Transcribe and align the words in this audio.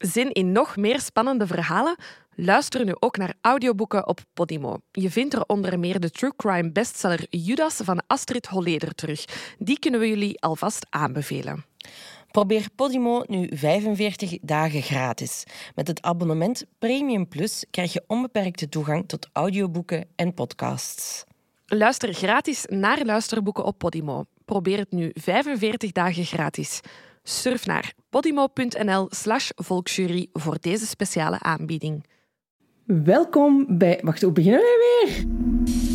Zin 0.00 0.32
in 0.32 0.52
nog 0.52 0.76
meer 0.76 1.00
spannende 1.00 1.46
verhalen? 1.46 1.96
Luister 2.34 2.84
nu 2.84 2.92
ook 2.98 3.16
naar 3.16 3.34
audioboeken 3.40 4.06
op 4.06 4.20
Podimo. 4.34 4.76
Je 4.92 5.10
vindt 5.10 5.34
er 5.34 5.44
onder 5.46 5.78
meer 5.78 6.00
de 6.00 6.10
true 6.10 6.32
crime 6.36 6.72
bestseller 6.72 7.26
Judas 7.30 7.80
van 7.84 8.02
Astrid 8.06 8.46
Holleder 8.46 8.94
terug. 8.94 9.24
Die 9.58 9.78
kunnen 9.78 10.00
we 10.00 10.08
jullie 10.08 10.40
alvast 10.40 10.86
aanbevelen. 10.90 11.64
Probeer 12.30 12.66
Podimo 12.74 13.24
nu 13.26 13.48
45 13.54 14.38
dagen 14.42 14.82
gratis. 14.82 15.44
Met 15.74 15.86
het 15.86 16.02
abonnement 16.02 16.64
Premium 16.78 17.28
Plus 17.28 17.64
krijg 17.70 17.92
je 17.92 18.04
onbeperkte 18.06 18.68
toegang 18.68 19.08
tot 19.08 19.28
audioboeken 19.32 20.08
en 20.16 20.34
podcasts. 20.34 21.24
Luister 21.66 22.14
gratis 22.14 22.64
naar 22.68 23.04
luisterboeken 23.04 23.64
op 23.64 23.78
Podimo. 23.78 24.24
Probeer 24.44 24.78
het 24.78 24.92
nu 24.92 25.10
45 25.14 25.92
dagen 25.92 26.24
gratis. 26.24 26.80
Surf 27.30 27.66
naar 27.66 27.92
podimo.nl 28.08 29.06
slash 29.10 29.50
volksjury 29.54 30.28
voor 30.32 30.56
deze 30.60 30.86
speciale 30.86 31.38
aanbieding. 31.38 32.04
Welkom 32.84 33.78
bij... 33.78 34.00
Wacht, 34.02 34.22
hoe 34.22 34.32
beginnen 34.32 34.60
we 34.60 35.04
weer? 35.04 35.89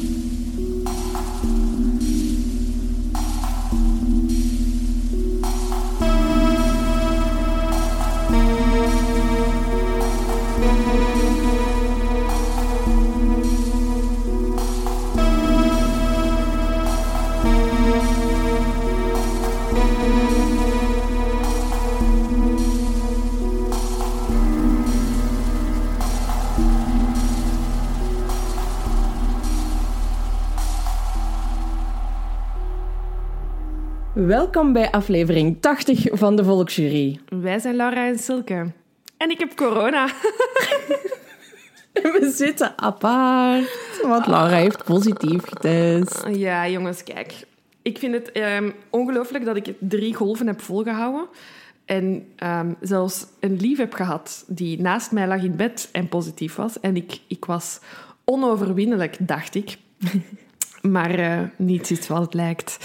Welkom 34.15 34.73
bij 34.73 34.91
aflevering 34.91 35.61
80 35.61 36.07
van 36.11 36.35
de 36.35 36.43
Volksjury. 36.43 37.19
Wij 37.29 37.59
zijn 37.59 37.75
Laura 37.75 38.07
en 38.07 38.19
Silke. 38.19 38.71
En 39.17 39.29
ik 39.29 39.39
heb 39.39 39.55
corona. 39.55 40.07
We 42.13 42.31
zitten 42.35 42.73
apart, 42.77 43.99
want 44.01 44.27
Laura 44.27 44.55
heeft 44.55 44.83
positief 44.83 45.43
getest. 45.43 46.25
Ja, 46.31 46.67
jongens, 46.69 47.03
kijk. 47.03 47.47
Ik 47.81 47.97
vind 47.97 48.13
het 48.13 48.37
um, 48.37 48.73
ongelooflijk 48.89 49.45
dat 49.45 49.55
ik 49.55 49.73
drie 49.79 50.13
golven 50.13 50.47
heb 50.47 50.61
volgehouden. 50.61 51.27
En 51.85 52.27
um, 52.43 52.75
zelfs 52.81 53.25
een 53.39 53.55
lief 53.55 53.77
heb 53.77 53.93
gehad 53.93 54.45
die 54.47 54.81
naast 54.81 55.11
mij 55.11 55.27
lag 55.27 55.43
in 55.43 55.55
bed 55.55 55.89
en 55.91 56.09
positief 56.09 56.55
was. 56.55 56.79
En 56.79 56.95
ik, 56.95 57.19
ik 57.27 57.45
was 57.45 57.79
onoverwinnelijk, 58.25 59.17
dacht 59.19 59.55
ik. 59.55 59.77
Maar 60.91 61.19
uh, 61.19 61.39
niets 61.55 61.91
is 61.91 62.07
wat 62.07 62.21
het 62.21 62.33
lijkt. 62.33 62.77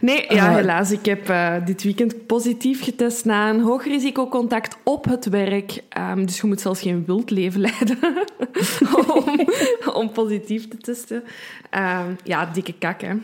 Nee, 0.00 0.34
ja, 0.34 0.54
helaas. 0.54 0.90
Ik 0.90 1.04
heb 1.04 1.30
uh, 1.30 1.54
dit 1.64 1.82
weekend 1.82 2.26
positief 2.26 2.84
getest 2.84 3.24
na 3.24 3.50
een 3.50 3.60
hoog 3.60 3.84
risicocontact 3.84 4.76
op 4.84 5.04
het 5.04 5.28
werk. 5.28 5.82
Um, 5.98 6.26
dus 6.26 6.40
je 6.40 6.46
moet 6.46 6.60
zelfs 6.60 6.80
geen 6.80 7.04
wild 7.06 7.30
leven 7.30 7.60
leiden 7.70 7.98
om, 9.14 9.48
om, 9.94 10.10
positief 10.10 10.68
te 10.68 10.76
testen. 10.76 11.22
Um, 11.74 12.16
ja, 12.24 12.46
dikke 12.52 12.72
kak, 12.78 13.00
hè. 13.00 13.14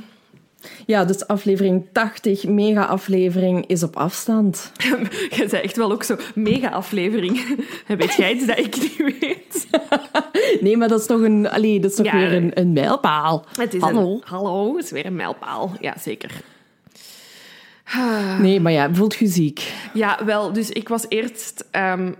Ja, 0.86 1.04
dus 1.04 1.26
aflevering 1.26 1.86
80, 1.92 2.44
mega-aflevering, 2.44 3.66
is 3.66 3.82
op 3.82 3.96
afstand. 3.96 4.72
Je 5.36 5.44
zei 5.48 5.62
echt 5.62 5.76
wel 5.76 5.92
ook 5.92 6.02
zo, 6.02 6.16
mega-aflevering. 6.34 7.56
weet 7.98 8.14
jij 8.14 8.32
iets 8.32 8.46
dat 8.46 8.58
ik 8.58 8.80
niet 8.80 8.96
weet? 8.96 9.66
nee, 10.60 10.76
maar 10.76 10.88
dat 10.88 11.00
is 11.00 11.06
toch, 11.06 11.20
een, 11.20 11.50
allee, 11.50 11.80
dat 11.80 11.90
is 11.90 11.96
toch 11.96 12.06
ja, 12.06 12.16
weer 12.16 12.32
een, 12.32 12.50
een 12.54 12.72
mijlpaal. 12.72 13.44
Het 13.56 13.74
is 13.74 13.80
hallo. 13.80 14.12
Een, 14.12 14.22
hallo, 14.24 14.76
het 14.76 14.84
is 14.84 14.90
weer 14.90 15.06
een 15.06 15.16
mijlpaal. 15.16 15.72
Ja, 15.80 15.94
zeker. 16.00 16.30
Nee, 18.40 18.60
maar 18.60 18.72
ja, 18.72 18.94
voelt 18.94 19.14
je 19.14 19.26
ziek? 19.26 19.72
Ja, 19.94 20.18
wel. 20.24 20.52
Dus 20.52 20.70
ik 20.70 20.88
was 20.88 21.04
eerst, 21.08 21.64
um, 21.72 22.14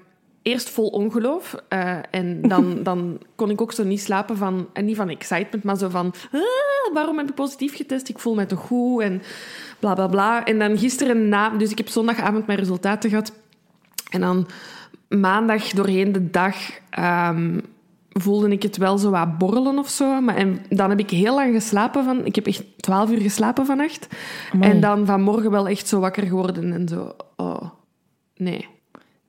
eerst 0.45 0.71
vol 0.71 0.89
ongeloof. 0.89 1.55
Uh, 1.69 1.97
en 2.11 2.43
dan, 2.43 2.79
dan 2.83 3.19
kon 3.35 3.51
ik 3.51 3.61
ook 3.61 3.73
zo 3.73 3.85
niet 3.85 4.01
slapen 4.01 4.37
van... 4.37 4.69
En 4.73 4.85
niet 4.85 4.97
van 4.97 5.09
excitement, 5.09 5.65
maar 5.65 5.77
zo 5.77 5.89
van... 5.89 6.15
Ah, 6.33 6.95
waarom 6.95 7.19
heb 7.19 7.29
ik 7.29 7.35
positief 7.35 7.77
getest? 7.77 8.09
Ik 8.09 8.19
voel 8.19 8.35
me 8.35 8.47
toch 8.47 8.61
goed 8.61 9.03
en 9.03 9.23
bla, 9.79 9.95
bla, 9.95 10.07
bla. 10.07 10.45
En 10.45 10.59
dan 10.59 10.79
gisteren 10.79 11.29
na... 11.29 11.49
Dus 11.49 11.71
ik 11.71 11.79
heb 11.79 11.89
zondagavond 11.89 12.47
mijn 12.47 12.59
resultaten 12.59 13.11
gehad. 13.11 13.33
En 14.11 14.21
dan 14.21 14.47
maandag 15.09 15.69
doorheen 15.69 16.13
de 16.13 16.31
dag... 16.31 16.57
Um, 16.99 17.61
voelde 18.09 18.49
ik 18.49 18.63
het 18.63 18.77
wel 18.77 18.99
zo 18.99 19.11
wat 19.11 19.39
borrelen 19.39 19.79
of 19.79 19.89
zo. 19.89 20.21
Maar, 20.21 20.37
en 20.37 20.59
dan 20.69 20.91
heb 20.91 20.99
ik 20.99 21.11
heel 21.11 21.35
lang 21.35 21.55
geslapen. 21.55 22.05
Van, 22.05 22.25
ik 22.25 22.35
heb 22.35 22.47
echt 22.47 22.65
twaalf 22.77 23.11
uur 23.11 23.21
geslapen 23.21 23.67
vannacht. 23.67 24.09
Amai. 24.53 24.71
En 24.71 24.81
dan 24.81 25.07
vanmorgen 25.07 25.51
wel 25.51 25.69
echt 25.69 25.89
zo 25.89 26.01
wakker 26.01 26.27
geworden 26.27 26.73
en 26.73 26.89
zo... 26.89 27.17
Oh, 27.37 27.63
nee. 28.37 28.74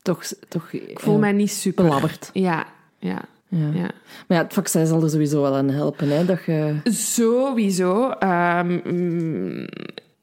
Toch... 0.05 0.23
toch 0.47 0.71
ik 0.71 0.99
voel 0.99 1.17
mij 1.17 1.31
niet 1.31 1.51
super... 1.51 1.83
Belabberd. 1.83 2.29
Ja, 2.47 2.65
ja. 2.99 3.21
Ja. 3.47 3.69
ja. 3.73 3.91
Maar 4.27 4.37
ja, 4.37 4.43
het 4.43 4.53
vaccin 4.53 4.85
zal 4.85 5.03
er 5.03 5.09
sowieso 5.09 5.41
wel 5.41 5.55
aan 5.55 5.69
helpen, 5.69 6.09
hè? 6.09 6.25
Dat 6.25 6.43
je... 6.45 6.75
Sowieso. 6.83 8.13
Um, 8.23 9.67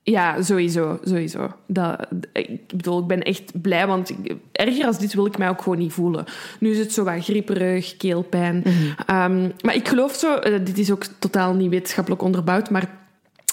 ja, 0.02 0.42
sowieso. 0.42 0.98
sowieso. 1.04 1.52
Dat, 1.66 2.06
ik 2.32 2.66
bedoel, 2.66 3.00
ik 3.00 3.06
ben 3.06 3.22
echt 3.22 3.60
blij, 3.62 3.86
want 3.86 4.10
ik, 4.10 4.36
erger 4.52 4.86
als 4.86 4.98
dit 4.98 5.14
wil 5.14 5.26
ik 5.26 5.38
mij 5.38 5.48
ook 5.48 5.62
gewoon 5.62 5.78
niet 5.78 5.92
voelen. 5.92 6.24
Nu 6.60 6.70
is 6.70 6.78
het 6.78 6.92
zo 6.92 7.04
wat 7.04 7.24
grieperig, 7.24 7.96
keelpijn. 7.96 8.62
Mm 8.64 8.72
-hmm. 8.72 9.44
um, 9.46 9.52
maar 9.60 9.74
ik 9.74 9.88
geloof 9.88 10.14
zo, 10.14 10.34
uh, 10.34 10.64
dit 10.64 10.78
is 10.78 10.90
ook 10.90 11.04
totaal 11.18 11.54
niet 11.54 11.70
wetenschappelijk 11.70 12.22
onderbouwd, 12.22 12.70
maar 12.70 13.00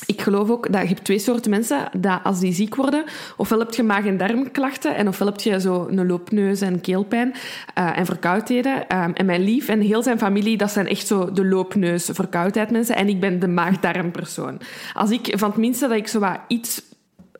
ik 0.05 0.21
geloof 0.21 0.49
ook 0.49 0.71
dat 0.71 0.81
je 0.81 0.87
hebt 0.87 1.03
twee 1.03 1.19
soorten 1.19 1.51
mensen, 1.51 1.89
dat 1.97 2.19
als 2.23 2.39
die 2.39 2.53
ziek 2.53 2.75
worden, 2.75 3.03
ofwel 3.37 3.59
heb 3.59 3.73
je 3.73 3.83
maag- 3.83 4.05
en 4.05 4.17
darmklachten 4.17 4.95
en 4.95 5.07
ofwel 5.07 5.27
heb 5.27 5.39
je 5.39 5.59
zo 5.59 5.87
een 5.89 6.07
loopneus 6.07 6.61
en 6.61 6.81
keelpijn 6.81 7.33
uh, 7.77 7.97
en 7.97 8.05
verkoudheden. 8.05 8.73
Um, 8.73 9.13
en 9.13 9.25
mijn 9.25 9.43
lief 9.43 9.67
en 9.67 9.81
heel 9.81 10.03
zijn 10.03 10.17
familie, 10.17 10.57
dat 10.57 10.71
zijn 10.71 10.87
echt 10.87 11.07
zo 11.07 11.31
de 11.31 11.45
loopneus, 11.45 12.09
verkoudheid 12.11 12.71
mensen. 12.71 12.95
En 12.95 13.07
ik 13.07 13.19
ben 13.19 13.39
de 13.39 13.47
maag-darmpersoon. 13.47 14.61
Als 14.93 15.11
ik 15.11 15.33
van 15.37 15.49
het 15.49 15.57
minste 15.57 15.87
dat 15.87 15.97
ik 15.97 16.07
zo 16.07 16.19
wat 16.19 16.39
iets 16.47 16.81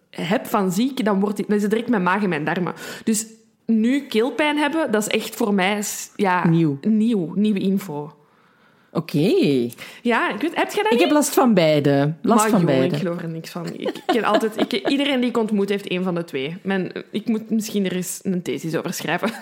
heb 0.09 0.45
van 0.45 0.71
ziek, 0.71 1.05
dan, 1.05 1.19
wordt, 1.19 1.47
dan 1.47 1.55
is 1.55 1.61
het 1.61 1.71
direct 1.71 1.89
mijn 1.89 2.03
maag 2.03 2.23
en 2.23 2.29
mijn 2.29 2.45
darmen. 2.45 2.73
Dus 3.03 3.25
nu 3.65 4.01
keelpijn 4.01 4.57
hebben, 4.57 4.91
dat 4.91 5.01
is 5.01 5.07
echt 5.07 5.35
voor 5.35 5.53
mij 5.53 5.83
ja, 6.15 6.47
nieuw. 6.47 6.77
nieuw, 6.81 7.31
nieuwe 7.35 7.59
info. 7.59 8.13
Oké. 8.91 9.17
Okay. 9.17 9.73
Ja, 10.01 10.33
ik 10.33 10.41
weet, 10.41 10.55
heb 10.55 10.69
je 10.71 10.75
dat 10.75 10.85
Ik 10.85 10.91
niet? 10.91 11.01
heb 11.01 11.11
last 11.11 11.33
van 11.33 11.53
beide. 11.53 12.13
Last 12.21 12.41
maar 12.41 12.49
van 12.49 12.59
joh, 12.59 12.67
beide. 12.67 12.95
ik 12.95 13.01
geloof 13.01 13.21
er 13.21 13.29
niks 13.29 13.49
van. 13.49 13.65
Ik, 13.77 14.01
ken 14.05 14.23
altijd, 14.23 14.57
ik, 14.57 14.87
iedereen 14.87 15.19
die 15.19 15.29
ik 15.29 15.37
ontmoet 15.37 15.69
heeft 15.69 15.87
één 15.87 16.03
van 16.03 16.15
de 16.15 16.23
twee. 16.23 16.57
Mijn, 16.61 16.91
ik 17.11 17.27
moet 17.27 17.49
misschien 17.49 17.85
er 17.85 17.95
eens 17.95 18.19
een 18.23 18.41
thesis 18.41 18.75
over 18.75 18.93
schrijven. 18.93 19.31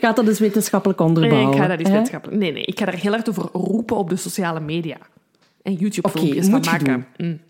Gaat 0.00 0.16
dat 0.16 0.24
dus 0.24 0.38
wetenschappelijk 0.38 1.00
onderbouwen? 1.00 1.48
Nee, 1.48 1.56
ik 1.56 1.62
ga 1.62 1.68
dat 1.68 1.78
eens 1.78 1.88
wetenschappelijk... 1.88 2.40
Nee, 2.40 2.52
nee, 2.52 2.62
ik 2.62 2.78
ga 2.78 2.84
daar 2.84 2.94
heel 2.94 3.12
hard 3.12 3.28
over 3.28 3.48
roepen 3.52 3.96
op 3.96 4.08
de 4.08 4.16
sociale 4.16 4.60
media. 4.60 4.96
En 5.62 5.74
YouTube-filmpjes 5.74 6.46
okay, 6.46 6.62
van 6.62 6.72
maken. 6.72 7.06
Mm. 7.16 7.40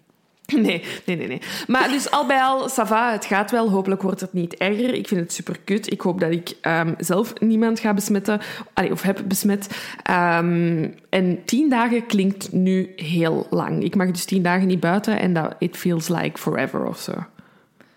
Nee, 0.60 0.82
nee, 1.06 1.16
nee, 1.16 1.26
nee. 1.26 1.40
Maar 1.66 1.88
dus 1.88 2.10
al 2.10 2.26
bij 2.26 2.40
al, 2.40 2.68
Sava, 2.68 3.12
het 3.12 3.24
gaat 3.24 3.50
wel. 3.50 3.70
Hopelijk 3.70 4.02
wordt 4.02 4.20
het 4.20 4.32
niet 4.32 4.54
erger. 4.54 4.94
Ik 4.94 5.08
vind 5.08 5.20
het 5.20 5.32
super 5.32 5.56
kut. 5.64 5.92
Ik 5.92 6.00
hoop 6.00 6.20
dat 6.20 6.30
ik 6.30 6.56
um, 6.62 6.94
zelf 6.98 7.32
niemand 7.40 7.80
ga 7.80 7.94
besmetten. 7.94 8.40
Allee, 8.72 8.92
of 8.92 9.02
heb 9.02 9.22
besmet. 9.26 9.68
Um, 10.10 10.94
en 11.08 11.44
tien 11.44 11.68
dagen 11.68 12.06
klinkt 12.06 12.52
nu 12.52 12.92
heel 12.96 13.46
lang. 13.50 13.84
Ik 13.84 13.96
mag 13.96 14.10
dus 14.10 14.24
tien 14.24 14.42
dagen 14.42 14.66
niet 14.66 14.80
buiten 14.80 15.20
en 15.20 15.32
dat 15.32 15.54
it 15.58 15.76
feels 15.76 16.08
like 16.08 16.38
forever 16.38 16.86
of 16.86 16.98
zo. 16.98 17.12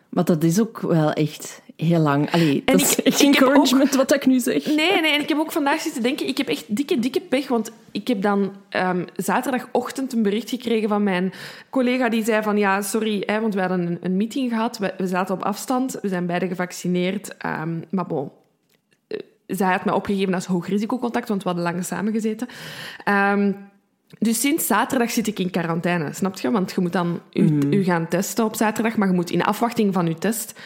Maar 0.10 0.26
dat 0.26 0.44
is 0.44 0.62
ook 0.62 0.80
wel 0.80 1.14
echt 1.14 1.62
heel 1.84 2.00
lang. 2.00 2.32
Allee, 2.32 2.62
dat 2.66 2.82
ik, 2.82 3.06
is 3.06 3.22
encouragement 3.22 3.90
ook, 3.90 3.96
wat 3.96 4.14
ik 4.14 4.26
nu 4.26 4.40
zeg. 4.40 4.66
Nee, 4.66 5.02
nee, 5.02 5.12
en 5.12 5.22
ik 5.22 5.30
heb 5.30 5.38
ook 5.38 5.52
vandaag 5.52 5.82
zitten 5.82 6.04
denken, 6.04 6.28
ik 6.28 6.38
heb 6.38 6.48
echt 6.48 6.76
dikke, 6.76 7.00
dikke 7.00 7.22
pech, 7.22 7.48
want 7.48 7.72
ik 7.92 8.08
heb 8.08 8.22
dan 8.22 8.56
um, 8.70 9.06
zaterdagochtend 9.16 10.14
een 10.14 10.24
bericht 10.24 10.50
gekregen 10.50 10.90
van 10.90 11.04
mijn 11.04 11.34
collega 11.70 12.10
die 12.10 12.24
zei 12.24 12.44
van, 12.44 12.58
ja, 12.58 12.82
sorry, 12.82 13.24
hè, 13.26 13.40
want 13.40 13.54
we 13.54 13.60
hadden 13.60 13.88
een, 13.88 13.98
een 14.02 14.18
meeting 14.18 14.50
gehad, 14.50 14.78
we, 14.78 14.94
we, 14.98 15.08
zaten 15.08 15.36
op 15.36 15.44
afstand, 15.44 15.98
we 16.02 16.08
zijn 16.08 16.26
beide 16.26 16.48
gevaccineerd, 16.48 17.36
um, 17.46 17.84
maar 17.90 18.06
bon, 18.06 18.32
zij 19.48 19.72
had 19.72 19.86
mij 19.86 19.94
opgegeven 19.94 20.34
als 20.34 20.46
hoog 20.46 20.68
risicocontact, 20.68 21.28
want 21.28 21.44
we 21.44 21.50
hadden 21.50 21.68
lang 21.72 21.86
samengezeten. 21.86 22.48
Um, 23.10 23.56
dus 24.20 24.42
sinds 24.42 24.68
zaterdag 24.68 25.12
zit 25.12 25.28
ik 25.28 25.40
in 25.40 25.50
quarantaine, 25.50 26.14
snap 26.14 26.40
je? 26.40 26.52
Want 26.52 26.72
je 26.72 26.82
moet 26.82 26.94
dan 26.94 27.22
u, 27.34 27.42
mm. 27.42 27.74
u 27.74 27.84
gaan 27.84 28.08
testen 28.08 28.46
op 28.46 28.56
zaterdag, 28.56 28.98
maar 28.98 29.08
je 29.08 29.14
moet 29.14 29.32
in 29.32 29.44
afwachting 29.44 29.94
van 29.94 30.06
je 30.06 30.16
test 30.16 30.60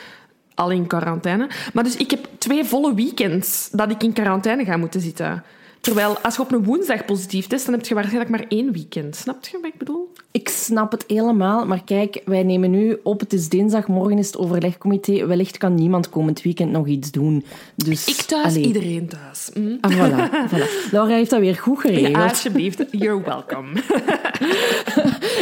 al 0.58 0.72
in 0.72 0.88
quarantaine. 0.88 1.48
Maar 1.74 1.84
dus 1.84 1.96
ik 1.96 2.12
heb 2.12 2.28
twee 2.38 2.66
volle 2.66 2.94
weekends 2.94 3.70
dat 3.72 3.92
ik 3.92 4.04
in 4.04 4.14
quarantaine 4.14 4.66
ga 4.66 4.78
moeten 4.78 5.02
zitten. 5.02 5.44
Terwijl 5.82 6.18
als 6.20 6.36
je 6.36 6.42
op 6.42 6.52
een 6.52 6.64
woensdag 6.64 7.06
positief 7.06 7.48
test, 7.48 7.66
dan 7.66 7.74
heb 7.74 7.86
je 7.86 7.94
waarschijnlijk 7.94 8.32
maar 8.32 8.46
één 8.48 8.72
weekend. 8.72 9.16
Snap 9.16 9.46
je 9.46 9.58
wat 9.62 9.72
ik 9.72 9.78
bedoel? 9.78 10.12
Ik 10.32 10.50
snap 10.50 10.92
het 10.92 11.04
helemaal, 11.08 11.66
maar 11.66 11.84
kijk, 11.86 12.22
wij 12.26 12.44
nemen 12.44 12.72
nu 12.72 13.00
op, 13.04 13.20
het 13.20 13.34
is 13.34 13.50
dinsdag, 13.50 13.88
morgen 13.88 14.18
is 14.18 14.28
het 14.28 14.38
overlegcomité. 14.38 15.26
Wellicht 15.26 15.58
kan 15.58 15.76
niemand 15.76 16.10
komend 16.10 16.42
weekend 16.42 16.72
nog 16.72 16.88
iets 16.88 17.12
doen. 17.12 17.46
Dus, 17.76 18.08
ik 18.08 18.16
thuis, 18.16 18.56
iedereen 18.56 19.08
thuis. 19.08 19.50
Hm? 19.54 19.76
Ah, 19.82 19.92
voilà, 19.92 20.50
voilà. 20.52 20.92
Laura 20.92 21.14
heeft 21.14 21.30
dat 21.30 21.40
weer 21.40 21.56
goed 21.56 21.80
geregeld. 21.80 22.16
Ja, 22.16 22.28
alsjeblieft. 22.28 22.84
You're 22.92 23.24
welcome. 23.24 23.68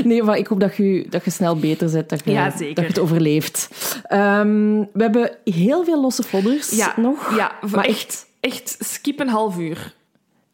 Nee, 0.03 0.23
maar 0.23 0.37
ik 0.37 0.47
hoop 0.47 0.59
dat 0.59 0.75
je, 0.75 1.05
dat 1.09 1.23
je 1.25 1.31
snel 1.31 1.55
beter 1.55 1.91
bent, 1.91 2.09
dat 2.09 2.21
je, 2.25 2.31
Ja, 2.31 2.49
dat 2.49 2.59
je 2.59 2.73
het 2.75 2.99
overleeft. 2.99 3.69
Ehm, 4.03 4.79
we 4.93 5.01
hebben 5.03 5.31
heel 5.43 5.83
veel 5.83 6.01
losse 6.01 6.23
folders 6.23 6.69
Ja, 6.69 6.93
nog. 6.97 7.35
ja 7.37 7.51
maar 7.71 7.85
echt, 7.85 8.25
echt 8.39 8.77
skip 8.79 9.19
een 9.19 9.29
half 9.29 9.57
uur. 9.57 9.93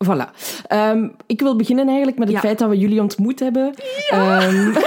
Voilà. 0.05 0.29
Ehm, 0.67 1.07
ik 1.27 1.39
wil 1.41 1.55
beginnen 1.55 1.87
eigenlijk 1.87 2.17
met 2.17 2.27
het 2.27 2.35
Ja. 2.37 2.43
feit 2.43 2.59
dat 2.59 2.69
we 2.69 2.77
jullie 2.77 3.01
ontmoet 3.01 3.39
hebben. 3.39 3.73
Ehm, 4.09 4.73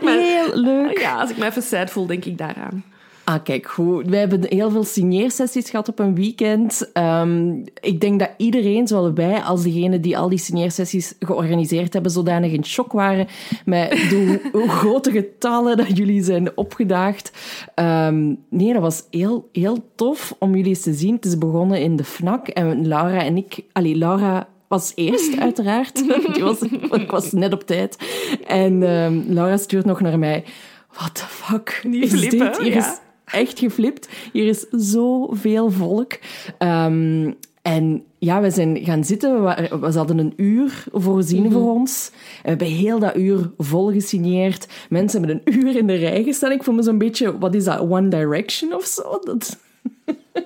heel 0.00 0.56
leuk. 0.56 0.98
Ja, 0.98 1.20
als 1.20 1.30
ik 1.30 1.36
me 1.36 1.46
even 1.46 1.62
sad 1.62 1.90
voel, 1.90 2.06
denk 2.06 2.24
ik 2.24 2.38
daaraan. 2.38 2.84
Ah, 3.30 3.42
kijk, 3.42 3.66
goed. 3.66 4.06
We 4.06 4.16
hebben 4.16 4.46
heel 4.48 4.70
veel 4.70 4.84
signeersessies 4.84 5.70
gehad 5.70 5.88
op 5.88 5.98
een 5.98 6.14
weekend. 6.14 6.90
Ehm, 6.92 7.52
ik 7.80 8.00
denk 8.00 8.18
dat 8.18 8.30
iedereen, 8.36 8.86
zowel 8.86 9.14
wij 9.14 9.40
als 9.40 9.62
degene 9.62 10.00
die 10.00 10.18
al 10.18 10.28
die 10.28 10.38
signeersessies 10.38 11.14
georganiseerd 11.18 11.92
hebben, 11.92 12.12
zodanig 12.12 12.52
in 12.52 12.64
shock 12.64 12.92
waren 12.92 13.26
met 13.64 13.90
de 13.90 14.40
hoe 14.52 14.68
grote 14.68 15.10
getallen 15.10 15.76
dat 15.76 15.96
jullie 15.96 16.22
zijn 16.22 16.56
opgedaagd. 16.56 17.32
Ehm, 17.74 18.34
nee, 18.48 18.72
dat 18.72 18.82
was 18.82 19.04
heel, 19.10 19.48
heel 19.52 19.84
tof 19.94 20.36
om 20.38 20.54
jullie 20.54 20.68
eens 20.68 20.82
te 20.82 20.92
zien. 20.92 21.14
Het 21.14 21.24
is 21.24 21.38
begonnen 21.38 21.80
in 21.80 21.96
de 21.96 22.04
FNAC 22.04 22.48
en 22.48 22.88
Laura 22.88 23.22
en 23.22 23.36
ik... 23.36 23.64
Allee, 23.72 23.96
Laura 23.96 24.48
was 24.68 24.92
eerst, 24.94 25.38
uiteraard. 25.46 25.94
Die 26.34 26.42
was, 26.42 26.62
ik 26.90 27.10
was 27.10 27.32
net 27.32 27.52
op 27.52 27.62
tijd. 27.62 27.98
En 28.46 28.82
ehm, 28.82 29.20
Laura 29.26 29.56
stuurt 29.56 29.84
nog 29.84 30.00
naar 30.00 30.18
mij... 30.18 30.44
What 30.92 31.14
the 31.14 31.24
fuck 31.26 31.80
Die 31.82 32.02
is 32.02 32.10
flippen, 32.10 32.38
dit? 32.38 32.58
Hier 32.58 32.72
ja. 32.72 32.78
is 32.78 32.98
echt 33.32 33.58
geflipt. 33.58 34.08
Hier 34.32 34.46
is 34.46 34.66
zoveel 34.70 35.70
volk. 35.70 36.12
Ehm, 36.58 37.32
en 37.62 38.02
ja, 38.18 38.40
we 38.40 38.50
zijn 38.50 38.78
gaan 38.84 39.04
zitten. 39.04 39.42
We, 39.80 39.90
hadden 39.94 40.18
een 40.18 40.32
uur 40.36 40.84
voorzien 40.92 41.42
Mhm. 41.42 41.52
voor 41.52 41.70
ons. 41.74 42.10
En 42.14 42.42
we 42.42 42.48
hebben 42.48 42.66
heel 42.66 42.98
dat 42.98 43.16
uur 43.16 43.50
vol 43.58 43.90
gesigneerd. 43.92 44.68
Mensen 44.88 45.18
hebben 45.24 45.40
een 45.44 45.58
uur 45.58 45.76
in 45.76 45.86
de 45.86 45.94
rij 45.94 46.22
gestaan. 46.22 46.52
Ik 46.52 46.62
voel 46.62 46.74
me 46.74 46.82
zo'n 46.82 46.98
beetje, 46.98 47.38
wat 47.38 47.54
is 47.54 47.64
dat, 47.64 47.80
One 47.80 48.08
Direction 48.08 48.74
of 48.74 48.84
zo? 48.84 49.18
Dat, 49.24 49.58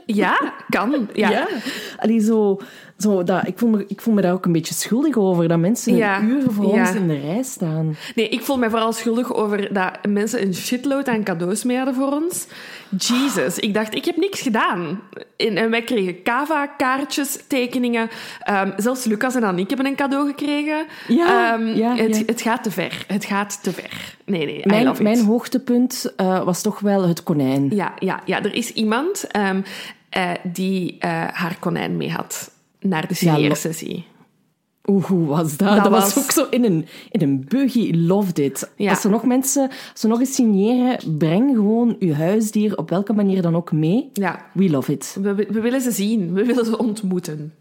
Ja, 0.06 0.52
kan. 0.68 1.08
Ja. 1.14 1.30
ja. 1.30 1.48
Allee, 1.98 2.20
zo, 2.20 2.60
zo 2.98 3.22
dat, 3.24 3.46
ik, 3.46 3.58
voel 3.58 3.70
me, 3.70 3.84
ik 3.88 4.00
voel 4.00 4.14
me 4.14 4.20
daar 4.20 4.32
ook 4.32 4.44
een 4.44 4.52
beetje 4.52 4.74
schuldig 4.74 5.16
over. 5.16 5.48
Dat 5.48 5.58
mensen 5.58 5.92
een 5.92 5.98
Ja, 5.98 6.20
uur 6.22 6.42
voor 6.50 6.74
ja. 6.74 6.80
ons 6.80 6.94
in 6.94 7.08
de 7.08 7.20
rij 7.20 7.42
staan. 7.42 7.96
Nee, 8.14 8.28
ik 8.28 8.42
voel 8.42 8.58
mij 8.58 8.70
vooral 8.70 8.92
schuldig 8.92 9.34
over 9.34 9.72
dat 9.72 9.90
mensen 10.08 10.42
een 10.42 10.54
shitload 10.54 11.08
aan 11.08 11.22
cadeaus 11.24 11.64
mee 11.64 11.76
hadden 11.76 11.94
voor 11.94 12.12
ons. 12.12 12.46
Jesus, 12.96 13.58
ik 13.58 13.74
dacht, 13.74 13.94
ik 13.94 14.04
heb 14.04 14.16
niks 14.16 14.40
gedaan. 14.40 15.00
En, 15.36 15.56
en 15.56 15.70
wij 15.70 15.82
kregen 15.82 16.22
kava-kaartjes, 16.22 17.38
tekeningen. 17.48 18.08
Ehm, 18.40 18.70
zelfs 18.76 19.04
Lucas 19.04 19.34
en 19.34 19.42
Annick 19.44 19.68
hebben 19.68 19.86
een 19.86 19.94
cadeau 19.96 20.28
gekregen. 20.28 20.86
Ja, 21.08 21.52
Ehm, 21.54 21.66
ja, 21.66 21.94
het, 21.96 22.16
ja. 22.16 22.22
het 22.26 22.40
gaat 22.40 22.62
te 22.62 22.70
ver. 22.70 23.04
Het 23.06 23.24
gaat 23.24 23.62
te 23.62 23.72
ver. 23.72 24.16
Nee, 24.24 24.46
nee, 24.46 24.60
Mijn, 24.64 24.96
mijn 25.02 25.24
hoogtepunt 25.24 26.12
eh, 26.16 26.44
was 26.44 26.62
toch 26.62 26.80
wel 26.80 27.08
het 27.08 27.22
konijn. 27.22 27.70
Ja, 27.74 27.92
ja, 27.98 28.20
ja, 28.24 28.42
er 28.42 28.54
is 28.54 28.72
iemand 28.72 29.26
ehm, 29.30 29.60
eh, 30.10 30.30
die 30.42 30.96
eh, 30.98 31.10
haar 31.32 31.56
konijn 31.60 31.96
mee 31.96 32.10
had 32.10 32.50
naar 32.88 33.08
de 33.08 33.14
signeersessie. 33.14 34.04
Oeh, 34.86 35.04
hoe 35.04 35.26
was 35.26 35.56
dat? 35.56 35.68
Dat 35.68 35.82
Dat, 35.82 35.92
was... 35.92 36.14
was- 36.14 36.24
ook 36.24 36.30
zo 36.30 36.46
in 36.50 36.64
een, 36.64 36.86
in 37.10 37.22
een 37.22 37.44
buggy. 37.48 37.92
Loved 37.94 38.38
it. 38.38 38.70
Ja. 38.76 38.90
Als 38.90 39.04
er 39.04 39.10
nog 39.10 39.24
mensen, 39.24 39.70
als 39.92 40.02
er 40.02 40.08
nog 40.08 40.20
eens 40.20 40.34
signeren, 40.34 41.18
breng 41.18 41.54
gewoon 41.54 41.96
uw 41.98 42.12
huisdier 42.12 42.78
op 42.78 42.90
welke 42.90 43.12
manier 43.12 43.42
dan 43.42 43.56
ook 43.56 43.72
mee. 43.72 44.10
Ja, 44.12 44.46
We 44.52 44.70
love 44.70 44.92
it. 44.92 45.16
we, 45.22 45.34
we 45.34 45.60
willen 45.60 45.80
ze 45.80 45.90
zien. 45.90 46.32
We 46.32 46.44
willen 46.44 46.64
ze 46.64 46.78
ontmoeten. 46.78 47.52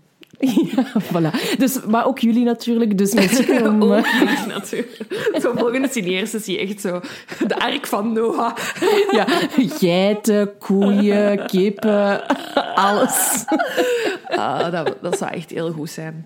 ja, 0.75 0.86
voilà. 1.01 1.57
Dus, 1.57 1.80
maar 1.88 2.06
ook 2.06 2.19
jullie 2.19 2.44
natuurlijk. 2.44 2.98
Dus 2.98 3.13
merci 3.13 3.51
om... 3.68 3.84
Ook 3.84 4.06
eh, 4.06 4.19
jullie 4.19 4.48
natuurlijk. 4.48 4.98
Zo 5.42 5.54
volgende 5.56 5.88
signeersessie, 5.92 6.60
echt 6.60 6.81
zo. 6.81 7.00
De 7.48 7.60
ark 7.60 7.88
van 7.88 8.13
Noah. 8.13 8.56
ja, 9.12 9.25
geiten, 9.57 10.57
koeien, 10.57 11.45
kippen, 11.45 12.22
alles. 12.75 13.45
Ah, 14.28 14.72
dat, 14.72 14.95
dat 15.01 15.18
zou 15.18 15.31
echt 15.31 15.50
heel 15.50 15.72
goed 15.72 15.90
zijn. 15.90 16.25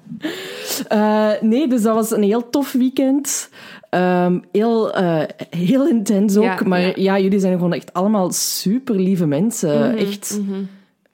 Eh, 0.87 1.31
nee, 1.41 1.67
dus 1.67 1.81
dat 1.81 1.95
was 1.95 2.11
een 2.11 2.23
heel 2.23 2.49
tof 2.49 2.71
weekend. 2.71 3.49
Ehm, 3.89 4.39
heel, 4.51 4.93
eh, 4.93 5.23
heel 5.49 5.87
intens 5.87 6.37
ook. 6.37 6.43
Ja, 6.43 6.59
maar 6.65 6.81
ja. 6.81 6.91
ja. 6.95 7.19
jullie 7.19 7.39
zijn 7.39 7.53
gewoon 7.53 7.73
echt 7.73 7.93
allemaal 7.93 8.31
super 8.31 8.95
lieve 8.95 9.25
mensen. 9.25 9.97
echt 9.97 10.39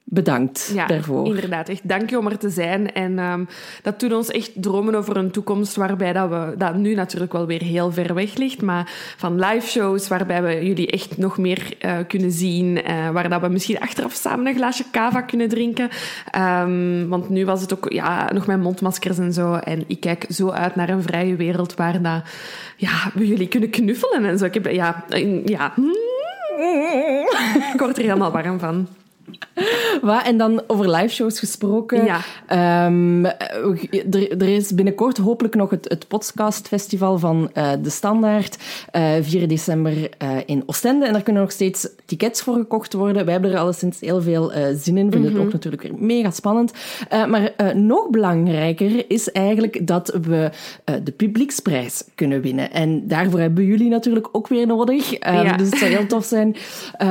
bedankt 0.04 0.70
Ja, 0.74 0.86
daarvoor. 0.86 1.26
inderdaad. 1.26 1.68
Echt 1.68 1.88
dank 1.88 2.10
je 2.10 2.18
om 2.18 2.26
er 2.26 2.38
te 2.38 2.50
zijn. 2.50 2.92
En 2.92 3.18
ehm, 3.18 3.44
dat 3.82 4.00
doet 4.00 4.12
ons 4.12 4.30
echt 4.30 4.50
dromen 4.54 4.94
over 4.94 5.16
een 5.16 5.30
toekomst 5.30 5.76
waarbij 5.76 6.12
dat 6.12 6.28
we... 6.28 6.54
Dat 6.58 6.76
nu 6.76 6.94
natuurlijk 6.94 7.32
wel 7.32 7.46
weer 7.46 7.62
heel 7.62 7.92
ver 7.92 8.14
weg 8.14 8.36
ligt, 8.36 8.62
maar 8.62 8.92
van 9.16 9.38
live 9.40 9.66
shows 9.68 10.08
waarbij 10.08 10.42
we 10.42 10.66
jullie 10.66 10.90
echt 10.90 11.18
nog 11.18 11.38
meer 11.38 11.74
eh, 11.78 11.96
kunnen 12.08 12.30
zien. 12.32 12.82
eh, 12.82 13.10
waar 13.10 13.28
dat 13.28 13.40
we 13.40 13.48
misschien 13.48 13.80
achteraf 13.80 14.12
samen 14.12 14.46
een 14.46 14.54
glaasje 14.54 14.84
cava 14.90 15.20
kunnen 15.22 15.48
drinken. 15.48 15.88
Ehm, 16.30 17.08
want 17.08 17.28
nu 17.28 17.44
was 17.44 17.60
het 17.60 17.74
ook 17.74 17.92
ja, 17.92 18.32
nog 18.32 18.46
met 18.46 18.60
mondmaskers 18.62 19.18
en 19.18 19.32
zo. 19.32 19.54
En 19.54 19.84
ik 19.86 20.00
kijk 20.00 20.26
zo 20.28 20.50
uit 20.50 20.74
naar 20.76 20.88
een 20.88 21.02
vrije 21.02 21.36
wereld 21.36 21.74
waar 21.74 22.02
dat, 22.02 22.22
ja, 22.76 23.10
we 23.14 23.26
jullie 23.26 23.48
kunnen 23.48 23.70
knuffelen 23.70 24.24
en 24.24 24.38
zo. 24.38 24.44
Ik 24.44 24.54
heb... 24.54 24.70
Ja, 24.70 25.04
ja. 25.44 25.72
Ik 27.74 27.80
word 27.80 27.96
er 27.96 28.02
helemaal 28.02 28.32
warm 28.32 28.58
van. 28.58 28.88
Wat? 30.02 30.22
En 30.24 30.38
dan 30.38 30.62
over 30.66 30.90
liveshows 30.90 31.38
gesproken. 31.38 32.04
Ja. 32.04 32.20
Ehm, 32.46 33.24
er, 33.24 34.30
er 34.30 34.48
is 34.48 34.74
binnenkort 34.74 35.16
hopelijk 35.16 35.54
nog 35.54 35.70
het, 35.70 35.88
het 35.88 36.08
podcastfestival 36.08 37.18
van 37.18 37.50
eh, 37.52 37.72
De 37.82 37.90
Standaard. 37.90 38.58
eh 38.90 39.12
4 39.22 39.48
december 39.48 39.92
eh, 40.18 40.28
in 40.46 40.62
Oostende. 40.66 41.06
En 41.06 41.12
daar 41.12 41.22
kunnen 41.22 41.42
nog 41.42 41.52
steeds 41.52 41.88
tickets 42.04 42.42
voor 42.42 42.54
gekocht 42.54 42.92
worden. 42.92 43.24
Wij 43.24 43.32
hebben 43.32 43.52
er 43.52 43.58
alleszins 43.58 44.00
heel 44.00 44.22
veel 44.22 44.52
zin 44.76 44.96
in. 44.96 45.10
Vinden 45.12 45.32
het 45.32 45.40
ook 45.42 45.52
natuurlijk 45.52 45.82
weer 45.82 45.94
mega 45.98 46.30
spannend. 46.30 46.72
Maar 47.28 47.52
nog 47.74 48.10
belangrijker 48.10 49.10
is 49.10 49.32
eigenlijk 49.32 49.86
dat 49.86 50.18
we 50.22 50.50
de 51.04 51.12
publieksprijs 51.12 52.04
kunnen 52.14 52.40
winnen. 52.40 52.72
En 52.72 53.08
daarvoor 53.08 53.40
hebben 53.40 53.64
jullie 53.64 53.88
natuurlijk 53.88 54.28
ook 54.32 54.48
weer 54.48 54.66
nodig. 54.66 55.14
Eh, 55.14 55.42
Ja. 55.42 55.56
Dus 55.56 55.70
het 55.70 55.78
zou 55.78 55.90
heel 55.90 56.06
tof 56.06 56.24
zijn. 56.24 56.56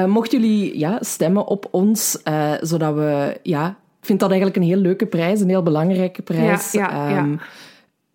Mochten 0.07 0.41
jullie 0.41 0.79
ja, 0.79 0.97
stemmen 1.01 1.47
op 1.47 1.67
ons, 1.71 2.02
eh, 2.23 2.51
zodat 2.61 2.93
we... 2.95 3.39
Ja, 3.43 3.67
ik 3.99 4.05
vind 4.09 4.19
dat 4.19 4.29
eigenlijk 4.31 4.59
een 4.59 4.67
heel 4.67 4.81
leuke 4.81 5.05
prijs, 5.05 5.41
een 5.41 5.49
heel 5.49 5.63
belangrijke 5.63 6.21
prijs. 6.21 6.71
Ja, 6.71 7.09
ja. 7.09 7.17
Ehm, 7.17 7.35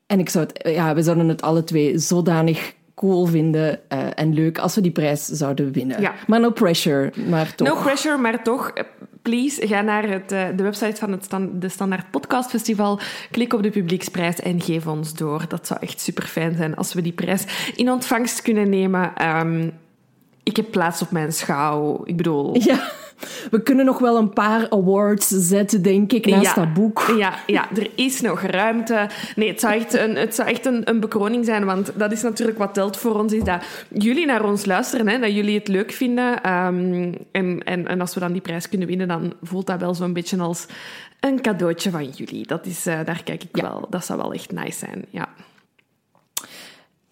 En 0.06 0.18
ik 0.18 0.28
zou 0.28 0.46
het, 0.46 0.68
ja, 0.74 0.94
we 0.94 1.02
zouden 1.02 1.28
het 1.28 1.42
alle 1.42 1.64
twee 1.64 1.98
zodanig 1.98 2.74
cool 2.94 3.26
vinden 3.26 3.80
eh, 3.88 3.98
en 4.14 4.34
leuk 4.34 4.58
als 4.58 4.74
we 4.74 4.80
die 4.80 4.90
prijs 4.90 5.24
zouden 5.24 5.72
winnen. 5.72 6.00
Ja. 6.00 6.14
Maar 6.26 6.40
no 6.40 6.50
pressure, 6.50 7.12
maar 7.28 7.54
toch. 7.54 7.68
No 7.68 7.74
pressure, 7.74 8.16
maar 8.16 8.42
toch, 8.42 8.70
eh, 8.70 8.84
please, 9.22 9.66
ga 9.66 9.80
naar 9.80 10.08
het, 10.08 10.28
de 10.28 10.62
website 10.62 10.96
van 10.96 11.12
het 11.12 11.24
Stan- 11.24 11.50
de 11.58 11.68
Standaard 11.68 12.10
Podcast 12.10 12.50
Festival, 12.50 13.00
klik 13.30 13.52
op 13.52 13.62
de 13.62 13.70
publieksprijs 13.70 14.40
en 14.40 14.60
geef 14.60 14.86
ons 14.86 15.14
door. 15.14 15.44
Dat 15.48 15.66
zou 15.66 15.80
echt 15.82 16.00
super 16.00 16.24
fijn 16.24 16.56
zijn 16.56 16.76
als 16.76 16.94
we 16.94 17.02
die 17.02 17.12
prijs 17.12 17.72
in 17.76 17.90
ontvangst 17.90 18.42
kunnen 18.42 18.68
nemen. 18.68 19.12
Ehm, 19.16 19.68
ik 20.48 20.56
heb 20.56 20.70
plaats 20.70 21.02
op 21.02 21.10
mijn 21.10 21.32
schouw. 21.32 22.00
Ik 22.04 22.16
bedoel... 22.16 22.56
Ja, 22.62 22.90
we 23.50 23.62
kunnen 23.62 23.84
nog 23.84 23.98
wel 23.98 24.16
een 24.16 24.32
paar 24.32 24.70
awards 24.70 25.28
zetten, 25.28 25.82
denk 25.82 26.12
ik, 26.12 26.26
naast 26.26 26.44
Ja. 26.44 26.54
dat 26.54 26.74
boek. 26.74 27.14
Ja, 27.18 27.34
ja, 27.46 27.68
er 27.76 27.90
is 27.94 28.20
nog 28.20 28.40
ruimte. 28.40 29.08
Nee, 29.36 29.48
het 29.48 29.60
zou 29.60 29.74
echt, 29.74 29.94
een, 29.94 30.16
het 30.16 30.34
zou 30.34 30.48
echt 30.48 30.66
een, 30.66 30.90
een 30.90 31.00
bekroning 31.00 31.44
zijn, 31.44 31.64
want 31.64 31.92
dat 31.94 32.12
is 32.12 32.22
natuurlijk 32.22 32.58
wat 32.58 32.74
telt 32.74 32.96
voor 32.96 33.18
ons, 33.20 33.32
is 33.32 33.44
dat 33.44 33.62
jullie 33.88 34.26
naar 34.26 34.44
ons 34.44 34.64
luisteren, 34.64 35.08
hè, 35.08 35.18
dat 35.18 35.34
jullie 35.34 35.58
het 35.58 35.68
leuk 35.68 35.92
vinden. 35.92 36.42
Ehm, 36.42 37.12
en, 37.32 37.62
en, 37.64 37.88
en 37.88 38.00
als 38.00 38.14
we 38.14 38.20
dan 38.20 38.32
die 38.32 38.40
prijs 38.40 38.68
kunnen 38.68 38.88
winnen, 38.88 39.08
dan 39.08 39.32
voelt 39.42 39.66
dat 39.66 39.80
wel 39.80 39.94
zo'n 39.94 40.12
beetje 40.12 40.38
als 40.38 40.66
een 41.20 41.40
cadeautje 41.40 41.90
van 41.90 42.08
jullie. 42.08 42.46
Dat 42.46 42.66
is, 42.66 42.86
eh, 42.86 42.98
daar 43.04 43.22
kijk 43.24 43.42
ik 43.42 43.62
wel, 43.62 43.86
dat 43.90 44.04
zou 44.04 44.18
wel 44.18 44.32
echt 44.32 44.52
nice 44.52 44.78
zijn, 44.78 45.04
ja. 45.10 45.28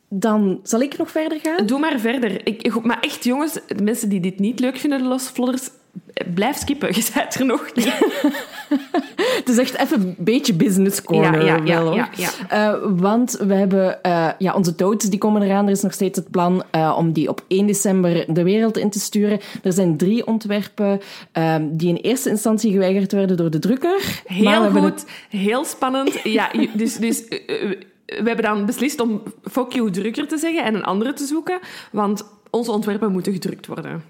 Dan 0.08 0.60
zal 0.62 0.80
ik 0.80 0.96
nog 0.98 1.10
verder 1.10 1.38
gaan. 1.42 1.66
Doe 1.66 1.78
maar 1.78 1.98
verder. 2.00 2.46
Ik, 2.46 2.82
maar 2.84 3.00
echt, 3.00 3.24
jongens, 3.24 3.52
de 3.52 3.82
mensen 3.82 4.08
die 4.08 4.20
dit 4.20 4.38
niet 4.38 4.60
leuk 4.60 4.76
vinden, 4.76 4.98
de 4.98 5.04
Lost 5.08 5.30
Vlodders, 5.30 5.68
blijf 6.34 6.56
skippen. 6.56 6.88
Je 6.96 7.08
bent 7.14 7.34
er 7.34 7.46
nog 7.46 7.70
niet. 7.74 7.92
Het 9.36 9.48
is 9.48 9.58
echt 9.58 9.76
even 9.78 10.00
een 10.00 10.14
beetje 10.18 10.54
business 10.54 11.02
corner. 11.02 11.44
Ja, 11.44 11.56
ja, 11.56 11.60
ja, 11.64 11.82
wel, 11.82 11.94
ja, 11.94 12.08
ja. 12.16 12.28
Eh, 12.48 12.78
want 12.90 13.30
we 13.46 13.54
hebben 13.54 14.02
eh, 14.02 14.28
ja, 14.38 14.54
onze 14.54 14.74
toads, 14.74 15.10
die 15.10 15.18
komen 15.18 15.42
eraan. 15.42 15.64
Er 15.66 15.70
is 15.72 15.82
nog 15.82 15.92
steeds 15.92 16.18
het 16.18 16.30
plan 16.30 16.62
eh, 16.70 16.94
om 16.98 17.12
die 17.12 17.28
op 17.28 17.44
1 17.48 17.66
december 17.66 18.24
de 18.34 18.42
wereld 18.42 18.76
in 18.76 18.90
te 18.90 18.98
sturen. 19.00 19.40
Er 19.62 19.72
zijn 19.72 19.96
drie 19.96 20.26
ontwerpen 20.26 21.00
ehm, 21.32 21.64
die 21.70 21.88
in 21.88 21.96
eerste 21.96 22.28
instantie 22.30 22.72
geweigerd 22.72 23.12
werden 23.12 23.36
door 23.36 23.50
de 23.50 23.58
drukker. 23.58 24.22
Heel 24.26 24.70
goed, 24.70 24.82
het- 24.82 25.06
heel 25.30 25.64
spannend. 25.64 26.20
Ja, 26.22 26.50
dus, 26.74 26.96
dus 26.96 27.22
we 28.06 28.22
hebben 28.24 28.42
dan 28.44 28.66
beslist 28.66 29.00
om 29.00 29.22
fuck 29.50 29.72
you 29.72 29.90
drukker 29.90 30.28
te 30.28 30.38
zeggen 30.38 30.64
en 30.64 30.74
een 30.74 30.84
andere 30.84 31.12
te 31.12 31.24
zoeken, 31.24 31.58
want 31.92 32.24
onze 32.50 32.70
ontwerpen 32.70 33.12
moeten 33.12 33.32
gedrukt 33.32 33.66
worden. 33.66 34.02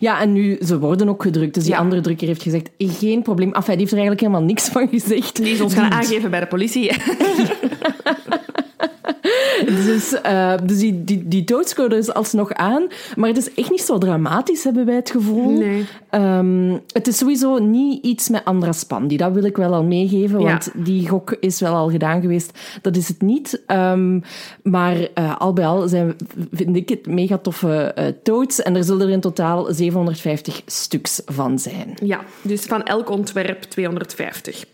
Ja, 0.00 0.20
en 0.20 0.32
nu, 0.32 0.58
ze 0.64 0.78
worden 0.78 1.08
ook 1.08 1.22
gedrukt. 1.22 1.54
Dus 1.54 1.62
die 1.64 1.72
Ja. 1.72 1.78
andere 1.78 2.00
drukker 2.00 2.26
heeft 2.26 2.42
gezegd, 2.42 2.70
geen 2.78 3.22
probleem. 3.22 3.52
Enfin, 3.52 3.70
die 3.70 3.78
heeft 3.78 3.92
er 3.92 3.98
eigenlijk 3.98 4.20
helemaal 4.20 4.42
niks 4.48 4.68
van 4.68 4.88
gezegd. 4.88 5.36
Die 5.36 5.52
is 5.52 5.60
ons 5.60 5.74
gaan 5.74 5.92
aangeven 5.92 6.30
bij 6.30 6.40
de 6.40 6.46
politie. 6.46 6.90
Dus, 9.88 10.20
eh, 10.20 10.54
dus 10.64 10.78
die, 10.78 11.04
die, 11.04 11.28
die 11.28 11.44
doodscode 11.44 11.96
is 11.96 12.12
alsnog 12.14 12.52
aan. 12.52 12.86
Maar 13.16 13.28
het 13.28 13.36
is 13.38 13.54
echt 13.54 13.70
niet 13.70 13.80
zo 13.82 13.98
dramatisch, 13.98 14.64
hebben 14.64 14.86
wij 14.86 14.94
het 14.94 15.10
gevoel. 15.10 15.50
Nee. 15.50 15.84
Ehm, 16.10 16.76
het 16.92 17.06
is 17.06 17.16
sowieso 17.18 17.58
niet 17.58 18.04
iets 18.04 18.28
met 18.28 18.44
Andra 18.44 18.72
Span. 18.72 19.06
Die, 19.08 19.18
dat 19.18 19.32
wil 19.32 19.44
ik 19.44 19.56
wel 19.56 19.74
al 19.74 19.84
meegeven, 19.84 20.40
Ja. 20.40 20.46
want 20.46 20.70
die 20.74 21.08
gok 21.08 21.36
is 21.40 21.60
wel 21.60 21.74
al 21.74 21.90
gedaan 21.90 22.20
geweest. 22.20 22.58
Dat 22.82 22.96
is 22.96 23.08
het 23.08 23.22
niet. 23.22 23.62
Ehm, 23.66 24.20
maar 24.62 24.96
eh, 25.14 25.36
al 25.40 25.52
bij 25.52 25.66
al 25.66 25.88
zijn, 25.88 26.16
vind 26.52 26.76
ik 26.76 26.88
het 26.88 27.06
mega 27.06 27.38
toffe 27.38 27.94
toads. 28.22 28.62
En 28.62 28.76
er 28.76 28.84
zullen 28.84 29.06
er 29.06 29.12
in 29.12 29.20
totaal 29.20 29.72
750 29.74 30.62
stuks 30.66 31.22
van 31.26 31.58
zijn. 31.58 31.94
Ja, 32.04 32.20
dus 32.42 32.64
van 32.64 32.82
elk 32.82 33.10
ontwerp 33.10 33.62
250. 33.62 34.64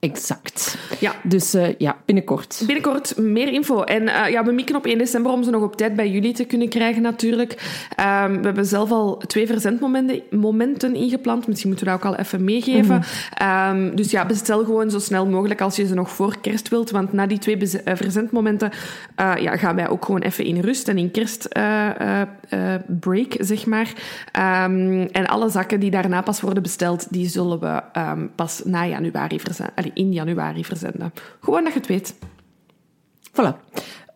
Exact. 0.00 0.78
Ja. 1.00 1.14
Dus 1.22 1.54
eh, 1.54 1.74
ja, 1.78 1.96
binnenkort. 2.04 2.62
Binnenkort 2.66 3.16
meer 3.16 3.52
info. 3.52 3.82
En 3.82 4.08
eh, 4.08 4.30
ja, 4.30 4.44
we 4.44 4.52
mikken 4.52 4.76
op 4.76 4.86
1 4.86 4.98
december 4.98 5.32
om 5.32 5.42
ze 5.42 5.50
nog 5.50 5.62
op 5.62 5.76
tijd 5.76 5.96
bij 5.96 6.10
jullie 6.10 6.32
te 6.32 6.44
kunnen 6.44 6.68
krijgen, 6.68 7.02
natuurlijk. 7.02 7.84
Ehm, 7.96 8.36
we 8.38 8.44
hebben 8.44 8.66
zelf 8.66 8.90
al 8.90 9.16
twee 9.26 9.46
verzendmomenten 9.46 10.20
momenten 10.30 10.94
ingepland. 10.94 11.46
Misschien 11.46 11.68
moeten 11.68 11.86
we 11.86 11.92
dat 11.92 12.00
ook 12.04 12.08
al 12.12 12.16
even 12.18 12.44
meegeven. 12.44 13.02
Ehm, 13.34 13.94
dus 13.94 14.10
ja, 14.10 14.26
bestel 14.26 14.64
gewoon 14.64 14.90
zo 14.90 14.98
snel 14.98 15.26
mogelijk 15.26 15.60
als 15.60 15.76
je 15.76 15.86
ze 15.86 15.94
nog 15.94 16.10
voor 16.10 16.36
kerst 16.40 16.68
wilt. 16.68 16.90
Want 16.90 17.12
na 17.12 17.26
die 17.26 17.38
twee 17.38 17.56
bez- 17.56 17.82
eh, 17.82 17.96
verzendmomenten 17.96 18.70
ja, 19.16 19.56
gaan 19.56 19.76
wij 19.76 19.88
ook 19.88 20.04
gewoon 20.04 20.20
even 20.20 20.44
in 20.44 20.60
rust 20.60 20.88
en 20.88 20.98
in 20.98 21.10
kerstbreak, 21.10 23.34
zeg 23.38 23.66
maar. 23.66 23.92
Ehm, 24.32 25.06
en 25.12 25.26
alle 25.26 25.48
zakken 25.50 25.80
die 25.80 25.90
daarna 25.90 26.22
pas 26.22 26.40
worden 26.40 26.62
besteld, 26.62 27.06
die 27.10 27.28
zullen 27.28 27.60
we 27.60 27.82
pas 28.34 28.60
na 28.64 28.86
januari 28.86 29.40
verzenden. 29.40 29.87
In 29.94 30.12
januari 30.12 30.64
verzenden. 30.64 31.12
Gewoon 31.40 31.64
dat 31.64 31.72
je 31.72 31.78
het 31.78 31.88
weet. 31.88 32.14
Voilà. 33.32 33.56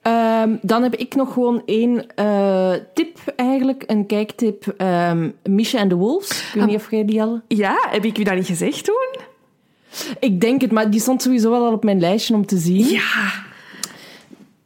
Ehm, 0.03 0.57
dan 0.63 0.83
heb 0.83 0.95
ik 0.95 1.15
nog 1.15 1.33
gewoon 1.33 1.63
één 1.67 2.15
eh, 2.15 2.73
tip 2.95 3.19
eigenlijk, 3.37 3.85
een 3.87 4.07
kijktip. 4.07 4.75
Ehm 4.77 5.31
Misha 5.45 5.79
en 5.79 5.89
de 5.89 5.95
Wolves. 5.95 6.41
Ik 6.41 6.55
weet 6.55 6.67
niet 6.67 6.77
of 6.77 6.91
jij 6.91 7.05
die 7.05 7.23
al... 7.23 7.41
Ja, 7.49 7.89
heb 7.91 8.05
ik 8.05 8.19
u 8.19 8.23
dat 8.23 8.35
niet 8.35 8.47
gezegd 8.47 8.85
toen? 8.85 9.21
Ik 10.21 10.41
denk 10.41 10.61
het, 10.61 10.73
maar 10.73 10.91
die 10.91 11.01
stond 11.01 11.23
sowieso 11.23 11.51
wel 11.51 11.65
al 11.65 11.73
op 11.73 11.85
mijn 11.85 12.01
lijstje 12.01 12.35
om 12.35 12.47
te 12.47 12.57
zien. 12.57 12.87
Ja. 12.89 13.33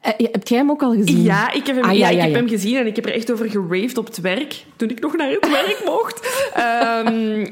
Eh, 0.00 0.12
heb 0.32 0.48
jij 0.48 0.58
hem 0.58 0.70
ook 0.70 0.82
al 0.82 0.92
gezien? 0.92 1.22
Ja, 1.22 1.52
ik 1.52 1.66
heb 1.66 1.76
hem, 1.76 1.84
Ah, 1.84 1.96
ja, 1.96 2.08
ja, 2.08 2.16
ik 2.16 2.22
heb 2.22 2.34
hem 2.34 2.48
gezien 2.48 2.76
en 2.76 2.86
ik 2.86 2.96
heb 2.96 3.06
er 3.06 3.14
echt 3.14 3.32
over 3.32 3.50
geraved 3.50 3.98
op 3.98 4.06
het 4.06 4.20
werk. 4.20 4.64
Toen 4.76 4.90
ik 4.90 5.00
nog 5.00 5.16
naar 5.16 5.30
het 5.30 5.48
werk 5.50 5.82
mocht. 5.84 6.20
Ehm, 6.54 7.46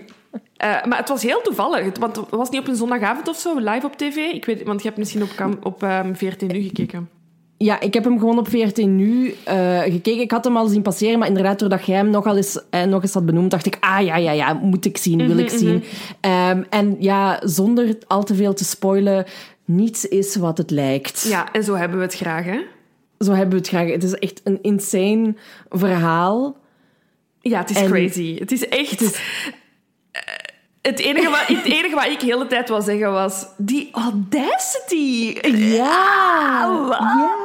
eh, 0.57 0.85
maar 0.85 0.99
het 0.99 1.09
was 1.09 1.23
heel 1.23 1.41
toevallig. 1.43 1.85
Het- 1.85 1.99
Want 1.99 2.17
het 2.17 2.31
was 2.31 2.51
niet 2.51 2.61
op 2.61 2.69
een 2.69 2.77
zondagavond 2.77 3.29
of 3.29 3.37
zo, 3.39 3.59
live 3.59 3.87
op 3.87 3.97
tv. 3.97 4.17
Ik 4.17 4.45
weet, 4.45 4.63
want 4.63 4.81
je 4.83 4.87
hebt 4.89 4.99
misschien 4.99 5.23
op, 5.23 5.57
op 5.63 5.83
ehm, 5.83 6.15
14 6.15 6.49
nu 6.49 6.61
gekeken. 6.63 7.09
Ja, 7.57 7.81
ik 7.81 7.95
heb 7.95 8.05
hem 8.05 8.19
gewoon 8.19 8.39
op 8.39 8.49
14 8.49 8.97
nu 8.97 9.35
eh, 9.45 9.81
gekeken. 9.81 10.21
Ik 10.21 10.31
had 10.31 10.45
hem 10.45 10.57
al 10.57 10.67
zien 10.67 10.83
passeren, 10.83 11.19
maar 11.19 11.29
inderdaad, 11.29 11.59
doordat 11.59 11.87
jij 11.87 11.97
hem 11.97 12.11
nogal 12.11 12.37
eens, 12.37 12.61
eh, 12.71 12.83
nog 12.83 13.03
eens 13.03 13.15
had 13.15 13.27
benoemd, 13.27 13.51
dacht 13.51 13.67
ik, 13.67 13.77
ah 13.81 14.05
ja, 14.05 14.17
ja, 14.17 14.31
ja, 14.31 14.53
moet 14.53 14.85
ik 14.85 14.97
zien, 14.97 15.27
wil 15.27 15.39
ik 15.39 15.49
zien. 15.51 15.85
Ehm, 16.21 16.63
en 16.71 16.97
ja, 16.99 17.41
zonder 17.45 17.97
al 18.07 18.23
te 18.25 18.35
veel 18.35 18.55
te 18.55 18.65
spoilen, 18.65 19.25
niets 19.65 20.09
is 20.09 20.37
wat 20.37 20.59
het 20.59 20.71
lijkt. 20.71 21.27
Ja, 21.29 21.53
en 21.53 21.65
zo 21.65 21.75
hebben 21.75 21.99
we 21.99 22.05
het 22.05 22.15
graag, 22.15 22.45
hè? 22.45 22.61
Zo 23.19 23.33
hebben 23.33 23.51
we 23.51 23.57
het 23.57 23.69
graag. 23.69 23.91
Het 23.91 24.03
is 24.05 24.15
echt 24.15 24.41
een 24.45 24.59
insane 24.63 25.35
verhaal. 25.69 26.57
Ja, 27.41 27.59
het 27.59 27.71
is 27.71 27.77
En- 27.77 27.91
crazy. 27.91 28.39
Het 28.39 28.53
is 28.53 28.69
echt... 28.69 29.21
Het 30.89 30.99
enige, 31.01 31.31
wat, 31.31 31.47
het 31.47 31.65
enige 31.79 31.95
wat 31.95 32.07
ik 32.07 32.21
de 32.21 32.27
hele 32.27 32.47
tijd 32.47 32.69
wil 32.69 32.83
zeggen 32.83 33.13
was... 33.13 33.47
Die 33.57 33.89
audacity! 33.93 35.37
Ja! 35.57 36.69
Wat? 36.89 36.99
Ja. 36.99 37.37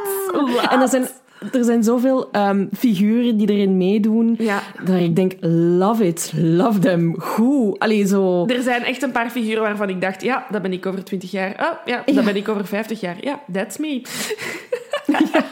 Wat? 0.53 0.72
En 0.72 0.81
er 0.81 0.88
zijn, 0.88 1.08
er 1.51 1.63
zijn 1.63 1.84
zoveel 1.84 2.31
ehm, 2.31 2.65
figuren 2.77 3.38
die 3.38 3.50
erin 3.51 3.77
meedoen, 3.77 4.36
Ja. 4.39 4.62
dat 4.84 4.96
ik 5.00 5.15
denk, 5.15 5.34
love 5.79 6.08
it, 6.08 6.31
love 6.36 6.79
them, 6.79 7.19
goed. 7.22 7.79
Allee, 7.79 8.08
zo... 8.08 8.46
Er 8.46 8.62
zijn 8.62 8.84
echt 8.84 9.01
een 9.01 9.12
paar 9.12 9.29
figuren 9.29 9.62
waarvan 9.62 9.89
ik 9.89 10.01
dacht... 10.01 10.22
Ja, 10.22 10.46
dat 10.51 10.62
ben 10.62 10.74
ik 10.74 10.86
over 10.86 11.03
20 11.03 11.31
jaar. 11.31 11.50
Oh, 11.51 11.86
ja, 11.86 12.01
dat 12.05 12.15
Ja. 12.15 12.24
ben 12.24 12.36
ik 12.36 12.50
over 12.50 12.65
50 12.65 13.00
jaar. 13.00 13.15
Ja, 13.22 13.39
that's 13.53 13.77
me. 13.77 14.01
Ja, 15.05 15.19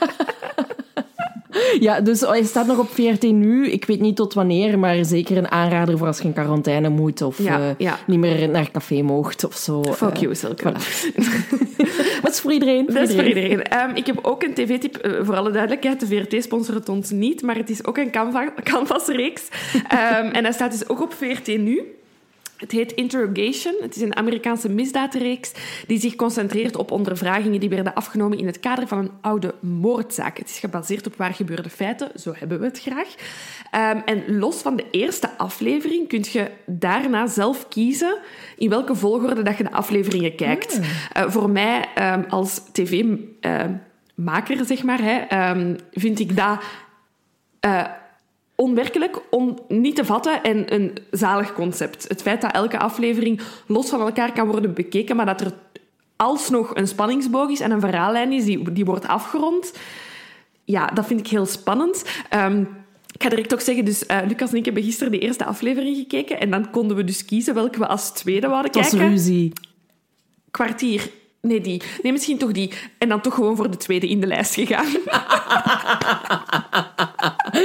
dus 2.03 2.21
hij 2.21 2.43
staat 2.43 2.67
nog 2.67 2.77
op 2.77 2.89
14 2.93 3.39
nu. 3.39 3.67
Ik 3.69 3.85
weet 3.85 3.99
niet 3.99 4.15
tot 4.15 4.33
wanneer, 4.33 4.79
maar 4.79 5.05
zeker 5.05 5.37
een 5.37 5.51
aanrader 5.51 5.97
voor 5.97 6.07
als 6.07 6.17
je 6.17 6.23
in 6.23 6.33
quarantaine 6.33 6.89
moet 6.89 7.21
of 7.21 7.37
Ja, 7.43 7.59
eh, 7.59 7.65
ja. 7.77 7.99
niet 8.07 8.19
meer 8.19 8.49
naar 8.49 8.71
café 8.71 9.01
moogt 9.01 9.43
of 9.45 9.55
zo. 9.55 9.83
Fuck 9.83 10.13
Eh, 10.15 10.21
you, 10.21 10.35
Silke. 10.35 10.71
Dat 12.21 12.31
is 12.31 12.39
voor 12.39 12.51
iedereen. 12.53 12.85
Voor 12.85 12.93
Dat 12.93 13.09
is 13.09 13.15
voor 13.15 13.23
iedereen. 13.23 13.63
Ehm, 13.63 13.95
ik 13.95 14.05
heb 14.05 14.19
ook 14.21 14.43
een 14.43 14.53
tv-tip, 14.53 14.95
eh, 14.97 15.11
voor 15.21 15.35
alle 15.35 15.51
duidelijkheid. 15.51 15.99
De 15.99 16.07
VRT 16.07 16.43
sponsort 16.43 16.77
het 16.77 16.89
ons 16.89 17.09
niet, 17.11 17.41
maar 17.41 17.55
het 17.55 17.69
is 17.69 17.85
ook 17.85 17.97
een 17.97 18.11
Canva- 18.11 18.53
Canvas-reeks. 18.73 19.47
Ehm, 19.87 20.25
en 20.25 20.43
hij 20.43 20.53
staat 20.53 20.71
dus 20.71 20.89
ook 20.89 21.01
op 21.01 21.13
VRT 21.13 21.47
nu. 21.47 21.81
Het 22.57 22.71
heet 22.71 22.91
Interrogation. 22.91 23.75
Het 23.81 23.95
is 23.95 24.01
een 24.01 24.15
Amerikaanse 24.15 24.69
misdaadreeks 24.69 25.51
die 25.87 25.99
zich 25.99 26.15
concentreert 26.15 26.75
op 26.75 26.91
ondervragingen 26.91 27.59
die 27.59 27.69
werden 27.69 27.93
afgenomen 27.93 28.37
in 28.37 28.45
het 28.45 28.59
kader 28.59 28.87
van 28.87 28.97
een 28.97 29.11
oude 29.21 29.55
moordzaak. 29.59 30.37
Het 30.37 30.49
is 30.49 30.59
gebaseerd 30.59 31.07
op 31.07 31.15
waar 31.15 31.33
gebeurde 31.33 31.69
feiten, 31.69 32.11
zo 32.19 32.33
hebben 32.35 32.59
we 32.59 32.65
het 32.65 32.79
graag. 32.79 33.15
Ehm, 33.71 33.99
en 34.05 34.37
los 34.37 34.55
van 34.55 34.75
de 34.75 34.85
eerste 34.91 35.37
aflevering 35.37 36.07
kun 36.07 36.25
je 36.31 36.51
daarna 36.65 37.27
zelf 37.27 37.67
kiezen 37.67 38.17
in 38.57 38.69
welke 38.69 38.95
volgorde 38.95 39.43
dat 39.43 39.57
je 39.57 39.63
de 39.63 39.71
afleveringen 39.71 40.35
kijkt. 40.35 40.79
Eh, 41.11 41.23
voor 41.27 41.49
mij 41.49 41.85
ehm, 41.95 42.23
als 42.29 42.61
tv-maker, 42.71 44.65
zeg 44.65 44.83
maar, 44.83 45.01
hè, 45.01 45.17
ehm, 45.17 45.75
vind 45.91 46.19
ik 46.19 46.35
dat 46.35 46.59
eh, 47.59 47.83
onwerkelijk, 48.57 49.19
on, 49.29 49.59
niet 49.67 49.95
te 49.95 50.05
vatten 50.05 50.43
en 50.43 50.73
een 50.73 50.97
zalig 51.11 51.53
concept. 51.53 52.07
Het 52.07 52.21
feit 52.21 52.41
dat 52.41 52.51
elke 52.51 52.79
aflevering 52.79 53.41
los 53.67 53.89
van 53.89 54.01
elkaar 54.01 54.31
kan 54.31 54.47
worden 54.47 54.73
bekeken, 54.73 55.15
maar 55.15 55.25
dat 55.25 55.41
er 55.41 55.53
alsnog 56.15 56.75
een 56.75 56.87
spanningsboog 56.87 57.49
is 57.49 57.59
en 57.59 57.71
een 57.71 57.79
verhaallijn 57.79 58.31
is 58.31 58.45
die, 58.45 58.71
die 58.71 58.85
wordt 58.85 59.07
afgerond. 59.07 59.73
Ja, 60.63 60.85
dat 60.87 61.05
vind 61.05 61.19
ik 61.19 61.27
heel 61.27 61.45
spannend. 61.45 62.03
Ehm, 62.29 62.61
ik 63.11 63.23
ga 63.23 63.29
direct 63.29 63.53
ook 63.53 63.61
zeggen, 63.61 63.85
dus 63.85 64.05
eh, 64.05 64.17
Lucas 64.27 64.51
en 64.51 64.57
ik 64.57 64.65
hebben 64.65 64.83
gisteren 64.83 65.11
de 65.11 65.19
eerste 65.19 65.45
aflevering 65.45 65.95
gekeken 65.95 66.39
en 66.39 66.51
dan 66.51 66.69
konden 66.71 66.97
we 66.97 67.03
dus 67.03 67.25
kiezen 67.25 67.53
welke 67.53 67.79
we 67.79 67.87
als 67.87 68.11
tweede 68.11 68.47
wouden 68.47 68.71
Het 68.71 68.79
was 68.81 68.89
kijken. 68.89 69.09
ruzie. 69.09 69.53
Kwartier. 70.51 71.09
Nee, 71.41 71.61
die. 71.61 71.81
Nee, 72.03 72.11
misschien 72.11 72.37
toch 72.37 72.51
die. 72.51 72.71
En 72.97 73.09
dan 73.09 73.21
toch 73.21 73.33
gewoon 73.33 73.55
voor 73.55 73.71
de 73.71 73.77
tweede 73.77 74.07
in 74.07 74.21
de 74.21 74.27
lijst 74.27 74.53
gegaan. 74.53 74.85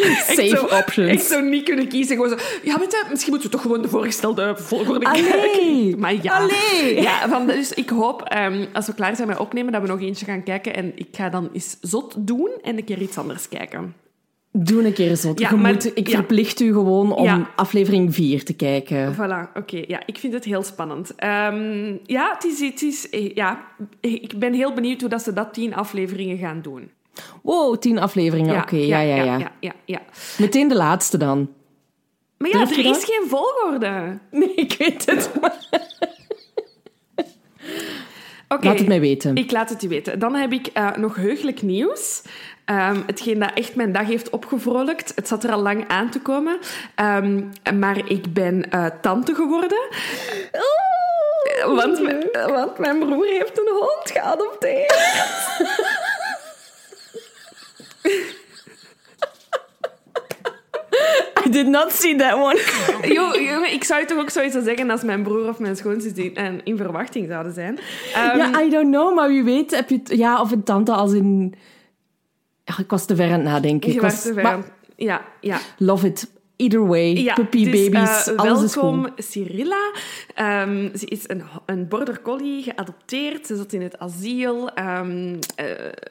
Safe 0.37 0.49
zo- 0.49 0.77
options. 0.77 1.11
Echt 1.11 1.25
zo 1.25 1.41
niet 1.41 1.63
kunnen 1.65 1.89
kiezen. 1.89 2.17
Gewoon 2.17 2.31
zo, 2.39 2.45
ja, 2.63 2.79
weet 2.79 2.91
je, 2.93 3.05
misschien 3.11 3.31
moeten 3.33 3.51
we 3.51 3.57
toch 3.57 3.65
gewoon 3.65 3.83
de 3.83 3.89
voorgestelde 3.89 4.55
volgorde 4.57 5.05
kijken. 5.13 5.99
Maar 5.99 6.15
ja. 6.23 6.33
Allee. 6.39 7.01
ja 7.09 7.29
van, 7.29 7.47
dus 7.47 7.73
ik 7.73 7.91
hoop, 7.91 8.23
ehm, 8.23 8.67
als 8.73 8.87
we 8.87 8.95
klaar 8.95 9.17
zijn 9.17 9.29
met 9.29 9.39
opnemen, 9.39 9.73
dat 9.73 9.83
we 9.83 9.89
nog 9.89 10.01
eentje 10.01 10.25
gaan 10.25 10.43
kijken. 10.43 10.75
En 10.75 10.93
ik 10.95 11.09
ga 11.13 11.29
dan 11.29 11.51
eens 11.53 11.77
zot 11.81 12.15
doen 12.19 12.51
en 12.63 12.77
een 12.77 12.85
keer 12.85 13.01
iets 13.01 13.19
anders 13.19 13.49
kijken. 13.49 13.95
Doe 14.55 14.85
een 14.85 14.93
keer 14.93 15.17
zo. 15.17 15.33
Ja, 15.35 15.51
maar- 15.57 15.73
moet, 15.73 15.91
ik 15.97 16.09
ja. 16.09 16.15
verplicht 16.17 16.61
u 16.61 16.73
gewoon 16.73 17.13
om 17.13 17.25
Ja. 17.25 17.51
aflevering 17.57 18.15
4 18.15 18.45
te 18.45 18.53
kijken. 18.55 19.15
Voilà, 19.15 19.53
oké. 19.55 19.83
Ja, 19.87 20.03
ik 20.07 20.19
vind 20.19 20.33
het 20.33 20.45
heel 20.45 20.63
spannend. 20.63 21.15
Ehm, 21.15 21.97
ja, 22.05 22.33
het 22.35 22.45
is, 22.45 22.61
het 22.61 22.83
is, 22.83 23.09
ja, 23.35 23.65
ik 24.01 24.33
ben 24.39 24.53
heel 24.53 24.73
benieuwd 24.73 25.01
hoe 25.01 25.11
dat 25.11 25.23
ze 25.23 25.33
dat 25.33 25.55
tien 25.55 25.75
afleveringen 25.75 26.39
gaan 26.39 26.61
doen. 26.63 26.91
Wow, 27.43 27.77
10 27.79 27.99
afleveringen. 27.99 28.63
Oké, 28.63 28.77
ja, 28.77 29.01
ja, 29.01 29.17
ja, 29.17 29.25
ja, 29.39 29.53
ja, 29.61 29.73
ja. 29.85 30.01
Meteen 30.39 30.69
de 30.69 30.75
laatste 30.75 31.17
dan. 31.19 31.51
Maar 32.39 32.51
ja, 32.51 32.59
Durf 32.59 32.71
er 32.79 32.85
is 32.85 33.05
geen 33.05 33.29
volgorde. 33.29 34.19
Nee, 34.31 34.55
ik 34.55 34.75
weet 34.79 35.07
het. 35.07 35.31
maar-. 35.41 35.57
Laat 38.61 38.79
het 38.79 38.89
mij 38.89 39.01
weten. 39.01 39.35
Ik 39.37 39.51
laat 39.51 39.69
het 39.69 39.83
u 39.83 39.89
weten. 39.89 40.19
Dan 40.19 40.35
heb 40.35 40.53
ik 40.53 40.67
eh, 40.67 40.91
nog 40.97 41.17
heugelijk 41.17 41.63
nieuws. 41.63 42.23
Ehm, 42.65 43.01
hetgeen 43.07 43.39
dat 43.39 43.51
echt 43.55 43.75
mijn 43.75 43.93
dag 43.93 44.07
heeft 44.07 44.31
opgevrolijkt. 44.31 45.13
Het 45.15 45.29
zat 45.29 45.45
er 45.45 45.53
al 45.53 45.63
lang 45.63 45.89
aan 45.89 46.11
te 46.11 46.21
komen. 46.21 46.59
Ehm, 46.95 47.41
maar 47.79 48.11
ik 48.11 48.33
ben 48.33 48.71
eh, 48.71 48.87
tante 49.01 49.35
geworden. 49.35 49.79
Want, 51.67 52.03
mijn- 52.03 52.29
want 52.33 52.79
mijn 52.79 52.99
broer 52.99 53.27
heeft 53.27 53.59
een 53.59 53.69
hond 53.79 54.11
geadopteerd. 54.11 54.97
I 61.47 61.51
did 61.51 61.67
not 61.67 61.93
see 61.93 62.17
that 62.17 62.35
one. 62.35 62.61
Jo, 63.15 63.41
jongen, 63.41 63.73
ik 63.73 63.85
zou 63.85 64.07
toch 64.07 64.19
ook 64.19 64.31
zoiets 64.31 64.57
zeggen 64.65 64.91
als 64.91 65.03
mijn 65.03 65.23
broer 65.23 65.49
of 65.49 65.59
mijn 65.59 65.77
schoonzus 65.77 66.13
in, 66.13 66.35
in, 66.35 66.61
in 66.65 66.77
verwachting 66.77 67.29
zouden 67.29 67.53
zijn. 67.53 67.79
Ehm, 68.15 68.37
ja, 68.37 68.63
I 68.63 68.71
don't 68.71 68.91
know, 68.91 69.15
maar 69.15 69.29
wie 69.29 69.43
weet 69.45 69.71
heb 69.71 69.89
je. 69.89 70.01
Ja, 70.05 70.41
of 70.41 70.51
een 70.51 70.63
tante 70.63 70.93
als 70.93 71.13
in... 71.13 71.55
Ja, 72.65 72.79
ik 72.79 72.91
was 72.91 73.07
te 73.07 73.17
ver 73.17 73.27
aan 73.27 73.33
het 73.33 73.43
nadenken. 73.43 73.89
je 73.89 73.95
Ik 73.95 74.01
was 74.01 74.23
te 74.23 74.33
ver 74.35 74.43
maar 74.43 74.59
Ja, 74.97 75.25
ja. 75.41 75.59
love 75.79 76.07
it. 76.07 76.31
Either 76.63 76.87
way. 76.87 77.13
Ja, 77.13 77.35
Puppy, 77.35 77.65
dus, 77.65 77.89
babies, 77.89 78.27
eh, 78.27 78.37
alles 78.37 78.63
is 78.63 78.75
welkom. 78.75 79.09
Cyrilla. 79.17 79.93
Ehm, 80.35 80.97
ze 80.97 81.07
is 81.07 81.29
een, 81.29 81.43
een 81.67 81.89
border 81.89 82.23
collie, 82.23 82.63
geadopteerd. 82.63 83.47
Ze 83.47 83.57
zat 83.57 83.73
in 83.73 83.83
het 83.83 83.99
asiel. 83.99 84.75
Eh, 84.75 85.01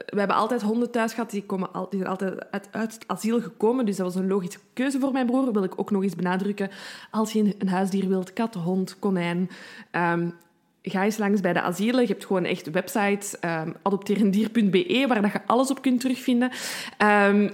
we 0.06 0.20
hebben 0.20 0.36
altijd 0.36 0.62
honden 0.62 0.92
thuis 0.92 1.14
gehad. 1.14 1.32
Die, 1.32 1.44
komen 1.44 1.74
al, 1.74 1.88
die 1.90 2.00
zijn 2.00 2.12
altijd 2.12 2.52
uit, 2.52 2.68
uit 2.72 2.94
het 2.94 3.04
asiel 3.08 3.42
gekomen. 3.42 3.86
Dus 3.86 3.96
dat 3.96 4.06
was 4.06 4.16
een 4.16 4.28
logische 4.28 4.60
keuze 4.74 5.00
voor 5.00 5.12
mijn 5.12 5.26
broer. 5.26 5.54
Wil 5.54 5.64
ik 5.64 5.80
ook 5.80 5.92
nog 5.92 6.04
eens 6.04 6.16
benadrukken. 6.16 6.70
Als 7.12 7.32
je 7.32 7.56
een, 7.60 7.70
huisdier 7.70 8.08
wilt, 8.08 8.34
kat, 8.34 8.54
hond, 8.54 8.96
konijn... 9.00 9.50
ehm, 9.92 10.30
Ga 10.84 11.04
eens 11.04 11.18
langs 11.18 11.42
bij 11.42 11.54
de 11.54 11.62
asielen. 11.62 12.02
Je 12.02 12.08
hebt 12.08 12.26
gewoon 12.26 12.46
echt 12.46 12.72
websites, 12.72 13.40
ehm 13.40 13.72
adopterendier.be, 13.82 15.06
waar 15.08 15.22
dat 15.22 15.32
je 15.32 15.42
alles 15.46 15.70
op 15.70 15.82
kunt 15.82 16.00
terugvinden. 16.00 16.52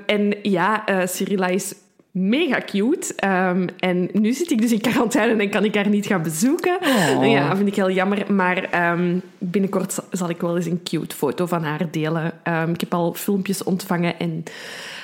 En 0.06 0.36
ja, 0.42 0.86
eh 0.86 1.08
Cyrilla 1.08 1.48
is 1.48 1.74
mega 2.12 2.62
cute. 2.66 3.14
Ehm, 3.16 3.68
en 3.80 4.10
nu 4.14 4.34
zit 4.34 4.52
ik 4.52 4.62
dus 4.62 4.72
in 4.72 4.82
quarantaine 4.82 5.42
en 5.44 5.50
kan 5.50 5.64
ik 5.64 5.76
haar 5.76 5.90
niet 5.90 6.06
gaan 6.06 6.22
bezoeken. 6.24 6.78
Oh. 7.18 7.30
Ja, 7.32 7.56
vind 7.56 7.68
ik 7.68 7.76
heel 7.76 7.92
jammer. 7.92 8.34
Maar 8.34 8.64
ehm, 8.64 9.18
binnenkort 9.38 9.94
za- 9.94 10.04
zal 10.12 10.30
ik 10.30 10.42
wel 10.42 10.56
eens 10.56 10.66
een 10.66 10.84
cute 10.84 11.16
foto 11.16 11.46
van 11.46 11.64
haar 11.64 11.92
delen. 11.92 12.32
Ehm, 12.44 12.70
ik 12.72 12.80
heb 12.80 12.94
al 12.94 13.14
filmpjes 13.14 13.64
ontvangen 13.64 14.20
en... 14.20 14.44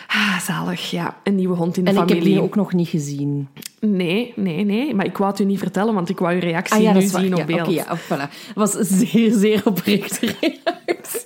Ah, 0.07 0.39
zalig, 0.39 0.91
ja. 0.91 1.17
Een 1.23 1.35
nieuwe 1.35 1.55
hond 1.55 1.77
in 1.77 1.83
de 1.83 1.89
En 1.89 1.95
ik 1.95 2.01
heb 2.01 2.09
familie. 2.09 2.33
die 2.33 2.41
ook 2.43 2.55
nog 2.55 2.73
niet 2.73 2.87
gezien. 2.87 3.47
Nee, 3.79 4.33
nee, 4.35 4.63
nee. 4.65 4.95
Maar 4.95 5.05
ik 5.05 5.17
wou 5.17 5.31
het 5.31 5.39
u 5.39 5.43
niet 5.45 5.59
vertellen, 5.59 5.93
want 5.93 6.09
ik 6.09 6.19
wou 6.19 6.33
uw 6.33 6.39
reactie 6.39 6.75
Ah 6.75 6.81
ja, 6.81 6.87
nu 6.87 6.93
dat 6.93 7.03
is 7.03 7.11
waar. 7.11 7.21
zien 7.21 7.35
Ja, 7.35 7.41
op 7.41 7.47
beeld. 7.47 7.61
Oké, 7.67 7.71
ja, 7.71 7.97
voilà. 7.97 8.29
Het 8.29 8.55
was 8.55 8.71
zeer, 8.71 9.31
zeer 9.31 9.61
oprechte 9.65 10.25
reactie. 10.41 11.21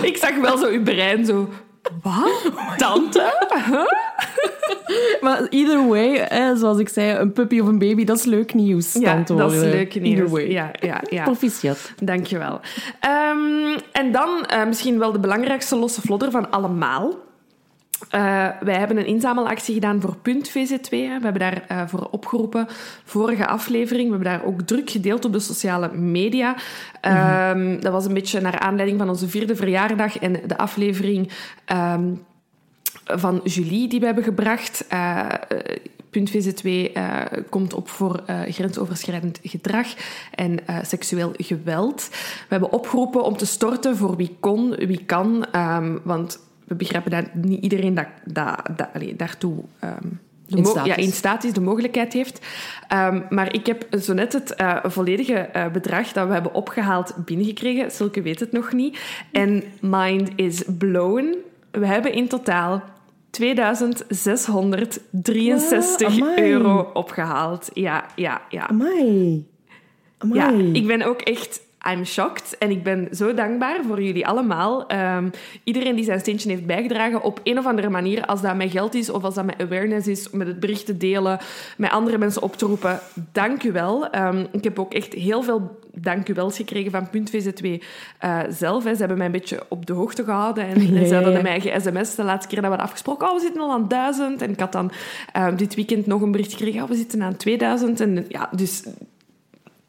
Ik 0.10 0.16
zag 0.16 0.40
wel 0.40 0.58
zo 0.58 0.68
uw 0.70 0.82
brein 0.82 1.24
zo... 1.26 1.48
Wat? 2.02 2.52
Tante? 2.76 3.46
Huh? 3.66 3.84
Maar 5.20 5.46
either 5.48 5.86
way, 5.88 6.28
zoals 6.56 6.78
ik 6.78 6.88
zei, 6.88 7.18
een 7.18 7.32
puppy 7.32 7.60
of 7.60 7.66
een 7.66 7.78
baby, 7.78 8.04
dat 8.04 8.18
is 8.18 8.24
leuk 8.24 8.54
nieuws. 8.54 8.92
Ja, 8.92 9.22
dat 9.26 9.52
is 9.52 9.60
leuk 9.60 9.94
nieuws. 9.94 10.08
Either 10.08 10.28
way. 10.28 10.50
Ja, 10.50 10.70
ja, 10.80 11.00
ja. 11.10 11.22
Proficiat. 11.22 11.92
Dankjewel. 12.02 12.60
Ehm 13.00 13.66
en 13.92 14.12
dan 14.12 14.44
eh, 14.44 14.66
misschien 14.66 14.98
wel 14.98 15.12
de 15.12 15.18
belangrijkste 15.18 15.76
losse 15.76 16.00
vlodder 16.00 16.30
van 16.30 16.50
allemaal. 16.50 17.14
Eh, 18.10 18.48
wij 18.60 18.78
hebben 18.78 18.96
een 18.96 19.06
inzamelactie 19.06 19.74
gedaan 19.74 20.00
voor 20.00 20.16
Punt 20.16 20.48
VZ2. 20.50 20.88
hè. 20.90 21.16
We 21.18 21.22
hebben 21.24 21.38
daar 21.38 21.64
eh, 21.68 21.82
voor 21.86 22.08
opgeroepen. 22.10 22.66
Vorige 23.04 23.46
aflevering. 23.46 24.04
We 24.04 24.14
hebben 24.14 24.32
daar 24.32 24.44
ook 24.44 24.60
druk 24.62 24.90
gedeeld 24.90 25.24
op 25.24 25.32
de 25.32 25.38
sociale 25.38 25.92
media. 25.92 26.54
Ehm, 27.00 27.80
Dat 27.80 27.92
was 27.92 28.06
een 28.06 28.14
beetje 28.14 28.40
naar 28.40 28.58
aanleiding 28.58 28.98
van 28.98 29.08
onze 29.08 29.28
vierde 29.28 29.56
verjaardag 29.56 30.18
en 30.18 30.40
de 30.46 30.56
aflevering 30.58 31.30
ehm, 31.64 32.14
van 33.04 33.40
Julie 33.44 33.88
die 33.88 34.00
we 34.00 34.06
hebben 34.06 34.24
gebracht. 34.24 34.86
Eh, 34.88 35.26
Punt 36.10 36.30
VZ2 36.30 36.92
eh, 36.92 37.20
komt 37.50 37.74
op 37.74 37.88
voor 37.88 38.22
grensoverschrijdend 38.48 39.40
gedrag 39.42 39.86
en 40.34 40.58
seksueel 40.82 41.32
geweld. 41.36 42.08
We 42.10 42.46
hebben 42.48 42.72
opgeroepen 42.72 43.24
om 43.24 43.36
te 43.36 43.46
storten 43.46 43.96
voor 43.96 44.16
wie 44.16 44.36
kon, 44.40 44.74
wie 44.74 45.04
kan. 45.04 45.46
ehm, 45.52 45.98
want 46.02 46.38
we 46.66 46.74
begrijpen 46.74 47.10
dat 47.10 47.34
niet 47.34 47.62
iedereen 47.62 47.94
dat, 47.94 48.06
dat, 48.24 48.60
dat, 48.76 48.88
allee, 48.92 49.16
daartoe 49.16 49.64
ehm, 49.78 50.08
de 50.46 50.56
In 50.56 50.64
staat 50.64 50.86
ja, 50.86 50.96
in 50.96 51.12
staat 51.12 51.44
is, 51.44 51.52
de 51.52 51.60
mogelijkheid 51.60 52.12
heeft. 52.12 52.46
Ehm, 52.88 53.20
maar 53.30 53.54
ik 53.54 53.66
heb 53.66 53.86
zo 54.00 54.12
net 54.12 54.32
het 54.32 54.54
eh, 54.54 54.76
volledige 54.84 55.34
eh, 55.34 55.68
bedrag 55.68 56.12
dat 56.12 56.26
we 56.26 56.32
hebben 56.32 56.54
opgehaald 56.54 57.14
binnengekregen. 57.24 57.90
Silke 57.90 58.22
weet 58.22 58.40
het 58.40 58.52
nog 58.52 58.72
niet. 58.72 58.98
En 59.32 59.62
mind 59.80 60.30
is 60.36 60.62
blown. 60.78 61.36
We 61.70 61.86
hebben 61.86 62.12
in 62.12 62.28
totaal 62.28 62.82
2663 63.30 66.18
Wow, 66.18 66.22
amai. 66.22 66.50
euro 66.50 66.90
opgehaald. 66.92 67.70
Ja, 67.72 68.06
ja, 68.16 68.40
ja. 68.48 68.66
Amai. 68.66 69.46
Amai. 70.18 70.40
Ja, 70.40 70.50
ik 70.72 70.86
ben 70.86 71.02
ook 71.02 71.20
echt... 71.20 71.60
I'm 71.90 72.04
shocked. 72.04 72.58
En 72.58 72.70
ik 72.70 72.82
ben 72.82 73.08
zo 73.12 73.34
dankbaar 73.34 73.78
voor 73.86 74.02
jullie 74.02 74.26
allemaal. 74.26 74.86
Ehm, 74.86 75.28
iedereen 75.64 75.94
die 75.94 76.04
zijn 76.04 76.20
steentje 76.20 76.48
heeft 76.48 76.66
bijgedragen 76.66 77.22
op 77.22 77.40
een 77.42 77.58
of 77.58 77.66
andere 77.66 77.88
manier. 77.88 78.26
Als 78.26 78.42
dat 78.42 78.56
met 78.56 78.70
geld 78.70 78.94
is 78.94 79.10
of 79.10 79.24
als 79.24 79.34
dat 79.34 79.44
met 79.44 79.60
awareness 79.62 80.06
is, 80.06 80.30
met 80.30 80.46
het 80.46 80.60
bericht 80.60 80.86
te 80.86 80.96
delen, 80.96 81.38
met 81.76 81.90
andere 81.90 82.18
mensen 82.18 82.42
op 82.42 82.56
te 82.56 82.66
roepen. 82.66 83.00
Dank 83.32 83.62
u 83.62 83.72
wel. 83.72 84.10
Ehm, 84.10 84.46
ik 84.52 84.64
heb 84.64 84.78
ook 84.78 84.94
echt 84.94 85.12
heel 85.12 85.42
veel 85.42 85.78
dank 86.00 86.28
u 86.28 86.34
wels 86.34 86.56
gekregen 86.56 86.90
van 86.90 87.10
Punt 87.10 87.30
VZ2 87.30 87.82
eh, 88.18 88.40
zelf. 88.48 88.84
Hè. 88.84 88.92
Ze 88.92 88.98
hebben 88.98 89.16
mij 89.16 89.26
een 89.26 89.32
beetje 89.32 89.62
op 89.68 89.86
de 89.86 89.92
hoogte 89.92 90.24
gehouden. 90.24 90.66
En, 90.66 90.76
en 90.76 90.94
Ja, 90.94 91.06
ze 91.06 91.14
hadden 91.14 91.42
mij 91.42 91.60
ge-sms 91.60 92.14
de 92.14 92.24
laatste 92.24 92.48
keer 92.48 92.62
dat 92.62 92.70
we 92.70 92.76
hadden 92.76 92.86
afgesproken. 92.86 93.28
Oh, 93.28 93.34
we 93.34 93.40
zitten 93.40 93.62
al 93.62 93.72
aan 93.72 93.88
1000. 93.88 94.42
En 94.42 94.50
ik 94.50 94.60
had 94.60 94.72
dan 94.72 94.90
ehm, 95.32 95.56
dit 95.56 95.74
weekend 95.74 96.06
nog 96.06 96.20
een 96.20 96.30
bericht 96.30 96.52
gekregen. 96.52 96.82
Oh, 96.82 96.88
we 96.88 96.94
zitten 96.94 97.22
aan 97.22 97.36
2000. 97.36 98.00
En 98.00 98.24
ja, 98.28 98.48
dus 98.52 98.82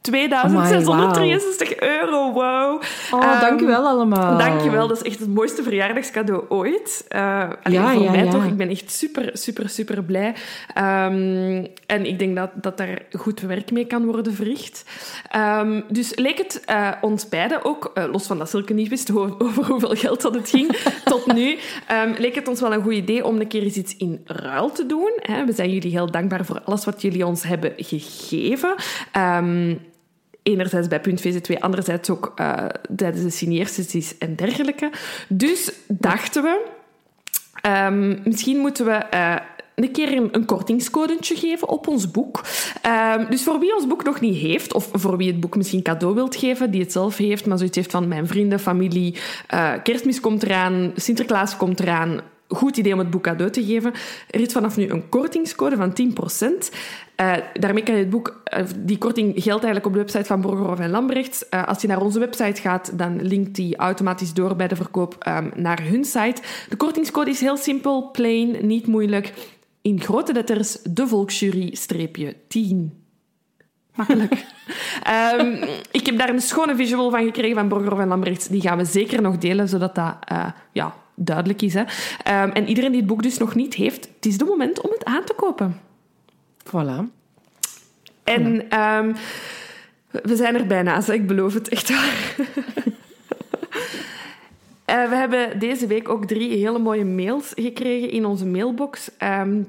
2663 0.08 1.80
euro, 1.80 2.32
wow. 2.32 2.82
Oh, 3.12 3.24
Ehm, 3.24 3.40
dank 3.40 3.62
u 3.62 3.66
wel 3.66 3.88
allemaal. 3.88 4.38
Dankjewel, 4.38 4.88
dat 4.88 4.98
is 4.98 5.04
echt 5.04 5.20
het 5.20 5.34
mooiste 5.34 5.64
verjaardagscadeau 5.64 6.44
ooit. 6.50 7.06
Eh, 7.08 7.50
allee, 7.64 7.80
Ja, 7.80 7.94
voor 7.94 8.04
ja, 8.04 8.12
mij 8.12 8.24
ja. 8.24 8.32
toch. 8.32 8.46
Ik 8.46 8.58
ben 8.58 8.70
echt 8.70 8.92
super, 8.92 9.30
super, 9.34 9.70
super 9.70 10.04
blij. 10.04 10.36
Ehm, 10.74 11.66
en 11.86 12.06
ik 12.06 12.20
denk 12.20 12.36
dat, 12.36 12.50
dat 12.54 12.78
daar 12.78 13.02
goed 13.12 13.40
werk 13.42 13.72
mee 13.72 13.86
kan 13.86 14.06
worden 14.06 14.34
verricht. 14.34 14.86
Ehm, 15.30 15.82
dus 15.90 16.16
leek 16.16 16.38
het 16.38 16.62
eh, 16.66 16.92
ons 17.02 17.30
beiden 17.30 17.66
ook, 17.66 17.92
eh, 17.94 18.04
los 18.12 18.28
van 18.28 18.38
dat 18.38 18.50
Silke 18.50 18.74
niet 18.74 18.90
wist 18.90 19.12
over 19.16 19.66
hoeveel 19.66 19.96
geld 19.96 20.22
dat 20.22 20.34
het 20.34 20.50
ging, 20.50 20.78
tot 21.06 21.34
nu, 21.34 21.58
leek 22.18 22.36
het 22.36 22.48
ons 22.48 22.62
wel 22.62 22.74
een 22.74 22.82
goed 22.84 22.94
idee 22.94 23.26
om 23.26 23.40
een 23.40 23.48
keer 23.48 23.64
eens 23.64 23.76
iets 23.76 23.98
in 23.98 24.22
ruil 24.26 24.72
te 24.72 24.86
doen. 24.86 25.14
Hè. 25.22 25.46
We 25.46 25.54
zijn 25.54 25.70
jullie 25.70 25.92
heel 25.92 26.12
dankbaar 26.12 26.46
voor 26.46 26.62
alles 26.66 26.86
wat 26.86 27.02
jullie 27.02 27.26
ons 27.26 27.44
hebben 27.44 27.74
gegeven. 27.78 28.76
Enerzijds 30.48 30.88
bij 30.88 31.02
Punt 31.02 31.22
VZ2, 31.22 31.60
anderzijds 31.60 32.10
ook 32.10 32.32
eh, 32.36 32.66
tijdens 32.96 33.24
de 33.24 33.30
signeersessies 33.30 34.18
en 34.18 34.36
dergelijke. 34.36 34.92
Dus 35.30 35.72
dachten 35.88 36.44
we, 36.44 36.66
ehm, 37.62 38.18
misschien 38.24 38.58
moeten 38.58 38.86
we 38.86 38.92
eh, 38.92 39.36
een 39.76 39.92
keer 39.92 40.14
een, 40.14 40.30
een 40.32 40.46
kortingscodentje 40.46 41.36
geven 41.36 41.70
op 41.70 41.88
ons 41.88 42.12
boek. 42.12 42.44
Ehm, 42.82 43.30
dus 43.30 43.44
voor 43.44 43.60
wie 43.60 43.76
ons 43.76 43.88
boek 43.88 44.04
nog 44.04 44.20
niet 44.20 44.38
heeft, 44.38 44.74
of 44.74 44.90
voor 44.94 45.18
wie 45.18 45.28
het 45.28 45.40
boek 45.40 45.56
misschien 45.56 45.82
cadeau 45.82 46.16
wilt 46.16 46.36
geven, 46.36 46.72
die 46.72 46.82
het 46.82 46.92
zelf 46.92 47.18
heeft, 47.18 47.46
maar 47.46 47.58
zoiets 47.58 47.76
heeft 47.76 47.92
van 47.92 48.08
mijn 48.08 48.28
vrienden, 48.28 48.60
familie, 48.60 49.16
eh, 49.48 49.74
kerstmis 49.84 50.20
komt 50.20 50.44
eraan, 50.44 50.92
Sinterklaas 50.96 51.58
komt 51.58 51.80
eraan, 51.80 52.22
goed 52.48 52.78
idee 52.78 52.94
om 52.94 53.00
het 53.00 53.10
boek 53.10 53.24
cadeau 53.24 53.52
te 53.52 53.66
geven. 53.66 53.94
Er 54.30 54.40
is 54.40 54.52
vanaf 54.52 54.78
nu 54.78 54.90
een 54.90 55.10
kortingscode 55.10 55.76
van 55.76 55.94
10%. 56.70 56.76
Eh, 57.16 57.34
daarmee 57.54 57.84
kan 57.84 57.96
je 57.96 58.00
het 58.00 58.10
boek... 58.10 58.42
eh, 58.44 58.64
die 58.78 58.98
korting 58.98 59.34
geldt 59.36 59.64
eigenlijk 59.64 59.86
op 59.86 59.94
de 59.94 60.00
website 60.00 60.26
van 60.26 60.42
Borgerhoff 60.42 60.80
en 60.80 60.90
Lambrechts. 60.90 61.50
Eh, 61.50 61.68
als 61.68 61.82
je 61.82 61.88
naar 61.88 62.02
onze 62.02 62.20
website 62.20 62.62
gaat, 62.62 62.98
dan 62.98 63.22
linkt 63.22 63.56
die 63.56 63.76
automatisch 63.76 64.34
door 64.34 64.56
bij 64.56 64.68
de 64.68 64.76
verkoop 64.76 65.16
ehm, 65.20 65.50
naar 65.56 65.82
hun 65.84 66.06
site. 66.06 66.42
De 66.70 66.76
kortingscode 66.76 67.30
is 67.30 67.40
heel 67.40 67.58
simpel, 67.58 68.12
plain, 68.12 68.68
niet 68.68 68.88
moeilijk. 68.88 69.34
In 69.82 70.02
grote 70.02 70.34
letters, 70.34 70.78
de 70.84 71.08
Volksjury-10. 71.08 72.76
Makkelijk. 73.96 74.46
Ehm, 75.04 75.64
ik 75.92 76.06
heb 76.06 76.18
daar 76.18 76.30
een 76.30 76.42
schone 76.42 76.76
visual 76.76 77.10
van 77.10 77.24
gekregen 77.24 77.56
van 77.56 77.68
Borgerhoff 77.68 78.02
en 78.02 78.08
Lambrechts. 78.08 78.48
Die 78.48 78.62
gaan 78.62 78.78
we 78.78 78.86
zeker 78.86 79.22
nog 79.22 79.38
delen, 79.38 79.70
zodat 79.70 79.96
dat 79.96 80.16
ja, 80.72 80.96
duidelijk 81.20 81.62
is. 81.62 81.74
Hè. 81.74 81.84
Ehm, 82.24 82.50
en 82.50 82.68
iedereen 82.68 82.92
die 82.92 83.00
het 83.00 83.10
boek 83.10 83.24
dus 83.24 83.38
nog 83.38 83.56
niet 83.56 83.74
heeft, 83.74 84.10
het 84.16 84.26
is 84.26 84.38
de 84.38 84.46
moment 84.46 84.82
om 84.82 84.92
het 84.92 85.06
aan 85.06 85.24
te 85.24 85.34
kopen. 85.34 85.80
Voilà. 86.66 87.16
En 88.24 88.70
ehm, 88.70 89.14
we 90.10 90.36
zijn 90.36 90.56
er 90.56 90.68
bijna, 90.68 91.02
zeg, 91.02 91.16
ik 91.16 91.28
beloof 91.28 91.54
het 91.54 91.70
echt 91.70 91.90
waar. 91.90 92.36
Eh, 94.88 95.10
we 95.10 95.16
hebben 95.16 95.60
deze 95.60 95.88
week 95.88 96.10
ook 96.10 96.26
drie 96.26 96.58
hele 96.58 96.80
mooie 96.80 97.06
mails 97.06 97.52
gekregen 97.56 98.10
in 98.12 98.26
onze 98.26 98.46
mailbox. 98.46 99.12
ehm, 99.18 99.64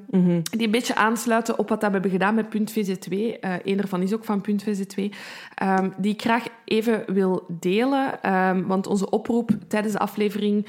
Die 0.51 0.65
een 0.67 0.71
beetje 0.71 0.95
aansluiten 0.95 1.59
op 1.59 1.69
wat 1.69 1.83
we 1.83 1.89
hebben 1.91 2.11
gedaan 2.11 2.35
met 2.35 2.49
Punt 2.49 2.73
VZ2. 2.73 3.39
Eh 3.41 3.53
Eén 3.65 3.77
daarvan 3.77 4.03
is 4.03 4.15
ook 4.15 4.25
van 4.25 4.41
Punt 4.41 4.63
VZ2. 4.63 5.11
ehm, 5.55 5.89
die 5.97 6.13
ik 6.13 6.21
graag 6.21 6.45
even 6.65 7.05
wil 7.07 7.45
delen. 7.49 8.23
ehm, 8.23 8.67
want 8.67 8.87
onze 8.87 9.11
oproep 9.11 9.51
tijdens 9.69 9.93
de 9.93 9.99
aflevering... 9.99 10.67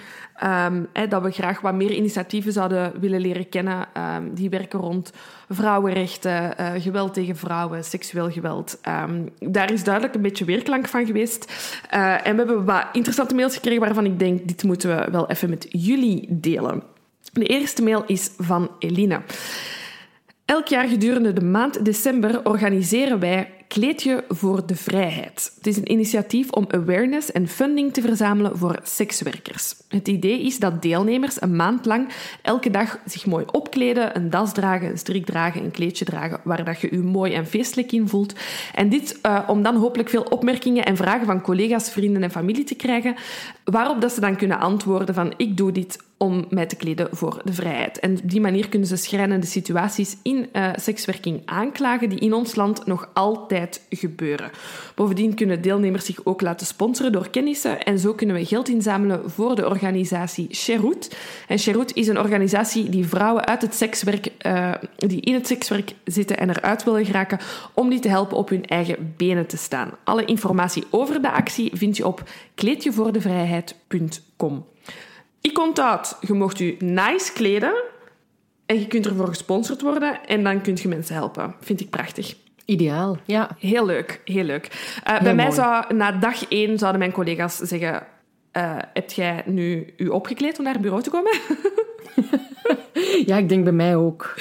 dat 1.09 1.21
we 1.21 1.31
graag 1.31 1.61
wat 1.61 1.73
meer 1.75 1.91
initiatieven 1.91 2.51
zouden 2.53 2.99
willen 2.99 3.21
leren 3.21 3.49
kennen. 3.49 3.87
die 4.33 4.49
werken 4.49 4.79
rond 4.79 5.11
vrouwenrechten, 5.49 6.57
eh, 6.57 6.71
geweld 6.81 7.13
tegen 7.13 7.35
vrouwen, 7.35 7.83
seksueel 7.83 8.31
geweld. 8.31 8.77
Ehm, 8.81 9.25
daar 9.39 9.71
is 9.71 9.83
duidelijk 9.83 10.15
een 10.15 10.21
beetje 10.21 10.45
weerklank 10.45 10.87
van 10.87 11.05
geweest. 11.05 11.53
Eh, 11.89 12.27
en 12.27 12.31
we 12.35 12.37
hebben 12.37 12.65
wat 12.65 12.85
interessante 12.93 13.35
mails 13.35 13.55
gekregen 13.55 13.79
waarvan 13.79 14.05
ik 14.05 14.19
denk, 14.19 14.47
dit 14.47 14.63
moeten 14.63 14.95
we 14.95 15.11
wel 15.11 15.29
even 15.29 15.49
met 15.49 15.67
jullie 15.69 16.27
delen. 16.29 16.83
De 17.33 17.45
eerste 17.45 17.83
mail 17.83 18.03
is 18.05 18.31
van 18.37 18.71
Eline. 18.79 19.21
Elk 20.45 20.67
jaar 20.67 20.87
gedurende 20.87 21.33
de 21.33 21.45
maand 21.45 21.85
december 21.85 22.45
organiseren 22.45 23.19
wij 23.19 23.58
Kleedje 23.69 24.23
voor 24.27 24.65
de 24.65 24.75
Vrijheid. 24.75 25.51
Het 25.55 25.67
is 25.67 25.77
een 25.77 25.91
initiatief 25.91 26.51
om 26.51 26.65
awareness 26.69 27.31
en 27.31 27.47
funding 27.47 27.93
te 27.93 28.01
verzamelen 28.01 28.57
voor 28.57 28.79
sekswerkers. 28.83 29.75
Het 29.87 30.07
idee 30.07 30.41
is 30.41 30.59
dat 30.59 30.81
deelnemers 30.81 31.41
een 31.41 31.55
maand 31.55 31.85
lang 31.85 32.09
elke 32.41 32.69
dag 32.69 32.99
zich 33.05 33.25
mooi 33.25 33.45
opkleden, 33.51 34.15
een 34.15 34.29
das 34.29 34.53
dragen, 34.53 34.89
een 34.89 34.97
strik 34.97 35.25
dragen, 35.25 35.63
een 35.63 35.71
kleedje 35.71 36.05
dragen, 36.05 36.39
waar 36.43 36.63
dat 36.63 36.81
je 36.81 36.87
je 36.91 36.97
mooi 36.97 37.33
en 37.33 37.47
feestelijk 37.47 37.91
in 37.91 38.07
voelt. 38.07 38.33
En 38.73 38.89
dit 38.89 39.19
eh, 39.21 39.39
om 39.47 39.63
dan 39.63 39.75
hopelijk 39.75 40.09
veel 40.09 40.23
opmerkingen 40.23 40.85
en 40.85 40.97
vragen 40.97 41.25
van 41.25 41.41
collega's, 41.41 41.91
vrienden 41.91 42.23
en 42.23 42.31
familie 42.31 42.63
te 42.63 42.75
krijgen, 42.75 43.15
waarop 43.63 44.01
dat 44.01 44.11
ze 44.11 44.19
dan 44.19 44.35
kunnen 44.35 44.59
antwoorden 44.59 45.15
van 45.15 45.33
ik 45.37 45.57
doe 45.57 45.71
dit 45.71 45.97
om 46.19 46.45
mij 46.49 46.65
te 46.65 46.75
kleden 46.75 47.07
voor 47.11 47.41
de 47.43 47.53
vrijheid. 47.53 47.99
En 47.99 48.11
op 48.11 48.29
die 48.29 48.41
manier 48.41 48.69
kunnen 48.69 48.87
ze 48.87 48.95
schrijnende 48.95 49.45
situaties 49.45 50.17
in 50.23 50.49
eh, 50.51 50.69
sekswerking 50.75 51.41
aanklagen 51.45 52.09
die 52.09 52.19
in 52.19 52.33
ons 52.33 52.55
land 52.55 52.85
nog 52.85 53.09
altijd 53.13 53.58
gebeuren. 53.89 54.51
Bovendien 54.95 55.35
kunnen 55.35 55.61
deelnemers 55.61 56.05
zich 56.05 56.25
ook 56.25 56.41
laten 56.41 56.67
sponsoren 56.67 57.11
door 57.11 57.29
kennissen 57.29 57.83
en 57.83 57.99
zo 57.99 58.13
kunnen 58.13 58.35
we 58.35 58.45
geld 58.45 58.69
inzamelen 58.69 59.31
voor 59.31 59.55
de 59.55 59.69
organisatie 59.69 60.55
Sherut. 60.55 61.17
En 61.47 61.59
Sherut 61.59 61.95
is 61.95 62.07
een 62.07 62.19
organisatie 62.19 62.89
die 62.89 63.07
vrouwen 63.07 63.45
uit 63.45 63.61
het 63.61 63.75
sekswerk, 63.75 64.31
eh, 64.37 64.73
die 64.95 65.21
in 65.21 65.33
het 65.33 65.47
sekswerk 65.47 65.93
zitten 66.03 66.37
en 66.37 66.49
eruit 66.49 66.83
willen 66.83 67.05
geraken, 67.05 67.39
om 67.73 67.89
die 67.89 67.99
te 67.99 68.09
helpen 68.09 68.37
op 68.37 68.49
hun 68.49 68.65
eigen 68.65 69.13
benen 69.17 69.47
te 69.47 69.57
staan. 69.57 69.91
Alle 70.03 70.25
informatie 70.25 70.83
over 70.89 71.21
de 71.21 71.31
actie 71.31 71.71
vind 71.73 71.97
je 71.97 72.07
op 72.07 72.23
kleedjevoordevrijheid.com. 72.55 74.65
Ik 75.41 75.59
onthoud, 75.59 76.17
je 76.21 76.33
mocht 76.33 76.57
je 76.57 76.75
nice 76.79 77.33
kleden 77.33 77.83
en 78.65 78.79
je 78.79 78.87
kunt 78.87 79.05
ervoor 79.05 79.27
gesponsord 79.27 79.81
worden 79.81 80.25
en 80.25 80.43
dan 80.43 80.61
kun 80.61 80.77
je 80.81 80.87
mensen 80.87 81.15
helpen. 81.15 81.55
Vind 81.59 81.81
ik 81.81 81.89
prachtig. 81.89 82.35
Ideaal, 82.69 83.17
ja. 83.25 83.49
Heel 83.59 83.85
leuk, 83.85 84.21
heel 84.25 84.43
leuk. 84.43 84.97
Uh, 85.07 85.21
bij 85.21 85.35
mij 85.35 85.45
mooi. 85.45 85.55
zou 85.55 85.93
na 85.93 86.11
dag 86.11 86.47
één 86.47 86.77
zouden 86.77 86.99
mijn 86.99 87.11
collega's 87.11 87.57
zeggen: 87.57 88.03
uh, 88.57 88.77
Heb 88.93 89.11
jij 89.11 89.43
nu 89.45 89.93
u 89.97 90.07
opgekleed 90.07 90.57
om 90.57 90.63
naar 90.63 90.73
het 90.73 90.81
bureau 90.81 91.03
te 91.03 91.09
komen? 91.09 91.31
Ja, 93.25 93.37
ik 93.37 93.49
denk 93.49 93.63
bij 93.63 93.73
mij 93.73 93.95
ook. 93.95 94.33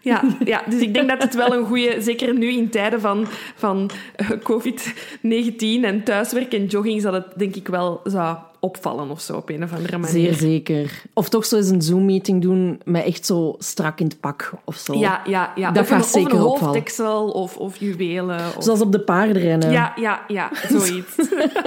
Ja, 0.00 0.22
ja, 0.44 0.62
dus 0.70 0.80
ik 0.80 0.94
denk 0.94 1.08
dat 1.08 1.22
het 1.22 1.34
wel 1.34 1.54
een 1.54 1.64
goede, 1.64 1.96
zeker 2.00 2.34
nu 2.34 2.52
in 2.52 2.70
tijden 2.70 3.00
van, 3.00 3.26
van 3.54 3.90
eh, 4.16 4.30
COVID-19 4.30 5.84
en 5.84 6.04
thuiswerk 6.04 6.52
en 6.52 6.66
jogging, 6.66 7.02
dat 7.02 7.12
het 7.12 7.26
denk 7.36 7.56
ik 7.56 7.68
wel 7.68 8.00
zou 8.04 8.36
opvallen 8.60 9.10
of 9.10 9.20
zo 9.20 9.36
op 9.36 9.48
een 9.48 9.62
of 9.62 9.72
andere 9.72 9.98
manier. 9.98 10.12
Zeer 10.12 10.34
zeker. 10.34 11.02
Of 11.12 11.28
toch 11.28 11.44
zo 11.46 11.56
eens 11.56 11.68
een 11.68 11.82
Zoom-meeting 11.82 12.42
doen 12.42 12.80
met 12.84 13.04
echt 13.04 13.26
zo 13.26 13.54
strak 13.58 14.00
in 14.00 14.06
het 14.06 14.20
pak 14.20 14.52
of 14.64 14.76
zo. 14.76 14.94
Ja, 14.94 15.22
ja, 15.26 15.52
ja. 15.54 15.70
Dat 15.70 15.82
of 15.82 15.88
gaat 15.88 15.98
een, 15.98 16.04
zeker 16.04 16.44
of 16.44 16.60
een 16.60 16.64
hoofddeksel 16.64 17.30
of, 17.30 17.56
of 17.56 17.76
juwelen. 17.76 18.40
Of... 18.56 18.64
Zoals 18.64 18.80
op 18.80 18.92
de 18.92 19.00
paardenrennen. 19.00 19.70
Ja, 19.70 19.92
ja, 19.96 20.24
ja, 20.28 20.50
zoiets. 20.68 21.16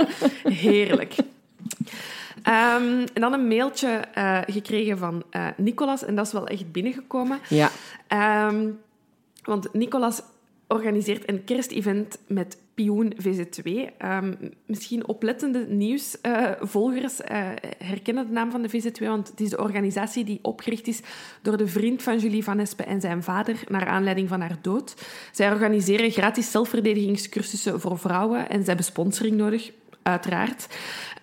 Heerlijk. 0.64 1.16
Ehm, 2.44 3.06
en 3.14 3.22
dan 3.22 3.34
een 3.34 3.48
mailtje 3.48 3.88
eh, 4.14 4.40
gekregen 4.46 4.98
van 4.98 5.24
eh, 5.30 5.48
Nicolas, 5.58 6.06
en 6.06 6.16
dat 6.16 6.26
is 6.26 6.32
wel 6.32 6.48
echt 6.48 6.72
binnengekomen. 6.72 7.40
Ja. 7.50 7.70
Ehm, 8.08 8.70
want 9.44 9.74
Nicolas 9.74 10.22
organiseert 10.74 11.30
een 11.30 11.44
kerstevent 11.44 12.18
met 12.28 12.58
Pioen 12.74 13.14
VZ2. 13.18 13.90
Ehm, 13.98 14.34
misschien 14.66 15.08
oplettende 15.08 15.66
nieuwsvolgers 15.68 17.22
eh, 17.22 17.48
herkennen 17.78 18.28
de 18.28 18.34
naam 18.34 18.52
van 18.52 18.62
de 18.62 18.70
VZ2, 18.70 19.08
want 19.08 19.28
het 19.28 19.40
is 19.40 19.50
de 19.50 19.62
organisatie 19.62 20.24
die 20.24 20.40
opgericht 20.42 20.88
is 20.88 21.02
door 21.42 21.58
de 21.58 21.68
vriend 21.68 22.04
van 22.04 22.18
Julie 22.18 22.44
Van 22.44 22.60
Espen 22.60 22.86
en 22.86 23.02
zijn 23.02 23.24
vader 23.24 23.64
naar 23.68 23.88
aanleiding 23.88 24.30
van 24.30 24.42
haar 24.42 24.58
dood. 24.62 24.96
Zij 25.32 25.52
organiseren 25.52 26.12
gratis 26.12 26.52
zelfverdedigingscursussen 26.52 27.80
voor 27.80 28.00
vrouwen 28.00 28.50
en 28.50 28.60
ze 28.60 28.68
hebben 28.68 28.86
sponsoring 28.86 29.36
nodig. 29.36 29.72
Uiteraard. 30.04 30.68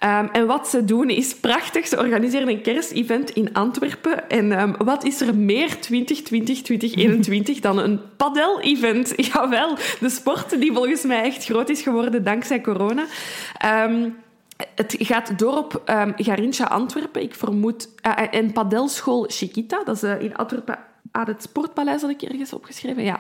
Um, 0.05 0.29
en 0.33 0.47
wat 0.47 0.69
ze 0.69 0.85
doen 0.85 1.11
is 1.11 1.35
prachtig. 1.35 1.87
Ze 1.87 1.99
organiseren 1.99 2.49
een 2.49 2.63
kerstevent 2.63 3.31
in 3.31 3.55
Antwerpen. 3.55 4.31
En 4.31 4.61
um, 4.61 4.75
wat 4.79 5.05
is 5.05 5.21
er 5.21 5.35
meer 5.35 5.81
2020, 5.81 6.63
2021 6.63 7.61
dan 7.61 7.79
een 7.79 8.01
padel-event? 8.17 9.13
Jawel, 9.33 9.77
de 10.01 10.09
sport 10.09 10.61
die 10.61 10.73
volgens 10.73 11.03
mij 11.03 11.23
echt 11.23 11.45
groot 11.45 11.69
is 11.69 11.83
geworden 11.83 12.25
dankzij 12.25 12.61
corona. 12.61 13.05
Um, 13.85 14.17
het 14.75 14.97
gaat 14.99 15.39
door 15.39 15.57
op 15.57 15.83
Garincha 16.17 16.65
Antwerpen. 16.65 17.23
Ik 17.23 17.35
vermoed... 17.35 17.89
Uh, 18.07 18.13
en 18.31 18.53
padelschool 18.53 19.25
Chiquita, 19.29 19.85
dat 19.85 19.97
is 19.97 20.03
uh, 20.03 20.21
in 20.21 20.37
Antwerpen 20.37 20.79
aan 21.11 21.27
het 21.27 21.43
Sportpaleis, 21.43 22.01
had 22.01 22.11
ik 22.11 22.23
ergens 22.23 22.53
opgeschreven. 22.53 23.03
Ja. 23.03 23.19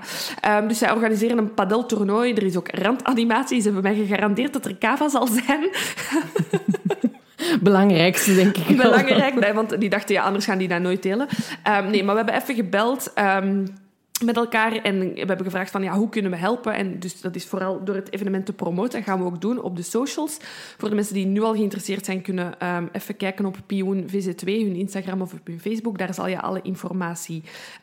Um, 0.59 0.69
dus 0.69 0.79
zij 0.79 0.93
organiseren 0.93 1.39
een 1.39 1.55
padeltoernooi. 1.55 2.35
Er 2.35 2.43
is 2.43 2.57
ook 2.57 2.69
randanimatie. 2.71 3.61
Ze 3.61 3.65
hebben 3.65 3.83
mij 3.83 3.95
gegarandeerd 3.95 4.53
dat 4.53 4.65
er 4.65 4.79
cava 4.79 5.09
zal 5.09 5.27
zijn. 5.27 5.69
Belangrijkste, 7.61 8.35
denk 8.35 8.57
ik. 8.57 8.77
Belangrijk, 8.77 9.35
nee, 9.35 9.53
want 9.53 9.81
die 9.81 9.91
dachten, 9.91 10.15
ja, 10.15 10.23
anders 10.23 10.45
gaan 10.45 10.59
die 10.59 10.69
dat 10.69 10.81
nooit 10.81 11.03
delen. 11.03 11.29
Um, 11.69 11.91
nee, 11.91 12.05
maar 12.05 12.15
we 12.15 12.23
hebben 12.23 12.43
even 12.43 12.55
gebeld... 12.55 13.13
Um, 13.19 13.65
met 14.25 14.37
elkaar 14.37 14.73
en 14.73 14.99
we 14.99 15.19
hebben 15.19 15.45
gevraagd 15.45 15.71
van 15.71 15.83
ja, 15.83 15.97
hoe 15.97 16.09
kunnen 16.09 16.31
we 16.31 16.37
helpen? 16.37 16.75
En 16.75 16.99
dus 16.99 17.21
dat 17.21 17.35
is 17.35 17.47
vooral 17.47 17.85
door 17.85 17.95
het 17.95 18.13
evenement 18.13 18.47
te 18.47 18.53
promoten. 18.53 18.93
Dat 18.93 19.09
gaan 19.09 19.19
we 19.19 19.25
ook 19.25 19.41
doen 19.41 19.63
op 19.63 19.77
de 19.77 19.83
socials. 19.83 20.37
Voor 20.79 20.89
de 20.89 20.95
mensen 20.95 21.15
die 21.15 21.27
nu 21.27 21.43
al 21.43 21.55
geïnteresseerd 21.55 22.05
zijn, 22.05 22.23
kunnen 22.23 22.77
um, 22.77 22.89
even 22.93 23.17
kijken 23.17 23.47
op 23.47 23.57
Pioen 23.67 24.09
VZ2, 24.09 24.45
hun 24.45 24.77
Instagram 24.77 25.21
of 25.21 25.33
op 25.33 25.47
hun 25.47 25.61
Facebook. 25.61 25.99
Daar 25.99 26.15
zal 26.15 26.27
je 26.27 26.41
alle 26.41 26.63
informatie 26.63 27.43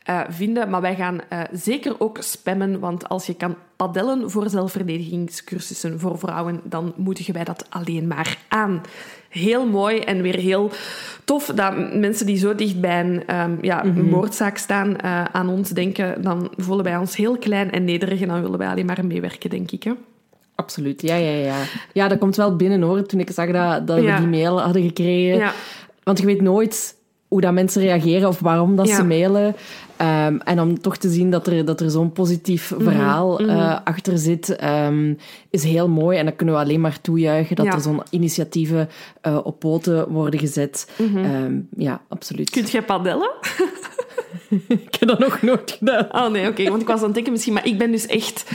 uh, 0.10 0.21
vinden. 0.30 0.69
Maar 0.69 0.82
wij 0.82 0.95
gaan 0.95 1.19
uh, 1.34 1.41
zeker 1.52 2.00
ook 2.00 2.17
spammen, 2.21 2.80
want 2.80 3.10
als 3.10 3.26
je 3.26 3.36
kan 3.36 3.56
padellen 3.76 4.32
voor 4.32 4.50
zelfverdedigingscursussen 4.50 6.00
voor 6.00 6.19
vrouwen, 6.19 6.62
dan 6.63 6.93
moedigen 6.95 7.34
wij 7.34 7.43
dat 7.43 7.65
alleen 7.69 8.08
maar 8.08 8.38
aan. 8.47 8.82
Heel 9.30 9.66
mooi 9.66 10.00
en 10.00 10.22
weer 10.22 10.38
heel 10.38 10.72
tof 11.24 11.46
dat 11.56 11.94
mensen 11.94 12.26
die 12.26 12.38
zo 12.38 12.56
dicht 12.56 12.82
bij 12.82 13.00
een 13.00 13.36
um, 13.36 13.58
ja, 13.62 13.84
mm 13.84 13.94
-hmm. 13.94 14.10
moordzaak 14.10 14.58
staan 14.58 14.90
uh, 14.90 15.24
aan 15.24 15.50
ons 15.50 15.70
denken. 15.70 16.22
Dan 16.22 16.52
voelen 16.58 16.84
wij 16.84 16.98
ons 16.98 17.16
heel 17.16 17.38
klein 17.38 17.72
en 17.72 17.84
nederig 17.84 18.22
en 18.22 18.28
dan 18.28 18.42
willen 18.42 18.60
wij 18.60 18.68
alleen 18.68 18.86
maar 18.86 19.06
meewerken, 19.06 19.50
denk 19.50 19.72
ik. 19.72 19.84
Hè? 19.84 19.92
Absoluut, 20.56 21.02
ja, 21.02 21.16
ja, 21.16 21.32
ja. 21.32 21.58
Ja, 21.94 22.08
dat 22.08 22.18
komt 22.18 22.36
wel 22.36 22.56
binnen 22.56 22.82
hoor, 22.82 23.06
toen 23.06 23.20
ik 23.20 23.30
zag 23.32 23.52
dat, 23.52 23.88
dat 23.88 24.02
ja. 24.02 24.16
we 24.16 24.20
die 24.20 24.40
mail 24.40 24.62
hadden 24.62 24.82
gekregen. 24.82 25.38
Ja. 25.38 25.54
Want 26.04 26.20
je 26.20 26.26
weet 26.26 26.42
nooit 26.42 26.97
hoe 27.28 27.42
dat 27.42 27.54
mensen 27.54 27.82
reageren 27.82 28.28
of 28.28 28.40
waarom 28.40 28.76
dat 28.76 28.88
ja. 28.88 28.96
ze 28.96 29.04
mailen. 29.04 29.56
Um, 30.02 30.42
en 30.42 30.60
om 30.60 30.82
toch 30.82 30.98
te 30.98 31.10
zien 31.10 31.32
dat 31.32 31.48
er, 31.48 31.66
dat 31.66 31.82
er 31.82 31.92
zo'n 31.92 32.12
positief 32.12 32.74
verhaal 32.78 33.32
mm 33.32 33.38
-hmm. 33.38 33.58
uh, 33.58 33.78
achter 33.84 34.18
zit, 34.18 34.63
um, 34.63 35.18
is 35.50 35.63
heel 35.63 35.90
mooi. 35.90 36.18
En 36.18 36.26
dat 36.26 36.36
kunnen 36.36 36.56
we 36.56 36.62
alleen 36.62 36.82
maar 36.82 37.02
toejuichen, 37.02 37.56
dat 37.56 37.66
ja. 37.66 37.72
er 37.72 37.82
zo'n 37.82 38.02
initiatieven 38.10 38.90
uh, 39.28 39.40
op 39.44 39.60
poten 39.60 40.10
worden 40.10 40.40
gezet. 40.40 40.92
Mm 40.98 41.08
-hmm. 41.08 41.36
um, 41.36 41.68
ja, 41.78 42.02
absoluut. 42.08 42.50
Kunt 42.50 42.72
jij 42.72 42.84
padellen? 42.84 43.30
ik 44.68 44.96
heb 45.00 45.10
dat 45.10 45.20
nog 45.20 45.42
nooit 45.42 45.72
gedaan. 45.72 46.08
Oh 46.12 46.32
nee, 46.32 46.42
oké. 46.42 46.52
Okay, 46.52 46.70
want 46.70 46.82
ik 46.82 46.88
was 46.88 47.00
aan 47.00 47.06
het 47.06 47.13
denken 47.13 47.32
misschien... 47.32 47.54
Maar 47.54 47.68
ik 47.68 47.78
ben 47.78 47.92
dus 47.92 48.06
echt... 48.06 48.52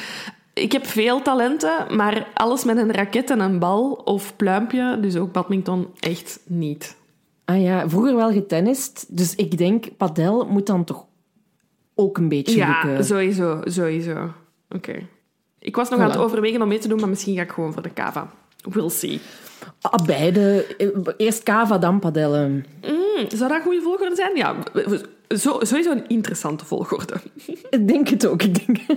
Ik 0.55 0.73
heb 0.73 0.87
veel 0.87 1.23
talenten, 1.23 1.87
maar 1.97 2.27
alles 2.35 2.65
met 2.65 2.77
een 2.77 2.93
raket 2.93 3.31
en 3.31 3.41
een 3.41 3.59
bal 3.59 3.93
of 3.93 4.37
pluimpje, 4.37 4.99
dus 5.01 5.17
ook 5.17 5.33
badminton, 5.33 5.87
echt 6.01 6.41
niet. 6.47 6.97
Ah 7.53 7.63
ja, 7.63 7.89
vroeger 7.89 8.17
wel 8.17 8.33
getennist. 8.33 9.07
Dus 9.17 9.35
ik 9.35 9.59
denk, 9.59 9.97
padel 9.97 10.47
moet 10.47 10.67
dan 10.67 10.85
toch 10.85 11.07
ook 11.95 12.19
een 12.19 12.29
beetje 12.29 12.57
ja, 12.57 12.83
lukken. 12.85 13.05
sowieso, 13.05 13.61
sowieso. 13.65 14.13
Oké. 14.13 14.35
Okay. 14.77 15.07
Ik 15.59 15.77
was 15.77 15.91
nog 15.91 15.99
voilà. 15.99 16.03
aan 16.03 16.11
het 16.11 16.19
overwegen 16.19 16.63
om 16.63 16.69
mee 16.69 16.79
te 16.79 16.89
doen, 16.89 17.01
maar 17.01 17.09
misschien 17.09 17.37
ga 17.37 17.43
ik 17.43 17.51
gewoon 17.51 17.73
voor 17.73 17.83
de 17.83 17.91
kava. 17.91 18.31
We'll 18.63 18.89
see. 18.89 19.21
Ah, 19.81 20.07
beide. 20.07 20.67
Eerst 21.17 21.43
kava, 21.43 21.79
dan 21.79 21.99
padellen. 21.99 22.67
Mm, 22.83 23.29
zou 23.29 23.49
dat 23.49 23.51
een 23.51 23.63
goede 23.63 23.81
volgorde 23.81 24.15
zijn? 24.15 24.37
Ja, 24.37 24.55
zo, 25.39 25.59
sowieso 25.61 25.91
een 25.91 26.09
interessante 26.09 26.65
volgorde. 26.65 27.15
Ik 27.71 27.89
denk 27.89 28.09
het 28.09 28.27
ook. 28.27 28.43
Ik 28.43 28.67
denk. 28.67 28.79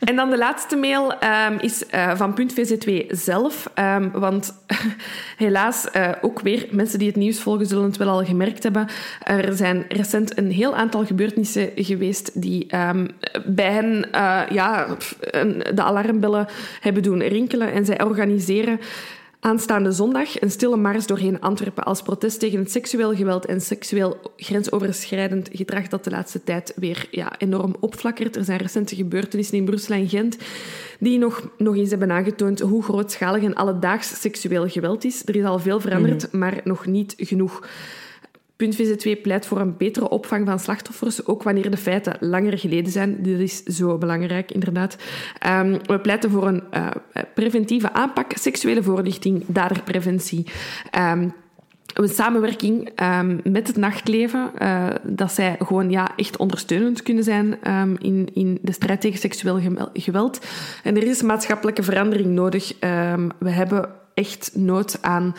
En 0.00 0.16
dan 0.16 0.30
de 0.30 0.38
laatste 0.38 0.76
mail 0.76 1.18
ehm, 1.18 1.58
is 1.58 1.84
uh, 1.94 2.16
van 2.16 2.38
.vz2 2.40 3.06
zelf. 3.08 3.70
Um, 3.78 4.10
want 4.10 4.54
helaas, 5.36 5.86
uh, 5.96 6.08
ook 6.20 6.40
weer, 6.40 6.66
mensen 6.70 6.98
die 6.98 7.08
het 7.08 7.16
nieuws 7.16 7.40
volgen 7.40 7.66
zullen 7.66 7.84
het 7.84 7.96
wel 7.96 8.08
al 8.08 8.24
gemerkt 8.24 8.62
hebben. 8.62 8.86
Er 9.24 9.56
zijn 9.56 9.84
recent 9.88 10.38
een 10.38 10.50
heel 10.50 10.74
aantal 10.74 11.06
gebeurtenissen 11.06 11.70
geweest 11.74 12.42
die 12.42 12.76
um, 12.76 13.08
bij 13.46 13.72
hen 13.72 14.08
uh, 14.14 14.42
ja, 14.50 14.86
de 15.74 15.82
alarmbellen 15.82 16.46
hebben 16.80 17.02
doen 17.02 17.22
rinkelen. 17.22 17.72
En 17.72 17.84
zij 17.84 18.02
organiseren 18.04 18.80
Aanstaande 19.40 19.92
zondag 19.92 20.40
een 20.40 20.50
stille 20.50 20.76
mars 20.76 21.06
doorheen 21.06 21.40
Antwerpen 21.40 21.84
als 21.84 22.02
protest 22.02 22.40
tegen 22.40 22.58
het 22.58 22.70
seksueel 22.70 23.14
geweld 23.14 23.46
en 23.46 23.60
seksueel 23.60 24.16
grensoverschrijdend 24.36 25.48
gedrag 25.52 25.88
dat 25.88 26.04
de 26.04 26.10
laatste 26.10 26.44
tijd 26.44 26.72
weer 26.76 27.08
ja, 27.10 27.38
enorm 27.38 27.74
opflakkert. 27.80 28.36
Er 28.36 28.44
zijn 28.44 28.58
recente 28.58 28.94
gebeurtenissen 28.94 29.56
in 29.56 29.64
Brussel 29.64 29.94
en 29.94 30.08
Gent 30.08 30.36
die 30.98 31.18
nog, 31.18 31.50
nog 31.58 31.76
eens 31.76 31.90
hebben 31.90 32.12
aangetoond 32.12 32.60
hoe 32.60 32.82
grootschalig 32.82 33.42
en 33.42 33.54
alledaags 33.54 34.20
seksueel 34.20 34.68
geweld 34.68 35.04
is. 35.04 35.22
Er 35.24 35.36
is 35.36 35.44
al 35.44 35.58
veel 35.58 35.80
veranderd, 35.80 36.22
mm 36.22 36.28
-hmm. 36.30 36.38
maar 36.38 36.60
nog 36.64 36.86
niet 36.86 37.14
genoeg. 37.16 37.66
Punt 38.60 38.76
VZ2 38.76 39.20
pleit 39.22 39.46
voor 39.46 39.60
een 39.60 39.76
betere 39.76 40.08
opvang 40.08 40.46
van 40.46 40.58
slachtoffers, 40.58 41.26
ook 41.26 41.42
wanneer 41.42 41.70
de 41.70 41.76
feiten 41.76 42.16
langer 42.20 42.58
geleden 42.58 42.92
zijn. 42.92 43.22
Dit 43.22 43.38
is 43.38 43.62
zo 43.62 43.98
belangrijk, 43.98 44.52
inderdaad. 44.52 44.96
Um, 45.46 45.78
we 45.86 45.98
pleiten 46.00 46.30
voor 46.30 46.46
een 46.46 46.62
uh, 46.74 46.86
preventieve 47.34 47.92
aanpak, 47.92 48.32
seksuele 48.34 48.82
voorlichting, 48.82 49.44
daderpreventie. 49.46 50.46
Um, 50.98 51.32
een 51.94 52.08
samenwerking 52.08 53.02
um, 53.02 53.40
met 53.44 53.66
het 53.66 53.76
nachtleven, 53.76 54.50
uh, 54.62 54.86
dat 55.02 55.32
zij 55.32 55.56
gewoon 55.58 55.90
ja, 55.90 56.16
echt 56.16 56.36
ondersteunend 56.36 57.02
kunnen 57.02 57.24
zijn 57.24 57.58
in, 57.98 58.28
in 58.34 58.58
de 58.62 58.72
strijd 58.72 59.00
tegen 59.00 59.18
seksueel 59.18 59.60
geweld. 59.92 60.46
En 60.82 60.96
er 60.96 61.02
is 61.02 61.22
maatschappelijke 61.22 61.82
verandering 61.82 62.26
nodig. 62.26 62.72
We 63.38 63.50
hebben 63.50 63.88
echt 64.14 64.50
nood 64.54 64.98
aan 65.02 65.34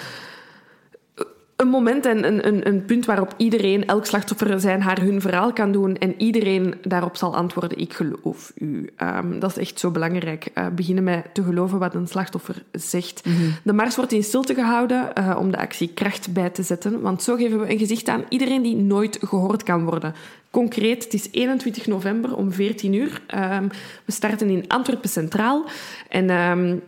een 1.61 1.67
moment 1.67 2.05
en 2.05 2.27
een, 2.27 2.47
een, 2.47 2.67
een, 2.67 2.85
punt 2.85 3.05
waarop 3.05 3.33
iedereen, 3.37 3.85
elk 3.85 4.05
slachtoffer 4.05 4.59
zijn 4.59 4.81
haar 4.81 5.01
hun 5.01 5.21
verhaal 5.21 5.53
kan 5.53 5.71
doen 5.71 5.97
en 5.97 6.13
iedereen 6.17 6.75
daarop 6.81 7.15
zal 7.15 7.35
antwoorden, 7.35 7.77
ik 7.77 7.93
geloof 7.93 8.51
u. 8.55 8.89
Um, 8.97 9.39
dat 9.39 9.51
is 9.51 9.57
echt 9.57 9.79
zo 9.79 9.91
belangrijk. 9.91 10.47
Uh, 10.55 10.67
beginnen 10.67 11.03
met 11.03 11.33
te 11.33 11.43
geloven 11.43 11.79
wat 11.79 11.95
een 11.95 12.07
slachtoffer 12.07 12.63
zegt. 12.71 13.25
Mm 13.25 13.35
-hmm. 13.35 13.53
De 13.63 13.73
mars 13.73 13.95
wordt 13.95 14.11
in 14.11 14.23
stilte 14.23 14.53
gehouden 14.53 15.09
uh, 15.17 15.35
om 15.39 15.51
de 15.51 15.57
actie 15.57 15.91
kracht 15.93 16.33
bij 16.33 16.49
te 16.49 16.63
zetten, 16.63 17.01
want 17.01 17.23
zo 17.23 17.35
geven 17.35 17.59
we 17.59 17.71
een 17.71 17.79
gezicht 17.79 18.07
aan 18.07 18.23
iedereen 18.29 18.61
die 18.61 18.75
nooit 18.75 19.17
gehoord 19.21 19.63
kan 19.63 19.83
worden. 19.83 20.15
Concreet, 20.51 21.03
het 21.03 21.13
is 21.13 21.27
21 21.31 21.87
november 21.87 22.35
om 22.35 22.51
14 22.51 22.93
uur. 22.93 23.21
Um, 23.35 23.69
we 24.05 24.11
starten 24.11 24.49
in 24.49 24.65
Antwerpen 24.67 25.09
Centraal 25.09 25.65
en... 26.09 26.29
Um, 26.29 26.81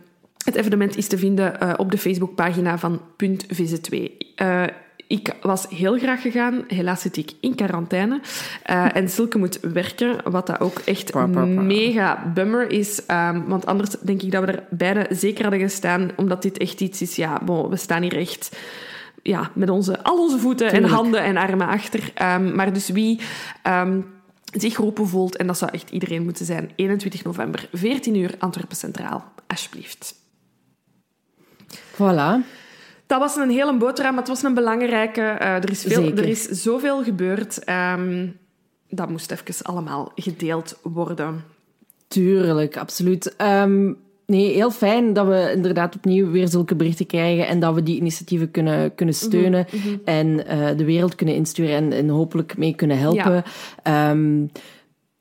het 0.44 0.54
evenement 0.54 0.96
is 0.96 1.06
te 1.06 1.18
vinden 1.18 1.56
uh, 1.62 1.72
op 1.76 1.90
de 1.90 1.98
Facebookpagina 1.98 2.78
van 2.78 3.00
Punt 3.16 3.46
VZ2. 3.46 3.96
Uh, 4.42 4.62
ik 5.06 5.34
was 5.40 5.66
heel 5.68 5.98
graag 5.98 6.22
gegaan. 6.22 6.64
Helaas 6.66 7.00
zit 7.00 7.16
ik 7.16 7.32
in 7.40 7.54
quarantaine. 7.54 8.20
Uh, 8.70 8.96
en 8.96 9.08
Silke 9.08 9.38
moet 9.38 9.58
werken, 9.60 10.30
wat 10.30 10.46
dat 10.46 10.60
ook 10.60 10.78
echt 10.78 11.10
pa, 11.10 11.26
pa, 11.26 11.40
pa. 11.40 11.46
mega 11.46 12.32
bummer 12.34 12.70
is. 12.70 13.02
Um, 13.08 13.44
want 13.46 13.66
anders 13.66 13.90
denk 13.90 14.22
ik 14.22 14.30
dat 14.30 14.44
we 14.44 14.52
er 14.52 14.64
beide 14.70 15.06
zeker 15.10 15.42
hadden 15.42 15.60
gestaan. 15.60 16.10
Omdat 16.16 16.42
dit 16.42 16.58
echt 16.58 16.80
iets 16.80 17.02
is... 17.02 17.16
Ja, 17.16 17.40
bon, 17.44 17.68
we 17.68 17.76
staan 17.76 18.02
hier 18.02 18.16
echt 18.16 18.56
ja, 19.22 19.50
met 19.54 19.70
onze, 19.70 20.02
al 20.02 20.18
onze 20.18 20.38
voeten 20.38 20.68
Tuurlijk. 20.68 20.92
en 20.92 20.96
handen 20.96 21.22
en 21.22 21.36
armen 21.36 21.68
achter. 21.68 22.12
Um, 22.22 22.54
maar 22.54 22.72
dus 22.72 22.88
wie... 22.88 23.20
Um, 23.66 24.12
zich 24.52 24.74
geroepen 24.74 25.08
voelt, 25.08 25.36
en 25.36 25.46
dat 25.46 25.58
zou 25.58 25.70
echt 25.70 25.90
iedereen 25.90 26.24
moeten 26.24 26.46
zijn, 26.46 26.70
21 26.76 27.24
november, 27.24 27.68
14 27.72 28.16
uur, 28.16 28.34
Antwerpen 28.38 28.76
Centraal. 28.76 29.24
Alsjeblieft. 29.46 30.14
Voilà. 31.94 32.44
Dat 33.06 33.18
was 33.18 33.36
een 33.36 33.50
hele 33.50 33.76
boterham, 33.76 34.14
maar 34.14 34.22
het 34.22 34.32
was 34.32 34.42
een 34.42 34.54
belangrijke. 34.54 35.20
Uh, 35.20 35.40
er, 35.40 35.70
is 35.70 35.82
veel, 35.82 36.02
er 36.02 36.28
is 36.28 36.44
zoveel 36.44 37.02
gebeurd. 37.02 37.68
Um, 37.68 38.36
dat 38.88 39.08
moest 39.08 39.30
even 39.30 39.64
allemaal 39.64 40.12
gedeeld 40.14 40.78
worden. 40.82 41.44
Tuurlijk, 42.08 42.76
absoluut. 42.76 43.34
Um, 43.38 43.96
nee, 44.26 44.52
heel 44.52 44.70
fijn 44.70 45.12
dat 45.12 45.26
we 45.26 45.52
inderdaad 45.54 45.96
opnieuw 45.96 46.30
weer 46.30 46.48
zulke 46.48 46.74
berichten 46.74 47.06
krijgen 47.06 47.46
en 47.46 47.60
dat 47.60 47.74
we 47.74 47.82
die 47.82 47.96
initiatieven 47.96 48.50
kunnen, 48.50 48.94
kunnen 48.94 49.14
steunen 49.14 49.66
mm 49.70 49.80
-hmm. 49.80 50.00
en 50.04 50.26
uh, 50.28 50.76
de 50.76 50.84
wereld 50.84 51.14
kunnen 51.14 51.34
insturen 51.34 51.74
en, 51.74 51.92
en, 51.92 52.08
hopelijk 52.08 52.56
mee 52.56 52.74
kunnen 52.74 52.98
helpen. 52.98 53.44
Ja. 53.84 54.10
Um, 54.10 54.50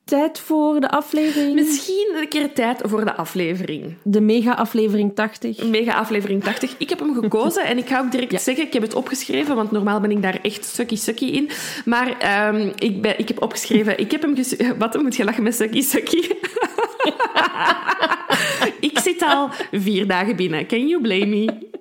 tijd 0.04 0.40
voor 0.40 0.80
de 0.80 0.90
aflevering? 0.90 1.56
Misschien 1.56 2.14
een 2.16 2.28
keer 2.28 2.54
tijd 2.54 2.82
voor 2.84 3.06
de 3.06 3.14
aflevering. 3.14 3.96
De 4.04 4.22
mega-aflevering 4.22 5.16
80. 5.16 5.64
Mega-aflevering 5.64 6.44
80. 6.44 6.76
Ik 6.78 6.90
heb 6.90 7.00
hem 7.00 7.14
gekozen 7.14 7.66
en 7.66 7.78
ik 7.78 7.88
ga 7.88 8.00
ook 8.00 8.12
direct 8.12 8.32
ja. 8.32 8.38
zeggen, 8.38 8.66
ik 8.66 8.74
heb 8.74 8.82
het 8.82 8.94
opgeschreven, 8.94 9.56
want 9.56 9.72
normaal 9.72 10.00
ben 10.00 10.12
ik 10.12 10.22
daar 10.22 10.40
echt 10.42 10.66
sucky-sucky 10.66 11.26
in. 11.26 11.50
Maar 11.86 12.08
um, 12.54 12.72
ik, 12.78 13.02
ben, 13.02 13.20
ik 13.20 13.28
heb 13.28 13.42
opgeschreven, 13.42 14.00
ik 14.00 14.12
heb 14.12 14.22
hem 14.22 14.36
Wat, 14.80 15.02
moet 15.02 15.16
je 15.16 15.24
lachen 15.24 15.44
met 15.44 15.56
sucky-sucky? 15.56 16.18
ik 18.90 19.00
zit 19.00 19.22
al 19.22 19.50
vier 19.72 20.08
dagen 20.08 20.36
binnen. 20.36 20.68
Can 20.68 20.88
you 20.88 21.02
blame 21.02 21.26
me? 21.26 21.72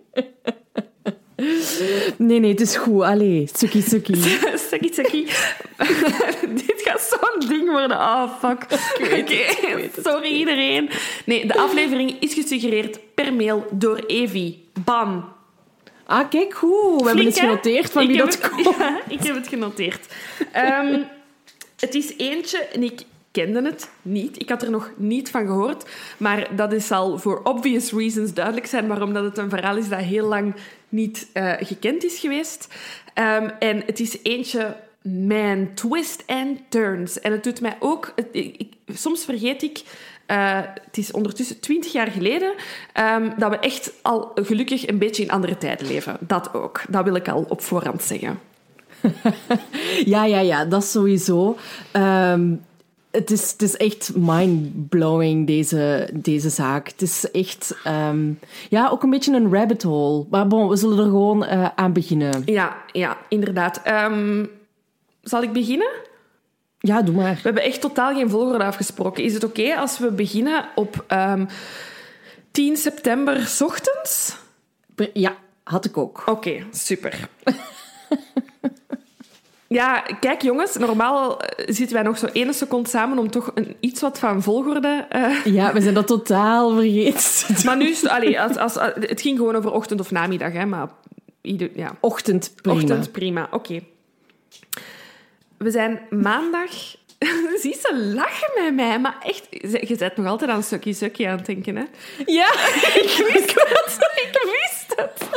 Nee, 2.19 2.41
nee, 2.41 2.51
het 2.51 2.61
is 2.61 2.77
goed. 2.77 3.03
Allee, 3.03 3.49
sukkie, 3.53 3.83
sukkie. 3.83 4.17
sukkie, 4.71 4.95
sukkie. 4.95 5.27
Gaat 6.93 7.19
zo'n 7.21 7.49
ding 7.49 7.71
worden. 7.71 7.97
Oh, 7.97 8.39
fuck. 8.39 8.67
Okay. 9.01 9.91
Sorry 10.03 10.29
iedereen. 10.29 10.91
Nee, 11.25 11.47
de 11.47 11.59
aflevering 11.59 12.17
is 12.21 12.35
gesuggereerd 12.35 12.99
per 13.15 13.35
mail 13.35 13.67
door 13.71 13.97
Evie. 13.97 14.69
Bam. 14.85 15.33
Ah, 16.07 16.29
kijk, 16.31 16.55
goed. 16.55 17.03
We 17.03 17.09
Flink, 17.09 17.09
hebben 17.09 17.25
het 17.25 17.39
genoteerd 17.39 17.91
van 17.91 18.07
wie 18.07 18.17
dat 18.17 18.39
het, 18.39 18.49
komt. 18.49 18.77
Ja, 18.79 19.01
ik 19.09 19.23
heb 19.23 19.35
het 19.35 19.49
genoteerd. 19.49 20.07
Um, 20.57 21.07
het 21.79 21.95
is 21.95 22.17
eentje, 22.17 22.59
en 22.59 22.83
ik 22.83 23.03
kende 23.31 23.63
het 23.63 23.91
niet. 24.03 24.41
Ik 24.41 24.49
had 24.49 24.63
er 24.63 24.71
nog 24.71 24.91
niet 24.97 25.31
van 25.31 25.47
gehoord. 25.47 25.91
Maar 26.17 26.57
dat 26.57 26.73
is 26.73 26.87
zal 26.87 27.19
voor 27.19 27.41
obvious 27.43 27.93
reasons 27.93 28.35
duidelijk 28.35 28.67
zijn 28.67 28.87
waarom 28.87 29.13
dat 29.13 29.25
het 29.25 29.39
een 29.39 29.51
verhaal 29.51 29.77
is 29.77 29.89
dat 29.89 29.99
heel 29.99 30.27
lang 30.27 30.55
niet 30.89 31.29
uh, 31.35 31.53
gekend 31.59 32.05
is 32.05 32.19
geweest. 32.19 32.69
Um, 33.15 33.51
en 33.59 33.83
het 33.87 34.01
is 34.01 34.19
eentje, 34.23 34.77
man, 35.03 35.69
twist 35.75 36.23
and 36.27 36.59
turns. 36.69 37.21
En 37.21 37.33
het 37.33 37.45
doet 37.45 37.61
mij 37.61 37.77
ook... 37.81 38.13
Het, 38.17 38.27
ik, 38.33 38.73
soms 38.87 39.25
vergeet 39.25 39.63
ik... 39.63 39.83
Uh, 40.27 40.61
het 40.85 40.99
is 40.99 41.11
ondertussen 41.11 41.61
twintig 41.61 41.93
jaar 41.93 42.11
geleden 42.11 42.55
um, 43.01 43.33
dat 43.39 43.51
we 43.51 43.59
echt 43.59 43.93
al 44.03 44.31
gelukkig 44.35 44.87
een 44.89 44.99
beetje 44.99 45.23
in 45.23 45.31
andere 45.31 45.59
tijden 45.59 45.87
leven. 45.87 46.17
Dat 46.21 46.55
ook. 46.55 46.83
Dat 46.89 47.05
wil 47.05 47.15
ik 47.15 47.29
al 47.29 47.45
op 47.49 47.61
voorhand 47.63 48.03
zeggen. 48.03 48.39
ja, 50.05 50.25
ja, 50.25 50.41
ja, 50.41 50.65
dat 50.65 50.85
sowieso. 50.85 51.57
Um, 51.93 52.61
het 53.11 53.31
is, 53.31 53.51
het 53.53 53.63
is 53.63 53.77
echt 53.77 54.13
mind-blowing, 54.15 55.47
deze, 55.47 56.11
deze 56.13 56.51
zaak. 56.51 56.89
Het 56.89 57.03
is 57.03 57.31
echt... 57.31 57.77
Um, 57.87 58.39
ja, 58.69 58.89
ook 58.89 59.03
een 59.03 59.11
beetje 59.11 59.35
een 59.35 59.53
rabbit 59.53 59.83
hole. 59.83 60.25
Maar 60.31 60.47
bon, 60.47 60.69
we 60.69 60.77
zullen 60.77 60.99
er 60.99 61.05
gewoon 61.05 61.45
uh, 61.45 61.69
aan 61.75 61.93
beginnen. 61.93 62.43
Ja, 62.45 62.77
ja 62.93 63.17
inderdaad. 63.29 63.83
Um, 63.87 64.51
zal 65.23 65.43
ik 65.43 65.53
beginnen? 65.53 65.91
Ja, 66.79 67.03
doe 67.03 67.15
maar. 67.15 67.35
We 67.35 67.41
hebben 67.43 67.63
echt 67.63 67.81
totaal 67.81 68.15
geen 68.15 68.31
volgorde 68.31 68.65
afgesproken. 68.65 69.25
Is 69.25 69.35
het 69.35 69.45
oké 69.45 69.61
okay 69.61 69.77
als 69.77 69.99
we 69.99 70.11
beginnen 70.11 70.69
op 70.75 71.05
um, 71.09 71.49
10 72.51 72.77
september 72.77 73.47
s 73.47 73.61
ochtends? 73.61 74.37
Ja, 75.13 75.37
had 75.63 75.85
ik 75.85 75.97
ook. 75.97 76.21
Oké, 76.21 76.31
okay, 76.31 76.67
super. 76.71 77.29
Ja, 79.73 80.05
kijk 80.21 80.43
jongens, 80.43 80.77
normaal 80.77 81.41
eh, 81.41 81.75
zitten 81.75 81.97
wij 81.97 82.05
nog 82.05 82.19
zo 82.19 82.27
één 82.27 82.55
seconde 82.55 82.89
samen 82.89 83.19
om 83.19 83.31
toch 83.31 83.51
een, 83.55 83.77
iets 83.81 84.01
wat 84.01 84.19
van 84.19 84.43
volgorde... 84.43 85.07
Uh... 85.13 85.45
Ja, 85.45 85.73
we 85.73 85.81
zijn 85.81 85.95
dat 85.95 86.07
totaal 86.07 86.75
vergeten. 86.75 87.55
Maar 87.67 87.77
nu 87.77 87.89
is 87.89 88.09
allee, 88.09 88.41
als, 88.41 88.57
als, 88.57 88.77
als, 88.77 88.93
het 88.95 89.21
ging 89.21 89.39
gewoon 89.39 89.57
over 89.57 89.73
ochtend 89.73 90.01
of 90.01 90.11
namiddag, 90.11 90.53
hè, 90.53 90.67
maar... 90.67 90.89
Ieder, 91.41 91.71
ja. 91.75 91.97
Ochtend, 92.01 92.53
prima. 92.63 92.77
Ochtend, 92.77 93.13
prima, 93.13 93.43
oké. 93.51 93.55
Okay. 93.57 93.87
We 95.63 95.71
zijn 95.71 96.01
maandag... 96.11 96.71
Zie 97.63 97.77
ze 97.81 98.13
lachen 98.15 98.63
met 98.63 98.75
mij, 98.75 99.01
maar 99.01 99.17
echt... 99.23 99.47
Je 99.89 99.97
bent 99.99 100.17
nog 100.17 100.27
altijd 100.27 100.51
aan 100.51 100.63
Sukkie 100.63 100.95
Sukkie 100.95 101.29
aan 101.29 101.37
het 101.37 101.47
denken, 101.47 101.77
hè? 101.77 101.85
Ja, 102.27 102.53
ik 103.03 103.31
wist 103.33 103.55
het. 103.55 104.11
Ik 104.15 104.41
wist 104.45 104.93
het. 104.97 105.31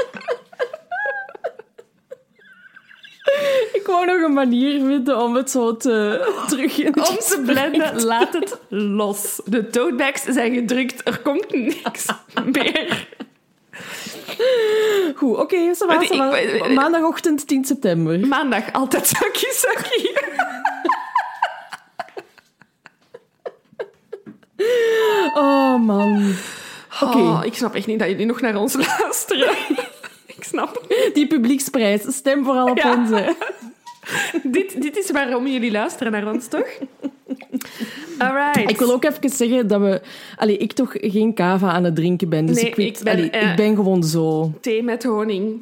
Ik 3.73 3.83
wou 3.85 4.05
nog 4.05 4.21
een 4.21 4.33
manier 4.33 4.85
vinden 4.85 5.21
om 5.21 5.35
het 5.35 5.51
zo 5.51 5.77
te 5.77 6.43
terug 6.47 6.77
in 6.77 6.95
Om 6.95 7.17
te 7.17 7.43
blenden, 7.45 8.03
laat 8.03 8.33
het 8.33 8.59
los. 8.69 9.41
De 9.45 9.67
totebags 9.67 10.23
zijn 10.23 10.53
gedrukt, 10.53 11.07
er 11.07 11.19
komt 11.19 11.51
niks 11.51 12.05
meer. 12.51 13.07
Goed, 15.15 15.37
oké, 15.37 15.73
okay, 15.75 16.73
maandagochtend 16.73 17.47
10 17.47 17.65
september. 17.65 18.27
Maandag, 18.27 18.73
altijd 18.73 19.07
zakkie 19.07 19.53
zakkie. 19.53 20.11
Oh, 25.33 25.79
man. 25.79 26.33
Oké. 27.01 27.17
Oh, 27.17 27.41
ik 27.43 27.53
snap 27.55 27.75
echt 27.75 27.87
niet 27.87 27.99
dat 27.99 28.07
jullie 28.07 28.25
nog 28.25 28.41
naar 28.41 28.55
ons 28.55 28.73
luisteren. 28.99 29.55
ik 30.25 30.43
snap 30.43 30.85
het. 30.87 31.11
Die 31.13 31.27
publieksprijs. 31.27 32.01
Stem 32.15 32.43
vooral 32.43 32.69
op 32.69 32.77
Ja. 32.77 32.93
ons. 32.95 33.09
hè. 33.19 33.31
dit, 34.43 34.81
dit 34.81 34.97
is 34.97 35.11
waarom 35.11 35.47
jullie 35.47 35.71
luisteren 35.71 36.11
naar 36.11 36.33
ons, 36.33 36.47
toch? 36.47 36.67
Alright. 38.17 38.69
Ik 38.69 38.77
wil 38.77 38.91
ook 38.91 39.03
even 39.03 39.29
zeggen 39.29 39.67
dat 39.67 39.81
we... 39.81 40.01
Allee, 40.35 40.57
ik 40.57 40.73
toch 40.73 40.91
geen 40.93 41.33
kava 41.33 41.71
aan 41.71 41.83
het 41.83 41.95
drinken 41.95 42.29
ben. 42.29 42.45
Dus 42.45 42.55
Nee, 42.55 42.65
ik, 42.65 42.75
weet, 42.75 42.97
ik 42.97 43.03
ben, 43.03 43.13
allee, 43.13 43.29
eh, 43.29 43.49
ik 43.49 43.55
ben 43.55 43.75
gewoon 43.75 44.03
zo... 44.03 44.53
Thee 44.61 44.83
met 44.83 45.03
honing. 45.03 45.61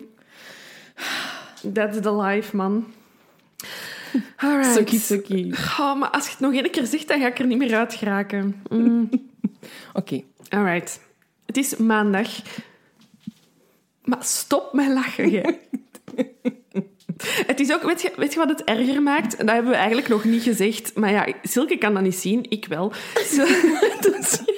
That's 1.73 1.99
the 2.01 2.15
life, 2.15 2.55
man. 2.55 2.85
Alright. 4.35 4.73
Sukkie, 4.73 4.99
sukkie. 4.99 5.53
Oh, 5.79 5.99
maar 5.99 6.09
als 6.09 6.25
je 6.25 6.31
het 6.31 6.39
nog 6.39 6.53
één 6.53 6.71
keer 6.71 6.85
zegt, 6.85 7.07
dan 7.07 7.19
ga 7.19 7.27
ik 7.27 7.39
er 7.39 7.45
niet 7.45 7.57
meer 7.57 7.75
uit 7.75 7.93
geraken. 7.93 8.61
Mm. 8.69 9.09
Oké. 9.93 10.21
Alright. 10.49 10.99
Het 11.45 11.57
is 11.57 11.75
maandag. 11.75 12.27
Maar 14.03 14.23
stop 14.23 14.73
met 14.73 14.87
lachen, 14.87 15.29
jij. 15.29 15.59
Het 17.47 17.59
is 17.59 17.73
ook, 17.73 17.83
weet 17.83 18.01
je, 18.01 18.11
weet 18.15 18.33
je 18.33 18.39
wat 18.39 18.49
het 18.49 18.63
erger 18.63 19.01
maakt? 19.01 19.37
Dat 19.37 19.49
hebben 19.49 19.71
we 19.71 19.77
eigenlijk 19.77 20.07
nog 20.07 20.23
niet 20.23 20.43
gezegd. 20.43 20.95
Maar 20.95 21.11
ja, 21.11 21.27
Silke 21.43 21.77
kan 21.77 21.93
dat 21.93 22.03
niet 22.03 22.15
zien, 22.15 22.45
ik 22.49 22.65
wel. 22.65 22.91
Sil- 23.31 23.45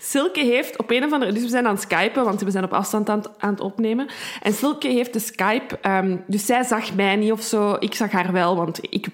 Silke 0.00 0.40
heeft 0.40 0.78
op 0.78 0.90
een 0.90 1.04
of 1.04 1.12
andere... 1.12 1.32
Dus 1.32 1.42
we 1.42 1.48
zijn 1.48 1.66
aan 1.66 1.74
het 1.74 1.82
skypen, 1.82 2.24
want 2.24 2.40
we 2.40 2.50
zijn 2.50 2.64
op 2.64 2.72
afstand 2.72 3.08
aan 3.08 3.22
het, 3.38 3.60
opnemen. 3.60 4.08
En 4.42 4.52
Silke 4.52 4.88
heeft 4.88 5.12
de 5.12 5.18
Skype... 5.18 5.78
ehm, 5.80 6.16
dus 6.26 6.46
zij 6.46 6.62
zag 6.62 6.94
mij 6.94 7.16
niet 7.16 7.32
of 7.32 7.42
zo. 7.42 7.76
Ik 7.78 7.94
zag 7.94 8.10
haar 8.10 8.32
wel, 8.32 8.56
want 8.56 8.78
ik 8.90 9.06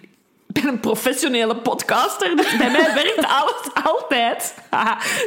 ben 0.47 0.67
een 0.67 0.81
professionele 0.81 1.57
podcaster. 1.57 2.37
Dus 2.37 2.57
bij 2.57 2.71
mij 2.71 2.95
werkt 3.03 3.27
alles 3.27 3.85
altijd. 3.85 4.55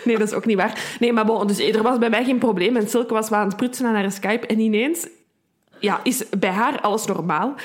Nee, 0.03 0.17
dat 0.17 0.27
is 0.27 0.33
ook 0.33 0.45
niet 0.45 0.57
waar. 0.57 0.95
Nee, 0.99 1.13
maar 1.13 1.25
bon, 1.25 1.47
dus 1.47 1.59
er 1.59 1.83
was 1.83 1.97
bij 1.97 2.09
mij 2.09 2.23
geen 2.23 2.37
probleem. 2.37 2.75
En 2.75 2.89
Silke 2.89 3.13
was 3.13 3.29
wel 3.29 3.39
aan 3.39 3.47
het 3.47 3.57
prutsen 3.57 3.85
aan 3.85 3.95
haar 3.95 4.11
Skype. 4.11 4.47
En 4.47 4.59
ineens 4.59 5.07
ja, 5.79 5.99
is 6.03 6.23
bij 6.37 6.49
haar 6.49 6.81
alles 6.81 7.05
normaal. 7.05 7.55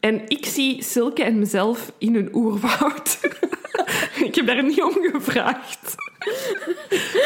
En 0.00 0.22
ik 0.28 0.46
zie 0.46 0.82
Silke 0.82 1.22
en 1.22 1.38
mezelf 1.38 1.92
in 1.98 2.14
een 2.16 2.28
oerwoud. 2.32 3.18
ik 4.26 4.34
heb 4.34 4.46
daar 4.46 4.64
niet 4.64 4.82
om 4.82 4.92
gevraagd. 5.12 5.94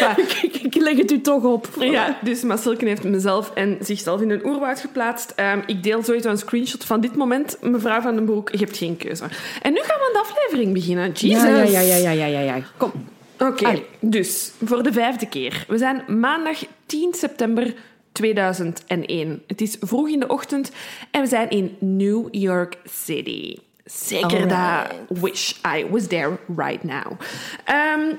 Maar, 0.00 0.18
Ik, 0.42 0.56
ik 0.56 0.74
leg 0.74 0.96
het 0.96 1.10
u 1.10 1.20
toch 1.20 1.42
op. 1.42 1.68
ja, 1.78 2.18
dus 2.22 2.42
maar 2.42 2.58
Silke 2.58 2.84
heeft 2.84 3.04
mezelf 3.04 3.50
en 3.54 3.78
zichzelf 3.80 4.20
in 4.20 4.30
een 4.30 4.46
oerwoud 4.46 4.80
geplaatst. 4.80 5.32
Ehm, 5.36 5.60
ik 5.66 5.82
deel 5.82 6.02
sowieso 6.02 6.28
een 6.28 6.38
screenshot 6.38 6.84
van 6.84 7.00
dit 7.00 7.16
moment. 7.16 7.58
Mevrouw 7.60 8.00
van 8.00 8.14
den 8.14 8.24
Broek, 8.24 8.50
je 8.50 8.58
hebt 8.58 8.76
geen 8.76 8.96
keuze. 8.96 9.24
En 9.62 9.72
nu 9.72 9.80
gaan 9.80 9.98
we 9.98 10.06
aan 10.06 10.22
de 10.22 10.28
aflevering 10.30 10.72
beginnen. 10.72 11.12
Jesus. 11.12 11.42
Ja, 11.42 11.62
ja, 11.62 11.80
ja, 11.80 11.96
ja, 11.96 12.10
ja, 12.10 12.26
ja, 12.26 12.40
ja. 12.40 12.62
Kom. 12.76 12.92
Oké, 13.38 13.82
dus 14.00 14.52
voor 14.64 14.82
de 14.82 14.92
vijfde 14.92 15.28
keer. 15.28 15.64
We 15.68 15.78
zijn 15.78 16.20
maandag 16.20 16.64
10 16.86 17.14
september 17.14 17.74
2001. 18.18 19.42
Het 19.46 19.60
is 19.60 19.76
vroeg 19.80 20.08
in 20.08 20.20
de 20.20 20.26
ochtend 20.26 20.70
en 21.10 21.20
we 21.20 21.26
zijn 21.26 21.50
in 21.50 21.76
New 21.80 22.28
York 22.30 22.78
City. 22.84 23.56
Zeker 23.84 24.48
dat 24.48 25.20
wish 25.20 25.52
I 25.76 25.86
was 25.90 26.06
there 26.06 26.38
right 26.56 26.82
now. 26.82 27.20
Ehm, 27.64 28.14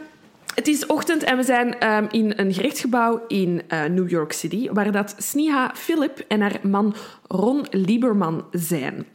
het 0.55 0.67
is 0.67 0.85
ochtend 0.85 1.23
en 1.23 1.38
we 1.38 1.43
zijn 1.43 1.79
ehm, 1.79 2.05
in 2.12 2.33
een 2.35 2.53
gerechtsgebouw 2.53 3.23
in 3.27 3.62
eh, 3.67 3.83
New 3.83 4.09
York 4.09 4.31
City, 4.31 4.69
waar 4.71 4.91
dat 4.91 5.15
Sneha 5.17 5.71
Philip 5.75 6.25
en 6.27 6.41
haar 6.41 6.59
man 6.62 6.95
Ron 7.27 7.65
Lieberman 7.69 8.45
zijn. 8.51 9.05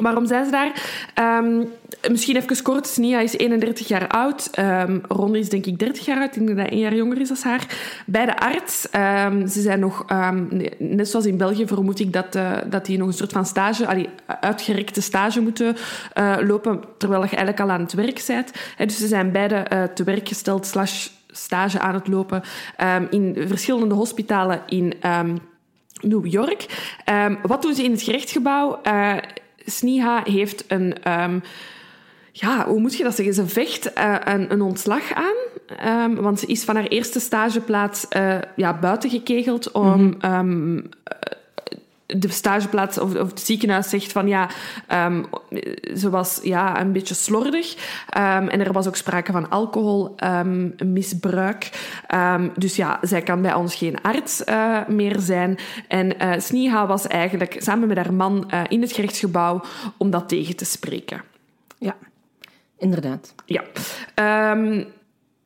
Waarom 0.00 0.26
zijn 0.26 0.44
ze 0.44 0.50
daar? 0.50 0.72
Ehm, 1.14 1.64
misschien 2.10 2.36
even 2.36 2.62
kort. 2.62 2.86
Snia 2.86 3.20
is 3.20 3.36
31 3.36 3.88
jaar 3.88 4.08
oud. 4.08 4.50
Ron 5.08 5.34
is 5.34 5.48
denk 5.48 5.66
ik 5.66 5.78
30 5.78 6.04
jaar 6.04 6.18
oud. 6.18 6.26
Ik 6.26 6.34
denk 6.34 6.48
dat 6.48 6.56
hij 6.56 6.68
één 6.68 6.80
jaar 6.80 6.94
jonger 6.94 7.20
is 7.20 7.28
dan 7.28 7.36
haar. 7.42 7.66
Beide 8.06 8.38
arts. 8.38 8.90
Ehm, 8.90 9.46
ze 9.46 9.60
zijn 9.60 9.80
nog... 9.80 10.04
net 10.78 11.08
zoals 11.08 11.26
in 11.26 11.36
België 11.36 11.66
vermoed 11.66 12.00
ik 12.00 12.12
dat, 12.12 12.34
eh, 12.34 12.52
dat 12.66 12.86
die 12.86 12.98
nog 12.98 13.06
een 13.06 13.12
soort 13.12 13.32
van 13.32 13.46
stage... 13.46 13.86
Allee, 13.86 14.08
uitgerekte 14.40 15.00
stage 15.00 15.40
moeten 15.40 15.76
eh, 16.12 16.36
lopen, 16.40 16.80
terwijl 16.98 17.22
je 17.22 17.28
eigenlijk 17.28 17.60
al 17.60 17.70
aan 17.70 17.80
het 17.80 17.92
werk 17.92 18.24
bent. 18.26 18.52
Dus 18.76 18.98
ze 18.98 19.06
zijn 19.06 19.32
beide 19.32 19.54
eh, 19.54 19.82
te 19.82 20.04
werk 20.04 20.28
gesteld 20.28 20.66
slash 20.66 21.08
stage 21.26 21.80
aan 21.80 21.94
het 21.94 22.08
lopen 22.08 22.42
in 23.10 23.44
verschillende 23.46 23.94
hospitalen 23.94 24.62
in... 24.66 24.94
New 26.00 26.26
York. 26.26 26.66
Wat 27.42 27.62
doen 27.62 27.74
ze 27.74 27.84
in 27.84 27.90
het 27.90 28.02
gerechtsgebouw? 28.02 28.80
Eh 28.82 29.16
Sneha 29.66 30.22
heeft 30.24 30.64
een... 30.68 31.02
ehm, 31.02 31.38
ja, 32.32 32.66
hoe 32.66 32.80
moet 32.80 32.96
je 32.96 33.02
dat 33.04 33.14
zeggen? 33.14 33.34
Ze 33.34 33.46
vecht 33.46 33.92
eh, 33.92 34.14
een, 34.24 34.52
een 34.52 34.62
ontslag 34.62 35.12
aan. 35.12 35.36
Ehm, 35.78 36.14
want 36.14 36.38
ze 36.38 36.46
is 36.46 36.64
van 36.64 36.74
haar 36.76 36.86
eerste 36.86 37.20
stageplaats 37.20 38.08
eh, 38.08 38.38
ja, 38.56 38.78
buiten 38.78 39.10
gekegeld 39.10 39.70
om... 39.70 40.14
ehm, 40.20 40.80
de 42.16 42.28
stageplaats 42.28 42.98
of, 42.98 43.14
of 43.14 43.28
het 43.28 43.40
ziekenhuis 43.40 43.88
zegt 43.88 44.12
van 44.12 44.28
ja, 44.28 44.48
ehm, 44.86 45.22
ze 45.96 46.10
was 46.10 46.40
ja, 46.42 46.80
een 46.80 46.92
beetje 46.92 47.14
slordig. 47.14 47.76
Ehm, 48.08 48.48
en 48.48 48.60
er 48.60 48.72
was 48.72 48.86
ook 48.86 48.96
sprake 48.96 49.32
van 49.32 49.50
alcoholmisbruik. 49.50 51.70
Ehm, 52.06 52.48
dus 52.56 52.76
ja, 52.76 52.98
zij 53.02 53.22
kan 53.22 53.42
bij 53.42 53.54
ons 53.54 53.74
geen 53.74 54.02
arts 54.02 54.44
eh, 54.44 54.78
meer 54.88 55.20
zijn. 55.20 55.58
En 55.88 56.18
eh 56.18 56.40
Sneha 56.40 56.86
was 56.86 57.06
eigenlijk 57.06 57.56
samen 57.58 57.88
met 57.88 57.96
haar 57.96 58.14
man 58.14 58.50
eh, 58.50 58.60
in 58.68 58.80
het 58.80 58.92
gerechtsgebouw 58.92 59.62
om 59.96 60.10
dat 60.10 60.28
tegen 60.28 60.56
te 60.56 60.64
spreken. 60.64 61.22
Ja, 61.78 61.96
inderdaad. 62.78 63.34
Ja. 63.44 63.62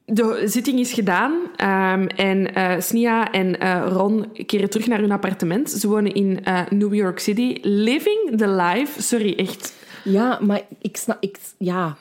De 0.08 0.42
zitting 0.44 0.78
is 0.78 0.92
gedaan 0.92 1.32
ehm, 1.56 2.06
en 2.06 2.54
eh 2.54 2.80
Snia 2.80 3.32
en 3.32 3.60
eh, 3.60 3.86
Ron 3.88 4.26
keren 4.46 4.70
terug 4.70 4.86
naar 4.86 5.00
hun 5.00 5.12
appartement. 5.12 5.70
Ze 5.70 5.88
wonen 5.88 6.14
in 6.14 6.44
eh, 6.44 6.60
New 6.70 6.94
York 6.94 7.18
City. 7.18 7.58
Living 7.62 8.32
the 8.36 8.48
life. 8.48 9.02
Sorry, 9.02 9.34
echt. 9.36 9.74
Ja, 10.04 10.38
maar 10.42 10.62
ik 10.80 10.96
snap... 10.96 11.16
Ik, 11.20 11.38
ja, 11.58 11.96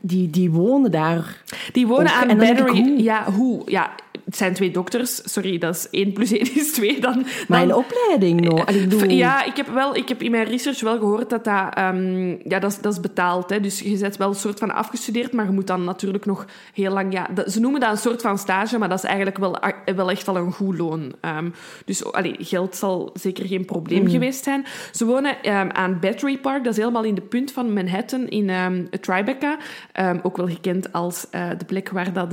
die, 0.00 0.30
die 0.30 0.50
wonen 0.50 0.90
daar. 0.90 1.42
Die 1.72 1.86
wonen 1.86 2.06
Ook, 2.06 2.30
aan 2.30 2.38
Battery... 2.38 3.02
Ja, 3.02 3.32
hoe? 3.32 3.62
Ja, 3.66 3.94
het 4.28 4.36
zijn 4.36 4.54
twee 4.54 4.70
dokters. 4.70 5.32
Sorry, 5.32 5.58
dat 5.58 5.74
is 5.74 5.86
één 5.90 6.12
plus 6.12 6.32
één 6.32 6.54
is 6.56 6.72
twee. 6.72 7.00
Dan, 7.00 7.26
Maar 7.48 7.60
dan, 7.66 7.68
een 7.68 7.74
opleiding. 7.84 8.64
Allee, 8.66 8.86
bedoel- 8.86 9.08
Ja, 9.10 9.44
ik 9.44 9.56
heb, 9.56 9.68
wel, 9.68 9.96
ik 9.96 10.08
heb 10.08 10.22
in 10.22 10.30
mijn 10.30 10.44
research 10.44 10.80
wel 10.80 10.98
gehoord 10.98 11.30
dat 11.30 11.44
dat, 11.44 11.74
ehm, 11.74 12.28
ja, 12.48 12.58
dat, 12.58 12.70
is, 12.70 12.78
dat 12.80 12.92
is 12.92 13.00
betaald. 13.00 13.50
Hè. 13.50 13.60
Dus 13.60 13.80
je 13.80 13.98
bent 13.98 14.16
wel 14.16 14.28
een 14.28 14.34
soort 14.34 14.58
van 14.58 14.74
afgestudeerd, 14.74 15.32
maar 15.32 15.44
je 15.44 15.50
moet 15.50 15.66
dan 15.66 15.84
natuurlijk 15.84 16.26
nog 16.26 16.46
heel 16.74 16.92
lang... 16.92 17.12
Ja, 17.12 17.26
dat- 17.34 17.52
ze 17.52 17.60
noemen 17.60 17.80
dat 17.80 17.90
een 17.90 17.96
soort 17.96 18.22
van 18.22 18.38
stage, 18.38 18.78
maar 18.78 18.88
dat 18.88 18.98
is 18.98 19.04
eigenlijk 19.04 19.38
wel, 19.38 19.56
wel 19.96 20.10
echt 20.10 20.26
wel 20.26 20.36
een 20.36 20.52
goed 20.52 20.78
loon. 20.78 21.12
Ehm, 21.20 21.48
dus 21.84 22.12
allee, 22.12 22.34
geld 22.38 22.76
zal 22.76 23.10
zeker 23.14 23.46
geen 23.46 23.64
probleem 23.64 24.02
Mhm. 24.02 24.10
geweest 24.10 24.44
zijn. 24.44 24.64
Ze 24.92 25.04
wonen 25.04 25.42
ehm, 25.42 25.68
aan 25.72 25.98
Battery 26.00 26.38
Park, 26.38 26.64
dat 26.64 26.72
is 26.72 26.78
helemaal 26.78 27.04
in 27.04 27.14
de 27.14 27.20
punt 27.20 27.52
van 27.52 27.72
Manhattan 27.72 28.26
in 28.28 28.88
Tribeca. 29.00 29.56
Ook 30.22 30.36
wel 30.36 30.48
gekend 30.48 30.92
als 30.92 31.26
eh, 31.30 31.48
de 31.58 31.64
plek 31.64 31.88
waar 31.88 32.12
dat... 32.12 32.32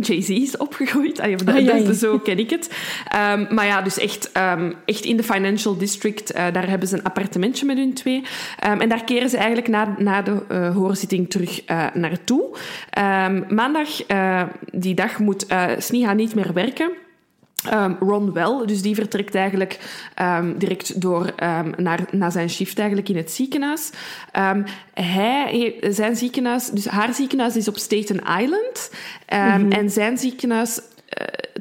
Jay-Z 0.00 0.28
is 0.28 0.56
opgegroeid. 0.56 1.20
Ah, 1.20 1.30
ja, 1.64 1.92
zo 1.92 2.18
ken 2.18 2.38
ik 2.38 2.50
het. 2.50 2.70
Ehm, 3.08 3.54
maar 3.54 3.66
ja, 3.66 3.82
dus 3.82 3.98
echt, 3.98 4.32
ehm, 4.32 4.72
echt 4.84 5.04
in 5.04 5.16
de 5.16 5.22
Financial 5.22 5.76
District, 5.76 6.32
eh, 6.32 6.44
daar 6.52 6.68
hebben 6.68 6.88
ze 6.88 6.96
een 6.96 7.02
appartementje 7.02 7.66
met 7.66 7.76
hun 7.76 7.94
twee. 7.94 8.22
Ehm, 8.58 8.80
en 8.80 8.88
daar 8.88 9.04
keren 9.04 9.28
ze 9.28 9.36
eigenlijk 9.36 9.68
na, 9.68 9.94
na 9.98 10.22
de 10.22 10.42
eh, 10.48 10.74
hoorzitting 10.74 11.30
terug 11.30 11.64
eh, 11.64 11.86
naartoe. 11.94 12.56
Maandag, 13.48 13.88
die 14.72 14.94
dag, 14.94 15.18
moet 15.18 15.46
Sneha 15.78 16.12
niet 16.12 16.34
meer 16.34 16.52
werken. 16.52 16.90
Ehm, 17.62 17.94
Ron 18.00 18.32
wel, 18.32 18.66
dus 18.66 18.82
die 18.82 18.94
vertrekt 18.94 19.34
eigenlijk 19.34 19.78
ehm, 20.14 20.58
direct 20.58 21.00
door 21.00 21.32
ehm, 21.36 21.72
naar, 21.76 22.00
naar 22.10 22.32
zijn 22.32 22.50
shift 22.50 22.78
eigenlijk 22.78 23.08
in 23.08 23.16
het 23.16 23.30
ziekenhuis. 23.30 23.90
Hij, 24.92 25.76
zijn 25.80 26.16
ziekenhuis, 26.16 26.68
dus 26.68 26.86
haar 26.86 27.14
ziekenhuis 27.14 27.56
is 27.56 27.68
op 27.68 27.76
Staten 27.76 28.20
Island 28.40 28.90
Ehm, 29.32 29.70
en 29.70 29.90
zijn 29.90 30.18
ziekenhuis 30.18 30.80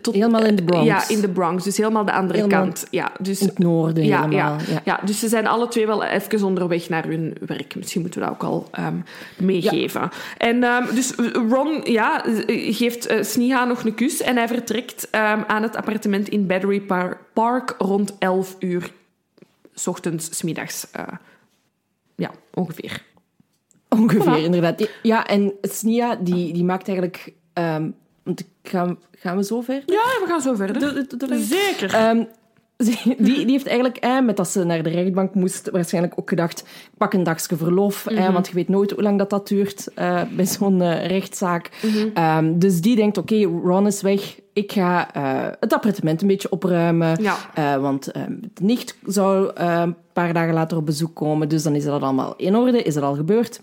tot, 0.02 0.14
Helemaal 0.14 0.46
in 0.46 0.56
de 0.56 0.64
Bronx. 0.64 0.86
Ja, 0.86 1.08
in 1.16 1.22
de 1.22 1.30
Bronx, 1.30 1.64
dus 1.64 1.78
helemaal 1.78 2.06
de 2.06 2.12
andere 2.14 2.40
Helemaal 2.40 2.62
kant. 2.64 2.88
Ja, 2.92 3.12
dus 3.20 3.42
In 3.42 3.48
het 3.48 3.58
noorden 3.60 4.06
ja, 4.06 4.22
helemaal. 4.22 4.58
ja, 4.60 4.66
Ja. 4.74 4.82
ja. 4.86 5.00
dus 5.06 5.20
ze 5.20 5.28
zijn 5.28 5.48
alle 5.48 5.68
twee 5.68 5.86
wel 5.88 6.04
even 6.04 6.44
onderweg 6.46 6.90
naar 6.90 7.06
hun 7.08 7.36
werk. 7.46 7.76
Misschien 7.76 8.02
moeten 8.02 8.20
we 8.20 8.26
dat 8.26 8.36
ook 8.36 8.44
al 8.44 8.68
ehm, 8.72 8.96
meegeven. 9.38 10.10
En 10.38 10.60
dus 10.94 11.16
dus 11.16 11.32
Ron 11.50 11.82
ja, 11.84 12.24
geeft 12.48 13.06
eh, 13.06 13.24
Sneha 13.24 13.66
nog 13.66 13.84
een 13.86 13.96
kus 13.96 14.22
en 14.22 14.36
hij 14.38 14.48
vertrekt 14.48 15.10
ehm, 15.10 15.42
aan 15.48 15.62
het 15.64 15.76
appartement 15.76 16.30
in 16.30 16.48
Battery 16.48 16.80
Par- 16.82 17.20
Park 17.34 17.76
rond 17.78 18.16
11 18.20 18.56
uur. 18.60 18.92
S 19.74 19.88
ochtends, 19.88 20.38
s 20.38 20.42
middags. 20.42 20.92
eh, 20.92 21.04
ja, 22.16 22.32
ongeveer. 22.54 23.04
Ongeveer, 23.90 24.40
Voilà. 24.40 24.44
inderdaad. 24.44 24.88
Ja, 25.02 25.28
en 25.28 25.54
Snia, 25.62 26.16
die, 26.16 26.54
die 26.54 26.64
maakt 26.64 26.88
eigenlijk... 26.88 27.34
ehm, 27.54 27.90
want 28.24 28.40
ik 28.40 28.46
ga, 28.64 28.96
gaan 29.12 29.38
we 29.38 29.44
zo 29.44 29.62
ver? 29.62 29.84
Ja, 29.86 30.04
we 30.20 30.26
gaan 30.28 30.42
zo 30.42 30.56
verder. 30.56 31.06
Zeker. 31.40 31.94
Ehm, 31.94 32.24
die, 32.78 33.16
die 33.18 33.46
heeft 33.52 33.68
eigenlijk, 33.68 33.98
eh, 33.98 34.20
met 34.22 34.38
dat 34.38 34.48
ze 34.50 34.64
naar 34.64 34.84
de 34.84 34.90
rechtbank 34.90 35.34
moest, 35.36 35.70
waarschijnlijk 35.70 36.14
ook 36.20 36.30
gedacht, 36.30 36.64
pak 36.98 37.14
een 37.14 37.24
dagje 37.24 37.58
verlof, 37.58 38.06
eh, 38.08 38.34
want 38.34 38.48
je 38.48 38.54
weet 38.54 38.70
nooit 38.70 38.92
hoe 38.92 39.04
lang 39.04 39.18
dat, 39.18 39.30
dat 39.30 39.48
duurt 39.48 39.88
eh, 39.96 40.22
bij 40.36 40.46
zo'n 40.46 40.82
eh, 40.82 41.06
rechtszaak. 41.08 41.70
Ehm, 42.14 42.58
dus 42.60 42.82
die 42.82 42.96
denkt, 42.96 43.18
oké, 43.18 43.44
Ron 43.44 43.88
is 43.88 44.02
weg, 44.02 44.40
ik 44.54 44.72
ga 44.72 45.14
eh, 45.14 45.48
het 45.60 45.74
appartement 45.74 46.22
een 46.22 46.28
beetje 46.28 46.50
opruimen, 46.52 47.22
Ja. 47.22 47.80
Want 47.80 48.12
eh, 48.12 48.22
de 48.54 48.64
nicht 48.64 48.98
zou 49.06 49.52
een 49.54 49.96
paar 50.14 50.34
dagen 50.34 50.54
later 50.54 50.78
op 50.78 50.86
bezoek 50.86 51.16
komen, 51.16 51.50
dus 51.50 51.64
dan 51.64 51.76
is 51.76 51.84
dat 51.84 52.02
allemaal 52.02 52.34
in 52.36 52.56
orde, 52.56 52.82
is 52.84 52.94
dat 52.94 53.04
al 53.04 53.16
gebeurd. 53.16 53.62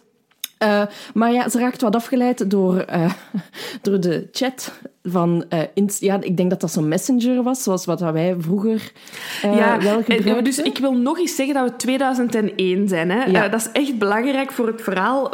Eh, 0.59 0.83
maar 1.15 1.33
ja, 1.33 1.49
ze 1.49 1.59
raakt 1.59 1.83
wat 1.83 1.95
afgeleid 1.97 2.51
door, 2.51 2.79
eh, 2.79 3.13
door 3.83 4.01
de 4.01 4.29
chat 4.33 4.73
van... 5.03 5.45
Inst- 5.75 6.01
ja, 6.01 6.19
ik 6.21 6.37
denk 6.37 6.51
dat 6.51 6.61
dat 6.61 6.73
zo'n 6.73 6.89
messenger 6.89 7.43
was, 7.43 7.63
zoals 7.63 7.85
wat 7.85 8.01
wij 8.01 8.37
vroeger 8.39 8.93
ja, 9.43 9.79
wel 9.81 9.97
en- 9.97 10.05
gebruikten. 10.05 10.45
dus 10.45 10.59
ik 10.59 10.79
wil 10.79 10.93
nog 10.93 11.19
eens 11.19 11.35
zeggen 11.37 11.55
dat 11.55 11.71
we 11.71 11.77
2001 11.77 12.89
zijn. 12.89 13.11
Hè? 13.11 13.25
Ja. 13.25 13.49
Dat 13.49 13.61
is 13.61 13.69
echt 13.73 13.99
belangrijk 13.99 14.53
voor 14.53 14.67
het 14.67 14.83
verhaal, 14.83 15.31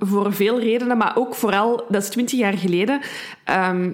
voor 0.00 0.32
veel 0.32 0.60
redenen, 0.60 0.96
maar 0.96 1.12
ook 1.16 1.34
vooral, 1.34 1.84
dat 1.88 2.02
is 2.02 2.08
20 2.08 2.38
jaar 2.38 2.58
geleden. 2.58 3.00
Ehm, 3.44 3.84
eh, 3.84 3.90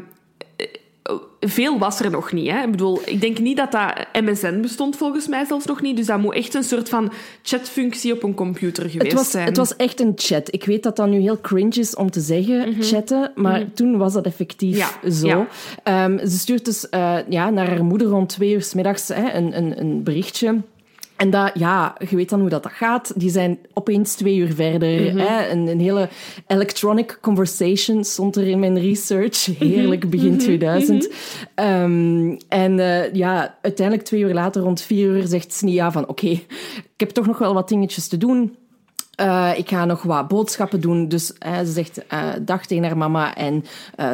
veel 1.40 1.78
was 1.78 2.00
er 2.00 2.10
nog 2.10 2.32
niet. 2.32 2.50
Hè? 2.50 2.62
Ik 2.64 2.70
bedoel, 2.70 3.00
ik 3.04 3.20
denk 3.20 3.38
niet 3.38 3.56
dat 3.56 3.72
dat 3.72 4.06
MSN 4.24 4.60
bestond, 4.60 4.96
volgens 4.96 5.26
mij 5.28 5.44
zelfs 5.44 5.66
nog 5.66 5.82
niet. 5.82 5.96
Dus 5.96 6.06
dat 6.06 6.18
moet 6.18 6.34
echt 6.34 6.54
een 6.54 6.64
soort 6.64 6.88
van 6.88 7.12
chatfunctie 7.42 8.12
op 8.12 8.22
een 8.22 8.34
computer 8.34 8.90
geweest 8.90 9.10
Het 9.10 9.20
was, 9.20 9.30
zijn. 9.30 9.46
het 9.46 9.56
was 9.56 9.76
echt 9.76 10.00
een 10.00 10.12
chat. 10.16 10.54
Ik 10.54 10.64
weet 10.64 10.82
dat 10.82 10.96
dat 10.96 11.08
nu 11.08 11.18
heel 11.20 11.40
cringe 11.40 11.74
is 11.74 11.94
om 11.96 12.10
te 12.10 12.20
zeggen, 12.20 12.76
chatten, 12.80 13.32
maar 13.34 13.64
toen 13.74 13.96
was 13.96 14.12
dat 14.12 14.24
effectief 14.26 14.74
Mhm. 14.76 14.78
Ja, 15.04 15.10
zo. 15.10 15.26
ja. 15.26 15.46
Ehm, 15.82 16.18
ze 16.26 16.38
stuurt 16.38 16.64
dus 16.64 16.88
eh, 16.88 17.16
ja, 17.28 17.50
naar 17.50 17.68
haar 17.68 17.84
moeder 17.84 18.06
rond 18.08 18.28
twee 18.28 18.52
uur 18.52 18.62
s 18.62 18.74
middags 18.74 19.08
hè, 19.08 19.32
een, 19.32 19.56
een, 19.56 19.80
een 19.80 20.02
berichtje. 20.02 20.54
En 21.16 21.30
dat, 21.30 21.50
ja, 21.54 21.96
je 22.08 22.16
weet 22.16 22.28
dan 22.28 22.40
hoe 22.40 22.48
dat, 22.48 22.62
dat 22.62 22.72
gaat. 22.72 23.12
Die 23.16 23.30
zijn 23.30 23.58
opeens 23.72 24.14
twee 24.14 24.36
uur 24.36 24.54
verder. 24.54 25.00
Mhm. 25.00 25.18
hè, 25.18 25.50
een, 25.50 25.66
een 25.66 25.80
hele 25.80 26.08
electronic 26.46 27.18
conversation 27.20 28.04
stond 28.04 28.36
er 28.36 28.46
in 28.46 28.58
mijn 28.58 28.80
research. 28.80 29.44
Heerlijk, 29.58 30.10
begin 30.10 30.38
2000. 30.38 31.08
Ehm, 31.54 32.36
en 32.48 32.78
eh, 32.78 33.14
ja, 33.14 33.58
uiteindelijk 33.62 34.06
twee 34.06 34.20
uur 34.20 34.34
later, 34.34 34.62
rond 34.62 34.80
vier 34.80 35.08
uur, 35.08 35.26
zegt 35.26 35.52
Snia 35.52 35.92
van... 35.92 36.08
Oké, 36.08 36.26
ik 36.26 36.44
heb 36.96 37.10
toch 37.10 37.26
nog 37.26 37.38
wel 37.38 37.54
wat 37.54 37.68
dingetjes 37.68 38.08
te 38.08 38.16
doen. 38.16 38.56
Eh, 39.16 39.50
ik 39.56 39.68
ga 39.68 39.84
nog 39.84 40.02
wat 40.02 40.28
boodschappen 40.28 40.80
doen. 40.80 41.08
Dus 41.08 41.32
eh, 41.38 41.58
ze 41.58 41.72
zegt 41.72 42.06
eh, 42.06 42.28
dag 42.40 42.66
tegen 42.66 42.84
haar 42.84 42.96
mama. 42.96 43.34
En 43.34 43.64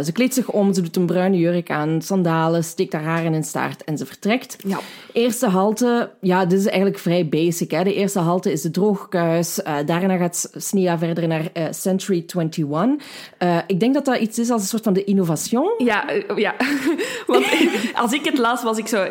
ze 0.04 0.12
kleedt 0.12 0.34
zich 0.34 0.50
om. 0.50 0.74
Ze 0.74 0.82
doet 0.82 0.96
een 0.96 1.06
bruine 1.06 1.38
jurk 1.38 1.70
aan, 1.70 2.02
sandalen, 2.02 2.64
steekt 2.64 2.92
haar 2.92 3.02
haar 3.02 3.24
in 3.24 3.32
een 3.32 3.44
staart 3.44 3.84
en 3.84 3.98
ze 3.98 4.06
vertrekt. 4.06 4.56
Ja. 4.66 4.78
Eerste 5.12 5.46
halte, 5.46 6.10
ja, 6.20 6.44
dit 6.44 6.58
is 6.58 6.66
eigenlijk 6.66 6.98
vrij 6.98 7.28
basic. 7.28 7.70
Hè. 7.70 7.84
De 7.84 7.94
eerste 7.94 8.18
halte 8.18 8.52
is 8.52 8.62
de 8.62 8.70
droogkuis. 8.70 9.60
Daarna 9.86 10.16
gaat 10.16 10.50
Snia 10.56 10.98
verder 10.98 11.28
naar 11.28 11.50
Century 11.70 12.24
21. 12.26 13.06
Eh, 13.38 13.58
ik 13.66 13.80
denk 13.80 13.94
dat 13.94 14.04
dat 14.04 14.18
iets 14.18 14.38
is 14.38 14.50
als 14.50 14.62
een 14.62 14.68
soort 14.68 14.82
van 14.82 14.92
de 14.92 15.04
innovation. 15.04 15.74
Ja, 15.78 16.04
ja. 16.36 16.54
want 17.26 17.46
als 17.94 18.12
ik 18.12 18.24
het 18.24 18.38
las, 18.38 18.62
was 18.62 18.78
ik 18.78 18.86
zo... 18.86 19.06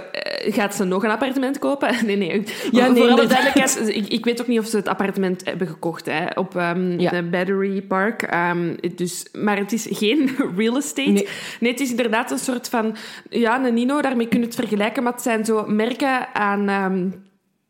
gaat 0.46 0.76
ze 0.76 0.84
nog 0.84 1.04
een 1.04 1.10
appartement 1.10 1.60
kopen? 1.60 1.90
Nee, 2.06 2.16
nee. 2.16 2.44
Ja, 2.72 2.88
nee, 2.88 3.02
Voor 3.02 3.12
alle 3.12 3.28
duidelijkheid, 3.28 3.90
ik, 3.96 4.08
ik 4.08 4.26
weet 4.26 4.42
ook 4.42 4.48
niet 4.48 4.60
of 4.60 4.66
ze 4.66 4.76
het 4.76 4.88
appartement 4.88 5.46
hebben 5.46 5.68
gekocht 5.68 6.06
hè, 6.06 6.26
op 6.36 6.56
ehm, 6.56 7.00
Ja. 7.00 7.10
de 7.10 7.24
Battery 7.24 7.82
Park. 7.82 8.22
Ehm, 8.22 8.76
dus, 8.96 9.26
maar 9.32 9.58
het 9.58 9.72
is 9.72 9.88
geen 9.90 10.30
real 10.58 10.78
estate. 10.78 11.10
Nee. 11.10 11.28
Nee. 11.60 11.72
het 11.72 11.80
is 11.80 11.90
inderdaad 11.90 12.32
een 12.32 12.40
soort 12.40 12.70
van... 12.70 12.96
Ja, 13.30 13.66
een 13.66 13.74
Nino, 13.74 14.02
daarmee 14.02 14.28
kun 14.28 14.40
je 14.40 14.46
het 14.46 14.56
vergelijken. 14.56 15.04
Maar 15.04 15.14
het 15.14 15.22
zijn 15.22 15.46
zo 15.46 15.66
merken 15.68 16.34
aan, 16.34 16.70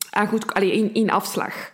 aan 0.10 0.28
goed... 0.28 0.54
Allee, 0.54 0.72
in, 0.72 0.94
in 0.94 1.12
afslag. 1.12 1.72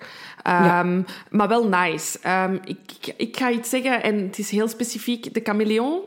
Maar 1.30 1.48
wel 1.48 1.68
nice. 1.68 2.20
Ik, 2.64 2.78
ik, 3.02 3.14
ik 3.18 3.38
ga 3.38 3.52
iets 3.52 3.70
zeggen, 3.70 4.04
en 4.04 4.20
het 4.20 4.38
is 4.38 4.50
heel 4.50 4.68
specifiek. 4.68 5.34
De 5.34 5.42
chameleon... 5.44 6.00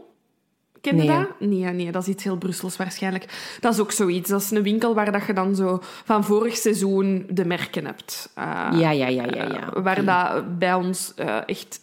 Ken 0.80 0.96
je 0.96 1.02
Nee. 1.02 1.18
dat? 1.18 1.28
Nee, 1.48 1.64
nee, 1.72 1.92
dat 1.92 2.02
is 2.02 2.08
iets 2.08 2.24
heel 2.24 2.36
Brussels 2.36 2.76
waarschijnlijk. 2.76 3.56
Dat 3.60 3.72
is 3.72 3.78
ook 3.80 3.92
zoiets. 3.92 4.30
Dat 4.30 4.40
is 4.40 4.50
een 4.50 4.62
winkel 4.62 4.94
waar 4.94 5.12
dat 5.12 5.26
je 5.26 5.32
dan 5.32 5.54
zo 5.54 5.78
van 6.04 6.24
vorig 6.24 6.56
seizoen 6.56 7.26
de 7.30 7.44
merken 7.44 7.84
hebt. 7.86 8.30
Eh, 8.34 8.44
Ja, 8.72 8.90
ja, 8.90 8.90
ja, 8.90 9.06
ja. 9.08 9.24
ja. 9.44 9.72
eh, 9.74 9.82
waar 9.82 10.04
dat 10.04 10.58
bij 10.58 10.74
ons 10.74 11.12
eh, 11.16 11.36
echt... 11.46 11.80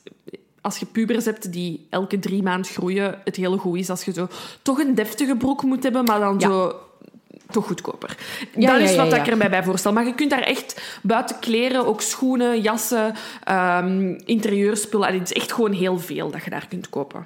Als 0.61 0.77
je 0.77 0.85
pubers 0.85 1.25
hebt 1.25 1.51
die 1.51 1.87
elke 1.89 2.19
drie 2.19 2.43
maanden 2.43 2.71
groeien, 2.71 3.19
het 3.23 3.35
heel 3.35 3.57
goed 3.57 3.77
is 3.79 3.89
als 3.89 4.03
je 4.05 4.13
zo 4.13 4.27
toch 4.61 4.79
een 4.79 4.95
deftige 4.95 5.35
broek 5.35 5.63
moet 5.63 5.83
hebben, 5.83 6.03
maar 6.03 6.19
dan 6.19 6.35
Ja. 6.39 6.47
zo 6.47 6.79
toch 7.51 7.65
goedkoper. 7.67 8.17
Ja, 8.55 8.71
dat 8.71 8.79
ja, 8.81 8.85
is 8.89 8.95
wat 8.95 9.13
ik 9.13 9.27
erbij 9.27 9.49
bij 9.49 9.63
voorstel. 9.63 9.93
Maar 9.93 10.05
je 10.05 10.15
kunt 10.15 10.29
daar 10.29 10.41
echt 10.41 10.99
buiten 11.03 11.39
kleren, 11.39 11.85
ook 11.85 12.01
schoenen, 12.01 12.61
jassen, 12.61 13.13
ehm 13.43 14.19
interieurspullen. 14.25 15.13
Het 15.13 15.21
is 15.31 15.33
echt 15.41 15.51
gewoon 15.51 15.71
heel 15.71 15.99
veel 15.99 16.31
dat 16.31 16.43
je 16.43 16.49
daar 16.49 16.67
kunt 16.67 16.89
kopen. 16.89 17.25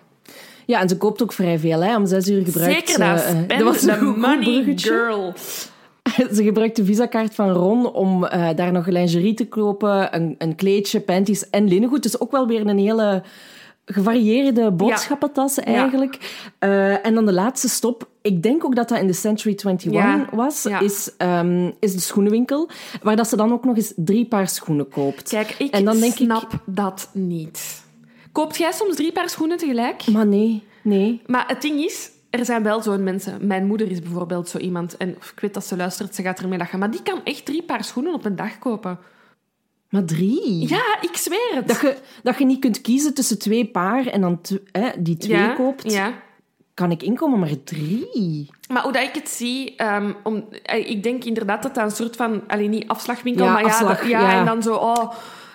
Ja, 0.71 0.79
en 0.79 0.89
ze 0.89 0.97
koopt 0.97 1.23
ook 1.23 1.33
vrij 1.33 1.59
veel. 1.59 1.81
Hè. 1.83 1.95
Om 1.95 2.05
zes 2.05 2.29
uur 2.29 2.43
gebruikt 2.45 2.89
Zeker 2.89 3.05
dat. 3.05 3.19
ze... 3.19 3.45
eh, 3.47 3.57
dat 3.57 3.67
was 3.67 3.81
een 3.81 3.97
goed 3.97 4.17
money, 4.17 4.43
bruggetje. 4.43 4.89
girl. 4.89 5.33
Ze 6.35 6.43
gebruikt 6.43 6.75
de 6.75 6.85
visakaart 6.85 7.35
van 7.35 7.49
Ron 7.49 7.93
om 7.93 8.25
eh, 8.25 8.49
daar 8.55 8.71
nog 8.71 8.87
lingerie 8.87 9.33
te 9.33 9.47
kopen, 9.47 10.15
een, 10.15 10.35
een 10.37 10.55
kleedje, 10.55 10.99
panties 10.99 11.49
en 11.49 11.67
linnengoed. 11.67 12.03
Dus 12.03 12.19
ook 12.19 12.31
wel 12.31 12.47
weer 12.47 12.67
een 12.67 12.77
hele 12.77 13.23
gevarieerde 13.85 14.71
boodschappentas 14.71 15.59
eigenlijk. 15.59 16.17
Eh, 16.59 17.05
en 17.05 17.13
dan 17.13 17.25
de 17.25 17.33
laatste 17.33 17.69
stop. 17.69 18.09
Ik 18.21 18.43
denk 18.43 18.65
ook 18.65 18.75
dat 18.75 18.89
dat 18.89 18.99
in 18.99 19.07
de 19.07 19.13
Century 19.13 19.55
21 19.63 19.91
Ja, 19.91 20.27
was. 20.31 20.65
Is, 20.65 21.11
ehm, 21.17 21.71
is 21.79 21.93
de 21.93 21.99
schoenenwinkel. 21.99 22.69
Waar 23.01 23.15
dat 23.15 23.27
ze 23.27 23.35
dan 23.35 23.51
ook 23.51 23.65
nog 23.65 23.75
eens 23.75 23.93
drie 23.95 24.25
paar 24.25 24.47
schoenen 24.47 24.89
koopt. 24.89 25.29
Kijk, 25.29 25.55
ik 25.57 25.71
en 25.71 25.85
dan 25.85 25.99
denk 25.99 26.13
snap 26.13 26.51
dat 26.65 27.09
niet. 27.13 27.83
Koopt 28.31 28.57
jij 28.57 28.71
soms 28.71 28.95
drie 28.95 29.11
paar 29.11 29.29
schoenen 29.29 29.57
tegelijk? 29.57 30.07
Maar 30.07 30.25
nee, 30.27 30.63
nee. 30.83 31.21
Maar 31.25 31.43
het 31.47 31.61
ding 31.61 31.79
is, 31.83 32.09
er 32.29 32.45
zijn 32.45 32.63
wel 32.63 32.81
zo'n 32.81 33.03
mensen. 33.03 33.47
Mijn 33.47 33.65
moeder 33.65 33.91
is 33.91 33.99
bijvoorbeeld 34.01 34.49
zo 34.49 34.57
iemand. 34.57 34.97
En 34.97 35.09
ik 35.09 35.33
weet 35.41 35.53
dat 35.53 35.65
ze 35.65 35.75
luistert, 35.77 36.15
ze 36.15 36.21
gaat 36.21 36.39
ermee 36.39 36.57
lachen. 36.57 36.79
Maar 36.79 36.91
die 36.91 37.01
kan 37.03 37.23
echt 37.23 37.45
drie 37.45 37.63
paar 37.63 37.83
schoenen 37.83 38.13
op 38.13 38.25
een 38.25 38.35
dag 38.35 38.59
kopen. 38.59 38.99
Maar 39.89 40.05
drie? 40.05 40.67
Ja, 40.69 40.97
ik 41.01 41.15
zweer 41.17 41.51
het. 41.55 41.67
Dat 41.67 41.79
je, 41.81 41.97
dat 42.23 42.37
je 42.37 42.45
niet 42.45 42.59
kunt 42.59 42.81
kiezen 42.81 43.13
tussen 43.13 43.39
twee 43.39 43.65
paar 43.65 44.07
en 44.07 44.21
dan 44.21 44.41
die 44.99 45.17
twee 45.17 45.37
ja, 45.37 45.53
koopt. 45.53 45.91
Ja. 45.91 46.13
Kan 46.73 46.91
ik 46.91 47.03
inkomen, 47.03 47.39
maar 47.39 47.63
drie? 47.63 48.49
Maar 48.69 48.83
hoe 48.83 48.91
dat 48.91 49.01
ik 49.03 49.13
het 49.15 49.29
zie, 49.29 49.75
ehm, 49.75 50.13
om, 50.23 50.45
eh, 50.63 50.89
ik 50.89 51.03
denk 51.03 51.23
inderdaad 51.23 51.63
dat 51.63 51.75
dat 51.75 51.83
een 51.83 51.91
soort 51.95 52.15
van, 52.15 52.43
alleen 52.47 52.69
niet 52.69 52.87
afslagwinkel, 52.87 53.45
Ja, 53.45 53.51
maar 53.53 53.61
ja, 53.61 53.67
afslag, 53.67 53.99
dat- 53.99 54.09
ja, 54.09 54.19
ja. 54.31 54.39
en 54.39 54.45
dan 54.45 54.61
zo, 54.63 54.75
oh, 54.75 55.11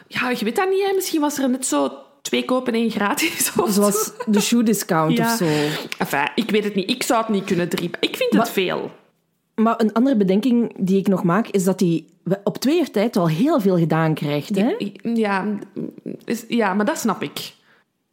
ja, 0.08 0.30
je 0.30 0.44
weet 0.44 0.56
dat 0.56 0.70
niet, 0.70 0.86
hè? 0.86 0.92
misschien 0.94 1.20
was 1.20 1.38
er 1.38 1.50
net 1.50 1.66
zo 1.66 1.92
twee 2.26 2.44
kopen 2.44 2.72
één 2.72 2.90
gratis 2.90 3.52
of 3.56 3.66
zo. 3.66 3.72
Zoals 3.72 4.12
de 4.26 4.40
shoe 4.40 4.62
discount 4.62 5.16
Ja. 5.16 5.32
of 5.32 5.36
zo. 5.38 5.44
Enfin, 5.98 6.28
ik 6.34 6.50
weet 6.50 6.64
het 6.64 6.74
niet, 6.74 6.90
ik 6.90 7.02
zou 7.02 7.20
het 7.20 7.28
niet 7.28 7.44
kunnen 7.44 7.68
drie. 7.68 7.90
Ik 8.00 8.16
vind 8.16 8.32
het 8.32 8.50
veel. 8.50 8.90
Maar 9.54 9.74
een 9.80 9.92
andere 9.92 10.16
bedenking 10.16 10.74
die 10.78 10.98
ik 10.98 11.08
nog 11.08 11.22
maak, 11.22 11.48
is 11.48 11.64
dat 11.64 11.80
hij 11.80 12.04
op 12.44 12.58
twee 12.58 12.76
jaar 12.76 12.90
tijd 12.90 13.14
wel 13.14 13.28
heel 13.28 13.60
veel 13.60 13.78
gedaan 13.78 14.14
krijgt. 14.14 14.56
Hè? 14.56 14.74
Ja, 15.02 15.44
is, 16.24 16.44
ja, 16.48 16.74
maar 16.74 16.84
dat 16.86 16.98
snap 16.98 17.22
ik. 17.22 17.52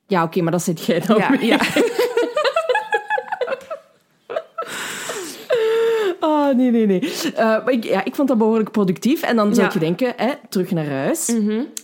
Ja, 0.08 0.24
oké, 0.24 0.42
maar 0.42 0.52
dat 0.52 0.62
zit 0.64 0.86
jij 0.86 1.00
dan 1.00 1.18
Ja, 1.18 1.38
ja. 1.42 1.60
Oh, 6.20 6.54
nee, 6.58 6.72
nee, 6.72 6.86
nee. 6.86 7.14
Eh, 7.36 7.46
maar 7.46 7.72
ik, 7.72 7.84
ja, 7.84 8.04
ik 8.06 8.16
vond 8.16 8.28
dat 8.28 8.38
behoorlijk 8.38 8.72
productief. 8.72 9.22
En 9.22 9.36
dan 9.36 9.56
zou 9.56 9.70
je 9.74 9.80
denken, 9.80 10.14
hè, 10.16 10.32
terug 10.50 10.72
naar 10.72 10.88
huis. 10.90 11.34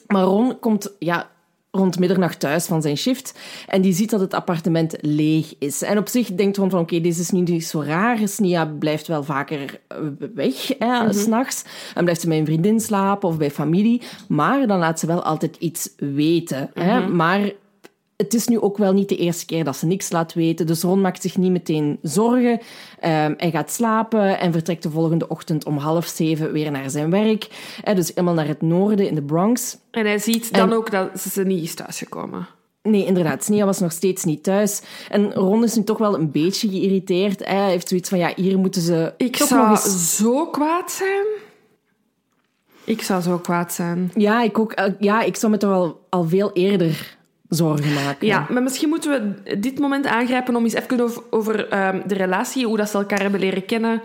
Maar 0.07 0.23
Ron 0.23 0.59
komt 0.59 0.91
ja, 0.99 1.29
rond 1.71 1.99
middernacht 1.99 2.39
thuis 2.39 2.65
van 2.65 2.81
zijn 2.81 2.97
shift. 2.97 3.39
En 3.67 3.81
die 3.81 3.93
ziet 3.93 4.09
dat 4.09 4.19
het 4.19 4.33
appartement 4.33 4.95
leeg 5.01 5.53
is. 5.59 5.81
En 5.81 5.97
op 5.97 6.07
zich 6.07 6.33
denkt 6.33 6.57
Ron 6.57 6.69
van, 6.69 6.79
oké, 6.79 7.01
dit 7.01 7.17
is 7.17 7.29
nu 7.29 7.39
niet 7.39 7.65
zo 7.65 7.81
raar. 7.81 8.27
Snia 8.27 8.65
blijft 8.65 9.07
wel 9.07 9.23
vaker 9.23 9.79
eh, 9.87 9.97
weg, 10.33 10.67
hè, 10.79 11.13
s 11.13 11.21
s'nachts. 11.21 11.63
En 11.95 12.03
blijft 12.03 12.21
ze 12.21 12.27
bij 12.27 12.37
een 12.37 12.45
vriendin 12.45 12.79
slapen 12.79 13.29
of 13.29 13.37
bij 13.37 13.51
familie. 13.51 14.01
Maar 14.27 14.67
dan 14.67 14.79
laat 14.79 14.99
ze 14.99 15.07
wel 15.07 15.23
altijd 15.23 15.55
iets 15.55 15.89
weten. 15.97 16.71
Hè. 16.73 17.07
Maar 17.07 17.51
het 18.21 18.33
is 18.33 18.47
nu 18.47 18.59
ook 18.59 18.77
wel 18.77 18.93
niet 18.93 19.09
de 19.09 19.17
eerste 19.17 19.45
keer 19.45 19.63
dat 19.63 19.77
ze 19.77 19.85
niks 19.85 20.11
laat 20.11 20.33
weten. 20.33 20.67
Dus 20.67 20.81
Ron 20.81 21.01
maakt 21.01 21.21
zich 21.21 21.37
niet 21.37 21.51
meteen 21.51 21.99
zorgen. 22.01 22.59
Ehm, 22.99 23.33
hij 23.37 23.51
gaat 23.51 23.71
slapen 23.71 24.39
en 24.39 24.51
vertrekt 24.51 24.83
de 24.83 24.89
volgende 24.89 25.27
ochtend 25.27 25.65
om 25.65 25.77
half 25.77 26.05
zeven 26.07 26.51
weer 26.51 26.71
naar 26.71 26.89
zijn 26.89 27.09
werk. 27.11 27.47
Dus 27.93 28.07
helemaal 28.07 28.33
naar 28.33 28.47
het 28.47 28.61
noorden 28.61 29.07
in 29.07 29.15
de 29.15 29.21
Bronx. 29.21 29.77
En 29.91 30.05
hij 30.05 30.19
ziet 30.19 30.53
dan 30.53 30.69
En- 30.69 30.75
ook 30.75 30.91
dat 30.91 31.19
ze 31.21 31.43
niet 31.43 31.63
is 31.63 31.73
thuisgekomen. 31.75 32.47
Nee, 32.83 33.05
inderdaad. 33.05 33.43
Snia 33.43 33.65
was 33.65 33.79
nog 33.79 33.91
steeds 33.91 34.23
niet 34.23 34.43
thuis. 34.43 34.81
En 35.09 35.33
Ron 35.33 35.63
is 35.63 35.75
nu 35.75 35.83
toch 35.83 35.97
wel 35.97 36.15
een 36.15 36.31
beetje 36.31 36.69
geïrriteerd. 36.69 37.45
Hij 37.45 37.69
heeft 37.69 37.87
zoiets 37.87 38.09
van, 38.09 38.17
ja, 38.17 38.31
hier 38.35 38.57
moeten 38.59 38.81
ze 38.81 39.13
Ik 39.17 39.35
toch 39.35 39.47
zou 39.47 39.67
nog 39.69 39.85
eens... 39.85 40.15
zo 40.17 40.45
kwaad 40.47 40.91
zijn. 40.91 41.25
Ik 42.83 43.01
zou 43.01 43.21
zo 43.21 43.37
kwaad 43.37 43.73
zijn. 43.73 44.11
Ja, 44.15 44.41
ik 44.43 44.59
ook. 44.59 44.71
Eh, 44.71 44.93
Ja, 44.99 45.21
ik 45.21 45.35
zou 45.35 45.51
me 45.51 45.57
toch 45.57 45.71
al, 45.73 46.05
al 46.09 46.23
veel 46.27 46.51
eerder 46.53 47.17
zorgen 47.49 47.93
maken. 47.93 48.27
Ja, 48.27 48.45
maar 48.49 48.63
misschien 48.63 48.89
moeten 48.89 49.11
we 49.11 49.59
dit 49.59 49.79
moment 49.79 50.05
aangrijpen 50.05 50.55
om 50.55 50.63
eens 50.63 50.73
even 50.73 51.01
over, 51.01 51.23
over 51.29 51.67
ehm, 51.67 52.01
de 52.07 52.15
relatie, 52.15 52.65
hoe 52.65 52.77
dat 52.77 52.89
ze 52.89 52.97
elkaar 52.97 53.21
hebben 53.21 53.39
leren 53.39 53.65
kennen, 53.65 54.01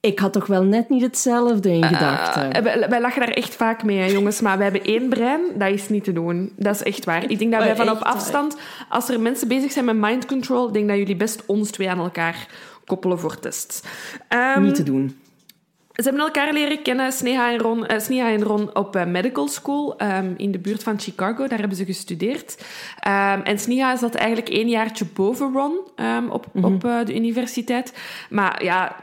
Ik 0.00 0.18
had 0.18 0.32
toch 0.32 0.46
wel 0.46 0.62
net 0.62 0.88
niet 0.88 1.02
hetzelfde 1.02 1.72
in 1.72 1.84
gedachten. 1.84 2.56
Uh, 2.56 2.62
wij, 2.62 2.88
wij, 2.88 3.00
lachen 3.00 3.20
daar 3.20 3.34
echt 3.34 3.54
vaak 3.54 3.84
mee, 3.84 3.98
hè, 3.98 4.06
jongens. 4.06 4.40
Maar 4.40 4.56
we 4.56 4.62
hebben 4.62 4.84
één 4.84 5.08
brein, 5.08 5.40
dat 5.54 5.70
is 5.70 5.88
niet 5.88 6.04
te 6.04 6.12
doen. 6.12 6.52
Dat 6.56 6.74
is 6.74 6.82
echt 6.82 7.04
waar. 7.04 7.30
Ik 7.30 7.38
denk 7.38 7.52
dat 7.52 7.62
wij 7.62 7.76
van 7.76 7.90
op 7.90 8.02
afstand, 8.02 8.56
als 8.88 9.08
er 9.08 9.20
mensen 9.20 9.48
bezig 9.48 9.72
zijn 9.72 9.84
met 9.84 9.96
mind 9.96 10.26
control, 10.26 10.72
denk 10.72 10.88
dat 10.88 10.96
jullie 10.96 11.16
best 11.16 11.42
ons 11.46 11.70
twee 11.70 11.90
aan 11.90 11.98
elkaar 11.98 12.46
koppelen 12.84 13.18
voor 13.18 13.38
tests. 13.38 13.82
Ehm, 14.28 14.62
niet 14.62 14.74
te 14.74 14.82
doen. 14.82 15.16
Ze 15.94 16.02
hebben 16.02 16.20
elkaar 16.20 16.52
leren 16.52 16.82
kennen, 16.82 17.12
Sneha 17.12 17.52
en 17.52 17.58
Ron, 17.58 17.92
uh, 17.92 17.98
Sneha 17.98 18.30
en 18.30 18.42
Ron 18.42 18.76
op 18.76 18.96
uh, 18.96 19.04
medical 19.04 19.48
school 19.48 20.02
um, 20.02 20.34
in 20.36 20.52
de 20.52 20.58
buurt 20.58 20.82
van 20.82 21.00
Chicago. 21.00 21.46
Daar 21.46 21.58
hebben 21.58 21.76
ze 21.76 21.84
gestudeerd. 21.84 22.64
Um, 23.06 23.42
en 23.42 23.58
Sneha 23.58 23.96
zat 23.96 24.14
eigenlijk 24.14 24.48
één 24.48 24.68
jaartje 24.68 25.04
boven 25.14 25.52
Ron 25.52 25.78
um, 25.96 26.30
op, 26.30 26.46
mm 26.52 26.62
-hmm. 26.62 26.74
op 26.74 26.84
uh, 26.84 27.04
de 27.04 27.14
universiteit. 27.14 27.94
Maar 28.30 28.64
ja, 28.64 28.96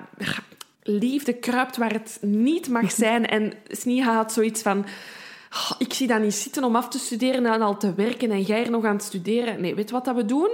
liefde 0.83 1.33
kruipt 1.33 1.77
waar 1.77 1.93
het 1.93 2.17
niet 2.21 2.69
mag 2.69 2.91
zijn. 3.05 3.27
En 3.27 3.53
Sneha 3.67 4.15
had 4.15 4.33
zoiets 4.33 4.61
van... 4.61 4.85
Oh, 5.53 5.71
ik 5.77 5.93
zie 5.93 6.07
dat 6.07 6.21
niet 6.21 6.33
zitten 6.33 6.63
om 6.63 6.75
af 6.75 6.89
te 6.89 6.99
studeren 6.99 7.45
en 7.45 7.61
al 7.61 7.77
te 7.77 7.93
werken 7.93 8.31
en 8.31 8.41
jij 8.41 8.63
er 8.63 8.71
nog 8.71 8.85
aan 8.85 8.95
het 8.95 9.03
studeren. 9.03 9.61
Nee, 9.61 9.75
weet 9.75 9.91
wat 9.91 10.05
dat 10.05 10.15
we 10.15 10.25
doen? 10.25 10.49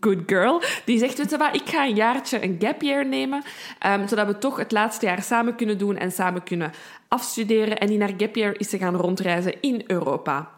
Good 0.00 0.18
girl. 0.26 0.62
Die 0.84 0.98
zegt, 0.98 1.18
weet 1.18 1.30
je 1.30 1.36
wat, 1.36 1.54
ik 1.54 1.68
ga 1.68 1.86
een 1.86 1.94
jaartje 1.94 2.42
een 2.42 2.56
gap 2.58 2.82
year 2.82 3.06
nemen, 3.06 3.42
um, 3.86 4.08
zodat 4.08 4.26
we 4.26 4.38
toch 4.38 4.56
het 4.56 4.72
laatste 4.72 5.06
jaar 5.06 5.22
samen 5.22 5.54
kunnen 5.54 5.78
doen 5.78 5.96
en 5.96 6.12
samen 6.12 6.42
kunnen 6.42 6.72
afstuderen. 7.08 7.78
En 7.78 7.90
in 7.90 8.00
haar 8.00 8.14
gap 8.16 8.36
year 8.36 8.60
is 8.60 8.70
ze 8.70 8.78
gaan 8.78 8.96
rondreizen 8.96 9.60
in 9.60 9.84
Europa. 9.86 10.50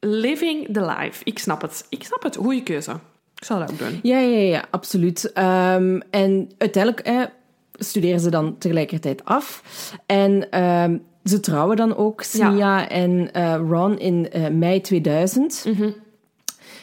Living 0.00 0.68
the 0.72 0.84
life. 0.84 1.24
Ik 1.24 1.38
snap 1.38 1.62
het. 1.62 1.86
Ik 1.88 2.04
snap 2.04 2.22
het. 2.22 2.36
Goeie 2.36 2.62
keuze. 2.62 2.92
Ik 3.34 3.44
zal 3.44 3.58
dat 3.58 3.70
ook 3.70 3.78
doen. 3.78 4.00
Ja, 4.02 4.18
ja, 4.18 4.38
ja, 4.38 4.64
absoluut. 4.70 5.24
Um, 5.24 6.02
en 6.10 6.50
uiteindelijk 6.58 7.06
eh, 7.06 7.22
studeren 7.72 8.20
ze 8.20 8.30
dan 8.30 8.58
tegelijkertijd 8.58 9.24
af. 9.24 9.62
En 10.06 10.62
um, 10.64 11.02
ze 11.24 11.40
trouwen 11.40 11.76
dan 11.76 11.96
ook, 11.96 12.22
Sia 12.22 12.50
ja. 12.50 12.88
en 12.88 13.30
uh, 13.36 13.56
Ron, 13.68 13.98
in 13.98 14.28
uh, 14.36 14.48
mei 14.48 14.80
2000. 14.80 15.64
Mhm. 15.64 15.74
Mm 15.74 15.82
-hmm. 15.82 15.94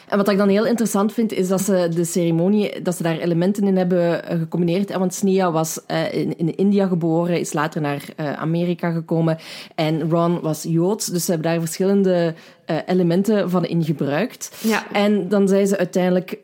En 0.08 0.16
wat 0.16 0.28
ik 0.28 0.38
dan 0.38 0.48
heel 0.48 0.66
interessant 0.66 1.12
vind, 1.12 1.32
is 1.32 1.48
dat 1.48 1.60
ze 1.60 1.88
de 1.94 2.04
ceremonie, 2.04 2.82
dat 2.82 2.96
ze 2.96 3.02
daar 3.02 3.18
elementen 3.18 3.66
in 3.66 3.76
hebben 3.76 4.22
gecombineerd. 4.38 4.92
Want 4.92 5.14
Sneha 5.14 5.52
was 5.52 5.80
uh, 5.90 6.14
in, 6.14 6.38
in, 6.38 6.56
India 6.56 6.86
geboren, 6.86 7.40
is 7.40 7.52
later 7.52 7.80
naar 7.80 8.04
uh, 8.16 8.32
Amerika 8.32 8.90
gekomen. 8.90 9.38
En 9.74 10.10
Ron 10.10 10.40
was 10.40 10.62
Joods, 10.62 11.06
dus 11.06 11.24
ze 11.24 11.30
hebben 11.30 11.50
daar 11.50 11.60
verschillende 11.60 12.34
uh, 12.66 12.76
elementen 12.86 13.50
van 13.50 13.64
in 13.64 13.84
gebruikt. 13.84 14.56
Ja. 14.60 14.92
En 14.92 15.28
dan 15.28 15.48
zijn 15.48 15.66
ze 15.66 15.78
uiteindelijk 15.78 16.38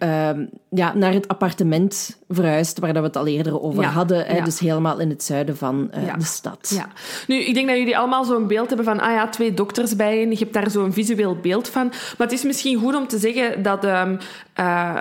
ja, 0.71 0.95
naar 0.95 1.13
het 1.13 1.29
appartement 1.29 2.19
verhuisd, 2.29 2.79
waar 2.79 2.93
we 2.93 3.01
het 3.01 3.17
al 3.17 3.27
eerder 3.27 3.63
over 3.63 3.83
ja. 3.83 3.89
hadden. 3.89 4.27
Hè, 4.27 4.37
ja. 4.37 4.45
Dus 4.45 4.59
helemaal 4.59 5.01
in 5.01 5.09
het 5.09 5.23
zuiden 5.23 5.57
van 5.57 5.91
de 6.19 6.25
stad. 6.25 6.73
Ja. 6.75 6.89
Nu, 7.27 7.37
ik 7.37 7.55
denk 7.55 7.69
dat 7.69 7.77
jullie 7.77 7.99
allemaal 7.99 8.25
zo'n 8.25 8.47
beeld 8.47 8.69
hebben 8.69 8.87
van, 8.87 9.01
ah 9.01 9.13
ja, 9.13 9.29
twee 9.29 9.55
dokters 9.55 9.97
bij 9.97 10.19
je. 10.19 10.29
Je 10.29 10.37
hebt 10.37 10.53
daar 10.53 10.71
zo'n 10.71 10.93
visueel 10.93 11.37
beeld 11.37 11.69
van. 11.69 11.87
Maar 11.89 12.27
het 12.27 12.33
is 12.33 12.43
misschien 12.43 12.79
goed 12.79 12.97
om 12.97 13.07
te 13.07 13.19
zeggen 13.19 13.63
dat... 13.63 13.85
Um, 13.85 14.19
uh, 14.61 15.01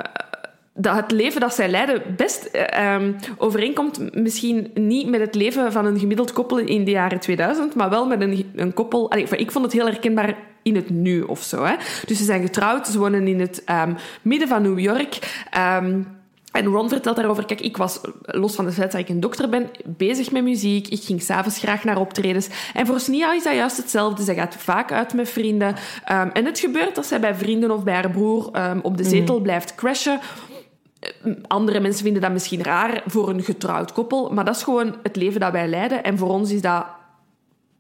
dat 0.74 0.96
het 0.96 1.12
leven 1.12 1.42
dat 1.42 1.54
zij 1.54 1.70
leiden 1.70 2.02
best 2.16 2.50
uh, 2.54 2.94
um, 2.94 3.16
overeenkomt 3.38 4.16
misschien 4.16 4.72
niet 4.74 5.10
met 5.10 5.20
het 5.20 5.36
leven 5.36 5.72
van 5.72 5.86
een 5.86 6.00
gemiddeld 6.00 6.34
koppel 6.34 6.58
in 6.58 6.84
de 6.84 6.92
jaren 6.92 7.20
2000, 7.20 7.76
maar 7.76 7.90
wel 7.90 8.08
met 8.08 8.22
een, 8.22 8.52
een 8.56 8.74
koppel... 8.74 9.12
Allee, 9.12 9.24
ik 9.24 9.52
vond 9.52 9.66
het 9.66 9.74
heel 9.74 9.86
herkenbaar 9.86 10.36
in 10.70 10.76
het 10.76 10.90
nu 10.90 11.22
of 11.22 11.42
zo. 11.42 11.64
Hè? 11.64 11.76
Dus 12.06 12.18
ze 12.18 12.24
zijn 12.24 12.42
getrouwd, 12.42 12.88
ze 12.88 13.00
wonen 13.00 13.28
in 13.28 13.40
het 13.40 13.64
um, 13.70 13.96
midden 14.22 14.48
van 14.48 14.62
New 14.62 14.80
York... 14.80 15.44
Um, 15.82 16.18
en 16.52 16.66
Ron 16.66 16.90
vertelt 16.90 17.16
daarover, 17.16 17.46
kijk, 17.46 17.62
ik 17.62 17.78
was, 17.78 18.00
los 18.22 18.56
van 18.56 18.66
het 18.66 18.74
feit 18.74 18.92
dat 18.92 19.02
ik 19.02 19.10
een 19.10 19.20
dokter 19.20 19.50
ben, 19.50 19.70
bezig 19.86 20.32
met 20.32 20.44
muziek. 20.44 20.88
Ik 20.88 21.04
ging 21.04 21.22
s'avonds 21.22 21.58
graag 21.58 21.84
naar 21.84 22.00
optredens. 22.00 22.48
En 22.74 22.86
voor 22.86 23.00
Snia 23.00 23.34
is 23.34 23.44
dat 23.44 23.54
juist 23.54 23.78
hetzelfde. 23.78 24.24
Zij 24.24 24.36
gaat 24.36 24.56
vaak 24.56 24.92
uit 24.92 25.14
met 25.14 25.30
vrienden. 25.30 25.76
Um, 26.12 26.30
en 26.34 26.46
het 26.46 26.60
gebeurt 26.60 26.98
als 26.98 27.08
zij 27.08 27.20
bij 27.20 27.36
vrienden 27.36 27.72
of 27.72 27.84
bij 27.84 27.94
haar 27.94 28.10
broer 28.10 28.50
um, 28.56 28.80
op 28.82 28.98
de 28.98 29.04
zetel 29.04 29.38
mm. 29.38 29.44
blijft 29.44 29.76
crashen. 29.76 30.20
Andere 31.48 31.80
mensen 31.80 32.04
vinden 32.04 32.22
dat 32.22 32.32
misschien 32.32 32.64
raar 32.64 33.04
voor 33.06 33.30
een 33.30 33.44
getrouwd 33.44 33.94
koppel. 33.94 34.30
Maar 34.34 34.46
dat 34.46 34.56
is 34.56 34.64
gewoon 34.64 34.96
het 35.04 35.16
leven 35.16 35.40
dat 35.40 35.52
wij 35.52 35.68
leiden. 35.68 36.04
En 36.04 36.18
voor 36.18 36.30
ons 36.30 36.52
is 36.52 36.62
dat 36.62 36.86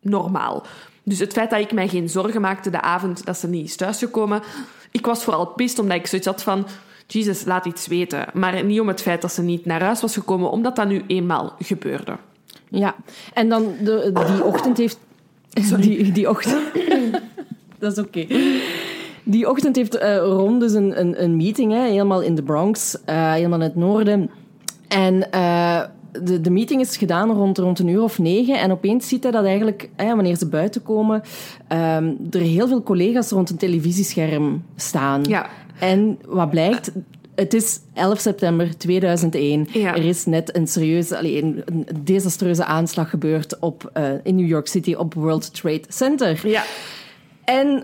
normaal. 0.01 0.65
Dus 1.09 1.19
het 1.19 1.33
feit 1.33 1.49
dat 1.49 1.59
ik 1.59 1.73
mij 1.73 1.87
geen 1.87 2.09
zorgen 2.09 2.41
maakte 2.41 2.69
de 2.69 2.81
avond 2.81 3.25
dat 3.25 3.37
ze 3.37 3.47
niet 3.47 3.65
is 3.65 3.75
thuisgekomen... 3.75 4.41
Ik 4.91 5.05
was 5.05 5.23
vooral 5.23 5.47
pist 5.47 5.79
omdat 5.79 5.97
ik 5.97 6.07
zoiets 6.07 6.27
had 6.27 6.43
van... 6.43 6.67
Jesus, 7.07 7.45
laat 7.45 7.65
iets 7.65 7.87
weten. 7.87 8.25
Maar 8.33 8.63
niet 8.63 8.79
om 8.79 8.87
het 8.87 9.01
feit 9.01 9.21
dat 9.21 9.31
ze 9.31 9.41
niet 9.41 9.65
naar 9.65 9.81
huis 9.81 10.01
was 10.01 10.13
gekomen, 10.13 10.51
omdat 10.51 10.75
dat 10.75 10.87
nu 10.87 11.03
eenmaal 11.07 11.55
gebeurde. 11.59 12.17
Ja, 12.69 12.95
en 13.33 13.49
dan 13.49 13.75
de, 13.83 14.11
die 14.27 14.43
ochtend 14.43 14.77
heeft... 14.77 14.99
Sorry. 15.49 15.81
Die, 15.81 16.11
die 16.11 16.29
ochtend... 16.29 16.61
dat 17.79 17.91
is 17.91 17.97
oké. 17.97 18.19
Okay. 18.19 18.61
Die 19.23 19.49
ochtend 19.49 19.75
heeft 19.75 19.95
uh, 19.95 20.17
Ron 20.17 20.59
dus 20.59 20.73
een, 20.73 20.99
een, 20.99 21.23
een 21.23 21.37
meeting, 21.37 21.71
hè, 21.71 21.81
helemaal 21.87 22.21
in 22.21 22.35
de 22.35 22.43
Bronx, 22.43 22.97
uh, 23.09 23.31
helemaal 23.31 23.59
in 23.59 23.65
het 23.65 23.75
noorden. 23.75 24.29
En... 24.87 25.27
Uh, 25.33 25.81
de, 26.11 26.41
de, 26.41 26.49
meeting 26.49 26.81
is 26.81 26.97
gedaan 26.97 27.31
rond, 27.31 27.57
rond 27.57 27.79
een 27.79 27.87
uur 27.87 28.01
of 28.01 28.19
negen. 28.19 28.59
En 28.59 28.71
opeens 28.71 29.07
ziet 29.07 29.23
hij 29.23 29.31
dat 29.31 29.45
eigenlijk, 29.45 29.89
eh, 29.95 30.13
wanneer 30.13 30.35
ze 30.35 30.47
buiten 30.47 30.83
komen, 30.83 31.21
um, 31.71 32.17
er 32.31 32.39
heel 32.39 32.67
veel 32.67 32.83
collega's 32.83 33.29
rond 33.29 33.49
een 33.49 33.57
televisiescherm 33.57 34.63
staan. 34.75 35.23
Ja. 35.23 35.49
En 35.79 36.19
wat 36.25 36.49
blijkt, 36.49 36.91
het 37.35 37.53
is 37.53 37.79
11 37.93 38.19
september 38.19 38.77
2001. 38.77 39.67
Ja. 39.71 39.95
Er 39.95 40.05
is 40.05 40.25
net 40.25 40.55
een 40.55 40.67
serieuze, 40.67 41.17
allee, 41.17 41.43
een, 41.43 41.61
een 41.65 41.85
desastreuze 42.03 42.65
aanslag 42.65 43.09
gebeurd 43.09 43.59
op, 43.59 43.91
uh, 43.97 44.09
in 44.23 44.35
New 44.35 44.47
York 44.47 44.67
City 44.67 44.93
op 44.93 45.13
World 45.13 45.53
Trade 45.53 45.83
Center. 45.87 46.47
Ja. 46.47 46.63
En 47.43 47.83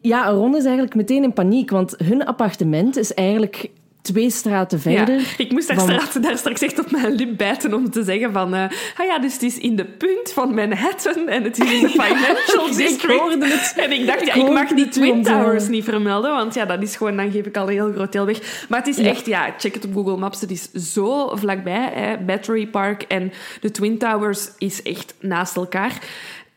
ja, 0.00 0.30
Ron 0.30 0.56
is 0.56 0.64
eigenlijk 0.64 0.94
meteen 0.94 1.22
in 1.22 1.32
paniek, 1.32 1.70
want 1.70 1.94
hun 2.04 2.26
appartement 2.26 2.96
is 2.96 3.14
eigenlijk 3.14 3.70
twee 4.12 4.30
straten 4.30 4.80
verder. 4.80 5.18
Ja, 5.18 5.26
ik 5.36 5.52
moest 5.52 5.68
daar, 5.68 5.80
straat, 5.80 6.22
daar 6.22 6.38
straks 6.38 6.60
echt 6.60 6.78
op 6.78 6.90
mijn 6.90 7.12
lip 7.12 7.36
bijten 7.36 7.74
om 7.74 7.90
te 7.90 8.02
zeggen 8.04 8.32
van... 8.32 8.54
Uh, 8.54 8.62
ah 8.96 9.06
ja, 9.06 9.18
dus 9.18 9.32
het 9.32 9.42
is 9.42 9.58
in 9.58 9.76
de 9.76 9.84
punt 9.84 10.32
van 10.32 10.54
Manhattan 10.54 11.28
en 11.28 11.42
het 11.44 11.58
is 11.58 11.72
in 11.72 11.80
de 11.80 11.88
Financial 12.02 12.66
ik 12.66 12.76
District. 12.76 13.52
het. 13.52 13.72
En 13.76 13.92
ik 13.92 14.06
dacht, 14.06 14.26
ja, 14.26 14.34
ik, 14.34 14.42
ik 14.42 14.50
mag 14.50 14.68
die 14.68 14.88
Twin 14.88 15.22
Towers 15.22 15.68
niet 15.68 15.84
vermelden, 15.84 16.30
want 16.30 16.54
ja, 16.54 16.64
dat 16.64 16.82
is 16.82 16.96
gewoon... 16.96 17.16
Dan 17.16 17.30
geef 17.30 17.46
ik 17.46 17.56
al 17.56 17.62
een 17.62 17.72
heel 17.72 17.92
groot 17.92 18.12
deel 18.12 18.26
weg. 18.26 18.66
Maar 18.68 18.78
het 18.78 18.88
is 18.88 18.98
echt, 18.98 19.26
ja, 19.26 19.54
check 19.58 19.74
het 19.74 19.84
op 19.84 19.94
Google 19.94 20.16
Maps. 20.16 20.40
Het 20.40 20.50
is 20.50 20.72
zo 20.72 21.36
vlakbij, 21.36 21.90
hè. 21.94 22.16
Battery 22.16 22.66
Park 22.66 23.02
en 23.02 23.32
de 23.60 23.70
Twin 23.70 23.98
Towers 23.98 24.48
is 24.58 24.82
echt 24.82 25.14
naast 25.20 25.56
elkaar. 25.56 25.98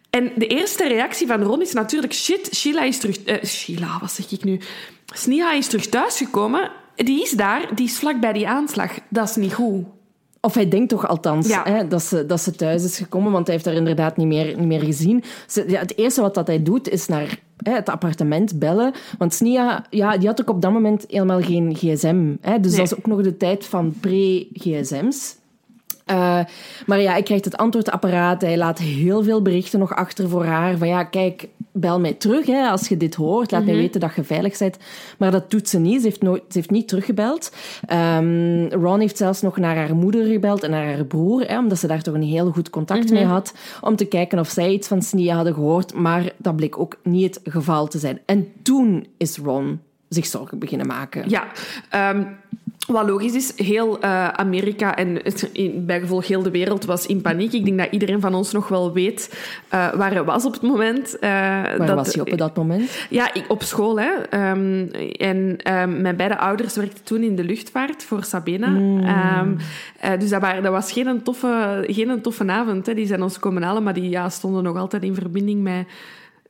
En 0.09 0.31
de 0.35 0.47
eerste 0.47 0.87
reactie 0.87 1.27
van 1.27 1.43
Ron 1.43 1.61
is 1.61 1.73
natuurlijk... 1.73 2.13
Shit, 2.13 2.49
Sheila 2.55 2.83
is 2.83 2.97
terug... 2.97 3.17
Uh, 3.25 3.43
Sheila, 3.43 3.97
wat 4.01 4.11
zeg 4.11 4.31
ik 4.31 4.43
nu? 4.43 4.59
Sneha 5.13 5.53
is 5.53 5.67
terug 5.67 5.87
thuisgekomen 5.87 6.71
die 7.03 7.21
is 7.21 7.31
daar, 7.31 7.69
die 7.75 7.85
is 7.85 7.99
vlak 7.99 8.19
bij 8.19 8.33
die 8.33 8.47
aanslag. 8.47 8.99
Dat 9.09 9.29
is 9.29 9.35
niet 9.35 9.53
goed. 9.53 9.85
Of 10.41 10.53
hij 10.53 10.67
denkt 10.67 10.89
toch 10.89 11.07
althans 11.07 11.47
ja. 11.47 11.63
hè, 11.63 11.87
dat, 11.87 12.03
ze, 12.03 12.25
dat 12.25 12.41
ze 12.41 12.51
thuis 12.51 12.83
is 12.83 12.97
gekomen, 12.97 13.31
want 13.31 13.45
hij 13.45 13.55
heeft 13.55 13.67
haar 13.67 13.75
inderdaad 13.75 14.17
niet 14.17 14.27
meer, 14.27 14.57
niet 14.57 14.67
meer 14.67 14.81
gezien. 14.81 15.23
Ze, 15.47 15.63
ja, 15.67 15.79
het 15.79 15.97
eerste 15.97 16.21
wat 16.21 16.33
dat 16.33 16.47
hij 16.47 16.63
doet, 16.63 16.89
is 16.89 17.07
naar 17.07 17.39
hè, 17.57 17.73
het 17.73 17.89
appartement 17.89 18.59
bellen. 18.59 18.93
Want 19.17 19.33
Snia, 19.33 19.85
ja, 19.89 20.17
die 20.17 20.27
had 20.27 20.41
ook 20.41 20.49
op 20.49 20.61
dat 20.61 20.71
moment 20.71 21.05
helemaal 21.07 21.41
geen 21.41 21.75
gsm. 21.75 22.35
Hè, 22.41 22.59
dus 22.59 22.71
nee. 22.71 22.81
dat 22.81 22.91
is 22.91 22.97
ook 22.97 23.05
nog 23.05 23.21
de 23.21 23.37
tijd 23.37 23.65
van 23.65 23.93
pre-gsm's. 23.99 25.35
Uh, 26.11 26.39
maar 26.85 26.99
ja, 26.99 27.11
hij 27.11 27.23
krijgt 27.23 27.45
het 27.45 27.57
antwoordapparaat. 27.57 28.41
Hij 28.41 28.57
laat 28.57 28.79
heel 28.79 29.23
veel 29.23 29.41
berichten 29.41 29.79
nog 29.79 29.95
achter 29.95 30.29
voor 30.29 30.45
haar. 30.45 30.77
Van 30.77 30.87
ja, 30.87 31.03
kijk, 31.03 31.47
bel 31.71 31.99
mij 31.99 32.13
terug 32.13 32.45
hè, 32.45 32.67
als 32.67 32.87
je 32.87 32.97
dit 32.97 33.15
hoort. 33.15 33.51
Laat 33.51 33.61
mm 33.61 33.67
-hmm. 33.67 33.75
mij 33.75 33.85
weten 33.85 34.01
dat 34.01 34.15
je 34.15 34.23
veilig 34.23 34.57
bent. 34.57 34.77
Maar 35.17 35.31
dat 35.31 35.51
doet 35.51 35.69
ze 35.69 35.79
niet. 35.79 36.01
Ze 36.01 36.07
heeft, 36.07 36.21
nooit, 36.21 36.43
ze 36.47 36.57
heeft 36.57 36.69
niet 36.69 36.87
teruggebeld. 36.87 37.51
Um, 38.17 38.67
Ron 38.67 38.99
heeft 38.99 39.17
zelfs 39.17 39.41
nog 39.41 39.57
naar 39.57 39.75
haar 39.75 39.95
moeder 39.95 40.25
gebeld 40.25 40.63
en 40.63 40.69
naar 40.71 40.85
haar 40.85 41.05
broer. 41.05 41.41
Hè, 41.47 41.57
omdat 41.57 41.79
ze 41.79 41.87
daar 41.87 42.01
toch 42.01 42.13
een 42.13 42.21
heel 42.21 42.51
goed 42.51 42.69
contact 42.69 43.01
mm 43.01 43.07
-hmm. 43.07 43.15
mee 43.15 43.25
had. 43.25 43.53
Om 43.81 43.95
te 43.95 44.05
kijken 44.05 44.39
of 44.39 44.49
zij 44.49 44.71
iets 44.71 44.87
van 44.87 45.01
Snia 45.01 45.35
hadden 45.35 45.53
gehoord. 45.53 45.93
Maar 45.93 46.31
dat 46.37 46.55
bleek 46.55 46.79
ook 46.79 46.97
niet 47.03 47.35
het 47.35 47.53
geval 47.53 47.87
te 47.87 47.97
zijn. 47.97 48.19
En 48.25 48.47
toen 48.61 49.07
is 49.17 49.37
Ron 49.37 49.79
zich 50.09 50.25
zorgen 50.25 50.59
beginnen 50.59 50.87
maken. 50.87 51.29
Ja, 51.29 51.47
um, 52.13 52.27
wat 52.87 53.07
logisch 53.07 53.33
is, 53.33 53.53
heel 53.55 54.03
uh, 54.03 54.27
Amerika 54.27 54.95
en 54.95 55.21
in, 55.53 55.85
bijgevolg 55.85 56.27
heel 56.27 56.43
de 56.43 56.51
wereld 56.51 56.85
was 56.85 57.05
in 57.05 57.21
paniek. 57.21 57.53
Ik 57.53 57.65
denk 57.65 57.77
dat 57.77 57.91
iedereen 57.91 58.21
van 58.21 58.33
ons 58.33 58.51
nog 58.51 58.67
wel 58.67 58.93
weet 58.93 59.29
uh, 59.73 59.93
waar 59.93 60.11
hij 60.11 60.23
was 60.23 60.45
op 60.45 60.53
het 60.53 60.61
moment. 60.61 61.15
Uh, 61.15 61.29
waar 61.29 61.85
dat, 61.85 61.95
was 61.95 62.13
hij 62.13 62.31
op 62.31 62.37
dat 62.37 62.55
moment? 62.55 63.05
Ja, 63.09 63.33
ik, 63.33 63.45
op 63.47 63.63
school. 63.63 63.99
Hè. 63.99 64.09
Um, 64.51 64.91
en 65.17 65.37
um, 65.73 66.01
mijn 66.01 66.15
beide 66.15 66.37
ouders 66.37 66.75
werkten 66.75 67.03
toen 67.03 67.21
in 67.21 67.35
de 67.35 67.43
luchtvaart 67.43 68.03
voor 68.03 68.23
Sabena. 68.23 68.67
Hmm. 68.67 68.99
Mm. 69.01 69.57
dus 70.19 70.29
dat, 70.29 70.41
waren, 70.41 70.63
dat 70.63 70.71
was 70.71 70.91
geen 70.91 71.07
een 71.07 71.23
toffe, 71.23 71.83
geen 71.87 72.09
een 72.09 72.21
toffe 72.21 72.47
avond. 72.47 72.85
Hè. 72.85 72.93
Die 72.93 73.07
zijn 73.07 73.21
ons 73.21 73.39
komen 73.39 73.63
halen, 73.63 73.83
maar 73.83 73.93
die 73.93 74.09
ja, 74.09 74.29
stonden 74.29 74.63
nog 74.63 74.77
altijd 74.77 75.03
in 75.03 75.15
verbinding 75.15 75.61
met 75.61 75.85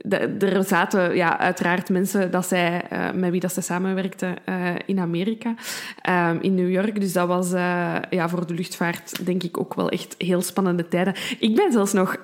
de- 0.03 0.17
er 0.39 0.63
zaten 0.63 1.15
ja, 1.15 1.39
uiteraard 1.39 1.89
mensen 1.89 2.31
dat 2.31 2.45
zij, 2.47 2.81
eh, 2.89 3.11
met 3.11 3.31
wie 3.31 3.39
dat 3.39 3.53
zij 3.53 3.63
samenwerkte 3.63 4.33
eh, 4.45 4.55
in 4.85 4.99
Amerika, 4.99 5.53
ehm, 6.01 6.37
in 6.41 6.55
New 6.55 6.69
York. 6.71 6.99
Dus 7.01 7.13
dat 7.13 7.27
was 7.27 7.53
eh, 7.53 7.95
ja, 8.09 8.29
voor 8.29 8.47
de 8.47 8.53
luchtvaart 8.53 9.25
denk 9.25 9.43
ik 9.43 9.59
ook 9.59 9.73
wel 9.73 9.89
echt 9.89 10.15
heel 10.17 10.41
spannende 10.41 10.87
tijden. 10.87 11.13
Ik 11.39 11.55
ben 11.55 11.71
zelfs 11.71 11.93
nog 11.93 12.15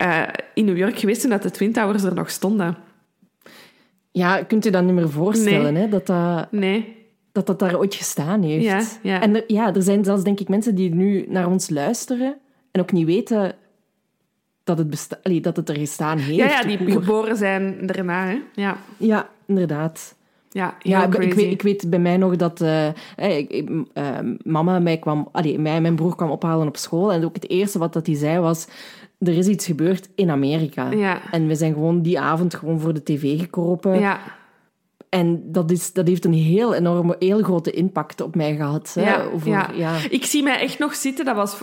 in 0.54 0.66
New 0.66 0.78
York 0.78 1.00
geweest 1.00 1.22
toen 1.22 1.30
dat 1.30 1.42
de 1.44 1.52
Twin 1.52 1.74
Towers 1.74 2.04
er 2.04 2.14
nog 2.14 2.30
stonden. 2.30 2.78
Ja, 4.12 4.44
kunt 4.44 4.66
u 4.66 4.70
dat 4.70 4.84
niet 4.84 4.94
meer 4.94 5.10
voorstellen, 5.10 5.74
Nee. 5.74 5.82
hè? 5.84 5.90
Dat, 5.90 6.06
dat, 6.06 6.52
Nee, 6.52 6.96
dat 7.32 7.46
dat 7.48 7.60
daar 7.60 7.78
ooit 7.78 7.96
gestaan 7.96 8.42
heeft. 8.44 8.64
Ja, 8.66 8.82
ja. 9.02 9.22
En 9.22 9.36
er, 9.36 9.44
ja, 9.48 9.74
er 9.74 9.82
zijn 9.82 10.04
zelfs, 10.04 10.24
denk 10.24 10.40
ik, 10.40 10.50
mensen 10.50 10.76
die 10.76 10.96
nu 10.96 11.26
naar 11.30 11.48
ons 11.48 11.70
luisteren 11.70 12.36
en 12.72 12.82
ook 12.82 12.92
niet 12.92 13.06
weten 13.06 13.56
dat 14.68 14.78
het, 14.78 14.90
besta- 14.90 15.20
allee, 15.24 15.42
dat 15.42 15.56
het 15.56 15.70
er 15.70 15.78
gestaan 15.78 16.18
heeft. 16.18 16.38
ja, 16.38 16.46
ja, 16.46 16.64
die 16.64 16.92
geboren 16.92 17.38
zijn 17.38 17.78
daarna. 17.86 18.26
Hè? 18.26 18.38
Ja, 18.54 18.78
Ja, 18.98 19.30
inderdaad. 19.46 20.16
ja, 20.50 20.76
Ja, 20.82 21.06
ik, 21.06 21.14
weet, 21.14 21.38
ik 21.38 21.62
weet 21.62 21.90
bij 21.90 22.00
mij 22.00 22.18
nog 22.18 22.36
dat 22.36 22.62
ik- 23.16 23.50
ik- 23.52 23.70
eh, 23.94 24.06
mama 24.44 24.80
mij 24.80 24.98
kwam, 24.98 25.28
allee, 25.32 25.60
mij 25.60 25.76
en 25.76 25.82
mijn 25.82 25.96
broer 25.96 26.16
kwam 26.16 26.30
ophalen 26.32 26.68
op 26.68 26.78
school. 26.78 27.14
En 27.14 27.26
ook 27.26 27.36
het 27.36 27.50
eerste 27.50 27.80
wat 27.80 27.94
dat 27.94 28.06
hij 28.08 28.16
zei 28.16 28.40
was: 28.40 28.68
er 29.20 29.38
is 29.38 29.48
iets 29.48 29.66
gebeurd 29.66 30.10
in 30.16 30.30
Amerika. 30.30 30.92
Ja. 30.92 31.20
En 31.32 31.48
we 31.48 31.56
zijn 31.56 31.74
gewoon 31.74 32.02
die 32.02 32.20
avond 32.20 32.56
gewoon 32.56 32.80
voor 32.80 32.94
de 32.94 33.04
tv 33.04 33.40
gekropen. 33.40 34.00
Ja, 34.00 34.20
En 35.10 35.42
dat, 35.52 35.72
is, 35.72 35.94
dat 35.94 36.08
heeft 36.08 36.26
een 36.26 36.34
heel 36.34 36.74
enorme, 36.74 37.16
heel 37.20 37.42
grote 37.44 37.72
impact 37.72 38.22
op 38.22 38.36
mij 38.36 38.56
gehad. 38.56 38.92
Hè, 38.94 39.04
Ja, 39.04 39.24
over- 39.34 39.48
ja. 39.50 39.70
ja. 39.76 39.96
Ik 40.10 40.26
zie 40.26 40.44
mij 40.44 40.60
echt 40.60 40.80
nog 40.80 40.96
zitten, 40.96 41.26
dat 41.26 41.36
was 41.36 41.58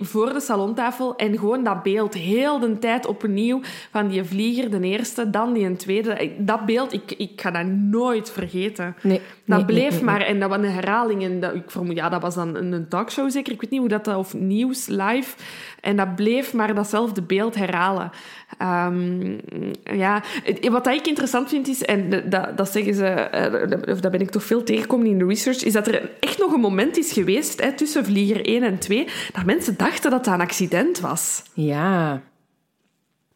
voor 0.00 0.32
de 0.32 0.40
salontafel, 0.40 1.16
en 1.16 1.38
gewoon 1.38 1.64
dat 1.64 1.82
beeld 1.82 2.14
heel 2.14 2.58
de 2.58 2.78
tijd 2.78 3.06
opnieuw 3.06 3.60
van 3.90 4.08
die 4.08 4.24
vlieger, 4.24 4.70
de 4.70 4.80
eerste, 4.80 5.30
dan 5.30 5.52
die 5.52 5.64
een 5.64 5.76
tweede. 5.76 6.30
Dat 6.38 6.66
beeld, 6.66 6.92
ik, 6.92 7.12
ik 7.16 7.40
ga 7.40 7.50
dat 7.50 7.66
nooit 7.66 8.30
vergeten. 8.30 8.96
Nee, 9.02 9.20
Dat 9.48 9.56
nee, 9.56 9.66
bleef 9.66 9.90
nee, 9.90 9.90
nee, 9.90 10.04
maar, 10.04 10.20
en 10.20 10.40
dat 10.40 10.48
was 10.48 10.58
een 10.58 10.70
herhaling. 10.72 11.22
En 11.22 11.40
dat, 11.40 11.54
ik 11.54 11.70
vermoed, 11.70 11.96
ja, 11.96 12.08
dat 12.08 12.22
was 12.22 12.34
dan 12.34 12.54
een, 12.54 12.72
een 12.72 12.88
talkshow 12.88 13.30
zeker, 13.30 13.52
ik 13.52 13.60
weet 13.60 13.70
niet 13.70 13.80
hoe 13.80 13.88
dat, 13.88 14.06
of 14.06 14.34
nieuws, 14.34 14.86
live. 14.86 15.36
En 15.80 15.96
dat 15.96 16.14
bleef 16.16 16.52
maar 16.52 16.74
datzelfde 16.74 17.22
beeld 17.22 17.54
herhalen. 17.54 18.10
Ehm, 18.58 19.38
ja, 19.82 20.22
wat 20.70 20.84
dat 20.84 20.94
ik 20.94 21.06
interessant 21.06 21.48
vind 21.48 21.68
is, 21.68 21.82
en 21.82 22.30
dat, 22.30 22.56
dat 22.56 22.72
zeggen 22.72 22.94
ze, 22.94 23.06
eh, 23.06 23.92
of 23.92 24.00
dat 24.00 24.10
ben 24.10 24.20
ik 24.20 24.30
toch 24.30 24.44
veel 24.44 24.62
tegengekomen 24.62 25.06
in 25.06 25.18
de 25.18 25.26
research, 25.26 25.64
is 25.64 25.72
dat 25.72 25.86
er 25.86 26.10
echt 26.20 26.38
nog 26.38 26.52
een 26.52 26.60
moment 26.60 26.96
is 26.96 27.12
geweest 27.12 27.62
hè, 27.62 27.72
tussen 27.72 28.04
vlieger 28.04 28.46
1 28.46 28.62
en 28.62 28.78
2, 28.78 29.06
dat 29.32 29.44
mensen 29.44 29.76
dachten 29.76 30.10
dat 30.10 30.24
dat 30.24 30.34
een 30.34 30.40
accident 30.40 31.00
was. 31.00 31.42
Ja. 31.52 32.20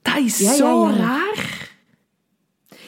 Dat 0.03 0.17
is 0.17 0.39
Ja, 0.39 0.51
ja, 0.51 0.57
zo 0.57 0.89
ja. 0.89 0.97
raar. 0.97 1.71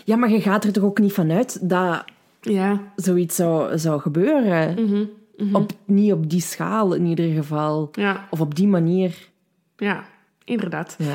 ja, 0.05 0.17
maar 0.17 0.31
je 0.31 0.41
gaat 0.41 0.65
er 0.65 0.73
toch 0.73 0.85
ook 0.85 0.99
niet 0.99 1.13
vanuit 1.13 1.69
dat 1.69 2.05
Ja. 2.51 2.93
zoiets 2.97 3.37
zou, 3.37 3.79
zou 3.79 4.01
gebeuren? 4.01 4.85
Mhm, 4.87 5.05
Op, 5.57 5.71
niet 5.85 6.13
op 6.13 6.31
die 6.31 6.41
schaal 6.41 6.95
in 6.95 7.05
ieder 7.07 7.35
geval. 7.35 7.89
Ja, 7.93 8.27
Of 8.31 8.41
op 8.41 8.55
die 8.55 8.67
manier. 8.69 9.29
ja, 9.77 10.05
inderdaad. 10.45 10.97
Ja. 10.99 11.15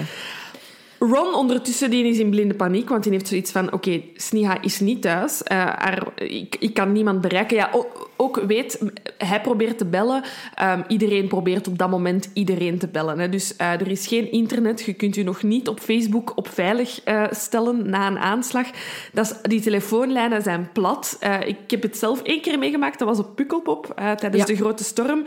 Ron 0.99 1.33
ondertussen 1.35 1.89
die 1.89 2.05
is 2.05 2.17
in 2.19 2.29
blinde 2.29 2.53
paniek, 2.53 2.89
want 2.89 3.03
die 3.03 3.11
heeft 3.11 3.27
zoiets 3.27 3.51
van... 3.51 3.73
Oké, 3.73 4.01
Sniha 4.15 4.61
is 4.61 4.79
niet 4.79 5.01
thuis. 5.01 5.41
Haar, 5.45 6.07
ik, 6.15 6.55
ik 6.59 6.73
kan 6.73 6.91
niemand 6.91 7.21
bereiken. 7.21 7.57
Ja, 7.57 7.69
o- 7.73 8.07
ook 8.21 8.41
weet, 8.47 8.83
hij 9.17 9.41
probeert 9.41 9.77
te 9.77 9.85
bellen. 9.85 10.23
Ehm, 10.55 10.81
iedereen 10.87 11.27
probeert 11.27 11.67
op 11.67 11.77
dat 11.77 11.89
moment 11.89 12.29
iedereen 12.33 12.77
te 12.77 12.87
bellen. 12.87 13.19
Hè. 13.19 13.29
Dus 13.29 13.55
eh, 13.55 13.71
er 13.71 13.87
is 13.87 14.07
geen 14.07 14.31
internet. 14.31 14.81
Je 14.81 14.93
kunt 14.93 15.15
je 15.15 15.23
nog 15.23 15.43
niet 15.43 15.67
op 15.67 15.79
Facebook 15.79 16.31
op 16.35 16.47
veilig 16.49 17.03
eh, 17.03 17.23
stellen 17.31 17.89
na 17.89 18.07
een 18.07 18.17
aanslag. 18.17 18.67
Dat 19.13 19.25
is, 19.25 19.49
die 19.49 19.61
telefoonlijnen 19.61 20.41
zijn 20.41 20.69
plat. 20.73 21.17
Eh, 21.19 21.39
ik 21.45 21.57
heb 21.71 21.81
het 21.81 21.97
zelf 21.97 22.21
één 22.21 22.41
keer 22.41 22.59
meegemaakt. 22.59 22.99
Dat 22.99 23.07
was 23.07 23.19
op 23.19 23.35
Pukkelpop 23.35 23.93
tijdens 23.95 24.37
Ja. 24.37 24.45
de 24.45 24.55
grote 24.55 24.83
storm. 24.83 25.23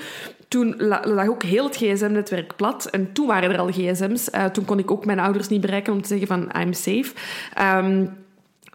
Toen 0.49 0.75
la- 0.79 1.03
lag 1.05 1.29
ook 1.29 1.43
heel 1.43 1.65
het 1.65 1.77
gsm-netwerk 1.77 2.57
plat. 2.57 2.87
En 2.91 3.13
toen 3.13 3.27
waren 3.27 3.51
er 3.51 3.59
al 3.59 3.71
gsm's. 3.71 4.29
Toen 4.53 4.65
kon 4.65 4.79
ik 4.79 4.91
ook 4.91 5.05
mijn 5.05 5.19
ouders 5.21 5.49
niet 5.49 5.61
bereiken 5.61 5.93
om 5.93 6.03
te 6.03 6.09
zeggen 6.09 6.27
van 6.27 6.51
I'm 6.61 6.73
safe. 6.73 7.13
Ehm, 7.55 8.05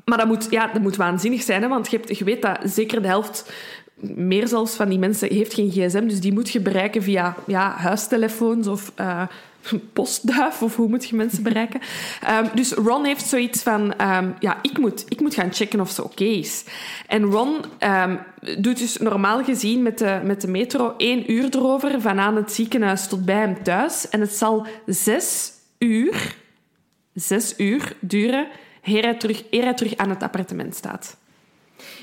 maar 0.05 0.17
dat 0.17 0.27
moet, 0.27 0.47
ja, 0.49 0.67
dat 0.73 0.81
moet 0.81 0.95
waanzinnig 0.95 1.41
zijn, 1.41 1.61
hè? 1.61 1.67
want 1.67 1.91
je, 1.91 1.97
hebt, 1.97 2.17
je 2.17 2.23
weet 2.23 2.41
dat 2.41 2.57
zeker 2.63 3.01
de 3.01 3.07
helft, 3.07 3.51
meer 3.99 4.47
zelfs 4.47 4.75
van 4.75 4.89
die 4.89 4.99
mensen, 4.99 5.33
heeft 5.33 5.53
geen 5.53 5.71
gsm. 5.71 6.07
Dus 6.07 6.19
die 6.19 6.33
moet 6.33 6.49
je 6.49 6.59
bereiken 6.59 7.03
via 7.03 7.35
ja, 7.47 7.71
huistelefoons 7.71 8.67
of 8.67 8.91
eh, 8.95 9.21
postduif, 9.93 10.61
of 10.61 10.75
hoe 10.75 10.87
moet 10.87 11.09
je 11.09 11.15
mensen 11.15 11.43
bereiken. 11.43 11.79
Ehm, 12.21 12.45
dus 12.53 12.71
Ron 12.71 13.05
heeft 13.05 13.27
zoiets 13.27 13.63
van, 13.63 13.93
ehm, 13.93 14.29
ja, 14.39 14.57
ik 14.61 14.77
moet, 14.77 15.05
ik 15.07 15.21
moet 15.21 15.33
gaan 15.33 15.53
checken 15.53 15.79
of 15.79 15.89
ze 15.89 16.03
oké 16.03 16.23
is. 16.23 16.63
En 17.07 17.23
Ron 17.23 17.55
ehm, 17.77 18.15
doet 18.57 18.77
dus 18.77 18.97
normaal 18.97 19.43
gezien 19.43 19.83
met 19.83 19.97
de, 19.97 20.19
met 20.23 20.41
de 20.41 20.47
metro 20.47 20.93
één 20.97 21.31
uur 21.31 21.55
erover, 21.55 22.01
van 22.01 22.19
aan 22.19 22.35
het 22.35 22.51
ziekenhuis 22.51 23.07
tot 23.07 23.25
bij 23.25 23.35
hem 23.35 23.63
thuis. 23.63 24.09
En 24.09 24.21
het 24.21 24.33
zal 24.33 24.67
zes 24.85 25.51
uur 25.77 26.35
zes 27.19 27.53
uur 27.57 27.95
duren 27.99 28.47
eer 28.83 29.19
terug, 29.19 29.43
eer 29.49 29.63
hij 29.63 29.73
terug 29.73 29.97
aan 29.97 30.09
het 30.09 30.23
appartement 30.23 30.75
staat. 30.75 31.17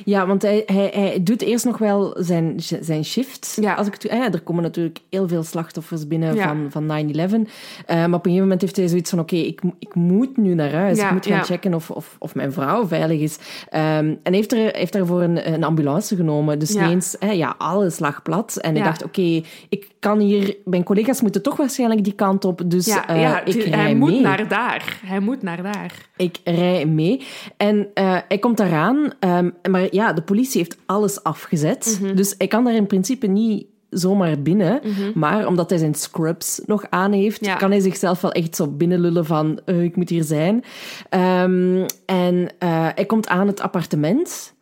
Ja, 0.05 0.27
want 0.27 0.43
hij, 0.43 0.63
hij, 0.67 0.91
hij 0.95 1.23
doet 1.23 1.43
eerst 1.43 1.65
nog 1.65 1.79
wel 1.79 2.17
zijn, 2.19 2.55
zijn 2.81 3.05
shift. 3.05 3.59
Ja. 3.61 3.75
Als 3.75 3.87
ik, 3.87 4.03
er 4.05 4.41
komen 4.41 4.63
natuurlijk 4.63 4.99
heel 5.11 5.29
veel 5.29 5.43
slachtoffers 5.43 6.07
binnen 6.09 6.35
Ja. 6.35 6.57
van, 6.71 6.87
van 6.87 7.13
9-11. 7.13 7.17
Eh, 7.17 7.97
maar 7.97 8.05
op 8.05 8.13
een 8.15 8.21
gegeven 8.21 8.41
moment 8.41 8.61
heeft 8.61 8.77
hij 8.77 8.89
zoiets 8.89 9.11
van... 9.11 9.19
Oké, 9.19 9.37
ik, 9.37 9.61
ik 9.79 9.95
moet 9.95 10.37
nu 10.37 10.55
naar 10.55 10.73
huis. 10.73 10.99
Ja, 10.99 11.07
ik 11.07 11.13
moet 11.13 11.27
gaan 11.27 11.45
checken 11.45 11.75
of, 11.75 11.91
of, 11.91 12.17
of 12.19 12.35
mijn 12.35 12.53
vrouw 12.53 12.87
veilig 12.87 13.21
is. 13.21 13.39
Ehm, 13.71 14.15
en 14.23 14.33
heeft, 14.33 14.53
er, 14.53 14.77
heeft 14.77 14.93
daarvoor 14.93 15.23
een, 15.23 15.53
een 15.53 15.65
ambulance 15.65 16.17
genomen. 16.17 16.59
Dus 16.59 16.75
ineens, 16.75 17.19
eh, 17.19 17.33
ja, 17.33 17.55
alles 17.59 17.99
lag 17.99 18.23
plat. 18.23 18.57
En 18.57 18.75
hij 18.75 18.85
dacht, 18.85 19.05
oké, 19.05 19.43
ik 19.69 19.89
kan 19.99 20.19
hier... 20.19 20.57
Mijn 20.65 20.83
collega's 20.85 21.21
moeten 21.21 21.43
toch 21.43 21.57
waarschijnlijk 21.57 22.05
die 22.05 22.13
kant 22.13 22.45
op. 22.45 22.63
Dus 22.67 22.87
Ja, 22.87 23.05
ja, 23.15 23.45
ik 23.45 23.63
rij 23.63 23.81
hij 23.81 23.95
moet 23.95 24.21
naar 24.21 24.49
daar. 24.49 25.01
Hij 25.05 25.21
moet 25.21 25.43
naar 25.43 25.63
daar. 25.63 25.93
Ik 26.17 26.39
rij 26.45 26.87
mee. 26.87 27.23
En 27.57 27.89
eh, 27.95 28.17
hij 28.29 28.39
komt 28.39 28.57
daaraan. 28.57 29.13
ehm, 29.21 29.51
maar 29.71 29.84
ja, 29.91 30.13
de 30.13 30.23
politie 30.23 30.61
heeft 30.61 30.77
alles 30.87 31.23
afgezet. 31.23 31.99
Mhm. 32.03 32.15
Dus 32.17 32.35
hij 32.39 32.47
kan 32.47 32.65
daar 32.65 32.75
in 32.75 32.87
principe 32.87 33.27
niet 33.27 33.67
zomaar 33.91 34.43
binnen. 34.43 34.81
Maar 35.15 35.47
omdat 35.47 35.71
hij 35.71 35.79
zijn 35.79 35.95
scrubs 35.95 36.61
nog 36.67 36.85
aan 36.91 37.13
heeft, 37.13 37.45
Ja. 37.45 37.55
kan 37.55 37.71
hij 37.71 37.81
zichzelf 37.81 38.21
wel 38.21 38.33
echt 38.33 38.57
zo 38.57 38.67
binnenlullen 38.69 39.27
van 39.27 39.61
eh, 39.65 39.83
ik 39.83 39.97
moet 39.97 40.09
hier 40.09 40.25
zijn. 40.25 40.65
Ehm, 41.09 41.87
en 42.07 42.49
eh, 42.59 42.89
hij 42.95 43.05
komt 43.07 43.29
aan 43.29 43.47
het 43.47 43.61
appartement. 43.61 44.54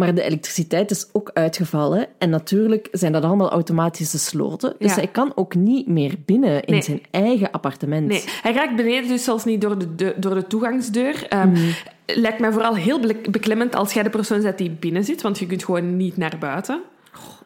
Maar 0.00 0.14
de 0.14 0.22
elektriciteit 0.22 0.90
is 0.90 1.06
ook 1.12 1.30
uitgevallen. 1.34 2.06
En 2.18 2.30
natuurlijk 2.30 2.88
zijn 2.92 3.12
dat 3.12 3.24
allemaal 3.24 3.50
automatische 3.50 4.18
sloten. 4.18 4.74
Dus 4.78 4.90
Ja. 4.90 4.96
hij 4.96 5.06
kan 5.06 5.32
ook 5.34 5.54
niet 5.54 5.86
meer 5.86 6.14
binnen 6.24 6.64
in 6.64 6.72
Nee. 6.72 6.82
zijn 6.82 7.02
eigen 7.10 7.50
appartement. 7.50 8.06
Nee, 8.06 8.24
hij 8.42 8.52
raakt 8.52 8.76
beneden 8.76 9.08
dus 9.08 9.24
zelfs 9.24 9.44
niet 9.44 9.60
door 9.60 9.78
de, 9.78 9.94
de- 9.94 10.14
door 10.16 10.34
de 10.34 10.46
toegangsdeur. 10.46 11.26
Ehm, 11.28 11.48
Mhm. 11.50 11.70
Lijkt 12.14 12.38
mij 12.40 12.52
vooral 12.52 12.74
heel 12.74 13.00
be- 13.00 13.20
beklemmend 13.30 13.74
als 13.74 13.92
jij 13.92 14.02
de 14.02 14.10
persoon 14.10 14.42
bent 14.42 14.58
die 14.58 14.70
binnen 14.70 15.04
zit, 15.04 15.22
want 15.22 15.38
je 15.38 15.46
kunt 15.46 15.64
gewoon 15.64 15.96
niet 15.96 16.16
naar 16.16 16.36
buiten. 16.40 16.80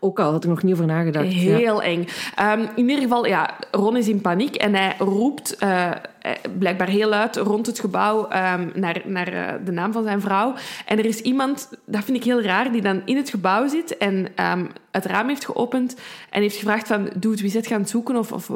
Ook 0.05 0.20
al 0.20 0.30
had 0.30 0.44
ik 0.44 0.50
nog 0.50 0.62
niet 0.62 0.72
over 0.72 0.86
nagedacht. 0.86 1.26
Heel 1.26 1.82
eng. 1.82 2.07
Ehm, 2.34 2.61
in 2.61 2.88
ieder 2.88 3.02
geval, 3.02 3.26
ja, 3.26 3.55
Ron 3.70 3.96
is 3.96 4.09
in 4.09 4.20
paniek 4.20 4.55
en 4.55 4.74
hij 4.74 4.94
roept 4.98 5.57
eh, 5.57 5.90
eh, 6.24 6.32
blijkbaar 6.59 6.88
heel 6.88 7.09
luid 7.09 7.36
rond 7.36 7.66
het 7.66 7.80
gebouw 7.80 8.28
ehm, 8.28 8.68
naar, 8.74 9.02
naar 9.05 9.28
eh, 9.28 9.55
de 9.64 9.72
naam 9.72 9.92
van 9.92 10.05
zijn 10.05 10.20
vrouw. 10.20 10.55
En 10.86 10.98
er 10.98 11.05
is 11.05 11.20
iemand, 11.20 11.68
dat 11.84 12.05
vind 12.05 12.16
ik 12.16 12.24
heel 12.24 12.42
raar, 12.42 12.72
die 12.72 12.82
dan 12.82 13.02
in 13.05 13.16
het 13.16 13.30
gebouw 13.30 13.68
zit 13.68 13.96
en 13.96 14.26
ehm, 14.34 14.64
het 14.90 15.05
raam 15.05 15.28
heeft 15.28 15.44
geopend 15.44 15.96
en 16.30 16.42
heeft 16.42 16.57
gevraagd 16.57 16.86
van, 16.86 17.11
doe 17.16 17.36
wie 17.36 17.50
zit 17.50 17.66
gaan 17.66 17.86
zoeken 17.86 18.16
of, 18.16 18.32
of 18.32 18.50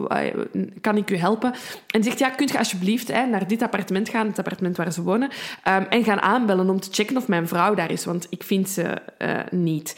kan 0.80 0.96
ik 0.96 1.10
u 1.10 1.16
helpen? 1.16 1.54
En 1.86 2.02
zegt, 2.02 2.18
ja, 2.18 2.30
kunt 2.30 2.50
je 2.50 2.58
alsjeblieft 2.58 3.12
hè, 3.12 3.26
naar 3.26 3.48
dit 3.48 3.62
appartement 3.62 4.08
gaan, 4.08 4.26
het 4.26 4.38
appartement 4.38 4.76
waar 4.76 4.92
ze 4.92 5.02
wonen, 5.02 5.30
en 5.88 6.04
gaan 6.04 6.20
aanbellen 6.20 6.70
om 6.70 6.80
te 6.80 6.88
checken 6.92 7.16
of 7.16 7.28
mijn 7.28 7.48
vrouw 7.48 7.74
daar 7.74 7.90
is, 7.90 8.04
want 8.04 8.26
ik 8.30 8.42
vind 8.42 8.68
ze 8.68 8.96
niet. 9.50 9.96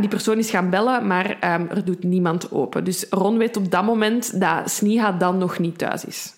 Die 0.00 0.08
persoon 0.08 0.38
is 0.38 0.50
gaan 0.50 0.70
bellen, 0.70 0.83
maar 0.84 1.36
ehm, 1.40 1.66
er 1.70 1.84
doet 1.84 2.02
niemand 2.04 2.52
open. 2.52 2.84
Dus 2.84 3.06
Ron 3.10 3.38
weet 3.38 3.56
op 3.56 3.70
dat 3.70 3.84
moment 3.84 4.40
dat 4.40 4.70
Sniha 4.70 5.12
dan 5.12 5.38
nog 5.38 5.58
niet 5.58 5.78
thuis 5.78 6.04
is. 6.04 6.34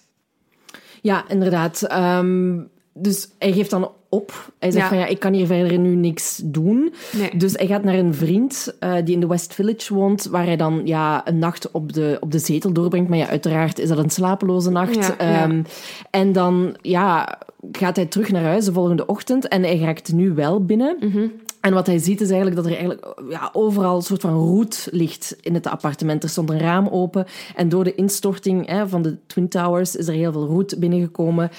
Ja, 1.03 1.24
inderdaad. 1.28 1.82
Ehm, 1.82 2.59
dus 2.94 3.28
hij 3.38 3.53
geeft 3.53 3.70
dan 3.70 3.90
op. 4.09 4.53
Hij 4.59 4.70
zegt 4.70 4.82
Ja. 4.84 4.88
van 4.88 4.99
ja, 4.99 5.07
ik 5.07 5.18
kan 5.18 5.32
hier 5.32 5.47
verder 5.47 5.78
nu 5.78 5.94
niks 5.94 6.40
doen. 6.44 6.94
Nee. 7.12 7.36
Dus 7.36 7.53
hij 7.53 7.66
gaat 7.66 7.84
naar 7.84 7.94
een 7.94 8.14
vriend 8.14 8.74
eh, 8.80 8.94
die 9.05 9.14
in 9.14 9.20
de 9.20 9.26
West 9.26 9.55
Village 9.55 9.94
woont, 9.94 10.24
waar 10.24 10.44
hij 10.44 10.57
dan 10.57 10.80
ja, 10.84 11.28
een 11.28 11.38
nacht 11.38 11.70
op 11.70 11.92
de, 11.92 12.16
op 12.20 12.30
de 12.32 12.38
zetel 12.38 12.72
doorbrengt. 12.72 13.09
Maar 13.09 13.18
ja, 13.18 13.28
uiteraard 13.28 13.78
is 13.78 13.88
dat 13.88 13.99
een 13.99 14.11
slapeloze 14.11 14.70
nacht. 14.70 14.94
Ja, 14.94 15.14
ja. 15.18 15.42
Ehm, 15.42 15.62
En 16.11 16.32
dan 16.32 16.76
ja, 16.82 17.38
gaat 17.72 17.97
hij 17.97 18.07
terug 18.07 18.30
naar 18.30 18.42
huis 18.42 18.64
de 18.64 18.72
volgende 18.72 19.07
ochtend 19.07 19.49
en 19.49 19.62
hij 19.62 19.78
raakt 19.78 20.12
nu 20.12 20.34
wel 20.34 20.64
binnen. 20.64 20.97
Mhm. 21.01 21.26
En 21.66 21.72
wat 21.74 21.86
hij 21.86 21.98
ziet 21.98 22.20
is 22.20 22.26
eigenlijk 22.30 22.56
dat 22.56 22.64
er 22.66 22.70
eigenlijk 22.76 23.06
ja, 23.30 23.50
overal 23.52 23.96
een 23.96 24.02
soort 24.02 24.20
van 24.20 24.34
roet 24.34 24.88
ligt 24.90 25.36
in 25.40 25.54
het 25.54 25.66
appartement. 25.66 26.22
Er 26.22 26.28
stond 26.28 26.50
een 26.50 26.58
raam 26.58 26.88
open 26.88 27.26
en 27.56 27.68
door 27.68 27.84
de 27.84 27.94
instorting 27.94 28.66
hè, 28.66 28.88
van 28.88 29.02
de 29.02 29.16
Twin 29.26 29.48
Towers 29.48 29.96
is 29.96 30.08
er 30.08 30.14
heel 30.14 30.32
veel 30.32 30.46
roet 30.46 30.78
binnengekomen. 30.78 31.50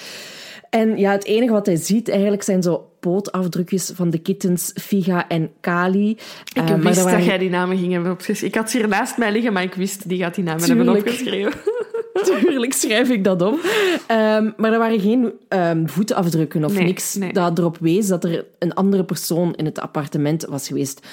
En 0.70 0.98
ja, 0.98 1.10
het 1.12 1.24
enige 1.24 1.52
wat 1.52 1.66
hij 1.66 1.76
ziet 1.76 2.08
eigenlijk 2.08 2.42
zijn 2.42 2.62
zo 2.62 2.88
pootafdrukjes 3.00 3.90
van 3.94 4.10
de 4.10 4.18
kittens 4.18 4.70
Figa 4.74 5.28
en 5.28 5.50
Kali. 5.60 6.10
Ik 6.10 6.18
Eh, 6.54 6.74
wist 6.74 7.02
waren- 7.02 7.18
dat 7.18 7.26
jij 7.26 7.38
die 7.38 7.50
namen 7.50 7.76
ging 7.78 7.92
hebben 7.92 8.10
opgeschreven. 8.12 8.46
Ik 8.48 8.54
had 8.54 8.70
ze 8.70 8.78
hier 8.78 8.88
naast 8.88 9.18
mij 9.18 9.32
liggen, 9.32 9.52
maar 9.52 9.62
ik 9.62 9.74
wist, 9.74 10.08
die 10.08 10.18
gaat 10.18 10.34
die 10.34 10.44
namen 10.44 10.64
hebben 10.64 10.88
opgeschreven. 10.88 11.52
Tuurlijk 12.40 12.72
schrijf 12.72 13.08
ik 13.10 13.24
dat 13.24 13.42
op. 13.42 13.58
Ehm, 14.06 14.50
maar 14.56 14.72
er 14.72 14.78
waren 14.78 15.00
geen 15.00 15.32
ehm, 15.48 15.86
voetafdrukken 15.86 16.64
of 16.64 16.74
Nee, 16.74 16.84
niks 16.84 17.14
nee. 17.14 17.32
dat 17.32 17.58
erop 17.58 17.76
wees 17.80 18.06
dat 18.06 18.24
er 18.24 18.44
een 18.58 18.74
andere 18.74 19.04
persoon 19.04 19.54
in 19.54 19.64
het 19.64 19.78
appartement 19.80 20.44
was 20.44 20.66
geweest. 20.68 21.06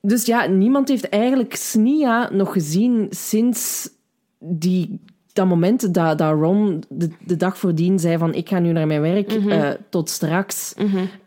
Dus 0.00 0.26
ja, 0.26 0.46
niemand 0.46 0.88
heeft 0.88 1.08
eigenlijk 1.08 1.54
Snia 1.56 2.28
nog 2.32 2.52
gezien 2.52 3.06
sinds 3.10 3.90
die, 4.38 5.00
dat 5.32 5.46
moment 5.46 5.94
dat, 5.94 6.18
dat 6.18 6.32
Ron 6.32 6.82
de, 6.88 7.08
de 7.26 7.36
dag 7.36 7.58
voordien 7.58 7.98
zei 7.98 8.18
van 8.18 8.34
ik 8.34 8.48
ga 8.48 8.58
nu 8.58 8.72
naar 8.72 8.86
mijn 8.86 9.00
werk, 9.00 9.38
Mhm. 9.40 9.50
eh, 9.50 9.70
tot 9.90 10.10
straks. 10.10 10.74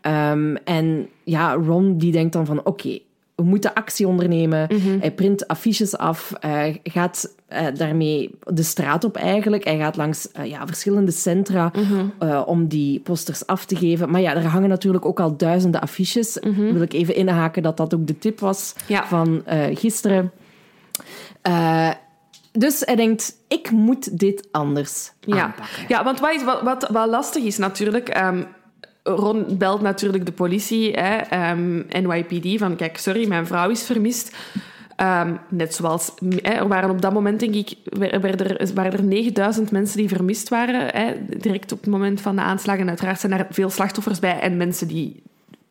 Ehm, 0.00 0.54
en 0.64 1.08
ja, 1.24 1.54
Ron 1.54 1.98
die 1.98 2.12
denkt 2.12 2.32
dan 2.32 2.46
van 2.46 2.64
oké, 2.64 2.98
we 3.36 3.42
moeten 3.42 3.74
actie 3.74 4.06
ondernemen. 4.08 4.68
Mhm. 4.72 4.98
Hij 5.00 5.10
print 5.12 5.48
affiches 5.48 5.96
af, 5.96 6.32
hij 6.40 6.80
gaat 6.82 7.34
eh, 7.46 7.66
daarmee 7.74 8.30
de 8.44 8.62
straat 8.62 9.04
op 9.04 9.16
eigenlijk. 9.16 9.64
Hij 9.64 9.78
gaat 9.78 9.96
langs 9.96 10.32
eh, 10.32 10.44
ja, 10.44 10.66
verschillende 10.66 11.10
centra 11.10 11.72
Mhm. 11.74 12.06
eh, 12.18 12.42
om 12.46 12.66
die 12.68 13.00
posters 13.00 13.46
af 13.46 13.64
te 13.64 13.76
geven. 13.76 14.10
Maar 14.10 14.20
ja, 14.20 14.34
er 14.34 14.44
hangen 14.46 14.68
natuurlijk 14.68 15.04
ook 15.04 15.20
al 15.20 15.36
duizenden 15.36 15.80
affiches. 15.80 16.38
Wil 16.56 16.82
ik 16.82 16.92
even 16.92 17.14
inhaken 17.14 17.62
dat 17.62 17.76
dat 17.76 17.94
ook 17.94 18.06
de 18.06 18.18
tip 18.18 18.40
was 18.40 18.74
Mhm. 18.82 18.92
Ja. 18.92 19.06
van 19.06 19.42
gisteren. 19.74 20.32
Dus 22.52 22.82
hij 22.84 22.96
denkt, 22.96 23.34
ik 23.48 23.70
moet 23.70 24.18
dit 24.18 24.48
anders 24.50 25.12
Ja, 25.20 25.42
aanpakken. 25.42 25.84
ja 25.88 26.04
want 26.04 26.20
wat, 26.20 26.34
is, 26.34 26.44
wat, 26.44 26.62
wat, 26.62 26.88
wat 26.92 27.08
lastig 27.08 27.44
is 27.44 27.58
natuurlijk... 27.58 28.08
ehm, 28.08 28.42
Ron 29.06 29.58
belt 29.58 29.80
natuurlijk 29.80 30.26
de 30.26 30.32
politie, 30.32 30.90
hè, 30.90 31.16
ehm, 31.16 31.76
NYPD, 31.88 32.58
van 32.58 32.76
kijk, 32.76 32.98
sorry, 32.98 33.28
mijn 33.28 33.46
vrouw 33.46 33.70
is 33.70 33.82
vermist. 33.82 34.36
Ehm, 34.96 35.34
net 35.48 35.74
zoals, 35.74 36.12
er 36.42 36.68
waren 36.68 36.90
op 36.90 37.02
dat 37.02 37.12
moment, 37.12 37.40
denk 37.40 37.54
ik, 37.54 37.74
er, 38.00 38.20
waren 38.74 38.92
er 38.92 39.04
9000 39.04 39.70
mensen 39.70 39.96
die 39.96 40.08
vermist 40.08 40.48
waren, 40.48 40.88
hè, 40.94 41.14
direct 41.38 41.72
op 41.72 41.80
het 41.80 41.90
moment 41.90 42.20
van 42.20 42.36
de 42.36 42.42
aanslag. 42.42 42.78
En 42.78 42.88
uiteraard 42.88 43.20
zijn 43.20 43.32
er 43.32 43.46
veel 43.50 43.70
slachtoffers 43.70 44.18
bij 44.18 44.40
en 44.40 44.56
mensen 44.56 44.88
die 44.88 45.22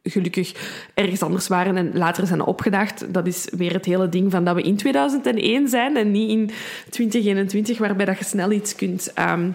gelukkig 0.03 0.53
ergens 0.93 1.21
anders 1.21 1.47
waren 1.47 1.77
en 1.77 1.97
later 1.97 2.27
zijn 2.27 2.41
opgedaagd. 2.41 3.13
Dat 3.13 3.27
is 3.27 3.47
weer 3.57 3.73
het 3.73 3.85
hele 3.85 4.09
ding 4.09 4.31
van 4.31 4.45
dat 4.45 4.55
we 4.55 4.61
in 4.61 4.75
2001 4.77 5.67
zijn 5.67 5.97
en 5.97 6.11
niet 6.11 6.29
in 6.29 6.51
2021, 6.89 7.77
waarbij 7.77 8.05
dat 8.05 8.17
je 8.17 8.25
snel 8.25 8.51
iets 8.51 8.75
kunt 8.75 9.13
ehm, 9.13 9.49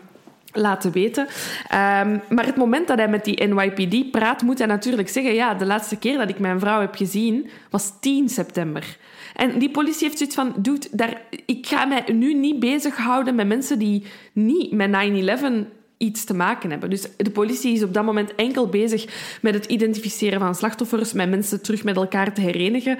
laten 0.53 0.93
weten. 0.93 1.27
Ehm, 1.69 2.19
maar 2.29 2.47
het 2.47 2.57
moment 2.57 2.89
dat 2.89 2.99
hij 2.99 3.09
met 3.09 3.25
die 3.25 3.45
NYPD 3.45 4.11
praat, 4.11 4.43
moet 4.43 4.59
hij 4.59 4.67
natuurlijk 4.67 5.09
zeggen... 5.09 5.35
Ja, 5.35 5.55
de 5.55 5.67
laatste 5.67 5.97
keer 5.97 6.19
dat 6.19 6.29
ik 6.29 6.39
mijn 6.39 6.61
vrouw 6.61 6.81
heb 6.81 6.95
gezien, 6.95 7.51
was 7.71 7.93
10 8.01 8.29
september. 8.29 8.97
En 9.35 9.59
die 9.59 9.71
politie 9.71 10.07
heeft 10.07 10.19
zoiets 10.19 10.37
van... 10.37 10.55
Dude, 10.57 10.87
daar, 10.91 11.21
ik 11.47 11.67
ga 11.67 11.85
mij 11.85 12.05
nu 12.13 12.35
niet 12.35 12.59
bezighouden 12.61 13.35
met 13.35 13.47
mensen 13.47 13.79
die 13.79 14.07
niet 14.33 14.73
met 14.73 14.91
9-11 14.91 15.80
iets 16.01 16.25
te 16.25 16.35
maken 16.35 16.71
hebben. 16.71 16.91
Dus 16.91 17.07
de 17.17 17.31
politie 17.31 17.75
is 17.75 17.83
op 17.83 17.95
dat 17.95 18.05
moment 18.05 18.35
enkel 18.35 18.69
bezig 18.69 19.39
met 19.43 19.55
het 19.55 19.65
identificeren 19.65 20.41
van 20.41 20.55
slachtoffers, 20.55 21.13
met 21.13 21.31
mensen 21.31 21.63
terug 21.63 21.85
met 21.85 21.97
elkaar 21.97 22.35
te 22.35 22.41
herenigen. 22.41 22.99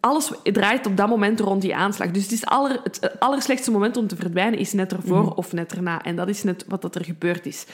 Alles 0.00 0.32
draait 0.42 0.86
op 0.86 0.96
dat 0.96 1.08
moment 1.08 1.40
rond 1.40 1.62
die 1.62 1.74
aanslag. 1.74 2.10
Dus 2.10 2.22
het, 2.22 2.32
is 2.32 2.44
aller, 2.44 2.80
het 2.82 3.20
allerslechtste 3.20 3.70
moment 3.70 3.96
om 3.96 4.06
te 4.06 4.16
verdwijnen 4.16 4.58
is 4.58 4.72
net 4.72 4.92
ervoor 4.92 5.34
of 5.34 5.52
net 5.52 5.72
erna. 5.72 6.02
En 6.02 6.16
dat 6.16 6.28
is 6.28 6.42
net 6.42 6.64
wat 6.68 6.82
dat 6.82 6.94
er 6.94 7.04
gebeurd 7.04 7.46
is. 7.46 7.66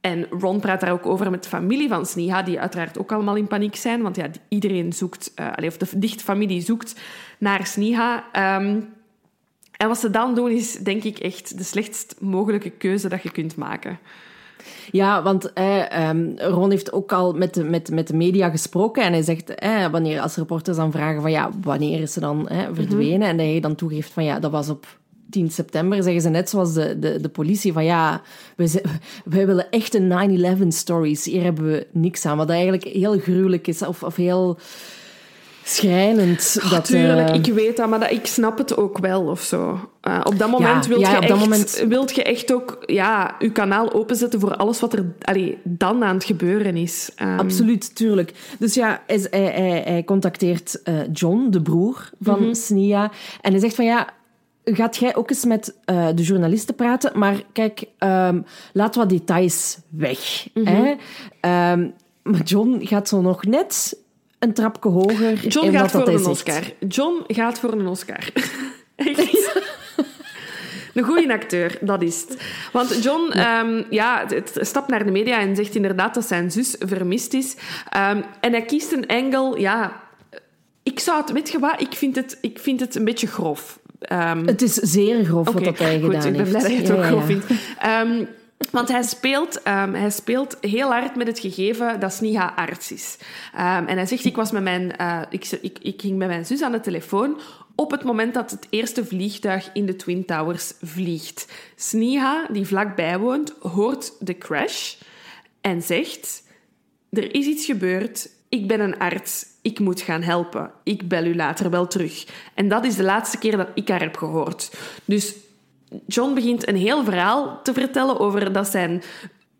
En 0.00 0.26
Ron 0.30 0.60
praat 0.60 0.80
daar 0.80 0.92
ook 0.92 1.06
over 1.06 1.30
met 1.30 1.42
de 1.42 1.48
familie 1.48 1.88
van 1.88 2.06
Sneha, 2.06 2.42
die 2.42 2.60
uiteraard 2.60 2.98
ook 2.98 3.12
allemaal 3.12 3.36
in 3.36 3.46
paniek 3.46 3.76
zijn. 3.76 4.02
Want 4.02 4.16
ja, 4.16 4.26
iedereen 4.48 4.92
zoekt, 4.92 5.32
allee, 5.34 5.68
of 5.68 5.76
de 5.76 5.98
dichte 5.98 6.24
familie 6.24 6.60
zoekt 6.60 7.00
naar 7.38 7.66
Sneha. 7.66 8.24
Ehm, 8.32 8.80
en 9.82 9.88
wat 9.88 9.98
ze 9.98 10.10
dan 10.10 10.34
doen, 10.34 10.50
is 10.50 10.72
denk 10.72 11.02
ik 11.02 11.18
echt 11.18 11.58
de 11.58 11.64
slechtst 11.64 12.14
mogelijke 12.20 12.70
keuze 12.70 13.08
dat 13.08 13.22
je 13.22 13.30
kunt 13.30 13.56
maken. 13.56 13.98
Ja, 14.90 15.22
want 15.22 15.52
eh, 15.52 16.10
Ron 16.36 16.70
heeft 16.70 16.92
ook 16.92 17.12
al 17.12 17.32
met 17.32 17.54
de, 17.54 17.64
met, 17.64 17.90
met 17.90 18.06
de 18.06 18.16
media 18.16 18.50
gesproken. 18.50 19.02
En 19.02 19.12
hij 19.12 19.22
zegt, 19.22 19.54
eh, 19.54 19.86
wanneer 19.86 20.20
als 20.20 20.36
reporters 20.36 20.76
dan 20.76 20.92
vragen 20.92 21.22
van 21.22 21.30
ja, 21.30 21.50
wanneer 21.62 22.00
is 22.00 22.12
ze 22.12 22.20
dan 22.20 22.48
eh, 22.48 22.58
verdwenen? 22.72 23.28
En 23.28 23.36
dat 23.36 23.46
hij 23.46 23.60
dan 23.60 23.74
toegeeft 23.74 24.12
van 24.12 24.24
ja, 24.24 24.38
dat 24.38 24.50
was 24.50 24.68
op 24.68 24.86
10 25.30 25.50
september. 25.50 26.02
Zeggen 26.02 26.22
ze 26.22 26.28
net 26.28 26.50
zoals 26.50 26.72
de, 26.72 26.98
de, 26.98 27.20
de 27.20 27.28
politie 27.28 27.72
van 27.72 27.84
ja, 27.84 28.22
wij, 28.56 28.68
wij 29.24 29.46
willen 29.46 29.70
echte 29.70 30.56
9-11 30.62 30.66
stories. 30.68 31.24
Hier 31.24 31.42
hebben 31.42 31.64
we 31.64 31.86
niks 31.92 32.26
aan. 32.26 32.36
Wat 32.36 32.50
eigenlijk 32.50 32.84
heel 32.84 33.18
gruwelijk 33.18 33.66
is 33.66 33.82
of, 33.82 34.02
of 34.02 34.16
heel 34.16 34.58
dat, 35.62 36.70
Natuurlijk, 36.70 37.28
eh, 37.28 37.34
ik 37.34 37.46
weet 37.46 37.76
dat, 37.76 37.88
maar 37.88 38.00
dat, 38.00 38.10
ik 38.10 38.26
snap 38.26 38.58
het 38.58 38.76
ook 38.76 38.98
wel 38.98 39.22
of 39.22 39.40
zo. 39.40 39.88
Eh, 40.00 40.20
op 40.24 40.38
dat 40.38 40.50
moment 40.50 40.86
wilt 40.86 41.00
ja, 41.00 41.10
je 41.10 41.16
op 41.16 41.22
dat 41.22 41.30
echt, 41.30 41.40
moment- 41.40 41.84
wilt 41.88 42.14
je 42.14 42.22
echt 42.22 42.52
ook 42.52 42.82
ja, 42.86 43.34
je 43.38 43.52
kanaal 43.52 43.92
openzetten 43.92 44.40
voor 44.40 44.56
alles 44.56 44.80
wat 44.80 44.92
er 44.92 45.04
allee, 45.20 45.58
dan 45.64 46.04
aan 46.04 46.14
het 46.14 46.24
gebeuren 46.24 46.76
is. 46.76 47.10
Ehm, 47.16 47.38
Absoluut, 47.38 47.94
tuurlijk. 47.96 48.32
Dus 48.58 48.74
ja, 48.74 49.02
hij, 49.06 49.26
hij, 49.30 49.40
hij, 49.42 49.82
hij 49.84 50.04
contacteert 50.04 50.82
eh, 50.82 50.94
John, 51.12 51.46
de 51.50 51.62
broer 51.62 52.10
van 52.20 52.40
Mhm. 52.42 52.54
Snia. 52.54 53.10
En 53.40 53.50
hij 53.50 53.60
zegt 53.60 53.74
van 53.74 53.84
ja, 53.84 54.08
gaat 54.64 54.96
jij 54.96 55.16
ook 55.16 55.30
eens 55.30 55.44
met 55.44 55.74
de 56.14 56.22
journalisten 56.22 56.74
praten? 56.74 57.18
Maar 57.18 57.42
kijk, 57.52 57.84
ehm, 57.98 58.40
laat 58.72 58.94
wat 58.94 59.08
details 59.08 59.78
weg. 59.88 60.46
Mhm. 60.54 60.66
hè? 60.66 60.94
Ehm, 61.40 61.88
maar 62.22 62.42
John 62.42 62.78
gaat 62.84 63.08
zo 63.08 63.20
nog 63.20 63.44
net 63.44 63.96
een 64.42 64.52
trapje 64.52 64.88
hoger 64.88 65.46
John 65.46 65.70
gaat 65.70 65.90
voor 65.90 66.08
een 66.08 66.18
zegt. 66.18 66.26
Oscar. 66.30 66.62
John 66.88 67.24
gaat 67.26 67.58
voor 67.58 67.72
een 67.72 67.86
Oscar. 67.86 68.28
Echt. 68.96 69.50
Een 70.94 71.04
goede 71.04 71.32
acteur, 71.32 71.78
dat 71.80 72.02
is 72.02 72.20
het. 72.20 72.42
Want 72.72 73.02
John 73.02 73.30
ehm, 73.30 73.82
ja, 73.90 74.24
het, 74.28 74.54
het 74.54 74.66
stapt 74.66 74.88
naar 74.88 75.04
de 75.04 75.10
media 75.10 75.40
en 75.40 75.56
zegt 75.56 75.74
inderdaad 75.74 76.14
dat 76.14 76.26
zijn 76.26 76.50
zus 76.50 76.76
vermist 76.78 77.34
is. 77.34 77.56
Ehm, 77.88 78.22
en 78.40 78.52
hij 78.52 78.62
kiest 78.62 78.92
een 78.92 79.06
angle, 79.06 79.60
ja... 79.60 80.00
Ik 80.82 81.00
zou 81.00 81.20
het... 81.20 81.32
Weet 81.32 81.50
je 81.50 81.58
wat? 81.58 81.80
Ik 81.80 81.92
vind 81.92 82.16
het, 82.16 82.38
ik 82.40 82.58
vind 82.58 82.80
het 82.80 82.94
een 82.94 83.04
beetje 83.04 83.26
grof. 83.26 83.78
Ehm, 83.98 84.46
Het 84.46 84.62
is 84.62 84.74
zeer 84.74 85.24
grof 85.24 85.52
wat 85.52 85.64
dat 85.64 85.78
hij 85.78 86.00
goed, 86.00 86.14
gedaan 86.14 86.26
ik 86.26 86.32
ben 86.32 86.46
heeft. 86.46 86.50
blij 86.50 86.62
dat 86.62 86.70
je 86.70 86.76
het 86.76 86.90
ook 86.90 86.98
ja, 86.98 87.06
grof 87.06 87.28
ja. 87.28 87.40
vindt. 87.40 87.46
Want 88.70 88.88
hij 88.88 89.02
speelt, 89.02 89.62
ehm, 89.62 89.94
hij 89.94 90.10
speelt 90.10 90.56
heel 90.60 90.90
hard 90.92 91.16
met 91.16 91.26
het 91.26 91.38
gegeven 91.38 92.00
dat 92.00 92.12
Sniha 92.12 92.52
arts 92.56 92.92
is. 92.92 93.18
Ehm, 93.54 93.86
en 93.86 93.96
hij 93.96 94.06
zegt, 94.06 94.24
ik, 94.24 94.36
was 94.36 94.50
met 94.50 94.62
mijn, 94.62 94.96
eh, 94.96 95.20
ik, 95.30 95.50
ik, 95.60 95.78
ik 95.78 96.00
ging 96.00 96.18
met 96.18 96.28
mijn 96.28 96.46
zus 96.46 96.62
aan 96.62 96.72
de 96.72 96.80
telefoon 96.80 97.40
op 97.74 97.90
het 97.90 98.04
moment 98.04 98.34
dat 98.34 98.50
het 98.50 98.66
eerste 98.70 99.04
vliegtuig 99.04 99.70
in 99.72 99.86
de 99.86 99.96
Twin 99.96 100.24
Towers 100.24 100.72
vliegt. 100.82 101.52
Sniha, 101.76 102.46
die 102.50 102.66
vlakbij 102.66 103.18
woont, 103.18 103.54
hoort 103.60 104.12
de 104.20 104.38
crash 104.38 104.94
en 105.60 105.82
zegt... 105.82 106.42
Er 107.10 107.34
is 107.34 107.46
iets 107.46 107.64
gebeurd. 107.64 108.30
Ik 108.48 108.66
ben 108.66 108.80
een 108.80 108.98
arts. 108.98 109.46
Ik 109.62 109.78
moet 109.78 110.00
gaan 110.00 110.22
helpen. 110.22 110.72
Ik 110.82 111.08
bel 111.08 111.24
u 111.24 111.34
later 111.34 111.70
wel 111.70 111.86
terug. 111.86 112.26
En 112.54 112.68
dat 112.68 112.84
is 112.84 112.96
de 112.96 113.02
laatste 113.02 113.38
keer 113.38 113.56
dat 113.56 113.68
ik 113.74 113.88
haar 113.88 114.00
heb 114.00 114.16
gehoord. 114.16 114.72
Dus 115.04 115.34
John 116.06 116.34
begint 116.34 116.68
een 116.68 116.76
heel 116.76 117.04
verhaal 117.04 117.60
te 117.62 117.72
vertellen 117.72 118.20
over 118.20 118.52
dat 118.52 118.66
zijn 118.66 119.02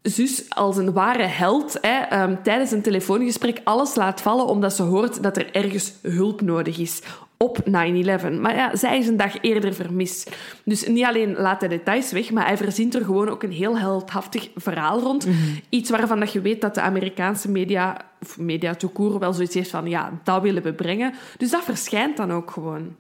zus 0.03 0.45
als 0.49 0.76
een 0.76 0.93
ware 0.93 1.22
held 1.22 1.78
hè, 1.80 1.99
ehm, 1.99 2.37
tijdens 2.43 2.70
een 2.70 2.83
telefoongesprek 2.83 3.61
alles 3.64 3.95
laat 3.95 4.20
vallen 4.20 4.47
omdat 4.47 4.72
ze 4.72 4.83
hoort 4.83 5.22
dat 5.22 5.37
er 5.37 5.55
ergens 5.55 5.93
hulp 6.03 6.41
nodig 6.41 6.78
is 6.78 7.03
op 7.43 7.59
9-11. 7.64 8.41
Maar 8.41 8.55
ja, 8.55 8.76
zij 8.76 8.99
is 8.99 9.07
een 9.07 9.16
dag 9.16 9.41
eerder 9.41 9.74
vermist. 9.74 10.37
Dus 10.64 10.87
niet 10.87 11.05
alleen 11.05 11.35
laat 11.37 11.61
hij 11.61 11.68
details 11.68 12.12
weg, 12.12 12.30
maar 12.30 12.47
hij 12.47 12.57
verzint 12.57 12.95
er 12.95 13.05
gewoon 13.05 13.28
ook 13.28 13.43
een 13.43 13.53
heel 13.53 13.78
heldhaftig 13.78 14.51
verhaal 14.55 15.01
rond. 15.01 15.26
Iets 15.68 15.91
waarvan 15.91 16.20
dat 16.20 16.33
je 16.33 16.41
weet 16.41 16.61
dat 16.61 16.74
de 16.74 16.80
Amerikaanse 16.80 17.51
media, 17.51 17.97
of 18.22 18.39
media 18.39 18.76
court, 18.95 19.18
wel 19.18 19.33
zoiets 19.33 19.55
heeft 19.55 19.70
van 19.70 19.89
ja, 19.89 20.20
dat 20.24 20.43
willen 20.43 20.62
we 20.62 20.72
brengen. 20.72 21.14
Dus 21.37 21.51
dat 21.51 21.64
verschijnt 21.64 22.16
dan 22.16 22.33
ook 22.33 22.51
gewoon. 22.51 22.97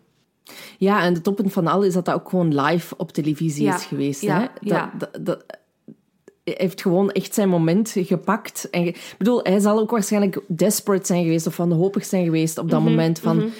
Ja, 0.78 1.02
en 1.02 1.14
de 1.14 1.20
toppunt 1.20 1.52
van 1.52 1.66
al 1.66 1.82
is 1.82 1.94
dat 1.94 2.04
dat 2.04 2.14
ook 2.14 2.28
gewoon 2.28 2.60
live 2.60 2.94
op 2.96 3.12
televisie 3.12 3.64
Ja, 3.64 3.74
is 3.76 3.84
geweest. 3.84 4.20
ja, 4.20 4.34
hè? 4.40 4.40
Dat, 4.40 4.50
ja. 4.60 4.92
dat, 5.20 5.44
heeft 6.44 6.80
gewoon 6.82 7.10
echt 7.10 7.34
zijn 7.34 7.48
moment 7.48 7.92
gepakt. 7.98 8.68
En 8.70 8.82
ge- 8.82 8.88
ik 8.88 9.14
bedoel, 9.18 9.40
hij 9.42 9.58
zal 9.60 9.78
ook 9.78 9.90
waarschijnlijk 9.90 10.40
desperate 10.46 11.06
zijn 11.06 11.22
geweest 11.22 11.46
of 11.46 11.56
wanhopig 11.56 12.04
zijn 12.04 12.24
geweest 12.24 12.58
op 12.58 12.70
dat 12.70 12.80
Mhm, 12.80 12.90
moment 12.90 13.18
van... 13.18 13.50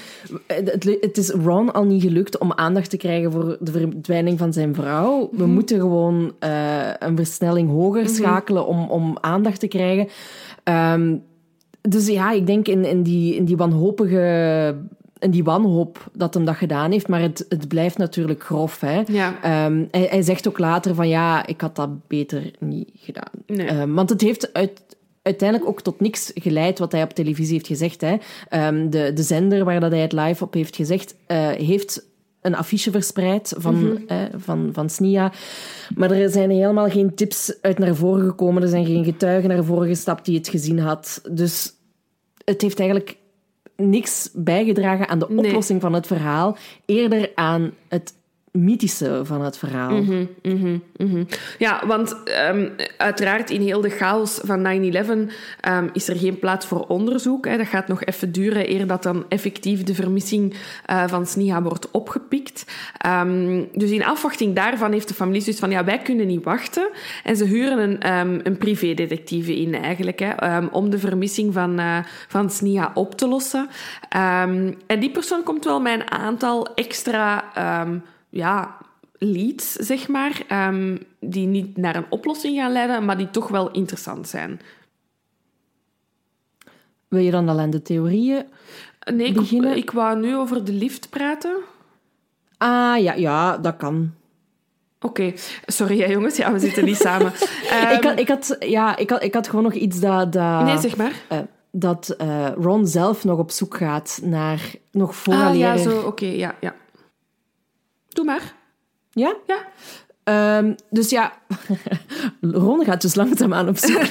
Het, 0.47 0.97
het 1.01 1.19
is 1.19 1.31
Ron 1.31 1.73
al 1.73 1.85
niet 1.85 2.03
gelukt 2.03 2.39
om 2.39 2.53
aandacht 2.53 2.91
te 2.91 2.97
krijgen 2.97 3.33
voor 3.33 3.57
de 3.61 3.73
verdwijning 3.73 4.39
van 4.39 4.53
zijn 4.53 4.75
vrouw. 4.75 5.29
We 5.33 5.43
Mhm. 5.45 5.53
moeten 5.53 5.81
gewoon 5.81 6.33
eh, 6.39 6.91
een 6.99 7.17
versnelling 7.17 7.71
hoger 7.71 8.09
schakelen 8.09 8.67
om, 8.67 8.91
om 8.91 9.17
aandacht 9.21 9.61
te 9.61 9.69
krijgen. 9.69 10.09
Ehm, 10.65 11.17
dus 11.89 12.07
ja, 12.07 12.31
ik 12.33 12.47
denk 12.47 12.69
in, 12.69 12.85
in, 12.85 13.03
die, 13.03 13.35
in 13.35 13.45
die 13.45 13.57
wanhopige 13.57 14.77
en 15.23 15.31
die 15.31 15.45
wanhoop 15.45 16.11
dat 16.13 16.35
hem 16.35 16.45
dat 16.45 16.57
gedaan 16.57 16.91
heeft, 16.91 17.09
maar 17.09 17.21
het, 17.21 17.47
het 17.49 17.69
blijft 17.69 17.99
natuurlijk 17.99 18.45
grof. 18.45 18.81
Hè? 18.81 19.03
Ja. 19.07 19.43
Ehm, 19.43 19.85
hij, 19.91 20.07
hij 20.11 20.23
zegt 20.23 20.49
ook 20.49 20.59
later 20.59 20.95
van 20.95 21.09
ja, 21.09 21.47
ik 21.47 21.61
had 21.61 21.77
dat 21.77 22.07
beter 22.07 22.51
niet 22.59 22.91
gedaan. 22.95 23.31
Nee. 23.47 23.67
Ehm, 23.67 23.93
want 23.93 24.11
het 24.11 24.21
heeft 24.21 24.53
uit, 24.53 24.83
uiteindelijk 25.23 25.71
ook 25.71 25.81
tot 25.81 26.01
niks 26.01 26.31
geleid 26.35 26.79
wat 26.79 26.93
hij 26.93 27.03
op 27.03 27.13
televisie 27.13 27.53
heeft 27.53 27.67
gezegd. 27.67 28.01
Hè. 28.01 28.17
Ehm, 28.49 28.91
de, 28.91 29.13
de 29.13 29.23
zender 29.23 29.65
waar 29.65 29.81
dat 29.81 29.91
hij 29.91 30.01
het 30.01 30.13
live 30.13 30.45
op 30.45 30.55
heeft 30.55 30.77
gezegd, 30.77 31.15
eh, 31.27 31.49
heeft 31.49 32.11
een 32.41 32.55
affiche 32.55 32.91
verspreid 32.91 33.55
van, 33.57 34.03
eh, 34.07 34.17
van, 34.37 34.71
van 34.73 34.91
SNIA. 34.91 35.33
Maar 35.95 36.11
er 36.11 36.31
zijn 36.31 36.51
helemaal 36.51 36.89
geen 36.89 37.15
tips 37.15 37.55
uit 37.61 37.79
naar 37.79 37.95
voren 37.95 38.27
gekomen. 38.29 38.63
Er 38.63 38.69
zijn 38.69 38.87
geen 38.87 39.05
getuigen 39.05 39.49
naar 39.49 39.65
voren 39.65 39.89
gestapt 39.89 40.25
die 40.25 40.37
het 40.37 40.49
gezien 40.49 40.79
had. 40.79 41.23
Dus 41.31 41.73
het 42.45 42.63
heeft 42.63 42.79
eigenlijk 42.79 43.21
niks 43.77 44.31
bijgedragen 44.33 45.09
aan 45.09 45.19
de 45.19 45.27
Nee. 45.29 45.47
oplossing 45.47 45.81
van 45.81 45.93
het 45.93 46.07
verhaal. 46.07 46.57
Eerder 46.87 47.33
aan 47.35 47.73
het 47.89 48.15
mythische 48.53 49.21
van 49.25 49.41
het 49.41 49.59
verhaal. 49.59 50.03
Mhm. 50.03 51.25
Ja, 51.59 51.87
want 51.87 52.23
ehm, 52.25 52.69
uiteraard 52.97 53.51
in 53.51 53.61
heel 53.61 53.81
de 53.81 53.91
chaos 53.91 54.41
van 54.45 54.63
9-11 54.63 55.33
ehm, 55.61 55.89
is 55.93 56.09
er 56.09 56.17
geen 56.17 56.39
plaats 56.39 56.67
voor 56.67 56.87
onderzoek. 56.87 57.47
Hè. 57.47 57.57
Dat 57.57 57.67
gaat 57.67 57.89
nog 57.89 58.05
even 58.05 58.33
duren 58.33 58.71
eer 58.71 58.87
dat 58.87 59.03
dan 59.03 59.25
effectief 59.29 59.83
de 59.83 59.95
vermissing 59.95 60.55
eh, 60.87 61.09
van 61.09 61.27
Sniha 61.27 61.63
wordt 61.63 61.91
opgepikt. 61.91 62.65
Ehm, 62.99 63.65
dus 63.73 63.91
in 63.91 64.05
afwachting 64.05 64.55
daarvan 64.55 64.93
heeft 64.93 65.09
de 65.09 65.15
familie 65.15 65.41
zoiets 65.41 65.61
van 65.61 65.71
ja, 65.71 65.85
wij 65.85 65.99
kunnen 65.99 66.27
niet 66.27 66.45
wachten. 66.45 66.89
En 67.25 67.37
ze 67.37 67.45
huren 67.45 67.79
een, 67.79 68.47
een 68.47 68.59
privédetectieve 68.59 69.61
in 69.61 69.75
eigenlijk, 69.75 70.19
hè, 70.19 70.59
om 70.67 70.91
de 70.91 70.99
vermissing 70.99 71.53
van, 71.53 71.79
eh 71.79 71.99
van 72.29 72.51
Sniha 72.51 72.91
op 72.95 73.15
te 73.15 73.29
lossen. 73.29 73.69
En 74.87 75.01
die 75.01 75.11
persoon 75.11 75.43
komt 75.43 75.65
wel 75.65 75.81
met 75.81 75.95
een 75.95 76.11
aantal 76.11 76.75
extra... 76.75 77.45
ja, 78.33 78.77
leads, 79.19 79.73
zeg 79.73 80.09
maar, 80.09 80.43
ehm, 80.49 80.97
die 81.21 81.47
niet 81.47 81.77
naar 81.77 81.97
een 81.97 82.07
oplossing 82.11 82.57
gaan 82.57 82.73
leiden, 82.73 83.05
maar 83.05 83.17
die 83.17 83.31
toch 83.31 83.49
wel 83.49 83.71
interessant 83.71 84.29
zijn. 84.29 84.61
Wil 87.09 87.21
je 87.21 87.31
dan 87.31 87.49
al 87.49 87.59
aan 87.61 87.71
de 87.71 87.83
theorieën? 87.83 88.45
Nee, 89.13 89.27
ik, 89.27 89.35
Beginnen? 89.35 89.77
ik 89.77 89.91
wou 89.91 90.21
nu 90.21 90.37
over 90.37 90.65
de 90.65 90.73
lift 90.73 91.11
praten. 91.11 91.57
Ah, 92.59 93.03
ja, 93.03 93.13
ja 93.15 93.59
dat 93.59 93.77
kan. 93.77 94.11
Oké, 95.01 95.33
sorry 95.67 95.99
hè, 96.01 96.07
jongens, 96.07 96.37
ja, 96.37 96.53
we 96.53 96.59
zitten 96.59 96.85
niet 96.85 96.97
samen. 96.97 97.33
Ik, 97.97 98.03
had, 98.05 98.19
ik, 98.19 98.29
had, 98.29 98.57
ja, 98.59 98.97
ik, 98.97 99.11
had, 99.11 99.23
ik 99.23 99.35
had 99.35 99.49
gewoon 99.49 99.65
nog 99.65 99.73
iets 99.75 100.01
dat, 100.01 100.33
dat, 100.33 100.63
nee, 100.63 100.79
zeg 100.79 100.97
maar. 100.97 101.13
eh, 101.29 101.39
dat 101.71 102.09
eh, 102.19 102.49
Ron 102.57 102.87
zelf 102.87 103.25
nog 103.25 103.39
op 103.39 103.51
zoek 103.51 103.77
gaat 103.77 104.21
naar 104.23 104.73
nog 104.91 105.15
voor 105.17 105.35
Ah, 105.35 105.57
ja, 105.57 105.77
zo, 105.77 106.01
oké, 106.01 106.27
ja, 106.27 106.55
ja. 106.61 106.75
Doe 108.13 108.25
maar. 108.25 108.55
Ja? 109.11 109.37
Ja. 109.47 109.67
Ehm, 110.25 110.75
dus 110.91 111.11
ja, 111.11 111.33
Ron 112.41 112.85
gaat 112.85 113.03
dus 113.03 113.15
langzaamaan 113.15 113.69
op 113.69 113.77
zoek 113.77 114.11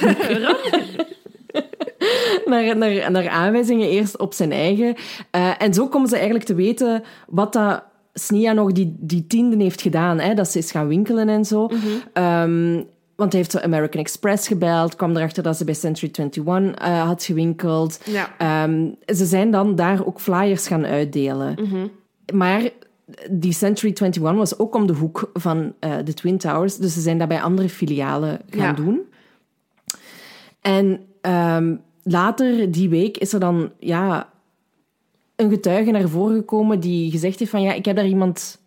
naar, 2.46 2.76
naar, 2.76 3.10
naar 3.10 3.28
aanwijzingen, 3.28 3.88
eerst 3.88 4.18
op 4.18 4.32
zijn 4.32 4.52
eigen. 4.52 4.94
Eh, 5.30 5.62
en 5.62 5.74
zo 5.74 5.88
komen 5.88 6.08
ze 6.08 6.14
eigenlijk 6.14 6.44
te 6.44 6.54
weten 6.54 7.02
wat 7.26 7.52
dat 7.52 7.82
Snia 8.14 8.52
nog 8.52 8.72
die, 8.72 8.96
die 8.98 9.26
tiende 9.26 9.56
heeft 9.56 9.82
gedaan. 9.82 10.18
Hè? 10.18 10.34
Dat 10.34 10.48
ze 10.48 10.58
is 10.58 10.70
gaan 10.70 10.88
winkelen 10.88 11.28
en 11.28 11.44
zo. 11.44 11.70
Ehm, 12.12 12.82
want 13.16 13.32
hij 13.32 13.40
heeft 13.40 13.50
zo 13.50 13.58
American 13.58 14.00
Express 14.00 14.48
gebeld, 14.48 14.96
kwam 14.96 15.16
erachter 15.16 15.42
dat 15.42 15.56
ze 15.56 15.64
bij 15.64 15.74
Century 15.74 16.10
21 16.18 16.74
eh, 16.74 17.06
had 17.06 17.24
gewinkeld. 17.24 18.00
Ja. 18.04 18.34
Ehm, 18.38 18.88
ze 19.16 19.24
zijn 19.26 19.50
dan 19.50 19.74
daar 19.74 20.06
ook 20.06 20.20
flyers 20.20 20.66
gaan 20.66 20.86
uitdelen. 20.86 21.54
Maar 22.32 22.70
die 23.30 23.52
Century 23.52 23.92
21 23.92 24.36
was 24.36 24.58
ook 24.58 24.74
om 24.74 24.86
de 24.86 24.92
hoek 24.92 25.30
van 25.32 25.72
eh, 25.78 25.96
de 26.04 26.14
Twin 26.14 26.38
Towers. 26.38 26.76
Dus 26.76 26.94
ze 26.94 27.00
zijn 27.00 27.18
dat 27.18 27.28
bij 27.28 27.42
andere 27.42 27.68
filialen 27.68 28.40
gaan 28.50 28.60
Ja. 28.60 28.72
doen. 28.72 29.00
En 30.60 31.00
ehm, 31.20 31.76
later 32.02 32.70
die 32.70 32.88
week 32.88 33.16
is 33.18 33.32
er 33.32 33.40
dan 33.40 33.70
ja, 33.78 34.32
een 35.36 35.50
getuige 35.50 35.90
naar 35.90 36.08
voren 36.08 36.36
gekomen 36.36 36.80
die 36.80 37.10
gezegd 37.10 37.38
heeft 37.38 37.50
van 37.50 37.62
ja, 37.62 37.72
ik 37.72 37.84
heb 37.84 37.96
daar 37.96 38.06
iemand 38.06 38.60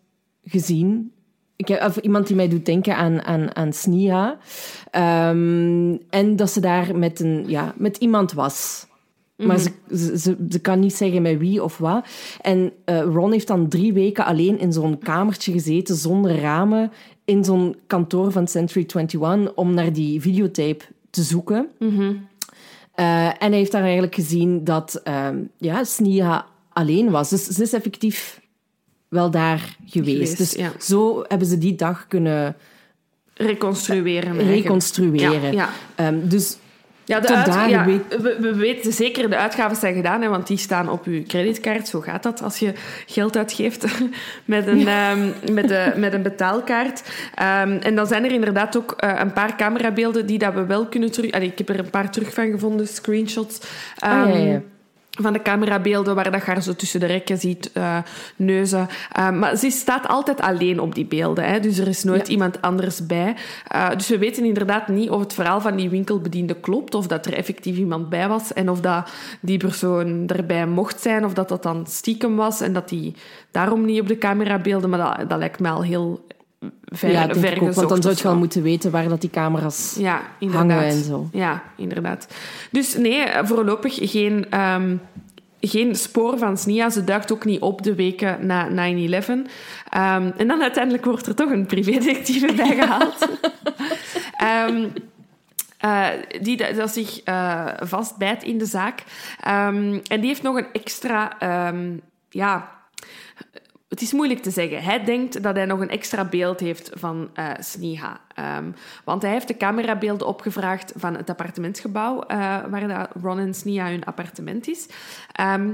gezien. 0.44 1.12
Ik 1.56 1.68
heb, 1.68 1.84
of 1.84 1.98
iemand 1.98 2.28
die 2.28 2.36
mij 2.36 2.48
doet 2.48 2.66
denken 2.66 2.96
aan, 2.96 3.22
aan, 3.24 3.56
aan 3.56 3.74
Snia. 3.74 4.38
Ehm, 4.92 5.98
en 6.10 6.36
dat 6.36 6.50
ze 6.50 6.60
daar 6.60 6.96
met, 6.98 7.20
een, 7.20 7.44
ja, 7.48 7.74
met 7.78 7.98
iemand 7.98 8.34
was. 8.34 8.88
Maar 9.36 9.60
ze, 9.60 9.72
ze, 9.90 10.18
ze, 10.18 10.36
ze 10.50 10.60
kan 10.60 10.80
niet 10.80 10.96
zeggen 10.96 11.22
met 11.22 11.38
wie 11.38 11.64
of 11.64 11.78
wat. 11.78 12.08
En 12.42 12.72
eh, 12.86 13.02
Ron 13.02 13.32
heeft 13.32 13.48
dan 13.48 13.68
drie 13.68 13.94
weken 13.94 14.26
alleen 14.26 14.60
in 14.60 14.74
zo'n 14.74 14.98
kamertje 15.00 15.52
gezeten, 15.52 15.96
zonder 15.96 16.40
ramen, 16.40 16.92
in 17.26 17.44
zo'n 17.44 17.76
kantoor 17.88 18.32
van 18.32 18.48
Century 18.48 18.86
21, 18.88 19.54
om 19.54 19.74
naar 19.74 19.94
die 19.94 20.22
videotape 20.22 20.84
te 21.10 21.22
zoeken. 21.24 21.68
Eh, 21.80 23.26
en 23.26 23.50
hij 23.50 23.58
heeft 23.58 23.72
daar 23.72 23.84
eigenlijk 23.84 24.16
gezien 24.16 24.64
dat 24.64 25.02
ehm, 25.04 25.38
ja, 25.58 25.84
Snia 25.84 26.46
alleen 26.70 27.12
was. 27.12 27.30
Dus 27.30 27.48
ze 27.48 27.62
is 27.62 27.74
effectief 27.74 28.42
wel 29.08 29.32
daar 29.32 29.78
geweest. 29.86 30.12
Geweest, 30.12 30.38
dus 30.38 30.52
ja. 30.54 30.72
zo 30.80 31.24
hebben 31.28 31.48
ze 31.48 31.58
die 31.58 31.76
dag 31.76 32.08
kunnen 32.08 32.56
Reconstrueren. 33.34 34.30
eigenlijk. 34.30 34.62
reconstrueren. 34.62 35.42
Ja, 35.42 35.52
ja. 35.52 35.70
Ehm, 35.96 36.28
dus 36.28 36.58
Ja, 37.06 37.20
de 37.20 37.36
uit- 37.36 37.46
daar 37.46 37.70
ja, 37.70 37.86
we, 37.86 38.38
we 38.40 38.56
weten 38.56 38.94
zeker, 38.94 39.30
de 39.30 39.38
uitgaven 39.38 39.78
zijn 39.78 39.96
gedaan, 39.96 40.22
hè, 40.22 40.30
want 40.30 40.48
die 40.48 40.58
staan 40.58 40.90
op 40.90 41.06
uw 41.06 41.24
creditkaart. 41.28 41.88
Zo 41.88 42.02
gaat 42.02 42.24
dat 42.24 42.42
als 42.42 42.60
je 42.60 42.74
geld 43.06 43.38
uitgeeft 43.38 43.86
met 44.46 44.68
een, 44.68 44.88
ehm, 44.88 45.30
met 45.52 45.68
de, 45.68 45.94
met 45.96 46.14
een 46.14 46.22
betaalkaart. 46.22 47.04
Ehm, 47.36 47.78
en 47.82 47.96
dan 47.96 48.08
zijn 48.08 48.26
er 48.26 48.32
inderdaad 48.32 48.78
ook 48.78 48.92
eh, 48.92 49.12
een 49.20 49.34
paar 49.34 49.56
camerabeelden 49.56 50.26
die 50.26 50.38
dat 50.38 50.54
we 50.54 50.66
wel 50.66 50.86
kunnen 50.86 51.12
terug... 51.12 51.32
Allee, 51.32 51.48
ik 51.48 51.58
heb 51.58 51.70
er 51.70 51.80
een 51.80 51.90
paar 51.90 52.12
terug 52.12 52.34
van 52.34 52.52
gevonden, 52.52 52.88
screenshots. 52.88 53.60
Ah, 54.00 54.12
ja, 54.12 54.26
Ehm, 54.34 54.48
ja. 54.48 54.62
Van 55.22 55.34
de 55.34 55.42
camerabeelden 55.42 56.16
waar 56.16 56.32
dat 56.32 56.46
je 56.46 56.52
haar 56.52 56.64
zo 56.64 56.74
tussen 56.76 57.00
de 57.00 57.06
rekken 57.06 57.38
ziet 57.38 57.72
eh, 57.72 57.98
neuzen. 58.36 58.88
Eh, 59.12 59.32
maar 59.32 59.56
ze 59.56 59.70
staat 59.70 60.08
altijd 60.08 60.42
alleen 60.42 60.80
op 60.80 60.96
die 60.96 61.06
beelden. 61.06 61.46
Hè? 61.46 61.60
Dus 61.60 61.78
er 61.78 61.88
is 61.88 62.04
nooit 62.04 62.28
Ja. 62.28 62.34
iemand 62.34 62.62
anders 62.62 63.06
bij. 63.06 63.36
Eh, 63.68 63.90
dus 63.90 64.08
we 64.08 64.18
weten 64.18 64.46
inderdaad 64.46 64.88
niet 64.88 65.10
of 65.10 65.20
het 65.20 65.34
verhaal 65.34 65.62
van 65.62 65.76
die 65.76 65.90
winkelbediende 65.90 66.54
klopt. 66.56 66.96
Of 66.96 67.08
dat 67.08 67.26
er 67.26 67.34
effectief 67.34 67.78
iemand 67.78 68.10
bij 68.10 68.28
was. 68.28 68.54
En 68.54 68.70
of 68.70 68.82
dat 68.82 69.10
die 69.40 69.58
persoon 69.58 70.28
erbij 70.28 70.68
mocht 70.68 71.02
zijn. 71.02 71.26
Of 71.26 71.34
dat 71.34 71.50
dat 71.50 71.64
dan 71.64 71.86
stiekem 71.88 72.36
was. 72.36 72.62
En 72.62 72.74
dat 72.74 72.90
die 72.90 73.16
daarom 73.52 73.86
niet 73.86 74.02
op 74.02 74.08
de 74.08 74.18
camerabeelden... 74.18 74.90
Maar 74.90 75.18
dat, 75.18 75.30
dat 75.30 75.38
lijkt 75.40 75.60
me 75.60 75.70
al 75.70 75.84
heel 75.84 76.26
ver, 76.86 77.12
ja, 77.12 77.28
denk 77.28 77.56
ik 77.56 77.62
ook, 77.62 77.74
want 77.74 77.90
dan 77.90 78.02
zou 78.02 78.16
je 78.18 78.24
wel 78.24 78.38
moeten 78.38 78.62
weten 78.62 78.92
waar 78.92 79.10
dat 79.10 79.22
die 79.22 79.30
camera's... 79.30 79.96
Ja, 80.00 80.22
hangen 80.40 80.84
en 80.84 81.04
zo. 81.04 81.30
Ja, 81.32 81.64
inderdaad. 81.78 82.28
Dus 82.72 82.98
nee, 82.98 83.28
voorlopig 83.44 83.98
geen, 84.12 84.46
ehm, 84.50 84.96
geen 85.60 85.96
spoor 85.96 86.38
van 86.38 86.58
Snia. 86.58 86.90
Ze 86.90 87.04
duikt 87.04 87.32
ook 87.32 87.46
niet 87.46 87.62
op 87.62 87.84
de 87.84 87.96
weken 87.96 88.46
na 88.46 88.70
9-11. 88.70 89.46
Ehm, 89.90 90.32
en 90.38 90.48
dan 90.48 90.62
uiteindelijk 90.62 91.06
wordt 91.06 91.28
er 91.28 91.36
toch 91.36 91.52
een 91.52 91.66
privédetectieve 91.66 92.54
bijgehaald. 92.64 93.28
Eh, 95.78 96.08
die 96.42 96.58
dat, 96.58 96.76
dat 96.76 96.92
zich 96.92 97.22
eh, 97.24 97.66
vastbijt 97.80 98.44
in 98.44 98.58
de 98.58 98.66
zaak. 98.66 99.04
En 99.40 100.02
die 100.08 100.26
heeft 100.26 100.42
nog 100.42 100.58
een 100.58 100.68
extra... 100.74 101.38
ja, 102.30 102.76
het 103.90 104.02
is 104.02 104.14
moeilijk 104.14 104.42
te 104.42 104.50
zeggen. 104.50 104.84
Hij 104.84 105.04
denkt 105.04 105.44
dat 105.44 105.56
hij 105.56 105.66
nog 105.66 105.80
een 105.80 105.90
extra 105.90 106.26
beeld 106.26 106.60
heeft 106.60 106.92
van 106.94 107.30
eh 107.34 107.50
Sneha. 107.60 108.20
Ehm, 108.36 108.72
want 109.04 109.22
hij 109.22 109.32
heeft 109.32 109.48
de 109.48 109.58
camerabeelden 109.58 110.28
opgevraagd 110.28 110.94
van 110.96 111.16
het 111.16 111.30
appartementsgebouw 111.30 112.22
eh, 112.22 112.38
waar 112.70 113.10
Ron 113.22 113.40
en 113.40 113.54
Sneha 113.54 113.90
hun 113.90 114.06
appartement 114.06 114.68
is. 114.68 114.88
Ehm, 115.32 115.70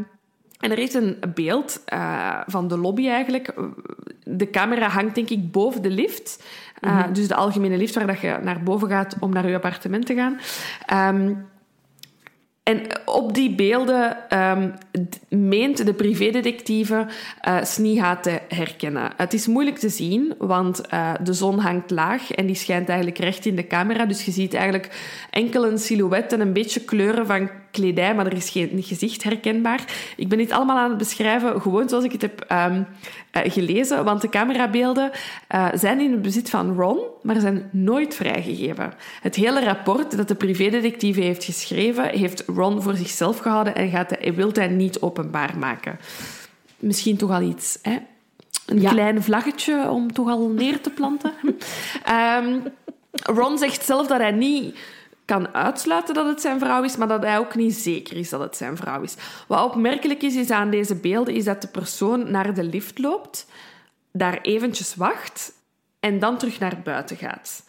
en 0.60 0.72
er 0.72 0.78
is 0.78 0.94
een 0.94 1.20
beeld 1.34 1.82
eh, 1.86 2.40
van 2.46 2.68
de 2.68 2.78
lobby 2.78 3.08
eigenlijk. 3.08 3.54
De 4.24 4.50
camera 4.50 4.88
hangt 4.88 5.16
denk 5.16 5.30
ik 5.30 5.52
boven 5.52 5.82
de 5.82 5.90
lift. 5.90 6.44
Eh, 6.80 7.04
Dus 7.14 7.28
de 7.28 7.36
algemene 7.36 7.78
lift 7.78 7.96
waar 7.96 8.08
dat 8.08 8.20
je 8.20 8.40
naar 8.42 8.64
boven 8.64 8.90
gaat 8.90 9.16
om 9.20 9.34
naar 9.34 9.50
je 9.50 9.56
appartement 9.56 10.06
te 10.06 10.16
gaan. 10.16 10.40
Ehm, 10.86 11.34
en 12.72 12.82
op 13.06 13.34
die 13.34 13.56
beelden 13.56 14.30
ehm, 14.30 14.70
meent 15.30 15.86
de 15.86 15.94
privédetectieve 15.94 17.08
Sneha 17.64 18.16
te 18.16 18.40
herkennen. 18.48 19.12
Het 19.18 19.34
is 19.34 19.48
moeilijk 19.48 19.78
te 19.78 19.90
zien, 19.90 20.34
want 20.38 20.88
eh, 20.88 21.14
de 21.24 21.34
zon 21.34 21.60
hangt 21.60 21.92
laag 21.92 22.32
en 22.32 22.46
die 22.46 22.56
schijnt 22.56 22.88
eigenlijk 22.88 23.18
recht 23.18 23.46
in 23.46 23.56
de 23.56 23.68
camera. 23.68 24.06
Dus 24.06 24.26
je 24.26 24.32
ziet 24.32 24.54
eigenlijk 24.54 24.90
enkel 25.30 25.66
een 25.66 25.78
silhouet 25.78 26.34
en 26.34 26.42
een 26.42 26.54
beetje 26.54 26.80
kleuren 26.80 27.26
van 27.26 27.50
kledij, 27.72 28.16
maar 28.16 28.26
er 28.26 28.34
is 28.34 28.50
geen 28.50 28.84
gezicht 28.84 29.24
herkenbaar. 29.24 29.86
Ik 30.16 30.28
ben 30.30 30.38
dit 30.38 30.52
allemaal 30.52 30.78
aan 30.78 30.90
het 30.90 30.98
beschrijven, 30.98 31.62
gewoon 31.62 31.90
zoals 31.90 32.04
ik 32.04 32.12
het 32.12 32.22
heb 32.22 32.42
ehm, 32.48 32.84
eh, 33.32 33.52
gelezen, 33.52 34.04
want 34.04 34.22
de 34.22 34.30
camerabeelden 34.30 35.12
eh, 35.48 35.68
zijn 35.74 36.00
in 36.00 36.12
het 36.12 36.22
bezit 36.22 36.50
van 36.50 36.76
Ron, 36.76 37.00
maar 37.22 37.40
zijn 37.40 37.70
nooit 37.72 38.16
vrijgegeven. 38.16 38.94
Het 39.22 39.36
hele 39.36 39.64
rapport 39.64 40.18
dat 40.18 40.28
de 40.28 40.36
privédetectieve 40.36 41.22
heeft 41.22 41.44
geschreven, 41.44 42.10
heeft 42.10 42.44
Ron 42.48 42.82
voor 42.82 42.96
zichzelf 42.96 43.38
gehouden 43.38 43.76
en 43.76 43.90
gaat 43.90 44.10
hij, 44.20 44.34
wil 44.34 44.50
hij 44.54 44.68
niet 44.68 45.02
openbaar 45.02 45.58
maken. 45.58 46.00
misschien 46.80 47.18
toch 47.18 47.32
al 47.32 47.42
iets, 47.42 47.80
hè? 47.82 47.98
Een 48.66 48.84
klein 48.84 49.24
vlaggetje 49.24 49.90
om 49.90 50.14
toch 50.14 50.30
al 50.30 50.48
neer 50.48 50.82
te 50.82 50.90
planten. 50.90 51.34
Ehm, 52.04 52.60
Ron 53.12 53.58
zegt 53.58 53.86
zelf 53.86 54.08
dat 54.08 54.20
hij 54.20 54.32
niet 54.32 54.76
kan 55.26 55.54
uitsluiten 55.54 56.14
dat 56.14 56.28
het 56.28 56.42
zijn 56.42 56.60
vrouw 56.60 56.84
is, 56.84 56.98
maar 56.98 57.08
dat 57.08 57.24
hij 57.24 57.38
ook 57.38 57.56
niet 57.56 57.76
zeker 57.76 58.18
is 58.18 58.30
dat 58.30 58.40
het 58.40 58.58
zijn 58.58 58.78
vrouw 58.78 59.02
is. 59.02 59.16
Wat 59.48 59.64
opmerkelijk 59.64 60.22
is, 60.22 60.36
is 60.36 60.50
aan 60.50 60.70
deze 60.70 60.96
beelden, 60.96 61.34
is 61.34 61.44
dat 61.44 61.62
de 61.62 61.68
persoon 61.68 62.32
naar 62.32 62.54
de 62.54 62.64
lift 62.64 63.00
loopt, 63.00 63.48
daar 64.12 64.42
eventjes 64.42 64.96
wacht 64.96 65.54
en 66.00 66.20
dan 66.20 66.38
terug 66.38 66.60
naar 66.60 66.82
buiten 66.84 67.18
gaat. 67.18 67.64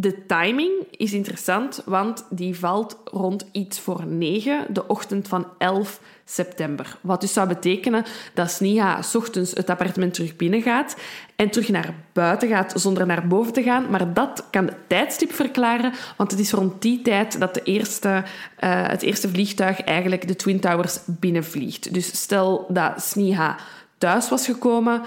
De 0.00 0.26
timing 0.26 0.72
is 0.90 1.12
interessant, 1.12 1.82
want 1.84 2.24
die 2.30 2.58
valt 2.58 2.96
rond 3.04 3.46
iets 3.52 3.80
voor 3.80 4.06
negen, 4.06 4.66
de 4.68 4.86
ochtend 4.86 5.28
van 5.28 5.46
11 5.58 6.00
september. 6.24 6.96
Wat 7.00 7.20
dus 7.20 7.32
zou 7.32 7.48
betekenen 7.48 8.04
dat 8.34 8.50
Snia 8.50 9.02
s 9.02 9.14
ochtends 9.14 9.52
het 9.52 9.70
appartement 9.70 10.14
terug 10.14 10.36
binnen 10.36 10.62
gaat 10.62 10.96
en 11.36 11.50
terug 11.50 11.68
naar 11.68 11.94
buiten 12.12 12.48
gaat 12.48 12.72
zonder 12.76 13.06
naar 13.06 13.26
boven 13.26 13.52
te 13.52 13.62
gaan. 13.62 13.90
Maar 13.90 14.14
dat 14.14 14.44
kan 14.50 14.66
het 14.66 14.76
tijdstip 14.86 15.32
verklaren, 15.32 15.92
want 16.16 16.30
het 16.30 16.40
is 16.40 16.52
rond 16.52 16.82
die 16.82 17.02
tijd 17.02 17.40
dat 17.40 17.54
de 17.54 17.62
eerste, 17.62 18.08
uh, 18.08 18.86
het 18.88 19.02
eerste 19.02 19.28
vliegtuig 19.28 19.80
eigenlijk 19.80 20.28
de 20.28 20.36
Twin 20.36 20.60
Towers 20.60 20.98
binnenvliegt. 21.06 21.94
Dus 21.94 22.20
stel 22.20 22.66
dat 22.68 23.02
Snia 23.02 23.56
thuis 23.98 24.28
was 24.28 24.46
gekomen 24.46 25.02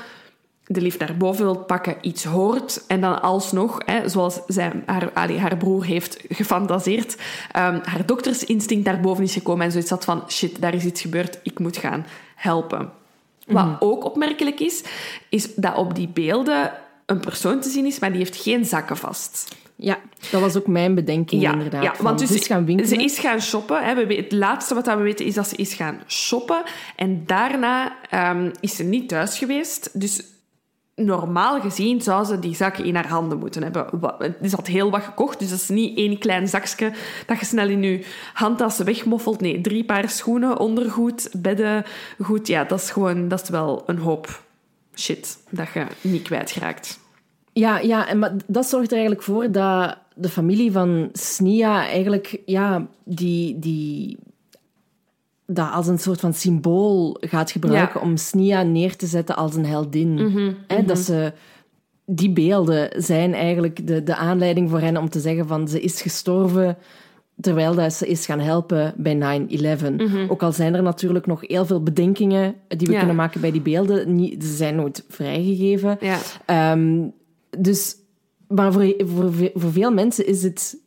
de 0.65 0.81
lift 0.81 0.99
naar 0.99 1.17
boven 1.17 1.43
wilt 1.45 1.67
pakken, 1.67 1.95
iets 2.01 2.23
hoort 2.23 2.83
en 2.87 3.01
dan 3.01 3.21
alsnog, 3.21 3.81
hè, 3.85 4.09
zoals 4.09 4.39
zij, 4.47 4.71
haar, 4.85 5.11
allee, 5.13 5.39
haar 5.39 5.57
broer 5.57 5.85
heeft 5.85 6.23
gefantaseerd, 6.29 7.13
um, 7.13 7.81
haar 7.83 8.05
doktersinstinct 8.05 8.85
naar 8.85 8.99
boven 8.99 9.23
is 9.23 9.33
gekomen 9.33 9.65
en 9.65 9.71
zoiets 9.71 9.89
had 9.89 10.05
van 10.05 10.23
shit, 10.27 10.61
daar 10.61 10.73
is 10.73 10.85
iets 10.85 11.01
gebeurd, 11.01 11.39
ik 11.43 11.59
moet 11.59 11.77
gaan 11.77 12.05
helpen. 12.35 12.91
Wat 13.45 13.65
mhm. 13.65 13.75
ook 13.79 14.03
opmerkelijk 14.03 14.59
is, 14.59 14.83
is 15.29 15.55
dat 15.55 15.75
op 15.75 15.95
die 15.95 16.07
beelden 16.07 16.71
een 17.05 17.19
persoon 17.19 17.59
te 17.59 17.69
zien 17.69 17.85
is, 17.85 17.99
maar 17.99 18.09
die 18.09 18.19
heeft 18.19 18.35
geen 18.35 18.65
zakken 18.65 18.97
vast. 18.97 19.55
Ja, 19.75 19.99
dat 20.31 20.41
was 20.41 20.55
ook 20.55 20.67
mijn 20.67 20.95
bedenking 20.95 21.51
inderdaad. 21.51 21.83
Ja, 21.83 21.93
want 21.99 22.19
dus 22.19 22.27
ze 22.27 22.35
is 22.35 22.47
gaan 22.47 22.65
winkelen. 22.65 22.89
Ze 22.89 23.03
is 23.03 23.19
gaan 23.19 23.41
shoppen. 23.41 23.83
Hè. 23.83 24.05
Het 24.05 24.31
laatste 24.31 24.73
wat 24.73 24.85
we 24.85 24.95
weten 24.95 25.25
is 25.25 25.33
dat 25.33 25.47
ze 25.47 25.55
is 25.55 25.73
gaan 25.73 26.01
shoppen. 26.07 26.63
En 26.95 27.23
daarna 27.25 27.95
um, 28.31 28.51
is 28.59 28.75
ze 28.75 28.83
niet 28.83 29.09
thuis 29.09 29.37
geweest. 29.37 29.89
Dus 29.93 30.23
normaal 30.95 31.61
gezien 31.61 32.01
zou 32.01 32.25
ze 32.25 32.39
die 32.39 32.55
zakken 32.55 32.85
in 32.85 32.95
haar 32.95 33.07
handen 33.07 33.39
moeten 33.39 33.63
hebben. 33.63 33.87
Ze 34.49 34.55
had 34.55 34.67
heel 34.67 34.91
wat 34.91 35.01
gekocht, 35.01 35.39
dus 35.39 35.49
dat 35.49 35.59
is 35.59 35.69
niet 35.69 35.97
één 35.97 36.17
klein 36.17 36.47
zakje 36.47 36.91
dat 37.25 37.39
je 37.39 37.45
snel 37.45 37.69
in 37.69 37.83
je 37.83 38.05
handtassen 38.33 38.85
wegmoffelt. 38.85 39.41
Nee, 39.41 39.61
drie 39.61 39.85
paar 39.85 40.09
schoenen, 40.09 40.59
ondergoed, 40.59 41.29
beddengoed. 41.37 42.47
Ja, 42.47 42.63
dat 42.63 42.79
is 42.79 42.91
gewoon 42.91 43.27
dat 43.27 43.41
is 43.41 43.49
wel 43.49 43.83
een 43.85 43.97
hoop 43.97 44.43
shit 44.95 45.37
dat 45.49 45.67
je 45.73 45.85
niet 46.01 46.21
kwijtraakt. 46.21 46.99
Ja, 47.53 47.79
ja 47.79 48.07
en 48.07 48.19
maar 48.19 48.33
dat 48.47 48.65
zorgt 48.65 48.87
er 48.87 48.97
eigenlijk 48.97 49.25
voor 49.25 49.51
dat 49.51 49.97
de 50.15 50.29
familie 50.29 50.71
van 50.71 51.09
Snia 51.13 51.87
eigenlijk 51.87 52.37
ja, 52.45 52.87
die, 53.03 53.59
die 53.59 54.17
dat 55.53 55.71
als 55.71 55.87
een 55.87 55.99
soort 55.99 56.19
van 56.19 56.33
symbool 56.33 57.17
gaat 57.19 57.51
gebruiken 57.51 58.01
om 58.01 58.17
Snia 58.17 58.63
neer 58.63 58.95
te 58.95 59.05
zetten 59.05 59.35
als 59.35 59.55
een 59.55 59.65
heldin. 59.65 60.13
Mm 60.13 60.55
Dat 60.85 60.99
ze, 60.99 61.33
die 62.05 62.31
beelden 62.31 63.03
zijn 63.03 63.33
eigenlijk 63.33 63.87
de, 63.87 64.03
de 64.03 64.15
aanleiding 64.15 64.69
voor 64.69 64.79
hen 64.79 64.97
om 64.97 65.09
te 65.09 65.19
zeggen 65.19 65.47
van 65.47 65.67
ze 65.67 65.81
is 65.81 66.01
gestorven 66.01 66.77
terwijl 67.41 67.75
dat 67.75 67.93
ze 67.93 68.07
is 68.07 68.25
gaan 68.25 68.39
helpen 68.39 68.93
bij 68.97 69.47
9-11. 69.49 69.95
Mhm. 69.97 70.25
Ook 70.29 70.43
al 70.43 70.51
zijn 70.51 70.75
er 70.75 70.83
natuurlijk 70.83 71.25
nog 71.25 71.47
heel 71.47 71.65
veel 71.65 71.83
bedenkingen 71.83 72.55
die 72.67 72.87
we 72.87 72.97
kunnen 72.97 73.15
maken 73.15 73.41
bij 73.41 73.51
die 73.51 73.61
beelden. 73.61 74.15
Niet, 74.15 74.43
ze 74.43 74.55
zijn 74.55 74.75
nooit 74.75 75.05
vrijgegeven. 75.09 75.97
Ja. 75.99 76.71
Um, 76.71 77.13
dus, 77.57 77.95
maar 78.47 78.73
voor, 78.73 78.93
voor, 78.97 79.31
voor 79.53 79.71
veel 79.71 79.91
mensen 79.91 80.27
is 80.27 80.43
het 80.43 80.77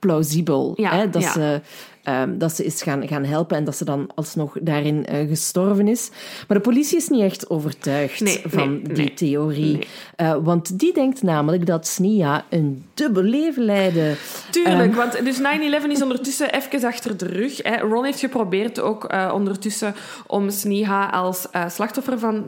plausibel 0.00 0.72
hè, 0.76 1.10
dat 1.10 1.24
ze 1.24 1.60
Ehm, 2.02 2.38
dat 2.38 2.52
ze 2.56 2.64
is 2.64 2.82
gaan, 2.82 3.08
gaan 3.08 3.24
helpen 3.24 3.56
en 3.56 3.64
dat 3.64 3.76
ze 3.76 3.84
dan 3.84 4.10
alsnog 4.14 4.56
daarin 4.60 5.06
uh, 5.12 5.28
gestorven 5.28 5.88
is. 5.88 6.10
Maar 6.48 6.56
de 6.56 6.62
politie 6.62 6.96
is 6.96 7.08
niet 7.08 7.22
echt 7.22 7.50
overtuigd 7.50 8.40
van 8.44 8.80
die 8.82 9.14
theorie. 9.14 9.78
Uh, 10.16 10.36
want 10.42 10.78
die 10.78 10.94
denkt 10.94 11.22
namelijk 11.22 11.66
dat 11.66 11.86
Snia 11.86 12.44
een 12.48 12.84
dubbel 12.94 13.22
leven 13.22 13.64
leidde. 13.64 14.14
Tuurlijk, 14.50 14.90
um, 14.90 14.94
want 14.94 15.24
dus 15.24 15.38
9-11 15.38 15.42
is 15.88 16.02
ondertussen 16.02 16.54
even 16.54 16.88
achter 16.88 17.16
de 17.16 17.26
rug. 17.26 17.62
Hè. 17.62 17.76
Ron 17.76 18.04
heeft 18.04 18.20
geprobeerd 18.20 18.80
ook 18.80 19.12
uh, 19.12 19.30
ondertussen 19.34 19.94
om 20.26 20.50
Sneha 20.50 21.06
als 21.06 21.48
slachtoffer 21.68 22.18
van 22.18 22.44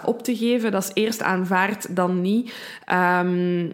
9-11 0.00 0.04
op 0.04 0.22
te 0.22 0.36
geven. 0.36 0.72
Dat 0.72 0.82
is 0.82 1.02
eerst 1.02 1.22
aanvaard, 1.22 1.96
dan 1.96 2.20
niet. 2.20 2.52
Um, 3.22 3.72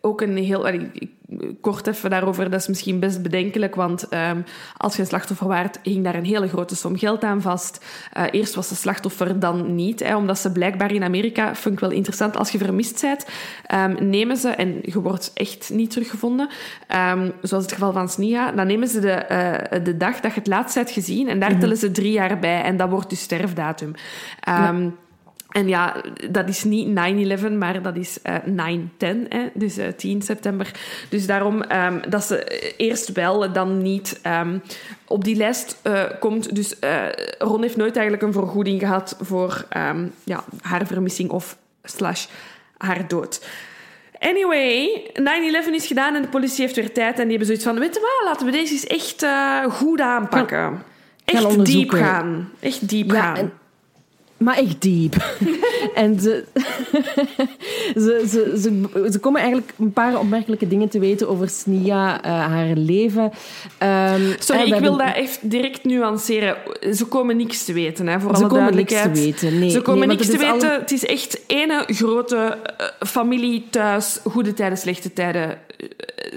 ook 0.00 0.20
een 0.20 0.36
heel 0.36 0.68
kort 1.60 1.86
even 1.86 2.10
daarover, 2.10 2.50
dat 2.50 2.60
is 2.60 2.68
misschien 2.68 3.00
best 3.00 3.22
bedenkelijk, 3.22 3.74
want 3.74 4.14
um, 4.14 4.44
als 4.76 4.94
je 4.96 5.02
een 5.02 5.08
slachtoffer 5.08 5.46
waart, 5.46 5.78
hing 5.82 6.04
daar 6.04 6.14
een 6.14 6.24
hele 6.24 6.48
grote 6.48 6.76
som 6.76 6.98
geld 6.98 7.24
aan 7.24 7.42
vast. 7.42 7.84
Uh, 8.16 8.24
eerst 8.30 8.54
was 8.54 8.68
de 8.68 8.74
slachtoffer, 8.74 9.40
dan 9.40 9.74
niet, 9.74 10.00
hè, 10.00 10.16
omdat 10.16 10.38
ze 10.38 10.52
blijkbaar 10.52 10.92
in 10.92 11.02
Amerika, 11.02 11.54
vind 11.54 11.74
ik 11.74 11.80
wel 11.80 11.90
interessant, 11.90 12.36
als 12.36 12.50
je 12.50 12.58
vermist 12.58 13.00
bent, 13.00 13.26
um, 13.74 14.08
nemen 14.08 14.36
ze, 14.36 14.48
en 14.48 14.78
je 14.82 15.00
wordt 15.00 15.30
echt 15.34 15.70
niet 15.72 15.90
teruggevonden, 15.90 16.48
um, 17.12 17.32
zoals 17.42 17.64
het 17.64 17.72
geval 17.72 17.92
van 17.92 18.08
Snia, 18.08 18.52
dan 18.52 18.66
nemen 18.66 18.88
ze 18.88 19.00
de, 19.00 19.24
uh, 19.30 19.84
de 19.84 19.96
dag 19.96 20.20
dat 20.20 20.32
je 20.32 20.38
het 20.38 20.48
laatst 20.48 20.74
hebt 20.74 20.90
gezien 20.90 21.28
en 21.28 21.38
daar 21.40 21.48
mm 21.48 21.54
-hmm. 21.54 21.64
tellen 21.64 21.76
ze 21.76 21.90
drie 21.90 22.12
jaar 22.12 22.38
bij 22.38 22.62
en 22.62 22.76
dat 22.76 22.90
wordt 22.90 23.10
dus 23.10 23.20
sterfdatum. 23.20 23.94
Ja. 24.40 24.74
En 25.50 25.68
ja, 25.68 25.96
dat 26.30 26.48
is 26.48 26.64
niet 26.64 26.88
9-11, 27.40 27.52
maar 27.52 27.82
dat 27.82 27.96
is 27.96 28.18
uh, 28.22 28.66
eh, 28.66 28.78
9-10, 28.78 29.28
hè? 29.28 29.48
dus 29.54 29.78
uh, 29.78 29.86
eh, 29.86 29.94
10 29.94 30.22
september. 30.22 30.70
Dus 31.08 31.26
daarom 31.26 31.62
um, 31.72 32.00
dat 32.08 32.24
ze 32.24 32.44
eerst 32.76 33.12
wel, 33.12 33.52
dan 33.52 33.82
niet 33.82 34.20
um, 34.26 34.62
op 35.06 35.24
die 35.24 35.36
lijst 35.36 35.80
uh, 35.86 36.02
komt. 36.18 36.54
Dus 36.54 36.74
Ron 37.38 37.62
heeft 37.62 37.76
nooit 37.76 37.96
eigenlijk 37.96 38.26
een 38.26 38.32
vergoeding 38.32 38.80
gehad 38.80 39.16
voor 39.20 39.66
um, 39.76 40.12
ja, 40.24 40.44
haar 40.60 40.86
vermissing 40.86 41.30
of 41.30 41.56
slash 41.82 42.26
haar 42.76 43.08
dood. 43.08 43.46
Anyway, 44.18 45.10
9-11 45.68 45.72
is 45.72 45.86
gedaan 45.86 46.14
en 46.14 46.22
de 46.22 46.28
politie 46.28 46.60
heeft 46.60 46.76
weer 46.76 46.92
tijd. 46.92 47.18
En 47.18 47.28
die 47.28 47.28
hebben 47.28 47.46
zoiets 47.46 47.64
van, 47.64 47.78
weet 47.78 47.94
je 47.94 48.00
wat, 48.00 48.28
laten 48.30 48.46
we 48.46 48.52
deze 48.52 48.72
eens 48.72 48.86
echt 48.86 49.26
goed 49.72 50.00
aanpakken. 50.00 50.82
Echt 51.24 51.64
diep 51.64 51.90
gaan. 51.90 52.50
Echt 52.60 52.88
diep 52.88 53.10
ja, 53.10 53.34
gaan. 53.34 53.52
Maar 54.40 54.56
echt 54.56 54.82
diep. 54.82 55.14
en 55.94 56.20
ze, 56.20 56.44
ze, 57.94 58.24
ze, 58.28 58.54
ze, 58.60 59.08
ze, 59.12 59.18
komen 59.18 59.40
eigenlijk 59.40 59.72
een 59.78 59.92
paar 59.92 60.18
opmerkelijke 60.18 60.68
dingen 60.68 60.88
te 60.88 60.98
weten 60.98 61.28
over 61.28 61.48
Snia, 61.48 62.24
uh, 62.24 62.30
haar 62.30 62.74
leven. 62.74 63.22
Um, 63.22 64.34
Sorry, 64.38 64.72
ik 64.72 64.80
wil 64.80 64.96
dat 64.96 65.14
echt 65.14 65.50
direct 65.50 65.84
nuanceren. 65.84 66.56
Ze 66.94 67.04
komen 67.04 67.36
niks 67.36 67.64
te 67.64 67.72
weten, 67.72 68.06
hè, 68.06 68.20
voor 68.20 68.36
ze 68.36 68.42
alle 68.44 68.54
duidelijkheid. 68.54 69.02
Ze 69.02 69.08
komen 69.08 69.24
niks 69.24 69.40
te 69.40 69.46
weten, 69.46 69.58
nee. 69.58 69.70
Ze 69.70 69.80
komen 69.80 70.08
nee, 70.08 70.16
niks 70.16 70.30
te 70.30 70.38
weten. 70.38 70.70
Al... 70.70 70.78
Het 70.78 70.92
is 70.92 71.06
echt 71.06 71.40
ene 71.46 71.84
grote 71.86 72.58
uh, 72.80 72.86
familie 73.08 73.66
thuis, 73.70 74.20
goede 74.24 74.52
tijden, 74.52 74.78
slechte 74.78 75.12
tijden 75.12 75.48
uh, 75.48 75.88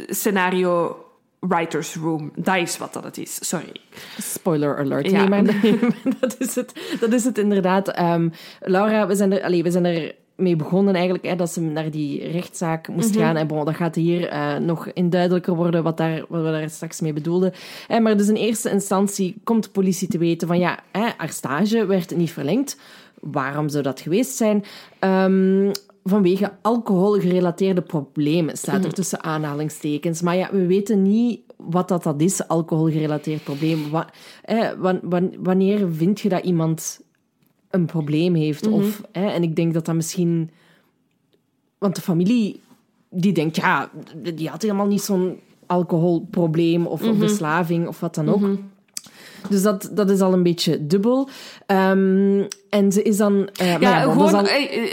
scenario 0.08 1.03
writer's 1.48 1.96
room. 1.96 2.32
Dat 2.36 2.56
is 2.56 2.78
wat 2.78 2.94
dat 2.94 3.04
het 3.04 3.18
is. 3.18 3.48
Sorry. 3.48 3.72
Spoiler 4.18 4.78
alert. 4.78 5.12
Ja. 5.12 5.28
Nee, 5.28 5.30
maar 5.30 5.62
dat, 6.20 6.36
is 6.40 6.56
het, 6.56 6.98
dat 7.00 7.14
is 7.14 7.24
het 7.24 7.38
inderdaad. 7.38 8.00
Um, 8.00 8.32
Laura, 8.60 9.08
we 9.08 9.16
zijn 9.16 9.32
er, 9.32 9.44
allez, 9.44 9.62
we 9.62 9.72
zijn 9.72 9.86
er 9.86 10.16
mee 10.36 10.56
begonnen 10.56 10.94
eigenlijk, 10.94 11.26
hè, 11.26 11.36
dat 11.36 11.52
ze 11.52 11.62
naar 11.62 11.92
die 11.92 12.32
rechtszaak 12.32 12.88
moest 12.88 13.08
mm 13.08 13.14
-hmm. 13.14 13.24
gaan. 13.24 13.36
En 13.36 13.48
bon, 13.48 13.66
dat 13.66 13.76
gaat 13.76 13.96
hier 13.96 14.34
uh, 14.34 14.58
nog 14.58 14.88
induidelijker 14.88 15.56
worden 15.56 15.84
wat, 15.84 15.98
daar, 15.98 16.26
wat 16.30 16.44
we 16.44 16.52
daar 16.52 16.70
straks 16.70 17.02
mee 17.02 17.14
bedoelden. 17.14 17.54
Uh, 17.90 18.00
maar 18.00 18.18
dus 18.18 18.28
in 18.28 18.36
eerste 18.36 18.70
instantie 18.70 19.36
komt 19.44 19.64
de 19.64 19.70
politie 19.70 20.08
te 20.08 20.18
weten 20.18 20.48
van 20.48 20.60
ja, 20.60 20.80
hè, 20.92 21.08
haar 21.18 21.30
stage 21.30 21.86
werd 21.86 22.16
niet 22.16 22.32
verlengd. 22.32 22.78
Waarom 23.20 23.70
zou 23.70 23.84
dat 23.84 24.02
geweest 24.02 24.36
zijn? 24.36 24.64
Um, 25.00 25.72
vanwege 26.04 26.52
alcoholgerelateerde 26.62 27.82
problemen, 27.82 28.58
staat 28.58 28.80
er 28.80 28.82
mhm. 28.82 28.94
tussen 28.94 29.24
aanhalingstekens. 29.24 30.22
Maar 30.22 30.36
ja, 30.36 30.50
we 30.52 30.66
weten 30.66 31.02
niet 31.02 31.42
wat 31.58 31.88
dat, 31.88 32.04
dat 32.04 32.22
is, 32.22 32.48
alcoholgerelateerd 32.48 33.44
probleem. 33.44 33.90
Wa 33.90 34.10
eh, 34.42 34.70
wanneer 35.40 35.92
vind 35.92 36.22
je 36.22 36.30
dat 36.30 36.44
iemand 36.44 37.02
een 37.70 37.86
probleem 37.86 38.36
heeft? 38.36 38.66
Mhm. 38.66 38.74
of, 38.74 39.02
eh, 39.12 39.36
en 39.36 39.44
ik 39.44 39.56
denk 39.56 39.74
dat 39.74 39.86
dat 39.86 39.96
misschien... 39.96 40.50
Want 41.78 41.96
de 41.96 42.02
familie, 42.02 42.62
die 43.10 43.34
denkt, 43.34 43.56
ja, 43.56 43.90
die 44.36 44.50
had 44.50 44.62
helemaal 44.62 44.88
niet 44.88 45.02
zo'n 45.02 45.40
alcoholprobleem 45.66 46.86
of, 46.86 47.02
mm 47.02 47.18
verslaving 47.18 47.88
of 47.88 48.00
wat 48.00 48.16
dan 48.16 48.30
ook. 48.30 48.40
Mhm. 48.40 48.56
Dus 49.50 49.62
dat, 49.62 49.90
dat 49.94 50.10
is 50.10 50.22
al 50.22 50.34
een 50.34 50.44
beetje 50.44 50.88
dubbel. 50.88 51.30
Um, 51.68 52.48
en 52.74 52.92
ze 52.92 53.02
is 53.02 53.18
dan... 53.18 53.34
Uh, 53.62 53.72
ja, 53.72 53.78
ja 53.80 54.02
gewoon... 54.02 54.46
Uh, 54.46 54.84
uh, 54.84 54.90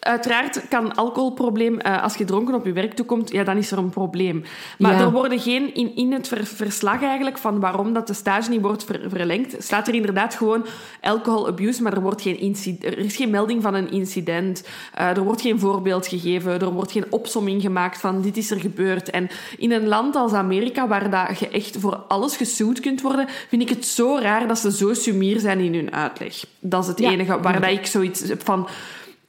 uiteraard 0.00 0.68
kan 0.68 0.94
alcoholprobleem, 0.94 1.78
uh, 1.86 2.02
als 2.02 2.14
je 2.14 2.24
dronken 2.24 2.54
op 2.54 2.64
je 2.64 2.72
werk 2.72 2.94
toekomt, 2.94 3.30
ja, 3.30 3.44
dan 3.44 3.56
is 3.56 3.70
er 3.70 3.78
een 3.78 3.90
probleem. 3.90 4.44
Maar 4.78 4.92
ja. 4.92 5.00
er 5.00 5.10
worden 5.10 5.40
geen, 5.40 5.74
in, 5.74 5.96
in 5.96 6.12
het 6.12 6.28
ver, 6.28 6.46
verslag 6.46 7.02
eigenlijk 7.02 7.38
van 7.38 7.60
waarom 7.60 7.92
dat 7.92 8.06
de 8.06 8.12
stage 8.12 8.50
niet 8.50 8.60
wordt 8.60 8.84
ver, 8.84 9.00
verlengd, 9.08 9.56
staat 9.58 9.88
er 9.88 9.94
inderdaad 9.94 10.34
gewoon 10.34 10.66
alcohol 11.00 11.46
abuse, 11.46 11.82
maar 11.82 11.92
er, 11.92 12.00
wordt 12.00 12.22
geen 12.22 12.38
incident, 12.38 12.84
er 12.84 12.98
is 12.98 13.16
geen 13.16 13.30
melding 13.30 13.62
van 13.62 13.74
een 13.74 13.90
incident, 13.90 14.64
uh, 14.98 15.06
er 15.06 15.22
wordt 15.22 15.40
geen 15.40 15.58
voorbeeld 15.58 16.06
gegeven, 16.06 16.60
er 16.60 16.72
wordt 16.72 16.92
geen 16.92 17.06
opsomming 17.10 17.62
gemaakt 17.62 18.00
van 18.00 18.22
dit 18.22 18.36
is 18.36 18.50
er 18.50 18.60
gebeurd. 18.60 19.10
En 19.10 19.28
in 19.56 19.72
een 19.72 19.86
land 19.86 20.16
als 20.16 20.32
Amerika, 20.32 20.88
waar 20.88 21.10
dat 21.10 21.38
je 21.38 21.48
echt 21.48 21.76
voor 21.78 21.96
alles 21.96 22.36
gesuwd 22.36 22.80
kunt 22.80 23.02
worden, 23.02 23.26
vind 23.48 23.62
ik 23.62 23.68
het 23.68 23.86
zo 23.86 24.18
raar 24.20 24.48
dat 24.48 24.58
ze 24.58 24.72
zo 24.72 24.94
sumier 24.94 25.40
zijn 25.40 25.58
in 25.58 25.74
hun 25.74 25.92
uitleg. 25.92 26.44
Dat 26.60 26.82
is 26.82 26.87
het 26.88 26.98
ja. 26.98 27.10
enige 27.10 27.40
waar 27.40 27.60
dat 27.60 27.70
ik 27.70 27.86
zoiets 27.86 28.28
heb 28.28 28.44
van 28.44 28.68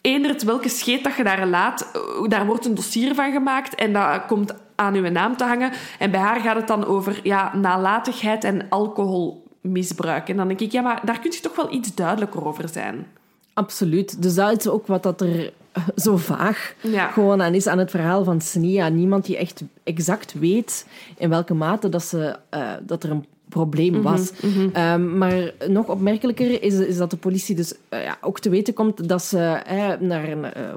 eendert 0.02 0.44
welke 0.44 0.70
scheet 0.70 1.04
dat 1.04 1.16
je 1.16 1.24
daar 1.24 1.48
laat, 1.48 1.92
daar 2.28 2.46
wordt 2.46 2.66
een 2.66 2.76
dossier 2.76 3.16
van 3.16 3.32
gemaakt 3.32 3.76
en 3.76 3.94
dat 3.94 4.26
komt 4.26 4.54
aan 4.76 4.96
uw 4.96 5.10
naam 5.10 5.38
te 5.38 5.44
hangen. 5.44 5.72
En 6.00 6.12
bij 6.12 6.20
haar 6.20 6.40
gaat 6.40 6.56
het 6.56 6.68
dan 6.68 6.86
over 6.86 7.20
ja, 7.24 7.56
nalatigheid 7.56 8.44
en 8.44 8.70
alcoholmisbruik. 8.70 10.30
En 10.30 10.38
dan 10.38 10.48
denk 10.48 10.60
ik, 10.60 10.72
ja, 10.72 10.82
maar 10.82 11.02
daar 11.06 11.20
kun 11.20 11.32
je 11.32 11.40
toch 11.40 11.56
wel 11.56 11.74
iets 11.74 11.96
duidelijker 11.96 12.46
over 12.46 12.70
zijn. 12.70 13.08
Absoluut. 13.54 14.22
Dus 14.22 14.36
dat 14.36 14.60
is 14.60 14.68
ook 14.68 14.88
wat 14.88 15.04
dat 15.04 15.22
er 15.22 15.54
zo 15.96 16.18
vaag 16.18 16.74
ja. 16.82 17.08
gewoon 17.08 17.42
aan 17.42 17.54
is 17.54 17.68
aan 17.68 17.78
het 17.78 17.92
verhaal 17.92 18.24
van 18.24 18.42
Snia. 18.42 18.88
Niemand 18.88 19.26
die 19.26 19.38
echt 19.38 19.64
exact 19.84 20.34
weet 20.34 20.88
in 21.18 21.30
welke 21.30 21.54
mate 21.54 21.90
dat, 21.90 22.04
ze, 22.04 22.36
uh, 22.54 22.72
dat 22.82 23.04
er 23.04 23.12
een 23.12 23.26
probleem 23.50 23.94
mhm, 23.94 24.02
was. 24.02 24.32
Mm 24.42 24.72
-hmm. 24.74 25.18
maar 25.18 25.54
nog 25.68 25.88
opmerkelijker 25.88 26.64
is, 26.64 26.80
is 26.80 26.98
dat 26.98 27.10
de 27.10 27.18
politie 27.18 27.56
dus 27.56 27.74
uh, 27.90 28.04
ja, 28.04 28.18
ook 28.22 28.40
te 28.40 28.50
weten 28.50 28.74
komt 28.74 29.08
dat 29.08 29.24
ze 29.24 29.62
uh, 29.72 30.08
naar 30.08 30.30
een, 30.30 30.44
uh, 30.44 30.74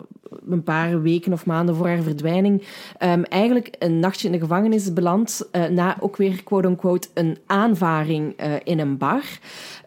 een, 0.48 0.62
paar 0.62 1.02
weken 1.02 1.32
of 1.32 1.46
maanden 1.46 1.74
voor 1.74 1.86
haar 1.86 2.02
verdwijning 2.02 2.62
um, 2.98 3.24
eigenlijk 3.24 3.76
een 3.78 4.00
nachtje 4.00 4.26
in 4.26 4.32
de 4.32 4.40
gevangenis 4.40 4.92
belandt 4.92 5.48
na 5.70 5.96
ook 6.00 6.16
weer 6.16 6.42
quote-unquote 6.42 7.08
een 7.14 7.38
aanvaring 7.46 8.34
in 8.64 8.78
een 8.78 8.96
bar. 8.96 9.22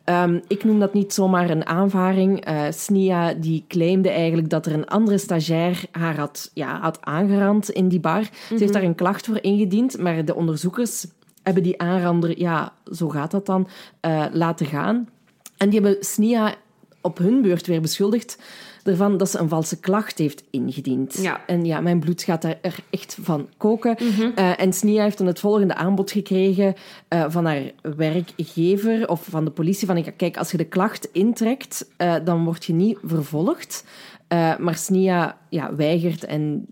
Um, 0.05 0.41
ik 0.47 0.63
noem 0.63 0.79
dat 0.79 0.93
niet 0.93 1.13
zomaar 1.13 1.49
een 1.49 1.65
aanvaring. 1.65 2.49
Uh, 2.49 2.61
Snia 2.69 3.33
die 3.33 3.65
claimde 3.67 4.09
eigenlijk 4.09 4.49
dat 4.49 4.65
er 4.65 4.73
een 4.73 4.87
andere 4.87 5.17
stagiair 5.17 5.83
haar 5.91 6.17
had, 6.17 6.51
ja, 6.53 6.79
had 6.79 6.97
aangerand 7.01 7.69
in 7.69 7.87
die 7.87 7.99
bar. 7.99 8.23
Ze 8.23 8.29
heeft 8.47 8.63
mhm. 8.63 8.71
daar 8.71 8.83
een 8.83 8.95
klacht 8.95 9.25
voor 9.25 9.41
ingediend, 9.41 9.97
maar 9.97 10.25
de 10.25 10.35
onderzoekers 10.35 11.05
hebben 11.45 11.63
die 11.63 11.81
aanrander, 11.81 12.39
ja, 12.39 12.73
zo 12.91 13.09
gaat 13.09 13.31
dat 13.31 13.45
dan, 13.45 13.67
uh, 14.05 14.25
laten 14.31 14.65
gaan. 14.65 15.09
En 15.57 15.69
die 15.69 15.81
hebben 15.81 16.03
Snia 16.03 16.55
op 17.01 17.17
hun 17.17 17.41
beurt 17.41 17.67
weer 17.67 17.81
beschuldigd 17.81 18.37
ervan 18.83 19.17
dat 19.17 19.29
ze 19.29 19.39
een 19.39 19.49
valse 19.49 19.79
klacht 19.79 20.17
heeft 20.17 20.43
ingediend. 20.49 21.17
Ja. 21.21 21.41
En 21.45 21.65
ja, 21.65 21.81
mijn 21.81 21.99
bloed 21.99 22.23
gaat 22.23 22.41
daar 22.41 22.57
er 22.61 22.75
echt 22.89 23.17
van 23.21 23.49
koken. 23.57 23.97
Mm 23.99 24.09
-hmm. 24.09 24.31
uh, 24.35 24.59
en 24.59 24.73
Snia 24.73 25.03
heeft 25.03 25.17
dan 25.17 25.27
het 25.27 25.39
volgende 25.39 25.75
aanbod 25.75 26.11
gekregen 26.11 26.73
uh, 27.09 27.25
van 27.27 27.45
haar 27.45 27.71
werkgever 27.81 29.09
of 29.09 29.25
van 29.29 29.45
de 29.45 29.51
politie. 29.51 29.87
Van, 29.87 30.05
kijk, 30.17 30.37
als 30.37 30.51
je 30.51 30.57
de 30.57 30.65
klacht 30.65 31.09
intrekt, 31.11 31.89
uh, 31.97 32.15
dan 32.23 32.43
word 32.43 32.65
je 32.65 32.73
niet 32.73 32.97
vervolgd. 33.03 33.83
maar 34.59 34.75
Snia 34.75 35.37
ja, 35.49 35.75
weigert 35.75 36.23
en 36.23 36.65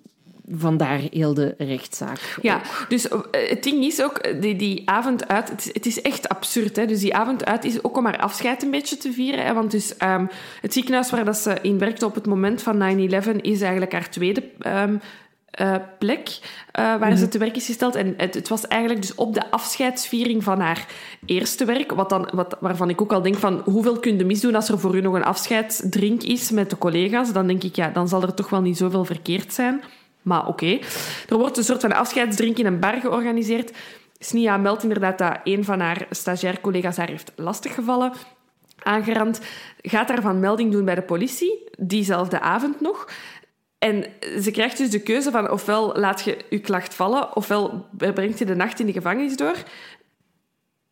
vandaar 0.50 1.00
heel 1.12 1.34
de 1.34 1.56
rechtszaak. 1.58 2.38
Ja, 2.42 2.62
dus 2.88 3.08
eh, 3.08 3.20
het 3.32 3.64
ding 3.64 3.84
is 3.84 4.04
ook, 4.04 4.18
eh, 4.18 4.42
die, 4.42 4.56
die 4.56 4.90
avond 4.90 5.28
uit, 5.28 5.50
het 5.50 5.60
is, 5.66 5.74
het 5.74 5.86
is 5.86 6.02
echt 6.02 6.30
absurd. 6.30 6.76
Hè? 6.76 6.86
Dus 6.86 7.00
die 7.00 7.16
avond 7.16 7.46
uit 7.46 7.64
is 7.64 7.84
ook 7.84 7.98
om 7.98 8.06
haar 8.06 8.18
afscheid 8.18 8.64
een 8.64 8.72
beetje 8.72 8.98
te 8.98 9.14
vieren. 9.14 9.46
Hè? 9.46 9.54
Want 9.54 9.72
dus, 9.72 9.94
um, 10.04 10.30
het 10.62 10.74
ziekenhuis 10.74 11.10
waar 11.10 11.26
dat 11.26 11.38
ze 11.38 11.58
in 11.62 11.78
werkte 11.78 12.06
op 12.06 12.16
het 12.16 12.26
moment 12.26 12.62
van 12.62 12.78
9-11 12.78 13.42
is 13.42 13.62
eigenlijk 13.62 13.92
haar 13.92 14.10
tweede 14.10 14.44
um, 14.68 15.02
uh, 15.62 15.76
plek 16.00 16.28
uh, 16.30 16.42
waar 16.74 16.98
mm 16.98 17.04
-hmm. 17.04 17.18
ze 17.18 17.28
te 17.28 17.38
werk 17.38 17.56
is 17.56 17.66
gesteld. 17.66 17.96
En 17.96 18.14
het, 18.18 18.34
het, 18.34 18.48
was 18.48 18.68
eigenlijk 18.68 19.02
dus 19.02 19.16
op 19.16 19.34
de 19.34 19.52
afscheidsviering 19.52 20.44
van 20.44 20.60
haar 20.60 20.88
eerste 21.26 21.66
werk, 21.66 21.92
wat 21.92 22.10
dan, 22.10 22.30
wat, 22.34 22.58
waarvan 22.60 22.90
ik 22.90 23.02
ook 23.02 23.14
al 23.14 23.22
denk 23.22 23.36
van 23.36 23.62
hoeveel 23.66 24.00
kun 24.00 24.18
je 24.18 24.26
misdoen 24.26 24.56
als 24.56 24.70
er 24.70 24.80
voor 24.80 24.96
u 24.96 25.02
nog 25.02 25.14
een 25.14 25.24
afscheidsdrink 25.24 26.24
is 26.24 26.52
met 26.52 26.70
de 26.70 26.78
collega's. 26.78 27.34
Dan 27.34 27.48
denk 27.48 27.64
ik, 27.64 27.76
ja, 27.76 27.90
dan 27.90 28.08
zal 28.08 28.22
er 28.22 28.34
toch 28.34 28.50
wel 28.50 28.62
niet 28.62 28.78
zoveel 28.78 29.06
verkeerd 29.06 29.54
zijn. 29.54 29.82
Maar 30.24 30.48
oké. 30.48 30.80
Er 31.30 31.38
wordt 31.38 31.58
een 31.58 31.64
soort 31.64 31.82
van 31.82 31.94
afscheidsdrink 31.94 32.58
in 32.58 32.66
een 32.66 32.80
bar 32.80 32.94
georganiseerd. 32.94 33.72
Snia 34.20 34.58
meldt 34.58 34.84
inderdaad 34.84 35.18
dat 35.18 35.40
een 35.44 35.64
van 35.64 35.80
haar 35.80 36.06
stagiair-collega's 36.10 36.98
haar 36.98 37.10
heeft 37.10 37.32
lastiggevallen. 37.36 38.14
Aangerand. 38.84 39.42
Gaat 39.82 40.08
daarvan 40.08 40.40
melding 40.40 40.72
doen 40.72 40.86
bij 40.86 40.96
de 40.96 41.02
politie, 41.02 41.70
diezelfde 41.78 42.40
avond 42.40 42.82
nog. 42.82 43.08
En 43.78 44.06
ze 44.42 44.52
krijgt 44.52 44.78
dus 44.78 44.90
de 44.90 45.02
keuze 45.02 45.32
van 45.32 45.52
ofwel 45.52 45.96
laat 45.96 46.24
je 46.24 46.38
je 46.50 46.60
klacht 46.60 46.94
vallen, 46.94 47.36
ofwel 47.36 47.86
brengt 47.98 48.40
je 48.40 48.46
de 48.46 48.56
nacht 48.56 48.80
in 48.80 48.86
de 48.86 48.94
gevangenis 48.94 49.36
door. 49.36 49.56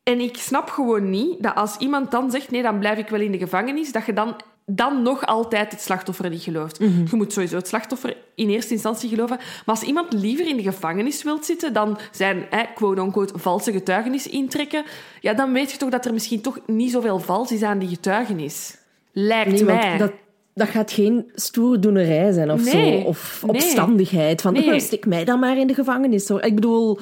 En 0.03 0.19
ik 0.19 0.37
snap 0.37 0.69
gewoon 0.69 1.09
niet 1.09 1.43
dat 1.43 1.55
als 1.55 1.77
iemand 1.77 2.11
dan 2.11 2.31
zegt 2.31 2.51
nee, 2.51 2.61
dan 2.61 2.79
blijf 2.79 2.97
ik 2.97 3.09
wel 3.09 3.19
in 3.19 3.31
de 3.31 3.37
gevangenis, 3.37 3.91
dat 3.91 4.05
je 4.05 4.13
dan 4.13 4.35
dan 4.65 5.01
nog 5.01 5.25
altijd 5.25 5.71
het 5.71 5.81
slachtoffer 5.81 6.29
niet 6.29 6.43
gelooft. 6.43 6.79
Mm 6.79 6.87
-hmm. 6.87 7.07
Je 7.11 7.15
moet 7.15 7.33
sowieso 7.33 7.55
het 7.55 7.67
slachtoffer 7.67 8.17
in 8.35 8.49
eerste 8.49 8.73
instantie 8.73 9.09
geloven. 9.09 9.37
Maar 9.37 9.75
als 9.75 9.83
iemand 9.83 10.13
liever 10.13 10.47
in 10.47 10.57
de 10.57 10.63
gevangenis 10.63 11.23
wilt 11.23 11.45
zitten 11.45 11.73
dan 11.73 11.97
zijn 12.11 12.45
quote-unquote 12.75 13.39
valse 13.39 13.71
getuigenis 13.71 14.27
intrekken, 14.27 14.83
ja, 15.21 15.33
dan 15.33 15.53
weet 15.53 15.71
je 15.71 15.77
toch 15.77 15.89
dat 15.89 16.05
er 16.05 16.13
misschien 16.13 16.41
toch 16.41 16.59
niet 16.65 16.91
zoveel 16.91 17.19
vals 17.19 17.51
is 17.51 17.63
aan 17.63 17.79
die 17.79 17.89
getuigenis. 17.89 18.77
Lijkt 19.11 19.51
nee, 19.51 19.63
mij. 19.63 19.97
Dat, 19.97 20.11
dat 20.53 20.67
gaat 20.67 20.91
geen 20.91 21.31
stoerdoenerij 21.35 22.31
zijn 22.31 22.51
of 22.51 22.73
nee, 22.73 23.01
zo. 23.01 23.07
Of 23.07 23.43
opstandigheid. 23.47 24.41
Van, 24.41 24.53
nee. 24.53 24.79
stik 24.79 25.05
mij 25.05 25.25
dan 25.25 25.39
maar 25.39 25.57
in 25.57 25.67
de 25.67 25.73
gevangenis. 25.73 26.27
Hoor. 26.27 26.41
Ik 26.41 26.55
bedoel... 26.55 26.99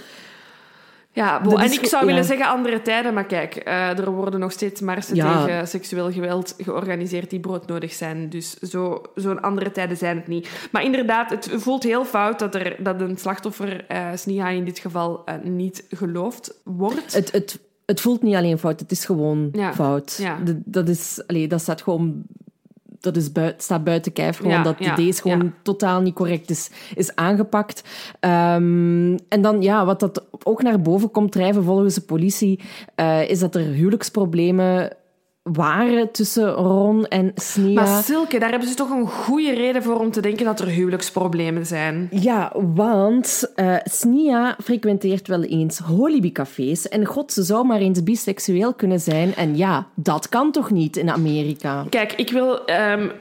Ja, 1.19 1.41
bo, 1.41 1.55
en 1.55 1.71
ik 1.71 1.85
zou 1.85 2.05
willen 2.05 2.23
zeggen 2.23 2.47
andere 2.47 2.81
tijden, 2.81 3.13
maar 3.13 3.25
kijk, 3.25 3.67
uh, 3.67 3.99
er 3.99 4.11
worden 4.11 4.39
nog 4.39 4.51
steeds 4.51 4.81
marsen 4.81 5.15
ja. 5.15 5.45
tegen 5.45 5.67
seksueel 5.67 6.11
geweld 6.11 6.55
georganiseerd 6.57 7.29
die 7.29 7.39
broodnodig 7.39 7.93
zijn. 7.93 8.29
Dus 8.29 8.53
zo'n 8.53 8.99
zo 9.15 9.33
andere 9.33 9.71
tijden 9.71 9.97
zijn 9.97 10.17
het 10.17 10.27
niet. 10.27 10.49
Maar 10.71 10.83
inderdaad, 10.83 11.29
het 11.29 11.49
voelt 11.53 11.83
heel 11.83 12.05
fout 12.05 12.39
dat, 12.39 12.55
er, 12.55 12.75
dat 12.83 13.01
een 13.01 13.17
slachtoffer, 13.17 13.85
uh, 13.91 14.07
Sniha 14.15 14.49
in 14.49 14.65
dit 14.65 14.79
geval, 14.79 15.23
uh, 15.25 15.35
niet 15.43 15.85
geloofd 15.89 16.59
wordt. 16.63 17.13
Het, 17.13 17.31
het, 17.31 17.59
het 17.85 18.01
voelt 18.01 18.21
niet 18.21 18.35
alleen 18.35 18.59
fout, 18.59 18.79
het 18.79 18.91
is 18.91 19.05
gewoon 19.05 19.49
ja. 19.51 19.73
fout. 19.73 20.23
Dat, 20.65 20.87
is, 20.87 21.21
allee, 21.27 21.47
dat 21.47 21.61
staat 21.61 21.81
gewoon 21.81 22.23
dat 22.99 23.15
is 23.15 23.31
buiten, 23.31 23.63
staat 23.63 23.83
buiten 23.83 24.13
kijf. 24.13 24.37
Gewoon 24.37 24.51
ja, 24.53 24.63
dat 24.63 24.75
ja, 24.79 24.95
deze 24.95 25.21
gewoon 25.21 25.43
ja. 25.43 25.53
totaal 25.61 26.01
niet 26.01 26.13
correct 26.13 26.49
is, 26.49 26.69
is 26.95 27.15
aangepakt. 27.15 27.83
Um, 28.19 29.15
en 29.29 29.41
dan, 29.41 29.61
ja, 29.61 29.85
wat 29.85 29.99
dat 29.99 30.25
ook 30.43 30.61
naar 30.61 30.81
boven 30.81 31.11
komt 31.11 31.31
drijven 31.31 31.63
volgens 31.63 31.93
de 31.95 32.01
politie, 32.01 32.59
uh, 32.95 33.29
is 33.29 33.39
dat 33.39 33.55
er 33.55 33.61
huwelijksproblemen 33.61 34.97
waren 35.53 36.11
tussen 36.11 36.51
Ron 36.51 37.07
en 37.07 37.31
Snia. 37.35 37.81
Maar 37.81 38.03
Silke, 38.03 38.39
daar 38.39 38.49
hebben 38.49 38.67
ze 38.67 38.73
toch 38.73 38.89
een 38.89 39.07
goede 39.07 39.53
reden 39.53 39.83
voor 39.83 39.99
om 39.99 40.11
te 40.11 40.21
denken 40.21 40.45
dat 40.45 40.59
er 40.59 40.67
huwelijksproblemen 40.67 41.65
zijn. 41.65 42.07
Ja, 42.11 42.51
want 42.75 43.51
uh, 43.55 43.75
Snia 43.83 44.55
frequenteert 44.63 45.27
wel 45.27 45.43
eens 45.43 45.77
holibi-cafés 45.77 46.87
en 46.87 47.05
god, 47.05 47.33
ze 47.33 47.43
zou 47.43 47.65
maar 47.65 47.79
eens 47.79 48.03
biseksueel 48.03 48.73
kunnen 48.73 48.99
zijn. 48.99 49.35
En 49.35 49.57
ja, 49.57 49.87
dat 49.95 50.29
kan 50.29 50.51
toch 50.51 50.71
niet 50.71 50.97
in 50.97 51.09
Amerika? 51.09 51.85
Kijk, 51.89 52.13
ik 52.13 52.31
wil... 52.31 52.59
Um, 52.91 53.11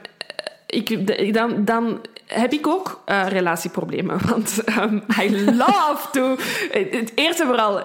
ik, 0.67 1.33
dan, 1.33 1.65
dan 1.65 1.99
heb 2.25 2.53
ik 2.53 2.67
ook 2.67 3.03
uh, 3.05 3.25
relatieproblemen. 3.27 4.19
Want 4.29 4.63
um, 4.79 5.03
I 5.21 5.45
love 5.45 6.07
to... 6.11 6.35
Het 6.71 7.11
eerste 7.15 7.45
vooral 7.45 7.83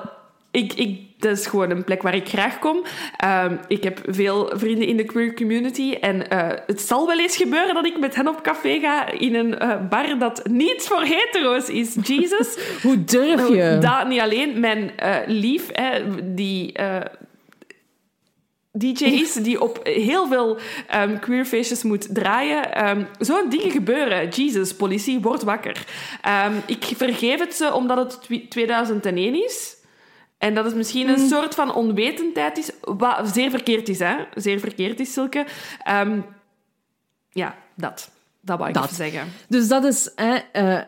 ik, 0.55 0.73
ik, 0.73 1.01
dat 1.29 1.39
is 1.39 1.47
gewoon 1.47 1.71
een 1.71 1.85
plek 1.85 2.03
waar 2.03 2.15
ik 2.15 2.29
graag 2.29 2.59
kom. 2.59 2.85
Um, 3.25 3.61
ik 3.69 3.83
heb 3.85 4.01
veel 4.07 4.51
vrienden 4.55 4.87
in 4.87 4.97
de 4.97 5.05
queer 5.05 5.35
community. 5.35 5.97
En 6.01 6.17
uh, 6.17 6.49
het 6.67 6.81
zal 6.81 7.07
wel 7.07 7.19
eens 7.19 7.37
gebeuren 7.37 7.75
dat 7.75 7.87
ik 7.87 7.99
met 7.99 8.15
hen 8.15 8.29
op 8.29 8.43
café 8.43 8.79
ga 8.81 9.11
in 9.11 9.35
een 9.35 9.63
uh, 9.63 9.89
bar 9.89 10.19
dat 10.19 10.47
niet 10.49 10.83
voor 10.83 11.03
hetero's 11.03 11.69
is. 11.69 11.97
Jesus. 12.03 12.59
Hoe 12.83 13.05
durf 13.05 13.49
je? 13.49 13.79
Dat 13.81 14.09
niet 14.09 14.21
alleen. 14.21 14.61
Mijn 14.61 14.91
uh, 15.03 15.17
lief, 15.27 15.69
hè, 15.73 16.03
die... 16.35 16.73
DJ 18.77 19.05
is 19.25 19.33
die 19.33 19.61
op 19.61 19.81
heel 19.83 20.27
veel 20.27 20.59
um, 20.95 21.19
queer 21.19 21.45
feestjes 21.45 21.83
moet 21.83 22.15
draaien. 22.15 22.89
Um, 22.89 23.07
Zo'n 23.19 23.49
dingen 23.49 23.71
gebeuren. 23.71 24.29
Jesus, 24.29 24.75
politie, 24.75 25.21
word 25.21 25.43
wakker. 25.43 25.85
Um, 26.47 26.63
ik 26.67 26.85
vergeef 26.97 27.39
het 27.39 27.55
ze 27.55 27.73
omdat 27.73 27.97
het 28.29 28.51
2001 28.51 29.45
is. 29.45 29.77
En 30.45 30.55
dat 30.55 30.65
het 30.65 30.75
misschien 30.75 31.09
een 31.09 31.21
mm. 31.21 31.29
soort 31.29 31.55
van 31.55 31.75
onwetendheid 31.75 32.59
is, 32.59 32.71
wat 32.81 33.29
zeer 33.33 33.51
verkeerd 33.51 33.89
is, 33.89 33.99
hè? 33.99 34.17
Zeer 34.35 34.61
verkeerd 34.61 35.01
is, 35.01 35.13
Silke. 35.13 35.47
Um, 35.89 36.25
ja, 37.31 37.57
dat. 37.75 38.11
Dat 38.41 38.59
wou 38.59 38.69
ik 38.69 38.75
dat. 38.75 38.93
zeggen. 38.93 39.33
Dus 39.49 39.69
dat 39.69 39.85
is... 39.85 40.13
Hè, 40.17 40.37
uh, 40.53 40.83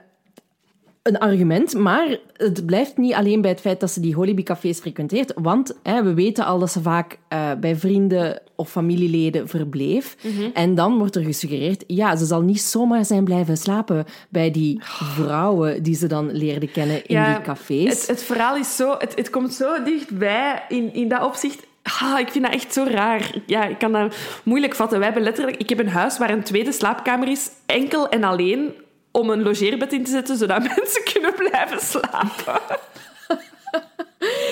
een 1.07 1.19
argument, 1.19 1.75
maar 1.75 2.19
het 2.33 2.67
blijft 2.67 2.97
niet 2.97 3.15
alleen 3.15 3.41
bij 3.41 3.51
het 3.51 3.61
feit 3.61 3.81
dat 3.81 3.91
ze 3.91 4.01
die 4.01 4.15
Holibi-cafés 4.15 4.79
frequenteert, 4.79 5.33
want 5.35 5.79
hè, 5.83 6.03
we 6.03 6.15
weten 6.15 6.45
al 6.45 6.59
dat 6.59 6.71
ze 6.71 6.83
vaak 6.83 7.19
uh, 7.33 7.51
bij 7.61 7.77
vrienden 7.77 8.41
of 8.57 8.71
familieleden 8.71 9.49
verbleef. 9.49 10.17
Mm 10.23 10.31
-hmm. 10.37 10.51
En 10.55 10.75
dan 10.75 10.99
wordt 10.99 11.17
er 11.17 11.25
gesuggereerd, 11.25 11.85
ja, 11.87 12.17
ze 12.17 12.25
zal 12.25 12.41
niet 12.41 12.61
zomaar 12.61 13.05
zijn 13.05 13.25
blijven 13.25 13.57
slapen 13.57 14.05
bij 14.29 14.51
die 14.51 14.81
vrouwen 14.83 15.83
die 15.83 15.95
ze 15.95 16.07
dan 16.07 16.33
leerde 16.33 16.69
kennen 16.69 17.07
in 17.07 17.17
ja, 17.17 17.35
die 17.35 17.45
cafés. 17.45 18.01
Het, 18.01 18.07
het, 18.07 18.23
verhaal 18.23 18.57
is 18.57 18.77
zo, 18.77 18.95
het, 18.99 19.15
het 19.15 19.31
komt 19.31 19.55
zo 19.55 19.83
dichtbij 19.83 20.63
in, 20.69 20.95
in 20.95 21.09
dat 21.09 21.25
opzicht. 21.25 21.67
Ah, 22.01 22.19
ik 22.19 22.29
vind 22.29 22.45
dat 22.45 22.55
echt 22.55 22.73
zo 22.73 22.85
raar. 22.89 23.35
Ja, 23.47 23.65
ik 23.65 23.79
kan 23.79 23.93
dat 23.93 24.17
moeilijk 24.43 24.75
vatten. 24.75 24.97
Wij 24.97 25.07
hebben 25.07 25.25
letterlijk... 25.25 25.57
Ik 25.57 25.69
heb 25.69 25.79
een 25.79 25.89
huis 25.89 26.19
waar 26.19 26.31
een 26.31 26.43
tweede 26.43 26.73
slaapkamer 26.73 27.29
is, 27.29 27.51
enkel 27.67 28.09
en 28.09 28.25
alleen 28.25 28.75
om 29.17 29.31
een 29.31 29.43
logeerbed 29.43 29.93
in 29.93 30.05
te 30.05 30.11
zetten, 30.11 30.37
zodat 30.37 30.63
mensen 30.77 31.05
kunnen 31.13 31.35
blijven 31.35 31.81
slapen. 31.81 32.61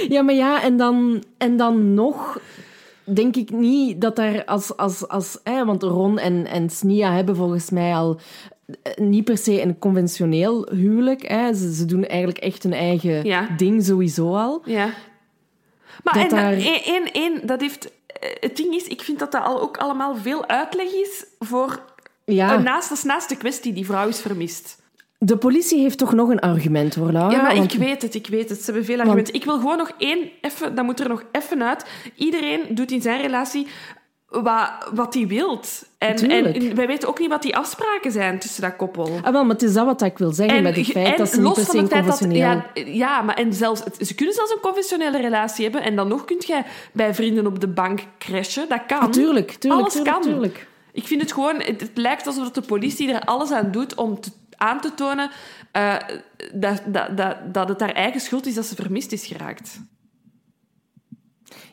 Ja, 0.08 0.22
maar 0.22 0.34
ja, 0.34 0.62
en 0.62 0.76
dan, 0.76 1.24
en 1.38 1.56
dan 1.56 1.94
nog 1.94 2.38
denk 3.04 3.36
ik 3.36 3.50
niet 3.50 4.00
dat 4.00 4.16
daar 4.16 4.44
als... 4.44 4.76
als, 4.76 5.08
als 5.08 5.38
eh, 5.42 5.62
want 5.66 5.82
Ron 5.82 6.18
en, 6.18 6.46
en 6.46 6.70
Snia 6.70 7.12
hebben 7.12 7.36
volgens 7.36 7.70
mij 7.70 7.94
al 7.94 8.20
niet 8.96 9.24
per 9.24 9.38
se 9.38 9.62
een 9.62 9.78
conventioneel 9.78 10.68
huwelijk. 10.70 11.28
Hè. 11.28 11.54
Ze, 11.54 11.74
ze 11.74 11.84
doen 11.84 12.04
eigenlijk 12.06 12.38
echt 12.38 12.62
hun 12.62 12.72
eigen 12.72 13.24
Ja. 13.24 13.48
ding 13.56 13.84
sowieso 13.84 14.34
al. 14.36 14.62
Ja. 14.64 14.88
Maar 16.02 16.14
Dat 16.14 16.22
en, 16.22 16.28
daar- 16.28 16.52
één, 16.52 16.82
één, 16.84 17.12
één, 17.12 17.46
dat 17.46 17.60
heeft... 17.60 17.92
eh, 18.06 18.30
Het 18.40 18.56
ding 18.56 18.74
is, 18.74 18.86
ik 18.86 19.02
vind 19.02 19.18
dat 19.18 19.32
dat 19.32 19.44
al 19.44 19.60
ook 19.60 19.76
allemaal 19.76 20.16
veel 20.16 20.46
uitleg 20.46 20.92
is 20.92 21.24
voor... 21.38 21.80
Ja, 22.24 22.58
naast, 22.58 22.88
dat 22.88 22.98
is 22.98 23.04
naast 23.04 23.28
de 23.28 23.36
kwestie, 23.36 23.72
die 23.72 23.84
vrouw 23.86 24.08
is 24.08 24.20
vermist. 24.20 24.82
de 25.18 25.36
politie 25.36 25.80
heeft 25.80 25.98
toch 25.98 26.12
nog 26.12 26.28
een 26.28 26.40
argument, 26.40 26.94
hoor, 26.94 27.12
Laura. 27.12 27.36
Ja, 27.36 27.42
maar 27.42 27.56
want- 27.56 27.72
ik 27.72 27.78
weet 27.78 28.02
het, 28.02 28.14
ik 28.14 28.26
weet 28.26 28.48
het. 28.48 28.58
Ze 28.58 28.64
hebben 28.64 28.84
veel 28.84 28.98
argumenten. 29.00 29.34
Ik 29.34 29.44
wil 29.44 29.58
gewoon 29.58 29.76
nog 29.76 29.90
één, 29.98 30.30
even, 30.40 30.74
dat 30.74 30.84
moet 30.84 31.00
er 31.00 31.08
nog 31.08 31.24
even 31.32 31.62
uit. 31.62 31.84
Iedereen 32.16 32.60
doet 32.70 32.90
in 32.90 33.02
zijn 33.02 33.20
relatie 33.20 33.66
wat, 34.28 34.70
wat 34.94 35.14
hij 35.14 35.26
wilt. 35.26 35.84
En, 35.98 36.16
en 36.30 36.74
wij 36.74 36.86
weten 36.86 37.08
ook 37.08 37.18
niet 37.18 37.28
wat 37.28 37.42
die 37.42 37.56
afspraken 37.56 38.12
zijn 38.12 38.38
tussen 38.38 38.62
dat 38.62 38.76
koppel. 38.76 39.10
Ah, 39.22 39.32
wel, 39.32 39.42
maar 39.44 39.52
het 39.54 39.62
is 39.62 39.72
dat 39.72 39.84
wat 39.86 40.02
ik 40.02 40.18
wil 40.18 40.32
zeggen 40.32 40.62
met 40.62 40.76
het 40.76 40.86
feit 40.86 41.12
en 41.12 41.16
dat 41.16 41.28
ze 41.28 41.40
niet 41.40 41.54
per 41.54 41.64
se 41.64 41.76
conventioneel... 41.76 42.36
Ja, 42.36 42.64
ja, 42.74 43.22
maar 43.22 43.34
en 43.36 43.52
zelfs, 43.52 43.82
ze 44.00 44.14
kunnen 44.14 44.34
zelfs 44.34 44.52
een 44.52 44.60
conventionele 44.60 45.20
relatie 45.20 45.64
hebben 45.64 45.82
en 45.82 45.96
dan 45.96 46.08
nog 46.08 46.24
kun 46.24 46.36
jij 46.46 46.64
bij 46.92 47.14
vrienden 47.14 47.46
op 47.46 47.60
de 47.60 47.68
bank 47.68 48.00
crashen. 48.18 48.68
Dat 48.68 48.80
kan. 48.86 48.98
Ah, 49.00 49.10
tuurlijk, 49.10 49.50
tuurlijk, 49.50 49.80
Alles 49.82 49.92
tuurlijk, 49.94 50.14
kan. 50.14 50.22
tuurlijk. 50.22 50.66
Ik 50.94 51.06
vind 51.06 51.20
het 51.20 51.32
gewoon... 51.32 51.60
Het, 51.60 51.80
het 51.80 51.90
lijkt 51.96 52.26
alsof 52.26 52.50
de 52.50 52.60
politie 52.60 53.12
er 53.12 53.20
alles 53.24 53.50
aan 53.50 53.70
doet 53.70 53.94
om 53.94 54.20
te- 54.20 54.30
aan 54.56 54.80
te 54.80 54.94
tonen 54.94 55.30
eh, 55.72 55.96
dat, 56.54 56.82
dat, 56.86 57.16
dat, 57.16 57.36
dat 57.54 57.68
het 57.68 57.80
haar 57.80 57.92
eigen 57.92 58.20
schuld 58.20 58.46
is 58.46 58.54
dat 58.54 58.66
ze 58.66 58.74
vermist 58.74 59.12
is 59.12 59.26
geraakt. 59.26 59.80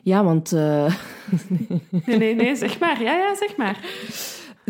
Ja, 0.02 0.24
want 0.24 0.52
eh, 0.52 0.94
Nee, 2.06 2.18
nee, 2.18 2.34
nee, 2.34 2.56
zeg 2.56 2.78
maar. 2.78 3.02
Ja, 3.02 3.12
ja, 3.16 3.34
zeg 3.34 3.56
maar. 3.56 3.78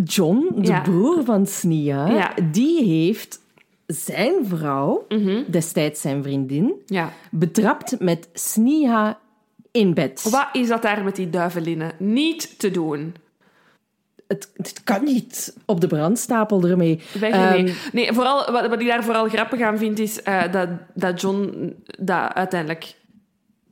John, 0.05 0.49
de 0.57 0.66
Ja. 0.66 0.81
broer 0.81 1.24
van 1.24 1.47
Snia, 1.47 2.07
Ja. 2.09 2.35
die 2.53 2.85
heeft 2.85 3.41
zijn 3.87 4.47
vrouw, 4.47 5.07
destijds 5.49 6.01
zijn 6.01 6.23
vriendin, 6.23 6.73
Ja. 6.87 7.12
betrapt 7.31 8.01
met 8.01 8.29
Snia 8.33 9.19
in 9.70 9.95
bed. 9.95 10.23
Wat 10.31 10.49
is 10.53 10.69
dat 10.69 10.83
daar 10.83 11.05
met 11.05 11.16
die 11.16 11.31
duivelinnen? 11.31 11.93
Niet 11.99 12.59
te 12.59 12.70
doen. 12.70 13.15
Het, 14.32 14.50
het 14.56 14.82
kan 14.84 15.04
niet 15.04 15.56
op 15.66 15.80
de 15.80 15.86
brandstapel 15.86 16.64
ermee. 16.64 17.00
Weg 17.20 17.32
Ehm, 17.32 17.68
nee, 17.92 18.12
vooral, 18.12 18.52
wat, 18.52 18.68
wat 18.68 18.80
ik 18.80 18.86
daar 18.86 19.04
vooral 19.04 19.28
grappig 19.28 19.60
aan 19.60 19.78
vind, 19.78 19.98
is 19.98 20.22
eh, 20.22 20.52
dat, 20.52 20.68
dat 20.94 21.20
John 21.20 21.72
dat 21.98 22.32
uiteindelijk 22.32 22.94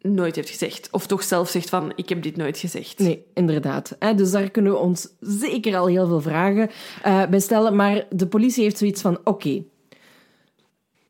nooit 0.01 0.37
heeft 0.37 0.51
gezegd. 0.51 0.89
Of 0.91 1.07
toch 1.07 1.23
zelf 1.23 1.49
zegt 1.49 1.69
van, 1.69 1.93
ik 1.97 2.09
heb 2.09 2.23
dit 2.23 2.37
nooit 2.37 2.59
gezegd. 2.59 2.99
Nee, 2.99 3.25
inderdaad. 3.35 3.97
Dus 4.17 4.31
daar 4.31 4.51
kunnen 4.51 4.73
we 4.73 4.79
ons 4.79 5.09
zeker 5.21 5.77
al 5.77 5.87
heel 5.87 6.07
veel 6.07 6.21
vragen 6.21 6.71
eh, 7.03 7.27
bij 7.27 7.41
stellen. 7.41 7.77
Maar 7.77 8.07
de 8.11 8.27
politie 8.27 8.63
heeft 8.63 8.79
zoiets 8.79 9.01
van: 9.01 9.19
oké. 9.25 9.63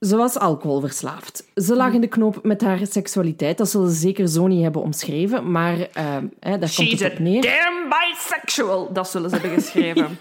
Ze 0.00 0.16
was 0.16 0.38
alcoholverslaafd. 0.38 1.44
Ze 1.54 1.76
lag 1.76 1.92
in 1.92 2.00
de 2.00 2.06
knoop 2.06 2.38
met 2.42 2.60
haar 2.60 2.80
seksualiteit. 2.90 3.58
Dat 3.58 3.70
zullen 3.70 3.90
ze 3.90 3.96
zeker 3.96 4.28
zo 4.28 4.46
niet 4.46 4.62
hebben 4.62 4.82
omschreven. 4.82 5.50
Maar 5.50 5.78
eh, 5.92 6.16
hè, 6.40 6.58
daar 6.58 6.72
komt 6.76 7.00
het 7.00 7.12
op 7.12 7.18
neer. 7.18 7.42
damn 7.42 7.88
bisexual. 7.88 8.92
Dat 8.92 9.08
zullen 9.08 9.30
ze 9.30 9.36
hebben 9.36 9.60
geschreven. 9.60 10.08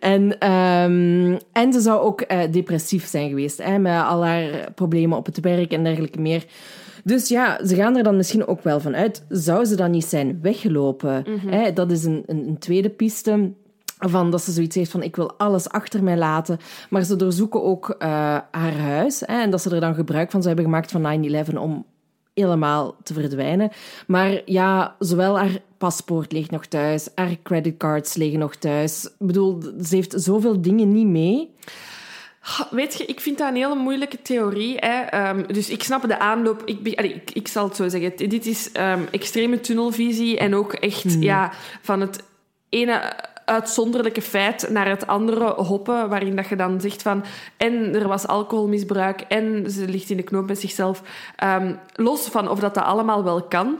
En, 0.00 0.38
ehm, 0.38 1.38
en 1.52 1.72
ze 1.72 1.80
zou 1.80 2.00
ook 2.00 2.20
eh, 2.20 2.40
depressief 2.50 3.06
zijn 3.06 3.28
geweest. 3.28 3.62
Hè, 3.62 3.78
met 3.78 4.02
al 4.02 4.24
haar 4.24 4.72
problemen 4.74 5.18
op 5.18 5.26
het 5.26 5.40
werk 5.40 5.72
en 5.72 5.84
dergelijke 5.84 6.20
meer. 6.20 6.44
Dus 7.04 7.28
ja, 7.28 7.64
ze 7.64 7.74
gaan 7.74 7.96
er 7.96 8.02
dan 8.02 8.16
misschien 8.16 8.46
ook 8.46 8.62
wel 8.62 8.80
van 8.80 8.96
uit. 8.96 9.24
Zou 9.28 9.64
ze 9.64 9.76
dan 9.76 9.90
niet 9.90 10.04
zijn 10.04 10.38
weggelopen? 10.42 11.24
Hè, 11.46 11.72
dat 11.72 11.90
is 11.90 12.04
een, 12.04 12.22
een, 12.26 12.48
een 12.48 12.58
tweede 12.58 12.90
piste. 12.90 13.52
Van 13.98 14.30
dat 14.30 14.42
ze 14.42 14.52
zoiets 14.52 14.76
heeft 14.76 14.90
van, 14.90 15.02
ik 15.02 15.16
wil 15.16 15.34
alles 15.38 15.68
achter 15.68 16.02
mij 16.02 16.16
laten. 16.16 16.58
Maar 16.90 17.02
ze 17.02 17.16
doorzoeken 17.16 17.62
ook 17.62 17.88
eh, 17.88 18.08
haar 18.50 18.78
huis. 18.78 19.20
Hè, 19.20 19.40
en 19.40 19.50
dat 19.50 19.62
ze 19.62 19.70
er 19.70 19.80
dan 19.80 19.94
gebruik 19.94 20.30
van 20.30 20.42
zou 20.42 20.54
hebben 20.54 20.72
gemaakt 20.72 20.90
van 20.90 21.54
9-11 21.54 21.58
om 21.58 21.84
helemaal 22.34 22.96
te 23.02 23.14
verdwijnen. 23.14 23.70
Maar 24.06 24.40
ja, 24.44 24.96
zowel 24.98 25.38
haar 25.38 25.58
paspoort 25.78 26.32
ligt 26.32 26.50
nog 26.50 26.66
thuis, 26.66 27.08
haar 27.14 27.36
creditcards 27.42 28.14
liggen 28.14 28.38
nog 28.38 28.56
thuis. 28.56 29.04
Ik 29.04 29.26
bedoel, 29.26 29.62
ze 29.62 29.94
heeft 29.94 30.14
zoveel 30.16 30.60
dingen 30.60 30.92
niet 30.92 31.06
mee. 31.06 31.54
Weet 32.70 32.94
je, 32.94 33.04
ik 33.04 33.20
vind 33.20 33.38
dat 33.38 33.48
een 33.48 33.56
hele 33.56 33.74
moeilijke 33.74 34.22
theorie. 34.22 34.76
Hè. 34.76 35.00
Ehm, 35.00 35.52
dus 35.52 35.70
ik 35.70 35.82
snap 35.82 36.08
de 36.08 36.18
aanloop. 36.18 36.62
Ik, 36.64 36.98
allee, 36.98 37.14
ik, 37.14 37.30
ik 37.30 37.48
zal 37.48 37.64
het 37.64 37.76
zo 37.76 37.88
zeggen. 37.88 38.28
Dit 38.28 38.46
is 38.46 38.72
ehm, 38.72 39.02
extreme 39.10 39.60
tunnelvisie 39.60 40.38
en 40.38 40.54
ook 40.54 40.72
echt 40.72 41.16
ja, 41.22 41.52
van 41.82 42.00
het 42.00 42.22
ene 42.68 43.14
uitzonderlijke 43.46 44.22
feit 44.22 44.68
naar 44.70 44.88
het 44.88 45.06
andere 45.06 45.52
hoppen, 45.52 46.08
waarin 46.08 46.36
dat 46.36 46.48
je 46.48 46.56
dan 46.56 46.80
zegt 46.80 47.02
van 47.02 47.24
en 47.56 47.94
er 47.94 48.08
was 48.08 48.26
alcoholmisbruik 48.26 49.20
en 49.20 49.70
ze 49.70 49.88
ligt 49.88 50.10
in 50.10 50.16
de 50.16 50.22
knoop 50.22 50.46
met 50.46 50.58
zichzelf. 50.58 51.02
Ehm, 51.36 51.74
los 51.94 52.28
van 52.28 52.48
of 52.48 52.58
dat, 52.58 52.74
dat 52.74 52.84
allemaal 52.84 53.24
wel 53.24 53.42
kan, 53.42 53.76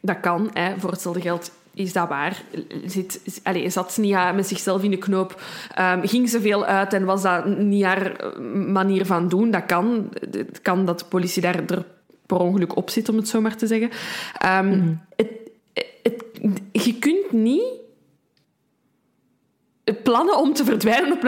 dat 0.00 0.20
kan, 0.20 0.50
hè, 0.52 0.74
voor 0.78 0.90
hetzelfde 0.90 1.20
geld 1.20 1.52
is 1.74 1.92
dat 1.92 2.08
waar. 2.08 2.42
Zit, 2.84 3.40
allez, 3.42 3.72
zat 3.72 3.96
Nia 3.96 4.32
met 4.32 4.46
zichzelf 4.46 4.82
in 4.82 4.90
de 4.90 4.98
knoop? 4.98 5.42
Ehm, 5.74 6.06
ging 6.06 6.28
ze 6.28 6.40
veel 6.40 6.64
uit 6.64 6.92
en 6.92 7.04
was 7.04 7.22
dat 7.22 7.46
niet 7.46 7.84
haar 7.84 8.16
eh, 8.16 8.38
manier 8.66 9.06
van 9.06 9.28
doen? 9.28 9.50
Dat 9.50 9.66
kan. 9.66 10.08
Het 10.30 10.60
kan 10.62 10.84
dat 10.84 10.98
de 10.98 11.04
politie 11.04 11.42
daar 11.42 11.64
er 11.66 11.84
per 12.26 12.38
ongeluk 12.38 12.76
op 12.76 12.90
zit, 12.90 13.08
om 13.08 13.16
het 13.16 13.28
zo 13.28 13.40
maar 13.40 13.56
te 13.56 13.66
zeggen. 13.66 13.90
Ehm, 14.38 14.94
het, 15.16 15.30
het, 16.02 16.24
je 16.72 16.98
kunt 16.98 17.32
niet 17.32 17.80
plannen 19.94 20.38
om 20.38 20.52
te 20.52 20.64
verdwijnen 20.64 21.12
op 21.12 21.22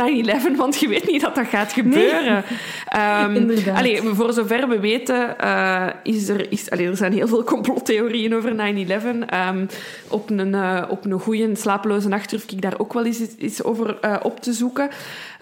9-11, 0.52 0.56
want 0.56 0.80
je 0.80 0.89
weet 0.89 1.10
niet 1.10 1.20
dat 1.20 1.34
dat 1.34 1.47
gaat 1.47 1.72
gebeuren. 1.72 2.44
Ehm, 2.89 3.34
Inderdaad. 3.34 3.78
allee, 3.78 4.02
voor 4.02 4.32
zover 4.32 4.68
we 4.68 4.80
weten, 4.80 5.39
eh, 5.39 5.86
is 6.02 6.28
er, 6.28 6.52
is, 6.52 6.70
allee, 6.70 6.86
er 6.86 6.97
zijn 6.97 7.12
heel 7.12 7.28
veel 7.28 7.44
complottheorieën 7.44 8.34
over 8.34 8.55
9-11. 8.55 9.26
Ehm, 9.26 9.66
op 10.09 10.30
een, 10.30 10.55
eh, 10.55 10.82
op 10.89 11.05
een 11.05 11.20
goede 11.20 11.56
slapeloze 11.56 12.09
nacht 12.09 12.30
durf 12.30 12.51
ik 12.51 12.62
daar 12.62 12.78
ook 12.78 12.93
wel 12.93 13.05
eens, 13.05 13.20
eens 13.39 13.62
over 13.62 13.98
eh, 14.01 14.16
op 14.22 14.40
te 14.40 14.52
zoeken. 14.52 14.89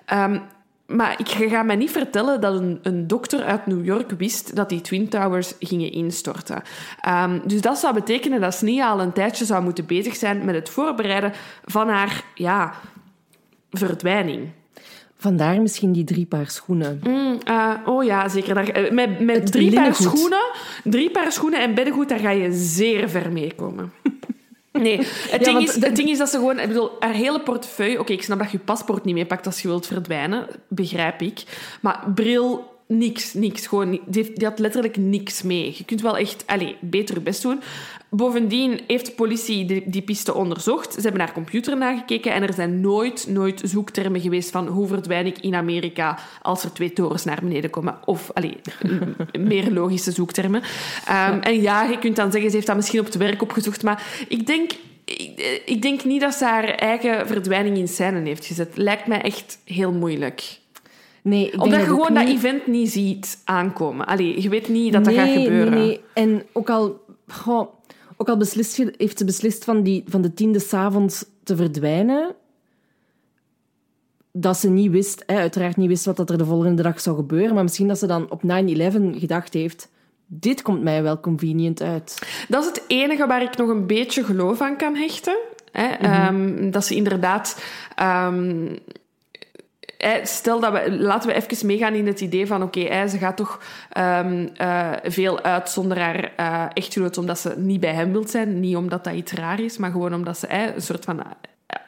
Ehm, 0.04 0.38
maar 0.86 1.14
ik 1.18 1.28
ga 1.28 1.62
mij 1.62 1.76
niet 1.76 1.90
vertellen 1.90 2.40
dat 2.40 2.54
een, 2.54 2.78
een 2.82 3.06
dokter 3.06 3.42
uit 3.42 3.66
New 3.66 3.84
York 3.84 4.10
wist 4.10 4.56
dat 4.56 4.68
die 4.68 4.80
Twin 4.80 5.08
Towers 5.08 5.54
gingen 5.60 5.92
instorten. 5.92 6.62
Dus 7.44 7.60
dat 7.60 7.78
zou 7.78 7.94
betekenen 7.94 8.40
dat 8.40 8.54
Snia 8.54 8.88
al 8.88 9.00
een 9.00 9.12
tijdje 9.12 9.44
zou 9.44 9.62
moeten 9.62 9.86
bezig 9.86 10.16
zijn 10.16 10.44
met 10.44 10.54
het 10.54 10.68
voorbereiden 10.68 11.32
van 11.64 11.88
haar 11.88 12.24
ja, 12.34 12.72
verdwijning. 13.70 14.48
Vandaar 15.16 15.60
misschien 15.62 15.92
die 15.92 16.04
drie 16.04 16.26
paar 16.26 16.50
schoenen. 16.50 17.00
Mm, 17.04 17.38
eh, 17.44 17.74
oh 17.86 18.04
ja, 18.04 18.28
zeker. 18.28 18.54
Daar, 18.54 18.68
eh, 18.68 18.90
met 18.92 19.20
met 19.20 19.52
drie 19.52 19.72
paar, 19.74 19.94
schoenen, 19.94 20.42
drie 20.84 21.10
paar 21.10 21.32
schoenen 21.32 21.60
en 21.60 21.74
beddengoed, 21.74 22.08
daar 22.08 22.18
ga 22.18 22.30
je 22.30 22.52
zeer 22.52 23.08
ver 23.08 23.32
mee 23.32 23.52
komen. 23.56 23.92
Nee, 24.72 25.00
het, 25.30 25.44
ding 25.44 25.58
is, 25.62 25.74
de- 25.74 25.86
het 25.86 25.96
ding 25.96 26.08
is 26.08 26.18
dat 26.18 26.28
ze 26.28 26.36
gewoon... 26.36 26.58
Ik 26.58 26.68
bedoel, 26.68 26.90
haar 26.98 27.12
hele 27.12 27.40
portefeuille... 27.40 27.98
Oké, 28.00 28.12
ik 28.12 28.22
snap 28.22 28.38
dat 28.38 28.50
je 28.50 28.56
je 28.58 28.64
paspoort 28.64 29.04
niet 29.04 29.14
meepakt 29.14 29.46
als 29.46 29.62
je 29.62 29.68
wilt 29.68 29.86
verdwijnen. 29.86 30.46
Begrijp 30.68 31.22
ik. 31.22 31.42
Maar 31.80 32.04
bril, 32.14 32.70
niks, 32.86 33.34
niks. 33.34 33.66
Gewoon, 33.66 33.90
die, 33.90 34.00
heeft- 34.10 34.36
die 34.38 34.48
had 34.48 34.58
letterlijk 34.58 34.96
niks 34.96 35.42
mee. 35.42 35.74
Je 35.76 35.84
kunt 35.84 36.00
wel 36.00 36.16
echt... 36.16 36.42
Allez, 36.46 36.72
beter 36.80 37.14
je 37.14 37.20
best 37.20 37.42
doen. 37.42 37.60
Bovendien 38.10 38.80
heeft 38.86 39.06
de 39.06 39.12
politie 39.12 39.64
die, 39.64 39.82
die 39.86 40.02
piste 40.02 40.34
onderzocht. 40.34 40.92
Ze 40.94 41.00
hebben 41.00 41.18
naar 41.20 41.32
computer 41.32 41.76
nagekeken 41.76 42.32
en 42.32 42.42
er 42.42 42.52
zijn 42.52 42.80
nooit, 42.80 43.26
nooit 43.28 43.60
zoektermen 43.64 44.20
geweest 44.20 44.50
van 44.50 44.66
hoe 44.66 44.86
verdwijn 44.86 45.26
ik 45.26 45.38
in 45.38 45.54
Amerika 45.54 46.18
als 46.42 46.64
er 46.64 46.72
twee 46.72 46.92
torens 46.92 47.24
naar 47.24 47.38
beneden 47.42 47.70
komen. 47.70 47.94
Of, 48.04 48.30
allee, 48.34 48.56
meer 49.38 49.70
logische 49.72 50.10
zoektermen. 50.12 50.62
Ehm, 51.06 51.38
En 51.40 51.60
ja, 51.60 51.82
je 51.84 51.98
kunt 51.98 52.16
dan 52.16 52.30
zeggen, 52.30 52.50
ze 52.50 52.56
heeft 52.56 52.68
dat 52.68 52.76
misschien 52.76 53.00
op 53.00 53.04
het 53.06 53.16
werk 53.16 53.42
opgezocht, 53.42 53.82
maar 53.82 54.02
ik 54.28 54.46
denk... 54.46 54.70
Ik, 55.04 55.62
ik 55.66 55.82
denk 55.82 56.04
niet 56.04 56.20
dat 56.20 56.34
ze 56.34 56.44
haar 56.44 56.64
eigen 56.64 57.26
verdwijning 57.26 57.76
in 57.76 57.88
scène 57.88 58.20
heeft 58.20 58.46
gezet. 58.46 58.76
Lijkt 58.76 59.06
mij 59.06 59.20
echt 59.20 59.58
heel 59.64 59.92
moeilijk. 59.92 60.58
Nee, 61.22 61.44
ik 61.44 61.50
denk 61.50 61.62
Omdat 61.62 61.80
je 61.80 61.86
gewoon 61.86 62.14
dat 62.14 62.24
niet. 62.26 62.36
event 62.36 62.66
niet 62.66 62.90
ziet 62.90 63.38
aankomen. 63.44 64.06
Allee, 64.06 64.42
je 64.42 64.48
weet 64.48 64.68
niet 64.68 64.92
dat 64.92 65.04
dat 65.04 65.14
gaat 65.14 65.28
gebeuren. 65.28 65.72
Nee, 65.72 65.86
nee. 65.86 66.00
En 66.12 66.42
ook 66.52 66.70
al, 66.70 67.00
goh, 67.28 67.68
ook 68.20 68.28
al 68.28 68.36
beslist, 68.36 68.76
heeft 68.96 69.18
ze 69.18 69.24
beslist 69.24 69.64
van, 69.64 69.82
die, 69.82 70.04
van 70.06 70.22
de 70.22 70.34
tiende 70.34 70.58
s'avonds 70.58 71.24
te 71.42 71.56
verdwijnen, 71.56 72.34
dat 74.32 74.56
ze 74.56 74.70
niet 74.70 74.90
wist, 74.90 75.22
hè, 75.26 75.36
uiteraard 75.36 75.76
niet 75.76 75.88
wist 75.88 76.04
wat 76.04 76.16
dat 76.16 76.30
er 76.30 76.38
de 76.38 76.44
volgende 76.44 76.82
dag 76.82 77.00
zou 77.00 77.16
gebeuren, 77.16 77.54
maar 77.54 77.62
misschien 77.62 77.88
dat 77.88 77.98
ze 77.98 78.06
dan 78.06 78.30
op 78.30 78.42
9-11 78.42 78.46
gedacht 79.18 79.54
heeft, 79.54 79.90
dit 80.26 80.62
komt 80.62 80.82
mij 80.82 81.02
wel 81.02 81.20
convenient 81.20 81.82
uit. 81.82 82.18
Dat 82.48 82.62
is 82.62 82.68
het 82.68 82.84
enige 82.86 83.26
waar 83.26 83.42
ik 83.42 83.56
nog 83.56 83.68
een 83.68 83.86
beetje 83.86 84.24
geloof 84.24 84.60
aan 84.60 84.76
kan 84.76 84.96
hechten. 84.96 85.38
Hè? 85.72 85.86
Ehm, 85.86 86.70
dat 86.70 86.84
ze 86.84 86.94
inderdaad. 86.94 87.62
ehm, 87.96 88.76
stel 90.22 90.60
dat 90.60 90.72
we. 90.72 90.90
Laten 90.98 91.28
we 91.28 91.34
even 91.34 91.66
meegaan 91.66 91.94
in 91.94 92.06
het 92.06 92.20
idee 92.20 92.46
van. 92.46 92.62
Oké, 92.62 93.08
ze 93.08 93.18
gaat 93.18 93.36
toch 93.36 93.60
ehm, 93.92 94.48
eh, 94.56 94.90
veel 95.04 95.40
uit 95.42 95.70
zonder 95.70 95.98
haar 95.98 96.32
eh, 96.36 96.64
echtgenoot. 96.74 97.18
omdat 97.18 97.38
ze 97.38 97.54
niet 97.56 97.80
bij 97.80 97.94
hem 97.94 98.12
wilt 98.12 98.30
zijn. 98.30 98.60
Niet 98.60 98.76
omdat 98.76 99.04
dat 99.04 99.14
iets 99.14 99.32
raar 99.32 99.60
is, 99.60 99.76
maar 99.76 99.90
gewoon 99.90 100.14
omdat 100.14 100.38
ze 100.38 100.46
een 100.52 100.82
soort 100.82 101.04
van 101.04 101.20
eh, 101.20 101.26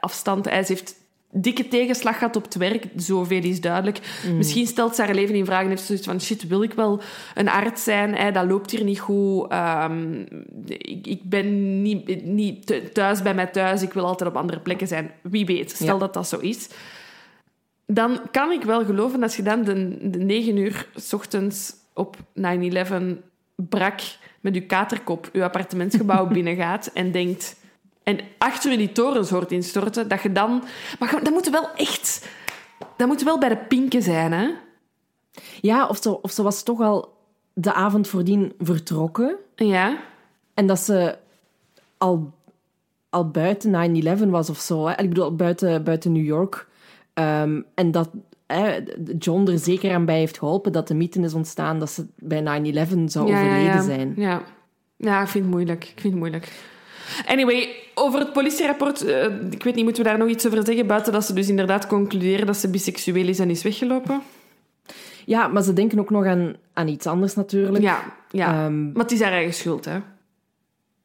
afstand. 0.00 0.44
Ze 0.46 0.50
heeft 0.66 0.94
dikke 1.34 1.68
tegenslag 1.68 2.18
gehad 2.18 2.36
op 2.36 2.44
het 2.44 2.54
werk. 2.54 2.84
Zoveel 2.96 3.42
is 3.42 3.60
duidelijk. 3.60 3.98
Misschien 4.36 4.66
stelt 4.66 4.94
ze 4.94 5.02
haar 5.02 5.14
leven 5.14 5.34
in 5.34 5.44
vraag 5.44 5.62
en 5.62 5.68
heeft 5.68 5.80
ze 5.80 5.86
zoiets 5.86 6.06
van... 6.06 6.20
Shit, 6.20 6.46
wil 6.46 6.62
ik 6.62 6.72
wel 6.72 7.00
een 7.34 7.48
arts 7.48 7.84
zijn? 7.84 8.14
Hè? 8.14 8.30
Dat 8.32 8.46
loopt 8.46 8.70
hier 8.70 8.84
niet 8.84 9.00
goed. 9.00 9.50
Ehm, 9.50 10.20
ik, 10.66 11.06
ik 11.06 11.20
ben 11.22 11.82
niet, 11.82 12.24
niet 12.24 12.66
thu- 12.66 12.88
thuis 12.92 13.22
bij 13.22 13.34
mij 13.34 13.46
thuis. 13.46 13.82
Ik 13.82 13.92
wil 13.92 14.04
altijd 14.06 14.30
op 14.30 14.36
andere 14.36 14.60
plekken 14.60 14.86
zijn. 14.86 15.10
Wie 15.22 15.46
weet. 15.46 15.70
Stel 15.70 15.86
Ja. 15.86 15.98
dat 15.98 16.14
dat 16.14 16.28
zo 16.28 16.38
is. 16.38 16.68
Dan 17.94 18.20
kan 18.30 18.50
ik 18.50 18.62
wel 18.62 18.84
geloven 18.84 19.22
als 19.22 19.36
je 19.36 19.42
dan 19.42 19.64
de, 19.64 19.98
de 20.10 20.18
negen 20.18 20.56
uur 20.56 20.88
s 20.94 21.12
ochtends 21.12 21.74
op 21.94 22.16
9-11 22.40 22.92
brak 23.54 24.00
met 24.40 24.54
je 24.54 24.66
katerkop 24.66 25.30
je 25.32 25.44
appartementsgebouw 25.44 26.26
binnengaat 26.36 26.90
en 26.94 27.12
denkt... 27.12 27.60
En 28.02 28.18
achter 28.38 28.70
je 28.70 28.76
die 28.76 28.92
torens 28.92 29.30
hoort 29.30 29.52
instorten, 29.52 30.08
dat 30.08 30.22
je 30.22 30.32
dan... 30.32 30.64
Maar 30.98 31.20
dat 31.22 31.32
moet 31.32 31.50
wel 31.50 31.68
echt... 31.74 32.28
Dat 32.96 33.06
moet 33.06 33.22
wel 33.22 33.38
bij 33.38 33.48
de 33.48 33.56
pinken 33.56 34.02
zijn, 34.02 34.32
hè? 34.32 34.50
Ja, 35.60 35.86
of 35.86 35.98
ze, 36.02 36.22
of 36.22 36.30
ze 36.30 36.42
was 36.42 36.62
toch 36.62 36.80
al 36.80 37.16
de 37.52 37.72
avond 37.72 38.08
voordien 38.08 38.52
vertrokken 38.58 39.36
Ja. 39.54 39.98
en 40.54 40.66
dat 40.66 40.78
ze 40.78 41.16
al, 41.98 42.32
al 43.10 43.30
buiten 43.30 44.02
9-11 44.26 44.28
was 44.28 44.50
of 44.50 44.58
zo. 44.58 44.86
Hè. 44.86 45.02
Ik 45.02 45.08
bedoel, 45.08 45.36
buiten, 45.36 45.84
buiten 45.84 46.12
New 46.12 46.24
York. 46.24 46.66
Ehm, 47.14 47.60
en 47.74 47.90
dat 47.90 48.10
hè, 48.46 48.78
John 49.18 49.50
er 49.50 49.58
zeker 49.58 49.94
aan 49.94 50.04
bij 50.04 50.18
heeft 50.18 50.38
geholpen 50.38 50.72
dat 50.72 50.88
de 50.88 50.94
mythe 50.94 51.20
is 51.20 51.34
ontstaan 51.34 51.78
dat 51.78 51.90
ze 51.90 52.06
bij 52.16 52.40
9-11 52.40 52.44
zou 53.06 53.28
ja, 53.28 53.40
ja, 53.40 53.44
overleden 53.44 53.74
ja. 53.74 53.82
zijn. 53.82 54.12
Ja. 54.16 54.42
ja, 54.96 55.22
ik 55.22 55.28
vind 55.28 55.44
het 55.44 55.54
moeilijk. 55.54 55.84
Ik 55.84 56.00
vind 56.00 56.12
het 56.12 56.22
moeilijk. 56.22 56.52
Anyway, 57.26 57.68
over 57.94 58.18
het 58.20 58.32
politierapport, 58.32 59.04
eh, 59.04 59.24
ik 59.50 59.62
weet 59.62 59.74
niet, 59.74 59.84
moeten 59.84 60.02
we 60.02 60.08
daar 60.08 60.18
nog 60.18 60.28
iets 60.28 60.46
over 60.46 60.66
zeggen? 60.66 60.86
Buiten 60.86 61.12
dat 61.12 61.24
ze 61.24 61.32
dus 61.32 61.48
inderdaad 61.48 61.86
concluderen 61.86 62.46
dat 62.46 62.56
ze 62.56 62.70
biseksueel 62.70 63.28
is 63.28 63.38
en 63.38 63.50
is 63.50 63.62
weggelopen. 63.62 64.20
Ja, 65.24 65.48
maar 65.48 65.62
ze 65.62 65.72
denken 65.72 65.98
ook 65.98 66.10
nog 66.10 66.26
aan, 66.26 66.56
aan 66.72 66.88
iets 66.88 67.06
anders 67.06 67.34
natuurlijk. 67.34 67.82
Ja, 67.82 68.02
ja. 68.30 68.64
Ehm, 68.64 68.92
maar 68.92 69.02
het 69.02 69.12
is 69.12 69.20
haar 69.20 69.32
eigen 69.32 69.54
schuld, 69.54 69.84
hè? 69.84 69.98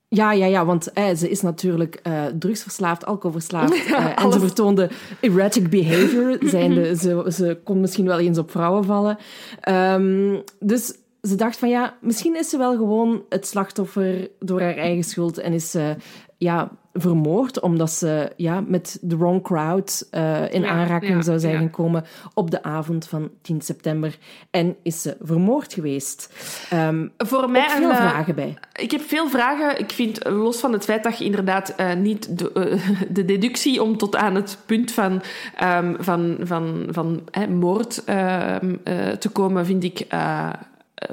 Ja, 0.10 0.32
ja, 0.32 0.46
ja, 0.46 0.66
want 0.66 0.92
eh, 0.92 1.16
ze 1.16 1.30
is 1.30 1.42
natuurlijk 1.42 1.96
eh, 1.96 2.26
drugsverslaafd, 2.40 3.06
alcoholverslaafd. 3.06 3.74
eh, 3.94 4.24
en 4.24 4.32
ze 4.32 4.40
vertoonde 4.40 4.90
erratic 5.22 5.70
behavior. 5.70 6.38
Zijnde, 6.50 6.96
ze, 6.96 7.26
ze 7.30 7.60
kon 7.64 7.80
misschien 7.80 8.06
wel 8.06 8.20
eens 8.20 8.38
op 8.38 8.52
vrouwen 8.52 8.84
vallen. 8.84 9.18
Ehm, 9.62 10.40
dus 10.60 10.94
ze 11.22 11.36
dacht 11.36 11.58
van 11.58 11.70
ja, 11.70 11.98
misschien 12.02 12.36
is 12.36 12.50
ze 12.50 12.58
wel 12.58 12.76
gewoon 12.76 13.24
het 13.30 13.48
slachtoffer 13.48 14.30
door 14.40 14.62
haar 14.62 14.78
eigen 14.78 15.04
schuld. 15.04 15.38
En 15.38 15.54
is 15.54 15.72
ze 15.72 15.96
ja, 16.38 16.72
vermoord 16.94 17.60
omdat 17.60 17.92
ze 17.92 18.32
ja, 18.36 18.64
met 18.68 18.98
de 19.02 19.18
wrong 19.18 19.44
crowd 19.44 20.08
eh, 20.12 20.54
in 20.54 20.62
Ja, 20.62 20.68
aanraking 20.68 21.16
ja, 21.16 21.22
zou 21.22 21.40
zijn 21.40 21.54
ja. 21.54 21.60
gekomen 21.60 22.06
op 22.34 22.52
de 22.52 22.64
avond 22.64 23.08
van 23.08 23.30
10 23.42 23.62
september. 23.62 24.18
En 24.52 24.76
is 24.84 25.02
ze 25.02 25.18
vermoord 25.22 25.74
geweest. 25.74 26.34
Ehm 26.70 27.08
Voor 27.18 27.50
mij 27.50 27.70
veel 27.70 27.90
een, 27.90 27.96
eh, 27.96 28.10
vragen 28.10 28.36
bij. 28.36 28.58
Ik 28.74 28.92
heb 28.92 29.02
veel 29.02 29.30
vragen. 29.30 29.80
Ik 29.80 29.92
vind, 29.92 30.26
los 30.26 30.60
van 30.60 30.74
het 30.74 30.84
feit 30.84 31.04
dat 31.04 31.18
je 31.18 31.26
inderdaad 31.26 31.70
eh, 31.70 31.94
niet 31.94 32.38
de, 32.38 32.80
de 33.10 33.26
deductie 33.26 33.84
om 33.84 33.98
tot 33.98 34.16
aan 34.16 34.36
het 34.36 34.58
punt 34.66 34.92
van, 34.92 35.22
ehm, 35.56 35.96
van, 36.00 36.38
van, 36.42 36.88
van 36.90 37.22
hè, 37.32 37.48
moord 37.48 38.04
ehm, 38.04 38.76
eh, 38.84 39.10
te 39.10 39.30
komen, 39.30 39.66
vind 39.66 39.84
ik 39.84 40.06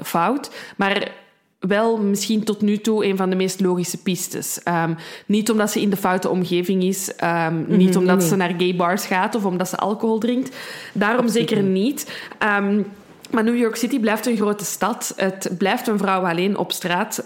fout. 0.01 0.73
Maar 0.77 1.11
wel 1.67 1.97
misschien 1.97 2.43
tot 2.43 2.61
nu 2.61 2.77
toe 2.77 3.05
een 3.05 3.17
van 3.17 3.29
de 3.29 3.35
meest 3.35 3.59
logische 3.59 3.97
pistes. 3.97 4.63
Ehm, 4.63 4.93
niet 5.25 5.51
omdat 5.51 5.71
ze 5.71 5.81
in 5.81 5.89
de 5.89 5.97
foute 5.97 6.29
omgeving 6.29 6.83
is, 6.83 7.15
ehm, 7.15 7.63
niet 7.67 7.97
omdat 7.97 8.17
nee. 8.17 8.27
ze 8.27 8.35
naar 8.35 8.53
gay 8.57 8.75
bars 8.75 9.05
gaat 9.05 9.35
of 9.35 9.45
omdat 9.45 9.69
ze 9.69 9.77
alcohol 9.77 10.19
drinkt. 10.19 10.55
Daarom 10.93 11.27
zeker 11.27 11.63
niet. 11.63 12.11
Ehm, 12.39 12.81
maar 13.31 13.43
New 13.43 13.57
York 13.57 13.75
City 13.75 13.99
blijft 13.99 14.25
een 14.25 14.37
grote 14.37 14.65
stad. 14.65 15.13
Het 15.15 15.49
blijft 15.57 15.87
een 15.87 15.97
vrouw 15.97 16.25
alleen 16.25 16.57
op 16.57 16.71
straat. 16.71 17.23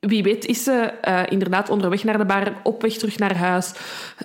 Wie 0.00 0.22
weet 0.22 0.46
is 0.46 0.64
ze 0.64 0.72
eh, 0.72 1.22
inderdaad 1.28 1.70
onderweg 1.70 2.04
naar 2.04 2.18
de 2.18 2.24
bar, 2.24 2.52
op 2.62 2.82
weg 2.82 2.92
terug 2.92 3.18
naar 3.18 3.36
huis. 3.36 3.72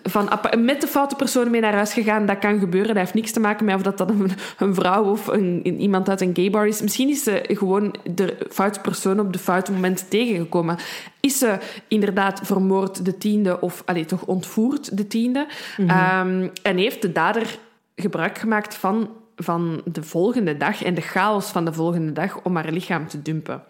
Van, 0.04 0.30
met 0.60 0.82
de 0.82 0.88
foute 0.88 1.16
persoon 1.16 1.52
mee 1.52 1.62
naar 1.62 1.74
huis 1.74 1.94
gegaan. 1.94 2.26
Dat 2.26 2.40
kan 2.40 2.60
gebeuren. 2.60 2.88
Dat 2.88 2.98
heeft 2.98 3.14
niks 3.14 3.32
te 3.32 3.40
maken 3.40 3.66
met 3.66 3.76
of 3.76 3.82
dat, 3.82 3.98
dat 3.98 4.10
een, 4.10 4.32
een 4.58 4.76
vrouw 4.76 5.04
of 5.04 5.28
een, 5.28 5.60
een- 5.64 5.80
iemand 5.80 6.10
uit 6.10 6.22
een 6.22 6.32
gay 6.36 6.50
bar 6.50 6.68
is. 6.68 6.82
Misschien 6.82 7.10
is 7.10 7.24
ze 7.24 7.44
gewoon 7.48 7.96
de 8.14 8.38
foute 8.50 8.80
persoon 8.80 9.20
op 9.20 9.34
de 9.34 9.40
foute 9.40 9.72
moment 9.72 10.10
tegengekomen. 10.10 10.78
Is 11.20 11.38
ze 11.38 11.58
inderdaad 11.88 12.40
vermoord 12.44 13.06
de 13.06 13.18
tiende 13.18 13.60
of 13.62 13.82
allee, 13.86 14.06
toch 14.06 14.26
ontvoerd 14.26 14.98
de 14.98 15.08
tiende? 15.08 15.48
Ehm, 15.88 16.48
en 16.64 16.78
heeft 16.78 17.02
de 17.02 17.12
dader 17.12 17.58
gebruik 17.96 18.38
gemaakt 18.38 18.76
van, 18.76 19.10
van 19.36 19.82
de 19.86 20.04
volgende 20.04 20.58
dag 20.58 20.84
en 20.84 20.94
de 20.94 21.02
chaos 21.02 21.46
van 21.48 21.66
de 21.66 21.74
volgende 21.74 22.12
dag 22.12 22.40
om 22.44 22.56
haar 22.56 22.72
lichaam 22.72 23.08
te 23.08 23.22
dumpen. 23.22 23.64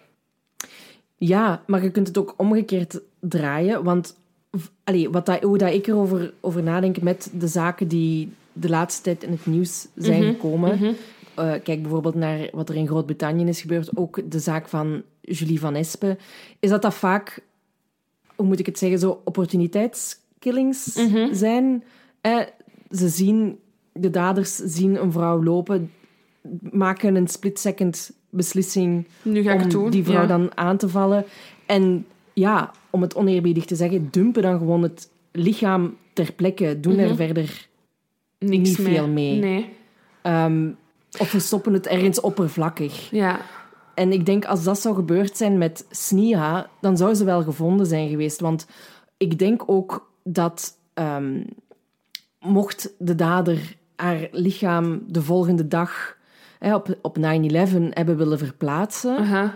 Ja, 1.17 1.63
maar 1.67 1.83
je 1.83 1.91
kunt 1.91 2.07
het 2.07 2.17
ook 2.17 2.33
omgekeerd 2.37 3.01
draaien. 3.19 3.83
Want 3.83 4.15
allee, 4.83 5.09
wat 5.09 5.25
dat, 5.25 5.41
hoe 5.41 5.57
dat 5.57 5.73
ik 5.73 5.87
erover 5.87 6.33
over 6.39 6.63
nadenk 6.63 7.01
met 7.01 7.31
de 7.37 7.47
zaken 7.47 7.87
die 7.87 8.31
de 8.53 8.69
laatste 8.69 9.01
tijd 9.01 9.23
in 9.23 9.31
het 9.31 9.45
nieuws 9.45 9.87
zijn 9.95 10.23
gekomen. 10.23 10.95
Eh, 11.35 11.53
kijk 11.63 11.81
bijvoorbeeld 11.81 12.15
naar 12.15 12.49
wat 12.51 12.69
er 12.69 12.75
in 12.75 12.87
Groot-Brittannië 12.87 13.45
is 13.45 13.61
gebeurd. 13.61 13.97
Ook 13.97 14.31
de 14.31 14.39
zaak 14.39 14.67
van 14.67 15.03
Julie 15.21 15.59
van 15.59 15.75
Espen. 15.75 16.17
Is 16.59 16.69
dat 16.69 16.81
dat 16.81 16.93
vaak, 16.93 17.43
hoe 18.35 18.45
moet 18.45 18.59
ik 18.59 18.65
het 18.65 18.77
zeggen, 18.77 18.99
zo 18.99 19.21
opportuniteitskillings 19.23 20.83
zijn. 21.31 21.83
Eh, 22.21 22.39
ze 22.91 23.09
zien, 23.09 23.59
de 23.93 24.09
daders 24.09 24.55
zien 24.55 25.01
een 25.01 25.11
vrouw 25.11 25.43
lopen, 25.43 25.91
maken 26.71 27.15
een 27.15 27.27
split-second 27.27 28.11
beslissing 28.35 29.07
Nu 29.21 29.41
ga 29.41 29.49
ik 29.49 29.55
om 29.55 29.61
het 29.61 29.71
doen. 29.71 29.89
die 29.89 30.03
vrouw 30.03 30.21
ja. 30.21 30.27
dan 30.27 30.57
aan 30.57 30.77
te 30.77 30.89
vallen. 30.89 31.25
En 31.65 32.05
ja, 32.33 32.71
om 32.89 33.01
het 33.01 33.15
oneerbiedig 33.15 33.65
te 33.65 33.75
zeggen, 33.75 34.07
dumpen 34.11 34.41
dan 34.41 34.57
gewoon 34.57 34.83
het 34.83 35.09
lichaam 35.31 35.97
ter 36.13 36.33
plekke. 36.33 36.79
Doen 36.79 36.97
er 36.97 37.15
verder 37.15 37.67
Niks 38.39 38.69
niet 38.69 38.87
veel 38.87 39.07
mee. 39.07 39.39
Nee. 39.39 39.69
Ehm, 40.21 40.69
of 41.19 41.31
we 41.31 41.39
stoppen 41.39 41.73
het 41.73 41.87
ergens 41.87 42.19
oppervlakkig. 42.19 43.11
Ja. 43.11 43.39
En 43.93 44.11
ik 44.11 44.25
denk, 44.25 44.45
als 44.45 44.63
dat 44.63 44.79
zou 44.79 44.95
gebeurd 44.95 45.37
zijn 45.37 45.57
met 45.57 45.85
Sneha, 45.89 46.69
dan 46.81 46.97
zou 46.97 47.13
ze 47.13 47.25
wel 47.25 47.43
gevonden 47.43 47.85
zijn 47.85 48.09
geweest. 48.09 48.39
Want 48.39 48.67
ik 49.17 49.39
denk 49.39 49.63
ook 49.65 50.11
dat 50.23 50.77
ehm, 50.93 51.43
mocht 52.39 52.93
de 52.97 53.15
dader 53.15 53.75
haar 53.95 54.27
lichaam 54.31 55.03
de 55.07 55.21
volgende 55.21 55.67
dag 55.67 56.14
hè, 56.65 56.75
op, 56.75 56.97
op 57.01 57.17
9-11 57.17 57.21
hebben 57.89 58.17
willen 58.17 58.37
verplaatsen, 58.37 59.17
Aha. 59.17 59.55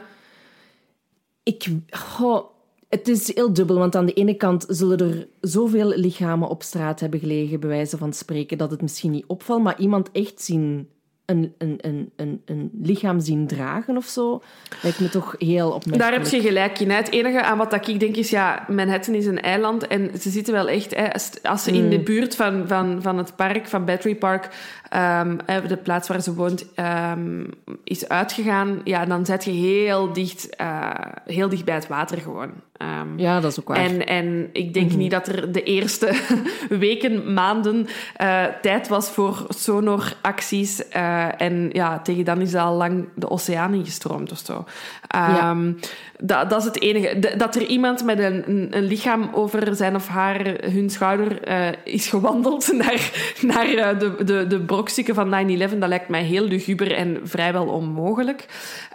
ik, 1.43 1.67
goh, 1.89 2.45
het 2.89 3.07
is 3.07 3.35
heel 3.35 3.53
dubbel, 3.53 3.77
want 3.77 3.95
aan 3.95 4.05
de 4.05 4.13
ene 4.13 4.33
kant 4.33 4.65
zullen 4.67 4.97
er 4.97 5.27
zoveel 5.41 5.87
lichamen 5.87 6.49
op 6.49 6.63
straat 6.63 6.99
hebben 6.99 7.19
gelegen, 7.19 7.59
bij 7.59 7.69
wijze 7.69 7.97
van 7.97 8.13
spreken, 8.13 8.57
dat 8.57 8.71
het 8.71 8.81
misschien 8.81 9.11
niet 9.11 9.25
opvalt, 9.27 9.63
maar 9.63 9.79
iemand 9.79 10.11
echt 10.11 10.41
zien, 10.41 10.89
een, 11.29 11.53
een, 11.57 11.77
een, 11.81 12.11
een, 12.15 12.41
een 12.45 12.69
lichaam 12.81 13.19
zien 13.19 13.47
dragen 13.47 13.97
of 13.97 14.05
zo, 14.05 14.41
lijkt 14.81 14.99
me 14.99 15.09
toch 15.09 15.35
heel 15.37 15.67
opmerkelijk. 15.71 15.99
Daar 15.99 16.11
heb 16.11 16.27
je 16.27 16.41
gelijk 16.47 16.79
in. 16.79 16.89
hè. 16.89 16.95
Het 16.95 17.11
enige 17.11 17.41
aan 17.43 17.57
wat 17.57 17.87
ik 17.87 17.99
denk 17.99 18.15
is, 18.15 18.29
ja, 18.29 18.65
Manhattan 18.67 19.13
is 19.13 19.25
een 19.25 19.41
eiland 19.41 19.87
en 19.87 20.11
ze 20.21 20.29
zitten 20.29 20.53
wel 20.53 20.67
echt... 20.67 20.95
Hè, 20.95 21.13
als- 21.43 21.63
ze 21.63 21.71
in 21.71 21.89
de 21.89 21.99
buurt 21.99 22.35
van, 22.35 22.63
van, 22.67 23.01
van 23.01 23.17
het 23.17 23.35
park, 23.35 23.67
van 23.67 23.85
Battery 23.85 24.15
Park, 24.15 24.49
ehm, 24.89 25.37
de 25.67 25.77
plaats 25.77 26.07
waar 26.07 26.21
ze 26.21 26.33
woont, 26.33 26.65
ehm, 26.75 27.43
is 27.83 28.07
uitgegaan, 28.09 28.81
ja, 28.83 29.05
dan 29.05 29.25
zit 29.25 29.43
je 29.43 29.51
heel 29.51 30.13
dicht, 30.13 30.55
eh, 30.55 30.89
heel 31.25 31.49
dicht 31.49 31.65
bij 31.65 31.75
het 31.75 31.87
water 31.87 32.17
gewoon. 32.17 32.51
Ehm, 32.77 33.17
Ja, 33.19 33.39
dat 33.39 33.51
is 33.51 33.59
ook 33.59 33.67
waar. 33.67 33.77
en, 33.77 34.05
en 34.07 34.49
ik 34.53 34.73
denk 34.73 34.91
niet 34.93 35.11
dat 35.11 35.27
er 35.27 35.51
de 35.51 35.63
eerste 35.63 36.11
weken, 36.69 37.33
maanden 37.33 37.87
eh, 38.15 38.43
tijd 38.61 38.87
was 38.87 39.09
voor 39.09 39.45
sonoracties. 39.49 40.87
Eh 41.19 41.47
en 41.47 41.69
ja, 41.71 41.99
tegen 41.99 42.25
dan 42.25 42.41
is 42.41 42.51
dat 42.51 42.61
al 42.61 42.75
lang 42.75 43.07
de 43.15 43.29
oceaan 43.29 43.73
ingestroomd 43.73 44.31
of 44.31 44.37
zo. 44.37 44.65
Ehm, 45.07 45.73
dat, 46.19 46.49
dat 46.49 46.59
is 46.59 46.65
het 46.65 46.81
enige. 46.81 47.19
De- 47.19 47.35
dat 47.37 47.55
er 47.55 47.65
iemand 47.65 48.03
met 48.03 48.19
een, 48.19 48.49
een, 48.49 48.67
een 48.71 48.83
lichaam 48.83 49.29
over 49.33 49.75
zijn 49.75 49.95
of 49.95 50.07
haar, 50.07 50.45
hun 50.63 50.89
schouder, 50.89 51.43
eh, 51.43 51.67
is 51.83 52.07
gewandeld 52.07 52.71
naar, 52.83 53.11
naar 53.41 53.67
eh, 53.67 53.99
de, 53.99 54.23
de, 54.23 54.47
de 54.47 54.59
brokstukken 54.59 55.15
van 55.15 55.57
9-11, 55.57 55.77
dat 55.77 55.89
lijkt 55.89 56.09
mij 56.09 56.23
heel 56.23 56.43
luguber 56.43 56.91
en 56.91 57.19
vrijwel 57.23 57.67
onmogelijk. 57.67 58.45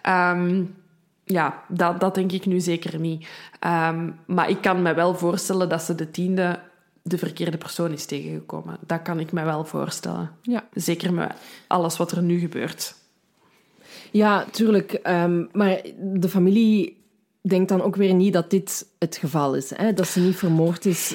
Ehm, 0.02 0.62
ja, 1.24 1.62
dat, 1.68 2.00
dat 2.00 2.14
denk 2.14 2.32
ik 2.32 2.46
nu 2.46 2.60
zeker 2.60 2.98
niet. 2.98 3.28
Ehm, 3.58 4.10
maar 4.26 4.50
ik 4.50 4.60
kan 4.60 4.82
me 4.82 4.94
wel 4.94 5.14
voorstellen 5.14 5.68
dat 5.68 5.82
ze 5.82 5.94
de 5.94 6.10
tiende 6.10 6.58
de 7.06 7.18
verkeerde 7.18 7.56
persoon 7.56 7.92
is 7.92 8.04
tegengekomen. 8.06 8.76
Dat 8.86 9.02
kan 9.02 9.20
ik 9.20 9.32
me 9.32 9.44
wel 9.44 9.64
voorstellen. 9.64 10.30
Ja. 10.42 10.64
Zeker 10.74 11.12
met 11.12 11.32
alles 11.66 11.96
wat 11.96 12.10
er 12.12 12.22
nu 12.22 12.38
gebeurt. 12.38 12.94
Ja, 14.10 14.44
tuurlijk. 14.50 14.92
ehm, 14.92 15.44
maar 15.52 15.80
de 16.00 16.28
familie 16.28 16.96
denkt 17.42 17.68
dan 17.68 17.82
ook 17.82 17.96
weer 17.96 18.14
niet 18.14 18.32
dat 18.32 18.50
dit 18.50 18.86
het 18.98 19.16
geval 19.16 19.54
is. 19.54 19.70
Hè? 19.76 19.92
Dat 19.92 20.08
ze 20.08 20.20
niet 20.20 20.36
vermoord 20.36 20.86
is. 20.86 21.14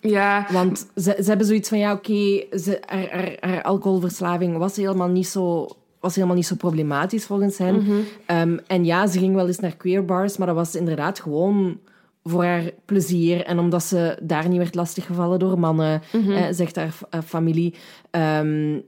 Ja, 0.00 0.46
Want 0.52 0.78
ze, 0.96 1.16
ze 1.18 1.24
hebben 1.28 1.46
zoiets 1.46 1.68
van, 1.68 1.78
ja, 1.78 1.92
oké, 1.92 2.44
ze- 2.58 2.82
haar, 2.86 3.10
haar, 3.10 3.36
haar 3.40 3.62
alcoholverslaving 3.62 4.56
was 4.56 4.76
helemaal 4.76 5.08
niet 5.08 5.26
zo... 5.28 5.68
Was 6.00 6.14
helemaal 6.14 6.36
niet 6.36 6.46
zo 6.46 6.54
problematisch 6.54 7.24
volgens 7.26 7.58
hen. 7.58 8.04
Ehm, 8.26 8.58
en 8.66 8.84
ja, 8.84 9.06
ze 9.06 9.18
ging 9.18 9.34
wel 9.34 9.46
eens 9.46 9.58
naar 9.58 9.76
queer 9.76 10.04
bars, 10.04 10.36
maar 10.36 10.46
dat 10.46 10.56
was 10.56 10.74
inderdaad 10.74 11.20
gewoon 11.20 11.78
voor 12.28 12.44
haar 12.44 12.70
plezier. 12.84 13.44
En 13.44 13.58
omdat 13.58 13.82
ze 13.82 14.18
daar 14.22 14.48
niet 14.48 14.58
werd 14.58 14.74
lastiggevallen 14.74 15.38
door 15.38 15.58
mannen, 15.58 16.02
eh, 16.12 16.46
zegt 16.50 16.76
haar 16.76 16.94
eh, 17.10 17.20
familie. 17.20 17.74
Ehm, 18.10 18.78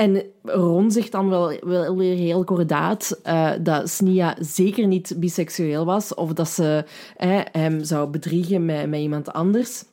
en 0.00 0.22
Ron 0.42 0.90
zegt 0.90 1.12
dan 1.12 1.28
wel, 1.28 1.58
wel 1.60 1.96
weer 1.96 2.16
heel 2.16 2.44
kordaat 2.44 3.20
eh, 3.22 3.50
dat 3.60 3.88
Snia 3.90 4.36
zeker 4.38 4.86
niet 4.86 5.14
biseksueel 5.16 5.84
was 5.84 6.14
of 6.14 6.32
dat 6.32 6.48
ze 6.48 6.84
eh, 7.16 7.40
hem 7.52 7.84
zou 7.84 8.10
bedriegen 8.10 8.64
met, 8.64 8.88
met 8.88 9.00
iemand 9.00 9.32
anders. 9.32 9.84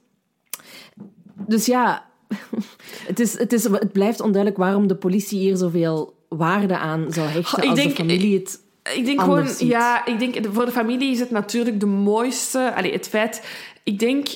Dus 1.47 1.65
ja, 1.65 2.05
het, 3.07 3.19
is, 3.19 3.37
het, 3.37 3.53
is, 3.53 3.63
het 3.63 3.91
blijft 3.91 4.19
onduidelijk 4.21 4.61
waarom 4.61 4.87
de 4.87 4.95
politie 4.95 5.39
hier 5.39 5.57
zoveel 5.57 6.15
waarde 6.29 6.77
aan 6.77 7.05
zou 7.09 7.27
hechten 7.27 7.63
ik 7.63 7.69
als 7.69 7.79
denk- 7.79 7.89
de 7.89 7.95
familie 7.95 8.39
het... 8.39 8.65
ik 8.95 9.05
denk 9.05 9.21
gewoon... 9.21 9.47
ziet. 9.47 9.69
Ja, 9.69 10.05
ik 10.05 10.19
denk 10.19 10.47
voor 10.51 10.65
de 10.65 10.71
familie 10.71 11.11
is 11.11 11.19
het 11.19 11.31
natuurlijk 11.31 11.79
de 11.79 11.85
mooiste... 11.85 12.73
Allee, 12.75 12.91
het 12.91 13.07
feit... 13.07 13.47
Ik 13.83 13.99
denk... 13.99 14.27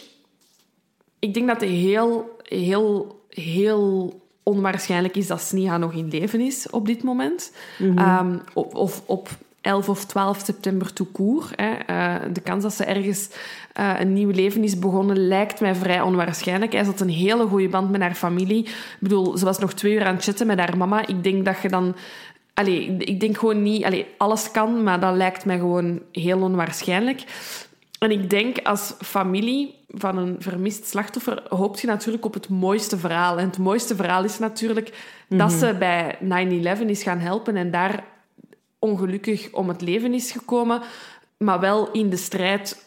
Ik 1.19 1.33
denk 1.33 1.47
dat 1.47 1.61
het 1.61 1.69
heel, 1.69 2.37
heel, 2.43 3.19
heel 3.29 4.19
onwaarschijnlijk 4.43 5.15
is 5.15 5.27
dat 5.27 5.41
Sneha 5.41 5.77
nog 5.77 5.93
in 5.93 6.07
leven 6.07 6.39
is 6.39 6.69
op 6.69 6.85
dit 6.85 7.03
moment. 7.03 7.51
Ehm, 7.95 8.37
of, 8.53 8.73
of 8.73 9.01
op 9.05 9.29
11 9.61 9.89
of 9.89 10.05
12 10.05 10.41
september 10.45 10.91
court. 11.13 11.53
Hè. 11.55 11.71
Eh, 11.71 12.33
de 12.33 12.41
kans 12.41 12.63
dat 12.63 12.73
ze 12.73 12.85
ergens 12.85 13.29
eh, 13.73 13.93
een 13.99 14.13
nieuw 14.13 14.29
leven 14.29 14.63
is 14.63 14.79
begonnen 14.79 15.27
lijkt 15.27 15.59
mij 15.59 15.75
vrij 15.75 16.01
onwaarschijnlijk. 16.01 16.71
Hij 16.71 16.85
had 16.85 16.99
een 16.99 17.09
hele 17.09 17.45
goede 17.45 17.69
band 17.69 17.91
met 17.91 18.01
haar 18.01 18.15
familie. 18.15 18.63
Ik 18.63 18.97
bedoel, 18.99 19.37
ze 19.37 19.45
was 19.45 19.59
nog 19.59 19.73
twee 19.73 19.93
uur 19.93 20.05
aan 20.05 20.15
het 20.15 20.23
chatten 20.23 20.47
met 20.47 20.59
haar 20.59 20.77
mama. 20.77 21.07
Ik 21.07 21.23
denk 21.23 21.45
dat 21.45 21.61
je 21.61 21.69
dan... 21.69 21.95
Allee, 22.53 22.97
ik 22.97 23.19
denk 23.19 23.37
gewoon 23.37 23.63
niet... 23.63 23.83
Allee, 23.83 24.05
alles 24.17 24.51
kan, 24.51 24.83
maar 24.83 24.99
dat 24.99 25.15
lijkt 25.15 25.45
mij 25.45 25.57
gewoon 25.57 26.01
heel 26.11 26.41
onwaarschijnlijk. 26.41 27.23
En 27.99 28.11
ik 28.11 28.29
denk 28.29 28.57
als 28.63 28.93
familie 28.99 29.75
van 29.87 30.17
een 30.17 30.35
vermist 30.39 30.85
slachtoffer 30.85 31.43
hoopt 31.49 31.81
je 31.81 31.87
natuurlijk 31.87 32.25
op 32.25 32.33
het 32.33 32.49
mooiste 32.49 32.97
verhaal. 32.97 33.37
En 33.37 33.45
het 33.45 33.57
mooiste 33.57 33.95
verhaal 33.95 34.23
is 34.23 34.39
natuurlijk 34.39 34.93
dat 35.27 35.51
ze 35.51 35.75
bij 35.79 36.17
9-11 36.79 36.85
is 36.85 37.03
gaan 37.03 37.19
helpen 37.19 37.55
en 37.55 37.71
daar 37.71 38.03
ongelukkig 38.79 39.51
om 39.51 39.67
het 39.67 39.81
leven 39.81 40.13
is 40.13 40.31
gekomen, 40.31 40.81
maar 41.37 41.59
wel 41.59 41.91
in 41.91 42.09
de 42.09 42.17
strijd 42.17 42.83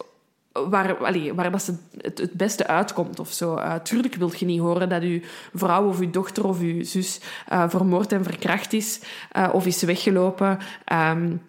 waar, 0.68 0.97
waar 1.35 1.51
dat 1.51 1.62
ze 1.62 1.74
het, 2.01 2.18
het 2.18 2.32
beste 2.32 2.66
uitkomt 2.66 3.20
of 3.20 3.32
zo. 3.32 3.56
Uh, 3.56 3.74
tuurlijk 3.74 4.14
wil 4.14 4.32
je 4.36 4.47
niet 4.47 4.60
horen 4.60 4.89
dat 4.89 5.02
uw 5.02 5.20
vrouw 5.55 5.89
of 5.89 6.01
uw 6.01 6.10
dochter 6.10 6.47
of 6.47 6.60
uw 6.60 6.85
zus 6.85 7.20
uh, 7.52 7.68
vermoord 7.68 8.12
en 8.12 8.24
verkracht 8.24 8.72
is 8.72 9.01
uh, 9.36 9.48
of 9.52 9.66
is 9.66 9.82
weggelopen. 9.82 10.59
Um, 10.93 11.40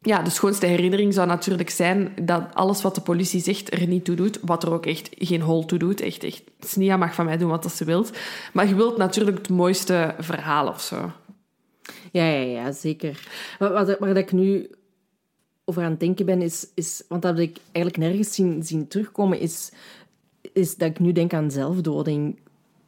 ja, 0.00 0.22
de 0.22 0.30
schoonste 0.30 0.66
herinnering 0.66 1.14
zou 1.14 1.26
natuurlijk 1.26 1.70
zijn 1.70 2.12
dat 2.22 2.42
alles 2.52 2.82
wat 2.82 2.94
de 2.94 3.00
politie 3.00 3.40
zegt 3.40 3.72
er 3.72 3.86
niet 3.86 4.04
toe 4.04 4.16
doet, 4.16 4.38
wat 4.42 4.62
er 4.62 4.72
ook 4.72 4.86
echt 4.86 5.08
geen 5.18 5.40
hol 5.40 5.64
toe 5.64 5.78
doet. 5.78 6.00
Echt, 6.00 6.24
echt. 6.24 6.42
Snia 6.60 6.96
mag 6.96 7.14
van 7.14 7.24
mij 7.24 7.36
doen 7.36 7.50
wat 7.50 7.72
ze 7.72 7.84
wilt. 7.84 8.10
Maar 8.52 8.68
je 8.68 8.74
wilt 8.74 8.96
natuurlijk 8.96 9.38
het 9.38 9.48
mooiste 9.48 10.14
verhaal 10.18 10.68
of 10.68 10.80
zo. 10.80 11.12
Ja, 12.12 12.24
ja, 12.24 12.60
ja, 12.60 12.72
zeker. 12.72 13.28
Wat, 13.58 13.98
wat, 13.98 14.16
ik 14.16 14.32
nu 14.32 14.70
over 15.68 15.82
aan 15.82 15.90
het 15.90 16.00
denken 16.00 16.26
ben, 16.26 16.42
is... 16.42 16.66
is 16.74 17.02
want 17.08 17.22
dat 17.22 17.36
heb 17.36 17.48
ik 17.48 17.58
eigenlijk 17.72 17.96
nergens 17.96 18.34
zien, 18.34 18.62
zien 18.62 18.88
terugkomen, 18.88 19.40
is, 19.40 19.72
is 20.52 20.76
dat 20.76 20.88
ik 20.88 20.98
nu 20.98 21.12
denk 21.12 21.32
aan 21.32 21.50
zelfdoding. 21.50 22.38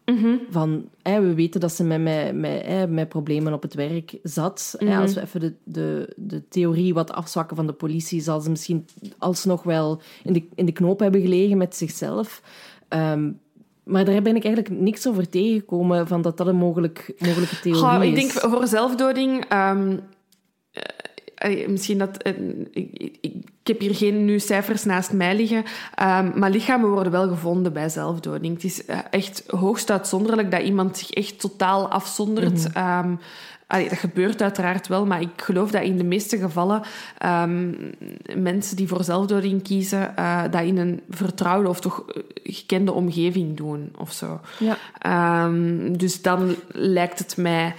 Mm 0.04 0.16
-hmm. 0.16 0.40
Van, 0.50 0.88
hè, 1.02 1.20
we 1.20 1.34
weten 1.34 1.60
dat 1.60 1.72
ze 1.72 1.84
met, 1.84 2.02
met, 2.02 2.34
met, 2.34 2.66
hè, 2.66 2.86
met 2.86 3.08
problemen 3.08 3.52
op 3.52 3.62
het 3.62 3.74
werk 3.74 4.18
zat. 4.22 4.74
Mm 4.78 4.86
-hmm. 4.86 4.96
hè, 4.96 5.02
als 5.02 5.14
we 5.14 5.20
even 5.20 5.40
de, 5.40 5.54
de, 5.64 6.12
de 6.16 6.48
theorie 6.48 6.94
wat 6.94 7.12
afzwakken 7.12 7.56
van 7.56 7.66
de 7.66 7.72
politie, 7.72 8.20
zal 8.20 8.40
ze 8.40 8.50
misschien 8.50 8.86
alsnog 9.18 9.62
wel 9.62 10.00
in 10.24 10.32
de, 10.32 10.44
in 10.54 10.66
de 10.66 10.72
knoop 10.72 11.00
hebben 11.00 11.20
gelegen 11.20 11.56
met 11.56 11.76
zichzelf. 11.76 12.42
Um, 12.88 13.40
maar 13.84 14.04
daar 14.04 14.22
ben 14.22 14.36
ik 14.36 14.44
eigenlijk 14.44 14.80
niks 14.80 15.08
over 15.08 15.28
tegengekomen 15.28 16.06
van 16.06 16.22
dat 16.22 16.36
dat 16.36 16.46
een 16.46 16.56
mogelijk, 16.56 17.12
mogelijke 17.18 17.60
theorie 17.60 18.02
is. 18.02 18.08
Ik 18.08 18.14
denk 18.14 18.30
voor 18.30 18.66
zelfdoding... 18.66 19.52
Um, 19.52 20.00
uh, 21.46 21.68
misschien 21.68 21.98
dat... 21.98 22.26
Uh, 22.26 22.32
ik, 23.20 23.76
heb 23.76 23.80
hier 23.80 23.94
geen 23.94 24.24
nu 24.24 24.38
cijfers 24.38 24.84
naast 24.84 25.12
mij 25.12 25.36
liggen, 25.36 25.58
um, 25.58 26.32
maar 26.34 26.50
lichamen 26.50 26.90
worden 26.90 27.12
wel 27.12 27.28
gevonden 27.28 27.72
bij 27.72 27.88
zelfdoding. 27.88 28.54
Het 28.54 28.64
is 28.64 28.86
uh, 28.86 28.98
echt 29.10 29.44
hoogst 29.46 29.90
uitzonderlijk 29.90 30.50
dat 30.50 30.62
iemand 30.62 30.98
zich 30.98 31.10
echt 31.10 31.40
totaal 31.40 31.88
afzondert... 31.88 32.68
Mm 32.68 32.82
-hmm. 32.82 33.10
um, 33.10 33.18
Allee, 33.70 33.88
dat 33.88 33.98
gebeurt 33.98 34.42
uiteraard 34.42 34.88
wel, 34.88 35.06
maar 35.06 35.20
ik 35.20 35.42
geloof 35.42 35.70
dat 35.70 35.82
in 35.82 35.96
de 35.96 36.04
meeste 36.04 36.38
gevallen 36.38 36.82
um, 37.26 37.92
mensen 38.34 38.76
die 38.76 38.88
voor 38.88 39.04
zelfdoding 39.04 39.62
kiezen, 39.62 40.14
uh, 40.18 40.42
dat 40.50 40.62
in 40.62 40.76
een 40.76 41.02
vertrouwde 41.10 41.68
of 41.68 41.80
toch 41.80 42.04
gekende 42.42 42.92
omgeving 42.92 43.56
doen 43.56 43.92
of 43.98 44.12
zo. 44.12 44.40
Ja. 44.58 45.44
Um, 45.44 45.98
dus 45.98 46.22
dan 46.22 46.54
lijkt 46.68 47.18
het 47.18 47.36
mij, 47.36 47.74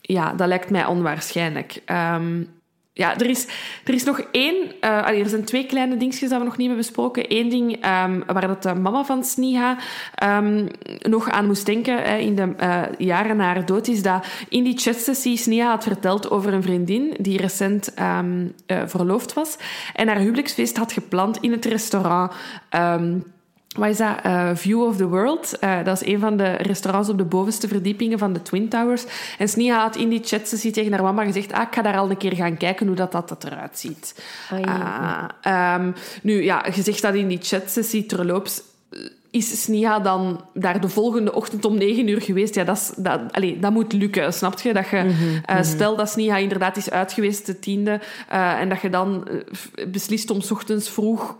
ja, 0.00 0.32
dat 0.32 0.48
lijkt 0.48 0.70
mij 0.70 0.86
onwaarschijnlijk. 0.86 1.82
Um, 1.86 2.48
ja, 2.96 3.18
er 3.18 3.26
is, 3.26 3.46
er 3.84 3.94
is 3.94 4.04
nog 4.04 4.20
één... 4.30 4.72
Allee, 4.80 5.20
er 5.20 5.28
zijn 5.28 5.44
twee 5.44 5.66
kleine 5.66 5.96
dingetjes 5.96 6.30
dat 6.30 6.38
we 6.38 6.44
nog 6.44 6.56
niet 6.56 6.66
hebben 6.66 6.86
besproken. 6.86 7.24
Eén 7.28 7.48
ding 7.48 7.72
um, 7.72 8.24
waar 8.26 8.46
dat 8.46 8.62
de 8.62 8.74
mama 8.74 9.04
van 9.04 9.24
Sniha 9.24 9.76
um, 10.24 10.68
nog 11.00 11.30
aan 11.30 11.46
moest 11.46 11.66
denken 11.66 12.02
hè, 12.02 12.16
in 12.16 12.34
de 12.34 12.54
uh, 12.60 12.82
jaren 12.98 13.36
na 13.36 13.44
haar 13.44 13.66
dood, 13.66 13.88
is 13.88 14.02
dat 14.02 14.26
in 14.48 14.64
die 14.64 14.78
chatsessie 14.78 15.36
Sniha 15.36 15.68
had 15.68 15.82
verteld 15.82 16.30
over 16.30 16.52
een 16.52 16.62
vriendin 16.62 17.16
die 17.20 17.40
recent 17.40 17.94
um, 18.00 18.54
uh, 18.66 18.82
verloofd 18.86 19.32
was 19.32 19.56
en 19.94 20.08
haar 20.08 20.18
huwelijksfeest 20.18 20.76
had 20.76 20.92
gepland 20.92 21.38
in 21.40 21.52
het 21.52 21.64
restaurant... 21.64 22.32
Wat 23.74 23.88
is 23.88 23.96
dat? 23.96 24.16
Uh, 24.26 24.50
View 24.54 24.82
of 24.82 24.96
the 24.96 25.08
World. 25.08 25.58
Uh, 25.60 25.84
dat 25.84 26.00
is 26.00 26.08
een 26.08 26.20
van 26.20 26.36
de 26.36 26.50
restaurants 26.50 27.08
op 27.08 27.18
de 27.18 27.24
bovenste 27.24 27.68
verdiepingen 27.68 28.18
van 28.18 28.32
de 28.32 28.42
Twin 28.42 28.68
Towers. 28.68 29.04
En 29.38 29.48
Snia 29.48 29.80
had 29.80 29.96
in 29.96 30.08
die 30.08 30.20
chatsessie 30.24 30.72
tegen 30.72 30.92
haar 30.92 31.02
mama 31.02 31.24
gezegd 31.24 31.52
ah, 31.52 31.62
ik 31.62 31.74
ga 31.74 31.82
daar 31.82 31.96
al 31.96 32.10
een 32.10 32.16
keer 32.16 32.34
gaan 32.34 32.56
kijken 32.56 32.86
hoe 32.86 32.96
dat, 32.96 33.12
dat, 33.12 33.28
dat 33.28 33.44
eruit 33.44 33.78
ziet. 33.78 34.24
Oh, 34.52 34.58
ja. 34.60 35.30
uh, 35.46 35.84
um, 35.84 35.94
nu, 36.22 36.42
ja, 36.42 36.64
je 36.74 36.82
zegt 36.82 37.02
dat 37.02 37.14
in 37.14 37.28
die 37.28 37.38
chatsessie 37.42 38.06
terloops 38.06 38.62
is 39.30 39.62
Snia 39.62 39.98
dan 39.98 40.44
daar 40.52 40.80
de 40.80 40.88
volgende 40.88 41.32
ochtend 41.32 41.64
om 41.64 41.78
negen 41.78 42.08
uur 42.08 42.20
geweest? 42.20 42.54
Ja, 42.54 42.64
dat, 42.64 42.76
is, 42.76 42.92
dat, 42.96 43.20
allez, 43.30 43.60
dat 43.60 43.72
moet 43.72 43.92
lukken, 43.92 44.32
snap 44.32 44.60
je? 44.60 44.72
Dat 44.72 44.88
je 44.88 45.04
uh, 45.50 45.62
stel 45.62 45.96
dat 45.96 46.10
Snia 46.10 46.36
inderdaad 46.36 46.76
is 46.76 46.90
uitgeweest 46.90 47.46
de 47.46 47.58
tiende 47.58 48.00
uh, 48.32 48.60
en 48.60 48.68
dat 48.68 48.80
je 48.80 48.90
dan 48.90 49.28
uh, 49.30 49.86
beslist 49.86 50.30
om 50.30 50.40
's 50.40 50.50
ochtends 50.50 50.90
vroeg 50.90 51.36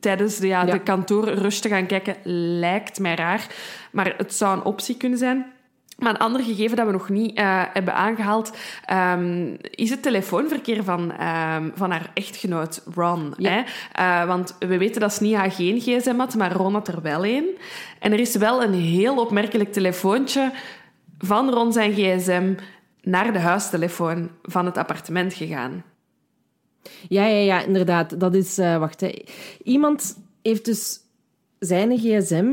tijdens 0.00 0.36
de, 0.36 0.46
ja, 0.46 0.64
ja. 0.66 0.72
de 0.72 0.80
kantoorrush 0.80 1.58
te 1.58 1.68
gaan 1.68 1.86
kijken, 1.86 2.16
lijkt 2.58 2.98
mij 2.98 3.14
raar. 3.14 3.46
Maar 3.92 4.14
het 4.16 4.34
zou 4.34 4.56
een 4.56 4.64
optie 4.64 4.96
kunnen 4.96 5.18
zijn. 5.18 5.52
Maar 5.98 6.10
een 6.10 6.18
ander 6.18 6.42
gegeven 6.42 6.76
dat 6.76 6.86
we 6.86 6.92
nog 6.92 7.08
niet 7.08 7.38
uh, 7.38 7.62
hebben 7.72 7.94
aangehaald, 7.94 8.56
um, 8.92 9.56
is 9.70 9.90
het 9.90 10.02
telefoonverkeer 10.02 10.84
van, 10.84 11.00
um, 11.00 11.72
van 11.74 11.90
haar 11.90 12.10
echtgenoot 12.14 12.82
Ron. 12.94 13.34
Ja. 13.36 13.50
Hè? 13.50 13.62
Uh, 14.22 14.26
want 14.26 14.56
we 14.58 14.78
weten 14.78 15.00
dat 15.00 15.12
Snia 15.12 15.50
geen 15.50 15.80
gsm 15.80 16.16
had, 16.16 16.34
maar 16.34 16.52
Ron 16.52 16.72
had 16.72 16.88
er 16.88 17.02
wel 17.02 17.26
een. 17.26 17.58
En 17.98 18.12
er 18.12 18.18
is 18.18 18.36
wel 18.36 18.62
een 18.62 18.74
heel 18.74 19.16
opmerkelijk 19.16 19.72
telefoontje 19.72 20.52
van 21.18 21.50
Ron 21.50 21.72
zijn 21.72 21.92
gsm 21.92 22.54
naar 23.02 23.32
de 23.32 23.38
huistelefoon 23.38 24.30
van 24.42 24.66
het 24.66 24.78
appartement 24.78 25.34
gegaan. 25.34 25.84
Ja, 27.08 27.26
ja, 27.26 27.38
ja, 27.44 27.62
inderdaad. 27.62 28.20
Dat 28.20 28.34
is... 28.34 28.58
eh, 28.58 28.76
wacht, 28.78 29.00
hè. 29.00 29.12
Iemand 29.62 30.18
heeft 30.42 30.64
dus 30.64 31.00
zijn 31.58 31.98
gsm 31.98 32.52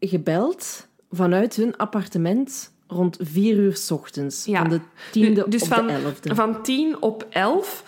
gebeld 0.00 0.86
vanuit 1.10 1.56
hun 1.56 1.76
appartement 1.76 2.72
rond 2.86 3.16
vier 3.20 3.56
uur 3.56 3.76
s 3.76 3.90
ochtends. 3.90 4.44
Ja. 4.44 4.58
Van 4.60 4.68
de 4.68 4.80
tiende 5.10 5.44
dus 5.48 5.62
op 5.62 5.68
van, 5.68 5.86
de 5.86 5.92
elfde. 5.92 6.34
van 6.34 6.62
10 6.62 7.02
op 7.02 7.26
11 7.30 7.84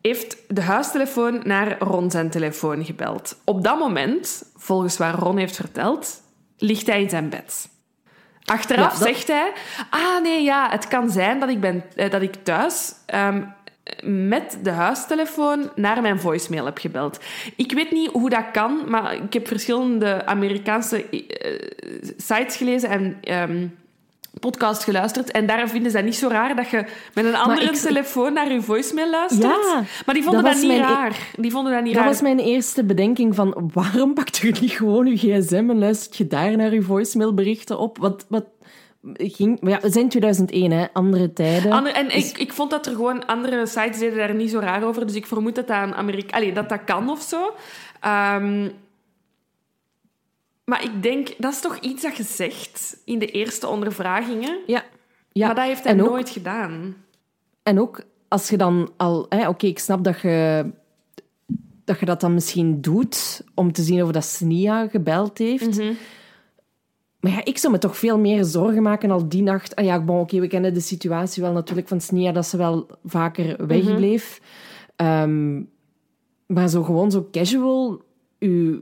heeft 0.00 0.36
de 0.48 0.60
huistelefoon 0.62 1.40
naar 1.44 1.78
Ron 1.78 2.10
zijn 2.10 2.30
telefoon 2.30 2.84
gebeld. 2.84 3.36
Op 3.44 3.64
dat 3.64 3.78
moment, 3.78 4.50
volgens 4.56 4.96
waar 4.96 5.14
Ron 5.14 5.36
heeft 5.36 5.56
verteld, 5.56 6.22
ligt 6.58 6.86
hij 6.86 7.02
in 7.02 7.08
zijn 7.10 7.28
bed. 7.28 7.68
Achteraf 8.44 8.92
Ja, 8.92 8.98
dat- 8.98 9.08
zegt 9.08 9.26
hij... 9.26 9.52
Ah, 9.90 10.22
nee, 10.22 10.42
ja, 10.42 10.70
het 10.70 10.88
kan 10.88 11.10
zijn 11.10 11.40
dat 11.40 11.48
ik, 11.48 11.60
ben, 11.60 11.84
eh, 11.94 12.10
dat 12.10 12.22
ik 12.22 12.34
thuis 12.42 12.92
ehm, 13.06 13.42
met 14.04 14.58
de 14.62 14.70
huistelefoon 14.70 15.70
naar 15.74 16.02
mijn 16.02 16.20
voicemail 16.20 16.64
heb 16.64 16.78
gebeld. 16.78 17.18
Ik 17.56 17.72
weet 17.72 17.90
niet 17.90 18.10
hoe 18.10 18.30
dat 18.30 18.44
kan, 18.52 18.78
maar 18.88 19.14
ik 19.14 19.32
heb 19.32 19.46
verschillende 19.46 20.26
Amerikaanse 20.26 21.08
eh, 21.08 21.68
sites 22.16 22.56
gelezen 22.56 22.88
en... 22.88 23.16
ehm 23.22 23.66
podcast 24.40 24.84
geluisterd. 24.84 25.30
En 25.30 25.46
daar 25.46 25.68
vinden 25.68 25.90
ze 25.90 25.96
dat 25.96 26.04
niet 26.06 26.16
zo 26.16 26.28
raar 26.28 26.56
dat 26.56 26.68
je 26.70 26.84
met 27.14 27.24
een 27.24 27.34
andere 27.36 27.66
ik- 27.66 27.72
telefoon 27.74 28.32
naar 28.32 28.52
je 28.52 28.62
voicemail 28.62 29.10
luistert. 29.10 29.42
Ja, 29.42 29.82
maar 30.06 30.14
die 30.14 30.24
vonden 30.24 30.44
dat 30.44 30.54
niet 30.54 30.66
mijn- 30.66 30.80
raar. 30.80 31.16
Die 31.36 31.50
vonden 31.50 31.72
dat 31.72 31.82
niet 31.82 31.92
Dat 31.92 32.02
raar. 32.02 32.10
was 32.12 32.20
mijn 32.20 32.38
eerste 32.38 32.84
bedenking 32.84 33.34
van 33.34 33.70
waarom 33.72 34.14
pakt 34.14 34.36
je 34.36 34.54
niet 34.60 34.70
gewoon 34.70 35.06
je 35.06 35.16
gsm 35.16 35.70
en 35.70 35.78
luistert 35.78 36.16
je 36.16 36.26
daar 36.26 36.56
naar 36.56 36.74
je 36.74 36.82
voicemailberichten 36.82 37.78
op? 37.78 37.98
Wat, 37.98 38.24
wat 38.28 38.44
ging... 39.14 39.60
Maar 39.60 39.70
ja, 39.70 39.80
we 39.80 39.90
zijn 39.90 40.04
in 40.04 40.10
2001, 40.10 40.70
hè. 40.70 40.86
Andere 40.92 41.32
tijden. 41.32 41.72
Ander- 41.72 41.92
en 41.92 42.16
ik, 42.16 42.38
ik 42.38 42.52
vond 42.52 42.70
dat 42.70 42.86
er 42.86 42.92
gewoon 42.92 43.26
andere 43.26 43.66
sites 43.66 43.98
deden 43.98 44.18
daar 44.18 44.34
niet 44.34 44.50
zo 44.50 44.58
raar 44.58 44.84
over. 44.84 45.06
Dus 45.06 45.14
ik 45.14 45.26
vermoed 45.26 45.54
dat 45.54 45.66
dat, 45.66 45.82
een 45.82 45.94
Amerika 45.94 46.36
Allee, 46.36 46.52
dat, 46.52 46.68
dat 46.68 46.84
kan 46.84 47.10
of 47.10 47.20
zo. 47.20 47.54
Ehm, 48.00 48.68
maar 50.64 50.84
ik 50.84 51.02
denk, 51.02 51.34
dat 51.38 51.52
is 51.52 51.60
toch 51.60 51.78
iets 51.78 52.02
dat 52.02 52.16
je 52.16 52.22
zegt 52.22 52.96
in 53.04 53.18
de 53.18 53.26
eerste 53.26 53.66
ondervragingen. 53.66 54.58
Ja. 54.66 54.84
ja. 55.32 55.46
Maar 55.46 55.54
dat 55.54 55.64
heeft 55.64 55.84
hij 55.84 55.92
en 55.92 56.02
ook, 56.02 56.08
nooit 56.08 56.30
gedaan. 56.30 56.96
En 57.62 57.80
ook 57.80 58.04
als 58.28 58.48
je 58.48 58.56
dan 58.56 58.90
al... 58.96 59.28
Oké, 59.48 59.66
ik 59.66 59.78
snap 59.78 60.04
dat 60.04 60.20
je, 60.20 60.66
dat 61.84 62.00
je 62.00 62.06
dat 62.06 62.20
dan 62.20 62.34
misschien 62.34 62.80
doet 62.80 63.44
om 63.54 63.72
te 63.72 63.82
zien 63.82 64.02
of 64.02 64.10
dat 64.10 64.24
Snia 64.24 64.88
gebeld 64.88 65.38
heeft. 65.38 65.78
Mhm. 65.78 65.92
Maar 67.26 67.34
ja, 67.34 67.44
ik 67.44 67.58
zou 67.58 67.72
me 67.72 67.78
toch 67.78 67.96
veel 67.96 68.18
meer 68.18 68.44
zorgen 68.44 68.82
maken 68.82 69.10
al 69.10 69.28
die 69.28 69.42
nacht. 69.42 69.74
Ah 69.74 69.84
ja, 69.84 70.00
bon, 70.00 70.20
oké, 70.20 70.40
we 70.40 70.46
kennen 70.46 70.74
de 70.74 70.80
situatie 70.80 71.42
wel 71.42 71.52
natuurlijk 71.52 71.88
van 71.88 72.00
Snia, 72.00 72.32
dat 72.32 72.46
ze 72.46 72.56
wel 72.56 72.86
vaker 73.04 73.66
wegbleef. 73.66 74.40
Ehm, 74.96 75.62
maar 76.46 76.68
zo 76.68 76.82
gewoon 76.82 77.10
zo 77.10 77.28
casual 77.30 78.02
uw, 78.38 78.80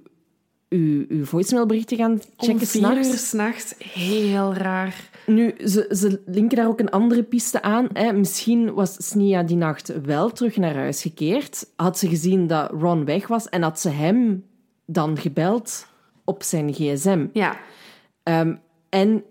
uw, 0.68 1.04
uw 1.08 1.24
voicemailberichten 1.24 1.96
gaan 1.96 2.10
Om 2.10 2.20
checken 2.36 2.66
vier 2.66 2.96
uur 2.96 3.04
s'nachts, 3.04 3.74
heel 3.78 4.54
raar. 4.54 5.10
Nu, 5.26 5.54
ze, 5.58 5.86
ze 5.90 6.20
linken 6.26 6.56
daar 6.56 6.68
ook 6.68 6.80
een 6.80 6.90
andere 6.90 7.22
piste 7.22 7.62
aan. 7.62 7.88
Hè. 7.92 8.12
Misschien 8.12 8.74
was 8.74 9.08
Snia 9.08 9.42
die 9.42 9.56
nacht 9.56 9.92
wel 10.02 10.30
terug 10.30 10.56
naar 10.56 10.74
huis 10.74 11.02
gekeerd. 11.02 11.66
Had 11.76 11.98
ze 11.98 12.08
gezien 12.08 12.46
dat 12.46 12.70
Ron 12.70 13.04
weg 13.04 13.26
was 13.26 13.48
en 13.48 13.62
had 13.62 13.80
ze 13.80 13.88
hem 13.88 14.44
dan 14.86 15.18
gebeld 15.18 15.86
op 16.24 16.42
zijn 16.42 16.72
gsm. 16.72 17.26
Ja. 17.32 17.56
Ehm, 18.24 18.54
en 18.88 19.22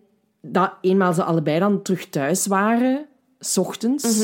dat 0.41 0.71
eenmaal 0.81 1.13
ze 1.13 1.23
allebei 1.23 1.59
dan 1.59 1.81
terug 1.81 2.09
thuis 2.09 2.47
waren, 2.47 3.05
s 3.39 3.57
ochtends, 3.57 4.19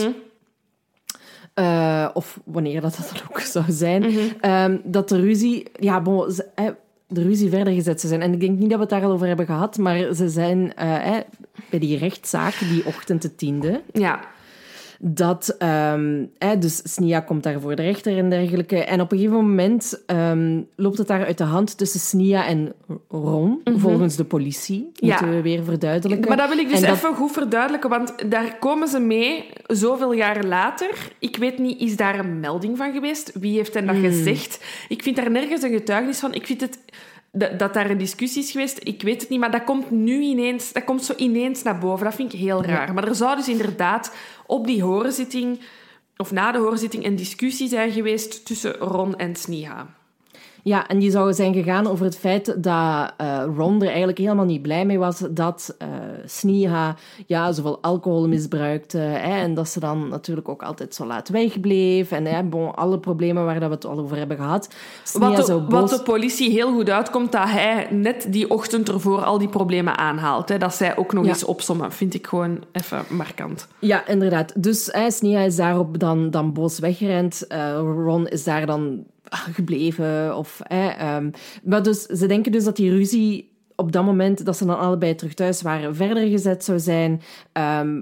eh, 1.53 2.09
of 2.13 2.39
wanneer 2.45 2.81
dat, 2.81 2.95
dat 2.97 3.11
dan 3.13 3.21
ook 3.29 3.39
zou 3.39 3.65
zijn, 3.67 4.03
ehm, 4.41 4.77
dat 4.83 5.09
de 5.09 5.19
ruzie, 5.19 5.67
ja, 5.79 6.01
bon, 6.01 6.31
ze- 6.31 6.47
eh, 6.55 6.65
de 7.07 7.21
ruzie 7.21 7.49
verder 7.49 7.73
gezet 7.73 7.99
zou 7.99 8.13
zijn. 8.13 8.21
En 8.25 8.33
ik 8.33 8.39
denk 8.39 8.57
niet 8.59 8.69
dat 8.69 8.77
we 8.77 8.83
het 8.83 8.89
daar 8.89 9.03
al 9.03 9.11
over 9.11 9.27
hebben 9.27 9.45
gehad, 9.45 9.77
maar 9.77 10.13
ze 10.13 10.29
zijn 10.29 10.73
eh, 10.75 11.17
bij 11.69 11.79
die 11.79 11.97
rechtszaak, 11.97 12.59
die 12.59 12.85
ochtend 12.85 13.21
de 13.21 13.35
tiende, 13.35 13.81
Ja. 13.93 14.19
Dat 15.01 15.55
ehm, 15.57 16.25
eh, 16.37 16.49
dus 16.59 16.81
Snia 16.93 17.19
komt 17.19 17.43
daar 17.43 17.61
voor 17.61 17.75
de 17.75 17.81
rechter 17.81 18.17
en 18.17 18.29
dergelijke. 18.29 18.83
En 18.83 19.01
op 19.01 19.11
een 19.11 19.17
gegeven 19.17 19.37
moment 19.39 20.03
ehm, 20.05 20.61
loopt 20.75 20.97
het 20.97 21.07
daar 21.07 21.25
uit 21.25 21.37
de 21.37 21.43
hand 21.43 21.77
tussen 21.77 21.99
Snia 21.99 22.45
en 22.47 22.73
Ron, 23.09 23.61
volgens 23.63 24.15
de 24.15 24.23
politie. 24.23 24.89
Ja. 24.93 25.07
Moeten 25.07 25.29
we 25.35 25.41
weer 25.41 25.63
verduidelijken. 25.63 26.27
Maar 26.27 26.37
dat 26.37 26.49
wil 26.49 26.57
ik 26.57 26.69
dus 26.69 26.81
dat- 26.81 26.89
even 26.95 27.15
goed 27.15 27.31
verduidelijken, 27.31 27.89
want 27.89 28.31
daar 28.31 28.57
komen 28.59 28.87
ze 28.87 28.99
mee 28.99 29.45
zoveel 29.67 30.11
jaren 30.13 30.47
later. 30.47 31.11
Ik 31.19 31.35
weet 31.37 31.57
niet, 31.57 31.79
is 31.81 31.95
daar 31.95 32.19
een 32.19 32.39
melding 32.39 32.77
van 32.77 32.93
geweest? 32.93 33.31
Wie 33.39 33.55
heeft 33.55 33.73
hen 33.73 33.85
dat 33.85 33.95
Hmm. 33.95 34.03
gezegd? 34.05 34.63
Ik 34.89 35.03
vind 35.03 35.15
daar 35.15 35.31
nergens 35.31 35.61
een 35.61 35.71
getuigenis 35.71 36.19
van. 36.19 36.33
Ik 36.33 36.45
vind 36.45 36.61
het... 36.61 36.79
Dat, 37.31 37.59
dat 37.59 37.73
daar 37.73 37.89
een 37.89 37.97
discussie 37.97 38.43
is 38.43 38.51
geweest, 38.51 38.79
ik 38.83 39.01
weet 39.01 39.21
het 39.21 39.29
niet, 39.29 39.39
maar 39.39 39.51
dat 39.51 39.63
komt 39.63 39.91
nu 39.91 40.21
ineens, 40.21 40.73
dat 40.73 40.83
komt 40.83 41.03
zo 41.03 41.13
ineens 41.17 41.63
naar 41.63 41.77
boven. 41.77 42.05
Dat 42.05 42.15
vind 42.15 42.33
ik 42.33 42.39
heel 42.39 42.63
raar. 42.63 42.93
Maar 42.93 43.07
er 43.07 43.15
zou 43.15 43.35
dus 43.35 43.47
inderdaad 43.47 44.15
op 44.45 44.67
die 44.67 44.83
hoorzitting, 44.83 45.61
of 46.17 46.31
na 46.31 46.51
de 46.51 46.57
hoorzitting, 46.57 47.05
een 47.05 47.15
discussie 47.15 47.67
zijn 47.67 47.91
geweest 47.91 48.45
tussen 48.45 48.73
Ron 48.73 49.15
en 49.15 49.35
Sniha. 49.35 49.98
Ja, 50.63 50.87
en 50.87 50.99
die 50.99 51.11
zou 51.11 51.33
zijn 51.33 51.53
gegaan 51.53 51.87
over 51.87 52.05
het 52.05 52.17
feit 52.17 52.45
dat 52.63 53.13
eh, 53.17 53.43
Ron 53.55 53.81
er 53.81 53.87
eigenlijk 53.87 54.17
helemaal 54.17 54.45
niet 54.45 54.61
blij 54.61 54.85
mee 54.85 54.99
was 54.99 55.23
dat 55.29 55.75
Sneha 56.25 56.95
ja, 57.25 57.51
zoveel 57.51 57.77
alcohol 57.81 58.27
misbruikte. 58.27 58.97
Hè, 58.97 59.41
en 59.41 59.53
dat 59.53 59.69
ze 59.69 59.79
dan 59.79 60.07
natuurlijk 60.07 60.49
ook 60.49 60.63
altijd 60.63 60.95
zo 60.95 61.05
laat 61.05 61.29
wegbleef. 61.29 62.11
En 62.11 62.25
hè, 62.25 62.43
bon, 62.43 62.75
alle 62.75 62.99
problemen 62.99 63.45
waar 63.45 63.59
dat 63.59 63.69
we 63.69 63.75
het 63.75 63.85
al 63.85 63.99
over 63.99 64.17
hebben 64.17 64.37
gehad. 64.37 64.69
Sneha 65.03 65.35
Wat 65.35 65.45
de, 65.45 65.59
boos... 65.59 65.79
wat 65.79 65.89
de 65.89 66.01
politie 66.01 66.51
heel 66.51 66.71
goed 66.73 66.89
uitkomt, 66.89 67.31
dat 67.31 67.49
hij 67.49 67.87
net 67.91 68.25
die 68.29 68.49
ochtend 68.49 68.89
ervoor 68.89 69.23
al 69.23 69.37
die 69.37 69.49
problemen 69.49 69.97
aanhaalt. 69.97 70.49
Hè. 70.49 70.57
Dat 70.57 70.73
zij 70.75 70.97
ook 70.97 71.13
nog 71.13 71.23
Ja. 71.23 71.29
eens 71.29 71.43
opsommen, 71.43 71.91
vind 71.91 72.13
ik 72.13 72.27
gewoon 72.27 72.63
even 72.71 73.05
markant. 73.09 73.67
Ja, 73.79 74.07
inderdaad. 74.07 74.63
Dus 74.63 74.89
hè, 74.91 75.11
Sneha 75.11 75.41
is 75.41 75.55
daarop 75.55 75.99
dan, 75.99 76.29
dan 76.31 76.53
boos 76.53 76.79
weggerend. 76.79 77.47
Eh, 77.47 77.79
Ron 77.79 78.27
is 78.27 78.43
daar 78.43 78.65
dan 78.65 79.03
gebleven. 79.29 80.37
Of, 80.37 80.59
ehm, 80.67 81.29
maar 81.63 81.83
dus, 81.83 82.01
ze 82.01 82.27
denken 82.27 82.51
dus 82.51 82.63
dat 82.63 82.75
die 82.75 82.89
ruzie 82.91 83.51
op 83.75 83.91
dat 83.91 84.05
moment, 84.05 84.45
dat 84.45 84.57
ze 84.57 84.65
dan 84.65 84.79
allebei 84.79 85.15
terug 85.15 85.33
thuis 85.33 85.61
waren, 85.61 85.95
verder 85.95 86.27
gezet 86.27 86.63
zou 86.63 86.79
zijn. 86.79 87.21
Ehm, 87.51 88.01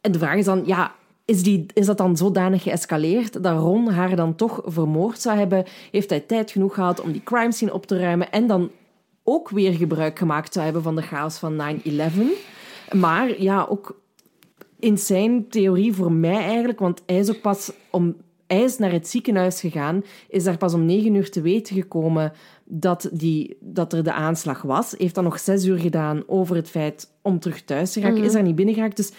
en 0.00 0.12
de 0.12 0.18
vraag 0.18 0.36
is 0.36 0.44
dan, 0.44 0.62
ja, 0.66 0.92
is, 1.24 1.42
die, 1.42 1.66
is 1.74 1.86
dat 1.86 1.98
dan 1.98 2.16
zodanig 2.16 2.62
geëscaleerd 2.62 3.42
dat 3.42 3.58
Ron 3.58 3.88
haar 3.88 4.16
dan 4.16 4.34
toch 4.34 4.60
vermoord 4.64 5.20
zou 5.20 5.38
hebben? 5.38 5.64
Heeft 5.90 6.10
hij 6.10 6.20
tijd 6.20 6.50
genoeg 6.50 6.74
gehad 6.74 7.00
om 7.00 7.12
die 7.12 7.22
crime 7.22 7.52
scene 7.52 7.72
op 7.72 7.86
te 7.86 7.98
ruimen 7.98 8.30
en 8.30 8.46
dan 8.46 8.70
ook 9.24 9.50
weer 9.50 9.72
gebruik 9.72 10.18
gemaakt 10.18 10.52
zou 10.52 10.64
hebben 10.64 10.82
van 10.82 10.96
de 10.96 11.02
chaos 11.02 11.38
van 11.38 11.56
9-11? 11.56 12.92
Maar 12.92 13.42
ja, 13.42 13.66
ook 13.68 14.00
insane 14.78 15.46
theorie 15.48 15.94
voor 15.94 16.12
mij 16.12 16.44
eigenlijk, 16.44 16.78
want 16.78 17.02
hij 17.06 17.18
is 17.18 17.30
ook 17.30 17.40
pas 17.40 17.72
om... 17.90 18.16
Hij 18.48 18.62
is 18.62 18.78
naar 18.78 18.92
het 18.92 19.08
ziekenhuis 19.08 19.60
gegaan, 19.60 20.04
is 20.28 20.44
daar 20.44 20.56
pas 20.56 20.74
om 20.74 20.84
negen 20.84 21.14
uur 21.14 21.30
te 21.30 21.40
weten 21.40 21.76
gekomen 21.76 22.32
dat, 22.64 23.08
die, 23.12 23.56
dat 23.60 23.92
er 23.92 24.04
de 24.04 24.12
aanslag 24.12 24.62
was. 24.62 24.94
Heeft 24.98 25.14
dan 25.14 25.24
nog 25.24 25.38
zes 25.38 25.64
uur 25.64 25.78
gedaan 25.78 26.22
over 26.26 26.56
het 26.56 26.68
feit 26.68 27.08
om 27.22 27.38
terug 27.38 27.62
thuis 27.62 27.92
te 27.92 28.00
raken. 28.00 28.24
Is 28.24 28.32
daar 28.32 28.42
niet 28.42 28.54
binnengeraakt. 28.54 28.96
Dus 28.96 29.12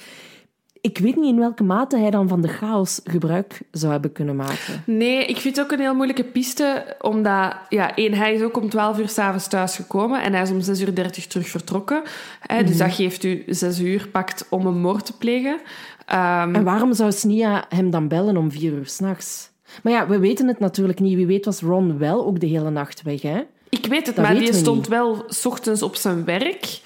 ik 0.89 0.97
weet 0.97 1.15
niet 1.15 1.25
in 1.33 1.39
welke 1.39 1.63
mate 1.63 1.97
hij 1.97 2.09
dan 2.11 2.27
van 2.27 2.41
de 2.41 2.47
chaos 2.47 3.01
gebruik 3.03 3.61
zou 3.71 3.91
hebben 3.91 4.11
kunnen 4.11 4.35
maken. 4.35 4.83
Nee, 4.85 5.25
ik 5.25 5.37
vind 5.37 5.55
het 5.55 5.65
ook 5.65 5.71
een 5.71 5.79
heel 5.79 5.95
moeilijke 5.95 6.23
piste, 6.23 6.95
omdat... 7.01 7.55
Ja, 7.69 7.95
één, 7.95 8.13
hij 8.13 8.33
is 8.33 8.41
ook 8.41 8.57
om 8.57 8.69
12 8.69 8.99
uur 8.99 9.09
s'avonds 9.09 9.47
thuisgekomen 9.47 10.21
en 10.21 10.33
hij 10.33 10.41
is 10.41 10.51
om 10.51 10.61
6 10.61 10.81
uur 10.81 10.95
30 10.95 11.27
terug 11.27 11.47
vertrokken. 11.47 12.01
Hè, 12.39 12.63
Dus 12.63 12.77
dat 12.77 12.93
geeft 12.93 13.23
u 13.23 13.43
6 13.47 13.79
uur 13.79 14.07
pakt 14.11 14.45
om 14.49 14.65
een 14.65 14.81
moord 14.81 15.05
te 15.05 15.17
plegen. 15.17 15.59
Ehm, 16.05 16.55
En 16.55 16.63
waarom 16.63 16.93
zou 16.93 17.11
Snia 17.11 17.65
hem 17.69 17.89
dan 17.89 18.07
bellen 18.07 18.37
om 18.37 18.51
vier 18.51 18.71
uur 18.73 18.87
s'nachts? 18.87 19.49
Maar 19.83 19.93
ja, 19.93 20.07
we 20.07 20.19
weten 20.19 20.47
het 20.47 20.59
natuurlijk 20.59 20.99
niet. 20.99 21.15
Wie 21.15 21.25
weet 21.25 21.45
was 21.45 21.61
Ron 21.61 21.97
wel 21.97 22.25
ook 22.25 22.39
de 22.39 22.47
hele 22.47 22.69
nacht 22.69 23.01
weg, 23.01 23.21
hè? 23.21 23.41
Ik 23.69 23.85
weet 23.85 24.05
het, 24.07 24.15
Dat 24.15 24.25
maar 24.25 24.35
die 24.35 24.47
we 24.47 24.53
stond 24.53 24.77
niet. 24.77 24.87
wel 24.87 25.23
s 25.27 25.45
ochtends 25.45 25.81
op 25.81 25.95
zijn 25.95 26.25
werk. 26.25 26.79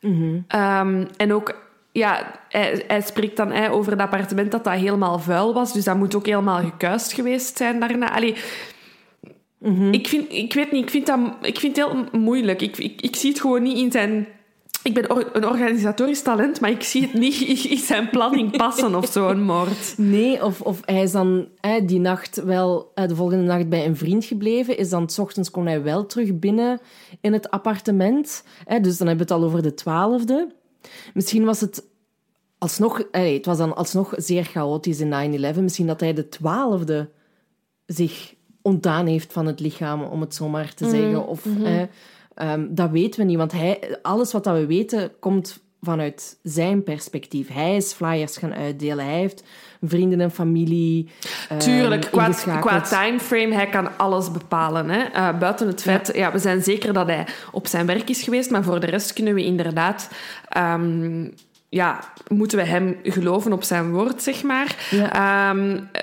Mhm. 0.00 0.38
Ehm, 0.48 1.04
en 1.16 1.32
ook, 1.32 1.56
ja, 1.98 2.40
hij, 2.48 2.84
hij 2.86 3.00
spreekt 3.00 3.36
dan 3.36 3.50
hè, 3.50 3.70
over 3.70 3.92
het 3.92 4.00
appartement 4.00 4.50
dat 4.50 4.64
dat 4.64 4.74
helemaal 4.74 5.18
vuil 5.18 5.54
was. 5.54 5.72
Dus 5.72 5.84
dat 5.84 5.96
moet 5.96 6.14
ook 6.14 6.26
helemaal 6.26 6.60
gekuist 6.60 7.12
geweest 7.12 7.56
zijn 7.56 7.80
daarna. 7.80 8.14
Allee, 8.14 8.34
Mhm. 9.58 9.92
ik, 9.92 10.08
vind, 10.08 10.32
ik 10.32 10.52
weet 10.54 10.72
niet, 10.72 10.82
ik 10.84 10.90
vind, 10.90 11.06
dat, 11.06 11.18
ik 11.42 11.58
vind 11.58 11.76
het 11.76 11.86
heel 11.86 12.04
moeilijk. 12.20 12.62
Ik, 12.62 12.76
ik, 12.78 13.00
ik 13.00 13.16
zie 13.16 13.30
het 13.30 13.40
gewoon 13.40 13.62
niet 13.62 13.76
in 13.78 13.92
zijn... 13.92 14.26
Ik 14.82 14.94
ben 14.94 15.10
or- 15.10 15.30
een 15.36 15.46
organisatorisch 15.46 16.22
talent, 16.22 16.60
maar 16.60 16.70
ik 16.70 16.82
zie 16.82 17.02
het 17.02 17.12
niet 17.12 17.40
in 17.70 17.76
zijn 17.76 18.10
planning 18.10 18.56
passen 18.56 18.94
of 18.94 19.06
zo, 19.06 19.28
een 19.28 19.42
moord. 19.42 19.94
Nee, 19.96 20.44
of, 20.44 20.60
of 20.60 20.80
hij 20.84 21.02
is 21.02 21.12
dan 21.12 21.48
hè, 21.60 21.84
die 21.84 22.00
nacht 22.00 22.42
wel, 22.42 22.90
eh, 22.94 23.08
de 23.08 23.14
volgende 23.16 23.44
nacht 23.44 23.68
bij 23.68 23.86
een 23.86 23.96
vriend 23.96 24.24
gebleven. 24.24 24.78
Is 24.78 24.88
dan, 24.90 25.08
s 25.08 25.18
ochtends 25.18 25.50
kon 25.50 25.66
hij 25.66 25.82
wel 25.82 26.06
terug 26.06 26.38
binnen 26.38 26.80
in 27.20 27.32
het 27.32 27.50
appartement. 27.50 28.44
Hè, 28.64 28.80
dus 28.80 28.96
dan 28.96 29.06
hebben 29.06 29.26
we 29.26 29.32
het 29.32 29.42
al 29.42 29.48
over 29.48 29.62
de 29.62 29.74
twaalfde. 29.74 30.48
Misschien 31.14 31.44
was 31.44 31.60
het 31.60 31.82
alsnog, 32.58 33.00
eh, 33.00 33.32
het 33.34 33.46
was 33.46 33.58
dan 33.58 33.76
alsnog 33.76 34.12
zeer 34.16 34.44
chaotisch 34.44 35.00
in 35.00 35.08
9-11. 35.08 35.60
Misschien 35.62 35.86
dat 35.86 36.00
hij 36.00 36.12
de 36.12 36.28
twaalfde 36.28 37.08
zich 37.86 38.34
ontdaan 38.62 39.06
heeft 39.06 39.32
van 39.32 39.46
het 39.46 39.60
lichaam, 39.60 40.02
om 40.02 40.20
het 40.20 40.34
zo 40.34 40.48
maar 40.48 40.74
te 40.74 40.84
Mhm, 40.84 40.94
zeggen. 40.94 41.26
Of, 41.26 41.44
ehm, 42.34 42.66
dat 42.70 42.90
weten 42.90 43.20
we 43.20 43.26
niet, 43.26 43.36
want 43.36 43.52
hij, 43.52 43.98
alles 44.02 44.32
wat 44.32 44.44
dat 44.44 44.56
we 44.56 44.66
weten 44.66 45.10
komt 45.20 45.60
vanuit 45.80 46.38
zijn 46.42 46.82
perspectief. 46.82 47.48
Hij 47.48 47.76
is 47.76 47.92
flyers 47.92 48.36
gaan 48.36 48.54
uitdelen. 48.54 49.04
Hij 49.04 49.18
heeft 49.18 49.42
vrienden 49.82 50.20
en 50.20 50.30
familie. 50.30 51.08
ehm, 51.48 51.58
Tuurlijk, 51.58 52.00
qua, 52.10 52.28
qua 52.60 52.80
timeframe, 52.80 53.54
hij 53.54 53.68
kan 53.68 53.98
alles 53.98 54.30
bepalen. 54.32 54.88
Hè? 54.90 55.02
Eh, 55.02 55.38
buiten 55.38 55.66
het 55.66 55.82
feit, 55.82 56.10
ja. 56.14 56.32
we 56.32 56.38
zijn 56.38 56.62
zeker 56.62 56.92
dat 56.92 57.06
hij 57.06 57.26
op 57.52 57.66
zijn 57.66 57.86
werk 57.86 58.08
is 58.08 58.22
geweest, 58.22 58.50
maar 58.50 58.64
voor 58.64 58.80
de 58.80 58.86
rest 58.86 59.12
kunnen 59.12 59.34
we 59.34 59.44
inderdaad... 59.44 60.10
ehm, 60.48 61.28
ja, 61.68 61.98
moeten 62.28 62.58
we 62.58 62.64
hem 62.64 62.96
geloven 63.02 63.52
op 63.52 63.62
zijn 63.62 63.90
woord, 63.92 64.22
zeg 64.22 64.42
maar. 64.42 64.76
Ja. 64.90 65.12
Ehm, 65.50 65.80
eh, 65.92 66.02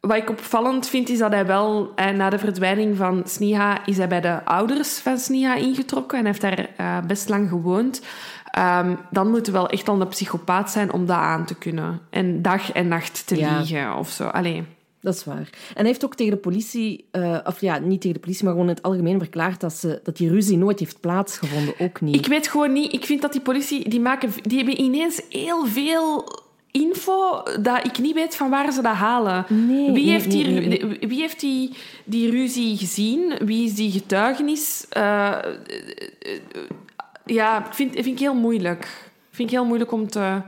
wat 0.00 0.16
ik 0.16 0.30
opvallend 0.30 0.88
vind, 0.88 1.08
is 1.08 1.18
dat 1.18 1.32
hij 1.32 1.46
wel... 1.46 1.92
eh, 1.96 2.08
na 2.10 2.30
de 2.30 2.38
verdwijning 2.38 2.96
van 2.96 3.22
Sniha 3.26 3.86
is 3.86 3.96
hij 3.96 4.08
bij 4.08 4.20
de 4.20 4.44
ouders 4.44 4.98
van 4.98 5.18
Sniha 5.18 5.54
ingetrokken. 5.54 6.18
En 6.18 6.24
heeft 6.26 6.40
daar 6.40 6.66
eh, 6.76 6.98
best 7.06 7.28
lang 7.28 7.48
gewoond. 7.48 8.02
Ehm, 8.50 8.94
dan 9.10 9.30
moet 9.30 9.46
hij 9.46 9.54
wel 9.54 9.68
echt 9.68 9.88
al 9.88 10.00
een 10.00 10.08
psychopaat 10.08 10.70
zijn 10.70 10.92
om 10.92 11.06
dat 11.06 11.16
aan 11.16 11.44
te 11.44 11.54
kunnen. 11.54 12.00
En 12.10 12.42
dag 12.42 12.72
en 12.72 12.88
nacht 12.88 13.26
te 13.26 13.36
Ja. 13.36 13.56
liegen 13.58 13.96
of 13.96 14.10
zo. 14.10 14.26
Allee. 14.26 14.64
Dat 15.04 15.14
is 15.14 15.24
waar. 15.24 15.48
En 15.68 15.74
hij 15.74 15.86
heeft 15.86 16.04
ook 16.04 16.14
tegen 16.14 16.32
de 16.32 16.38
politie, 16.38 17.04
eh, 17.10 17.38
of 17.44 17.60
ja, 17.60 17.78
niet 17.78 18.00
tegen 18.00 18.16
de 18.16 18.22
politie, 18.22 18.44
maar 18.44 18.52
gewoon 18.52 18.68
in 18.68 18.74
het 18.74 18.84
algemeen 18.84 19.18
verklaard 19.18 19.60
dat, 19.60 19.72
ze, 19.72 20.00
dat 20.02 20.16
die 20.16 20.28
ruzie 20.28 20.56
nooit 20.56 20.78
heeft 20.78 21.00
plaatsgevonden. 21.00 21.74
Ook 21.78 22.00
niet. 22.00 22.14
Ik 22.14 22.26
weet 22.26 22.48
gewoon 22.48 22.72
niet... 22.72 22.92
Ik 22.92 23.04
vind 23.04 23.22
dat 23.22 23.32
die 23.32 23.40
politie... 23.40 23.88
Die, 23.88 24.00
maken, 24.00 24.30
die 24.42 24.56
hebben 24.56 24.80
ineens 24.80 25.22
heel 25.28 25.66
veel 25.66 26.28
info 26.70 27.42
dat 27.60 27.84
ik 27.84 27.98
niet 27.98 28.14
weet 28.14 28.36
van 28.36 28.50
waar 28.50 28.72
ze 28.72 28.82
dat 28.82 28.94
halen. 28.94 29.44
Nee, 29.48 29.92
wie, 29.92 30.10
heeft 30.10 30.30
die, 30.30 30.46
nee, 30.46 30.66
nee, 30.66 30.84
nee. 30.84 31.08
wie 31.08 31.20
heeft 31.20 31.40
die, 31.40 31.72
die 32.04 32.30
ruzie 32.30 32.76
gezien? 32.76 33.32
Wie 33.44 33.64
is 33.64 33.74
die 33.74 33.90
getuigenis? 33.90 34.86
Eh, 34.88 35.38
ja, 37.24 37.66
ik 37.66 37.74
vind, 37.74 37.92
vind 37.92 38.06
ik 38.06 38.18
heel 38.18 38.34
moeilijk. 38.34 39.10
Vind 39.30 39.48
ik 39.48 39.54
heel 39.54 39.66
moeilijk 39.66 39.92
om 39.92 40.08
te 40.08 40.42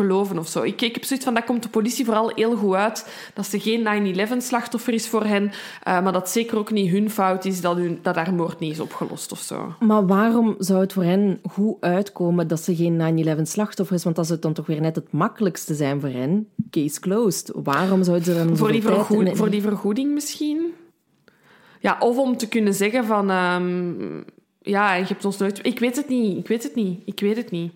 geloven 0.00 0.38
of 0.38 0.48
zo. 0.48 0.62
Ik, 0.62 0.80
ik 0.82 0.94
heb 0.94 1.04
zoiets 1.04 1.24
van, 1.24 1.34
dat 1.34 1.44
komt 1.44 1.62
de 1.62 1.68
politie 1.68 2.04
vooral 2.04 2.32
heel 2.34 2.56
goed 2.56 2.74
uit. 2.74 3.06
Dat 3.34 3.46
ze 3.46 3.60
geen 3.60 4.16
9-11-slachtoffer 4.16 4.92
is 4.94 5.08
voor 5.08 5.24
hen. 5.24 5.50
eh, 5.82 6.02
maar 6.02 6.12
dat 6.12 6.30
zeker 6.30 6.58
ook 6.58 6.70
niet 6.70 6.90
hun 6.90 7.10
fout 7.10 7.44
is 7.44 7.60
dat, 7.60 7.76
hun, 7.76 7.98
dat 8.02 8.14
haar 8.16 8.34
moord 8.34 8.58
niet 8.58 8.72
is 8.72 8.80
opgelost 8.80 9.32
of 9.32 9.38
zo. 9.40 9.74
Maar 9.80 10.06
waarom 10.06 10.54
zou 10.58 10.80
het 10.80 10.92
voor 10.92 11.02
hen 11.04 11.40
goed 11.50 11.76
uitkomen 11.80 12.48
dat 12.48 12.60
ze 12.60 12.76
geen 12.76 13.26
9-11 13.38 13.42
slachtoffer 13.42 13.96
is? 13.96 14.04
Want 14.04 14.16
dat 14.16 14.26
zou 14.26 14.38
dan 14.38 14.52
toch 14.52 14.66
weer 14.66 14.80
net 14.80 14.96
het 14.96 15.12
makkelijkste 15.12 15.74
zijn 15.74 16.00
voor 16.00 16.08
hen. 16.10 16.48
Case 16.70 17.00
closed. 17.00 17.50
Waarom 17.54 18.02
zouden 18.02 18.24
ze 18.24 18.34
dan 18.44 18.56
Voor 18.56 18.72
die, 18.72 18.82
vergoed- 18.82 19.36
voor 19.36 19.50
die 19.50 19.62
vergoeding 19.62 20.12
misschien? 20.12 20.72
Ja, 21.80 21.96
of 22.00 22.16
om 22.18 22.36
te 22.36 22.48
kunnen 22.48 22.74
zeggen 22.74 23.04
van... 23.04 23.30
ehm, 23.30 23.92
ja, 24.62 24.94
je 24.94 25.04
hebt 25.04 25.24
ons 25.24 25.36
nooit... 25.38 25.58
Ik 25.66 25.78
weet 25.78 25.96
het 25.96 26.08
niet, 26.08 26.38
ik 26.38 26.48
weet 26.48 26.62
het 26.62 26.74
niet, 26.74 27.00
ik 27.04 27.20
weet 27.20 27.36
het 27.36 27.50
niet. 27.50 27.72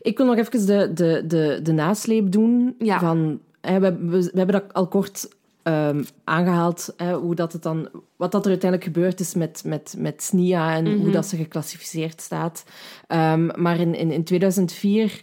Ik 0.00 0.16
wil 0.16 0.26
nog 0.26 0.36
even 0.36 0.66
de, 0.66 0.92
de, 0.92 1.24
de, 1.26 1.60
de 1.62 1.72
nasleep 1.72 2.32
doen. 2.32 2.74
Ja. 2.78 2.98
Van, 2.98 3.40
hè, 3.60 3.80
we, 3.80 3.96
we, 3.96 4.18
we 4.18 4.38
hebben 4.38 4.60
dat 4.60 4.72
al 4.72 4.86
kort 4.88 5.28
ehm, 5.62 6.02
aangehaald, 6.24 6.94
hè, 6.96 7.14
hoe 7.14 7.34
dat 7.34 7.52
het 7.52 7.62
dan, 7.62 7.88
wat 8.16 8.32
dat 8.32 8.44
er 8.44 8.50
uiteindelijk 8.50 8.92
gebeurd 8.94 9.20
is 9.20 9.34
met, 9.34 9.62
met, 9.64 9.94
met 9.98 10.22
SNIA 10.22 10.74
en 10.76 10.98
hoe 11.00 11.10
dat 11.10 11.26
ze 11.26 11.36
geclassificeerd 11.36 12.20
staat. 12.20 12.64
Ehm, 13.06 13.62
maar 13.62 13.80
in, 13.80 13.94
in, 13.94 14.10
in 14.10 14.24
2004 14.24 15.22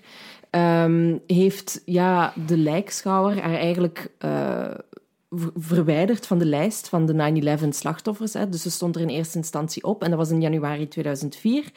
ehm, 0.49 1.17
heeft 1.27 1.81
ja, 1.85 2.33
de 2.47 2.57
lijkschouwer 2.57 3.41
haar 3.41 3.55
eigenlijk... 3.55 4.11
eh, 4.17 4.65
verwijderd 5.55 6.27
van 6.27 6.37
de 6.37 6.45
lijst 6.45 6.89
van 6.89 7.05
de 7.05 7.57
9-11 7.63 7.67
slachtoffers. 7.69 8.33
Hè. 8.33 8.49
Dus 8.49 8.61
ze 8.61 8.71
stond 8.71 8.95
er 8.95 9.01
in 9.01 9.07
eerste 9.07 9.37
instantie 9.37 9.83
op 9.83 10.03
en 10.03 10.09
dat 10.09 10.19
was 10.19 10.29
in 10.29 10.41
januari 10.41 10.87
2004. 10.87 11.71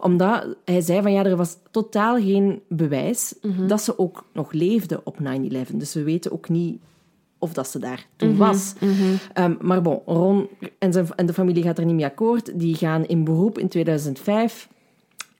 Omdat 0.00 0.56
hij 0.64 0.80
zei 0.80 1.02
van 1.02 1.12
ja, 1.12 1.24
er 1.24 1.36
was 1.36 1.56
totaal 1.70 2.16
geen 2.16 2.62
bewijs 2.68 3.34
dat 3.66 3.82
ze 3.82 3.98
ook 3.98 4.24
nog 4.32 4.52
leefde 4.52 5.00
op 5.04 5.18
9-11. 5.18 5.74
Dus 5.74 5.94
we 5.94 6.02
weten 6.02 6.32
ook 6.32 6.48
niet 6.48 6.80
of 7.38 7.52
dat 7.52 7.68
ze 7.68 7.78
daar 7.78 8.06
toen 8.16 8.36
was. 8.36 8.72
Ehm, 9.32 9.54
maar 9.60 9.82
bon, 9.82 10.02
Ron 10.06 10.48
en, 10.78 10.92
zijn, 10.92 11.08
en 11.14 11.26
de 11.26 11.32
familie 11.32 11.62
gaat 11.62 11.78
er 11.78 11.84
niet 11.84 11.94
mee 11.94 12.04
akkoord. 12.04 12.58
Die 12.58 12.74
gaan 12.74 13.06
in 13.06 13.24
beroep 13.24 13.58
in 13.58 13.68
2005. 13.68 14.68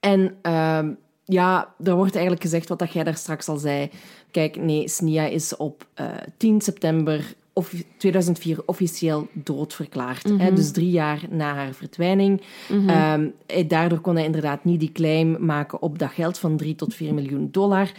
En 0.01 0.35
ehm, 0.43 0.93
ja, 1.25 1.75
er 1.85 1.95
wordt 1.95 2.15
eigenlijk 2.15 2.43
gezegd 2.43 2.69
wat 2.69 2.79
dat 2.79 2.93
jij 2.93 3.05
daar 3.05 3.17
straks 3.17 3.49
al 3.49 3.57
zei. 3.57 3.91
Kijk, 4.31 4.57
nee, 4.57 4.89
Snia 4.89 5.27
is 5.27 5.57
op 5.57 5.87
eh, 5.95 6.07
10 6.37 6.61
september 6.61 7.35
of 7.57 7.73
2004 7.97 8.59
officieel 8.66 9.28
doodverklaard. 9.33 10.28
hè, 10.39 10.53
dus 10.53 10.70
drie 10.70 10.91
jaar 10.91 11.20
na 11.31 11.55
haar 11.55 11.73
verdwijning. 11.73 12.43
Ehm, 12.69 13.28
eh, 13.47 13.69
daardoor 13.69 14.01
kon 14.01 14.15
hij 14.15 14.24
inderdaad 14.24 14.65
niet 14.65 14.81
die 14.81 14.93
claim 14.93 15.37
maken 15.41 15.83
op 15.83 15.99
dat 15.99 16.11
geld 16.11 16.39
van 16.39 16.57
3 16.57 16.74
tot 16.74 16.95
4 16.95 17.15
miljoen 17.15 17.49
dollar. 17.51 17.91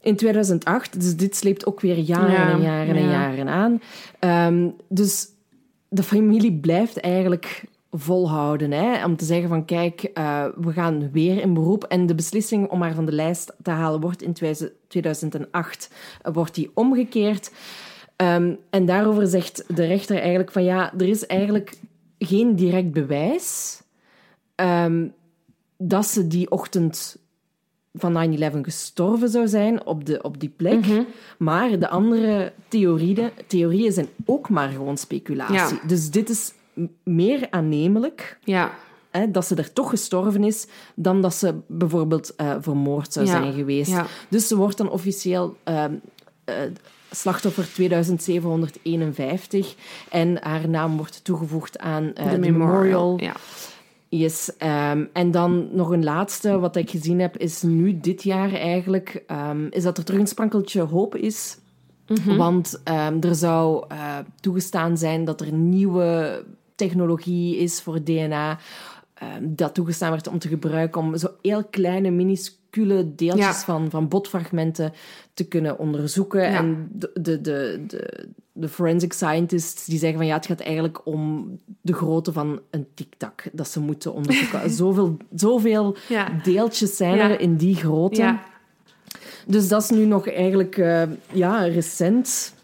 In 0.00 0.16
2008, 0.16 1.00
dus 1.00 1.16
dit 1.16 1.36
sleept 1.36 1.66
ook 1.66 1.80
weer 1.80 1.98
jaren 1.98 2.30
Ja, 2.32 2.50
en 2.50 2.60
jaren 2.60 2.96
en 2.96 3.02
ja. 3.02 3.10
jaren 3.10 3.48
aan. 3.48 3.80
Ehm, 4.18 4.68
dus 4.88 5.26
de 5.88 6.02
familie 6.02 6.52
blijft 6.52 7.00
eigenlijk 7.00 7.64
volhouden. 7.90 8.70
Hè? 8.70 9.04
Om 9.04 9.16
te 9.16 9.24
zeggen 9.24 9.48
van, 9.48 9.64
kijk, 9.64 10.02
eh, 10.02 10.44
we 10.56 10.72
gaan 10.72 11.10
weer 11.12 11.40
in 11.40 11.54
beroep. 11.54 11.84
En 11.84 12.06
de 12.06 12.14
beslissing 12.14 12.68
om 12.68 12.82
haar 12.82 12.94
van 12.94 13.06
de 13.06 13.12
lijst 13.12 13.52
te 13.62 13.70
halen 13.70 14.00
wordt 14.00 14.22
in 14.22 14.32
2008 14.88 15.90
eh, 16.22 16.32
wordt 16.32 16.54
die 16.54 16.70
omgekeerd. 16.74 17.50
Ehm, 18.16 18.54
en 18.70 18.86
daarover 18.86 19.26
zegt 19.26 19.64
de 19.76 19.84
rechter 19.86 20.18
eigenlijk 20.18 20.52
van, 20.52 20.64
ja, 20.64 20.92
er 20.98 21.08
is 21.08 21.26
eigenlijk 21.26 21.76
geen 22.18 22.56
direct 22.56 22.92
bewijs 22.92 23.80
ehm, 24.54 25.06
dat 25.78 26.06
ze 26.06 26.26
die 26.26 26.50
ochtend 26.50 27.16
van 27.92 28.36
9-11 28.38 28.64
gestorven 28.64 29.28
zou 29.28 29.48
zijn 29.48 29.86
op, 29.86 30.04
de, 30.06 30.22
op 30.22 30.40
die 30.40 30.48
plek. 30.56 30.84
Maar 31.38 31.78
de 31.78 31.88
andere 31.88 32.52
theorieën, 32.68 33.30
theorieën 33.46 33.92
zijn 33.92 34.08
ook 34.24 34.48
maar 34.48 34.68
gewoon 34.68 34.96
speculatie. 34.96 35.54
Ja. 35.54 35.86
Dus 35.86 36.10
dit 36.10 36.28
is 36.30 36.52
meer 37.02 37.46
aannemelijk 37.50 38.38
Ja, 38.44 38.74
hè, 39.10 39.30
dat 39.30 39.46
ze 39.46 39.54
er 39.54 39.72
toch 39.72 39.90
gestorven 39.90 40.44
is 40.44 40.66
dan 40.94 41.20
dat 41.20 41.34
ze 41.34 41.54
bijvoorbeeld 41.66 42.34
eh, 42.36 42.54
vermoord 42.60 43.12
zou 43.12 43.26
Ja. 43.26 43.32
zijn 43.32 43.52
geweest. 43.52 43.94
Dus 44.28 44.48
ze 44.48 44.56
wordt 44.56 44.76
dan 44.76 44.90
officieel 44.90 45.56
ehm, 45.64 45.94
eh, 46.44 46.54
slachtoffer 47.14 47.72
2751 47.72 49.74
en 50.10 50.38
haar 50.42 50.68
naam 50.68 50.96
wordt 50.96 51.24
toegevoegd 51.24 51.78
aan 51.78 52.14
eh, 52.14 52.30
de 52.30 52.38
memorial. 52.38 53.20
Ja. 53.20 53.34
Yes. 54.08 54.56
ehm, 54.58 55.04
en 55.12 55.30
dan 55.30 55.68
nog 55.72 55.90
een 55.90 56.04
laatste, 56.04 56.58
wat 56.58 56.76
ik 56.76 56.90
gezien 56.90 57.20
heb, 57.20 57.36
is 57.36 57.62
nu 57.62 58.00
dit 58.00 58.22
jaar 58.22 58.52
eigenlijk, 58.52 59.22
ehm, 59.26 59.66
is 59.70 59.82
dat 59.82 59.98
er 59.98 60.04
terug 60.04 60.20
een 60.20 60.26
sprankeltje 60.26 60.82
hoop 60.82 61.16
is. 61.16 61.58
Want 62.36 62.80
ehm, 62.84 63.16
er 63.20 63.34
zou 63.34 63.84
eh, 63.88 64.18
toegestaan 64.40 64.98
zijn 64.98 65.24
dat 65.24 65.40
er 65.40 65.52
nieuwe 65.52 66.44
technologie 66.74 67.56
is 67.56 67.82
voor 67.82 68.04
DNA, 68.04 68.58
dat 69.40 69.74
toegestaan 69.74 70.10
werd 70.10 70.26
om 70.26 70.38
te 70.38 70.48
gebruiken 70.48 71.00
om 71.00 71.16
zo 71.16 71.28
heel 71.42 71.64
kleine, 71.64 72.10
minuscule 72.10 72.63
deeltjes 73.16 73.36
Ja. 73.46 73.52
van, 73.52 73.90
van 73.90 74.08
botfragmenten 74.08 74.92
te 75.34 75.44
kunnen 75.44 75.78
onderzoeken. 75.78 76.40
Ja. 76.40 76.56
En 76.58 76.88
de, 76.92 77.10
de, 77.14 77.40
de, 77.40 77.84
de, 77.86 78.28
de 78.52 78.68
forensic 78.68 79.12
scientists 79.12 79.84
die 79.84 79.98
zeggen 79.98 80.18
van 80.18 80.26
ja, 80.26 80.34
het 80.34 80.46
gaat 80.46 80.60
eigenlijk 80.60 81.06
om 81.06 81.50
de 81.80 81.92
grootte 81.92 82.32
van 82.32 82.60
een 82.70 82.86
tic-tac 82.94 83.42
dat 83.52 83.68
ze 83.68 83.80
moeten 83.80 84.12
onderzoeken. 84.14 84.70
zoveel, 84.80 85.16
zoveel 85.34 85.96
Ja. 86.08 86.28
deeltjes 86.42 86.96
zijn 86.96 87.18
er 87.18 87.40
in 87.40 87.56
die 87.56 87.74
grootte. 87.74 88.20
Ja. 88.22 88.42
Dus 89.46 89.68
dat 89.68 89.82
is 89.82 89.90
nu 89.90 90.04
nog 90.04 90.28
eigenlijk 90.28 90.76
eh, 90.78 91.02
ja, 91.32 91.64
recent. 91.64 92.54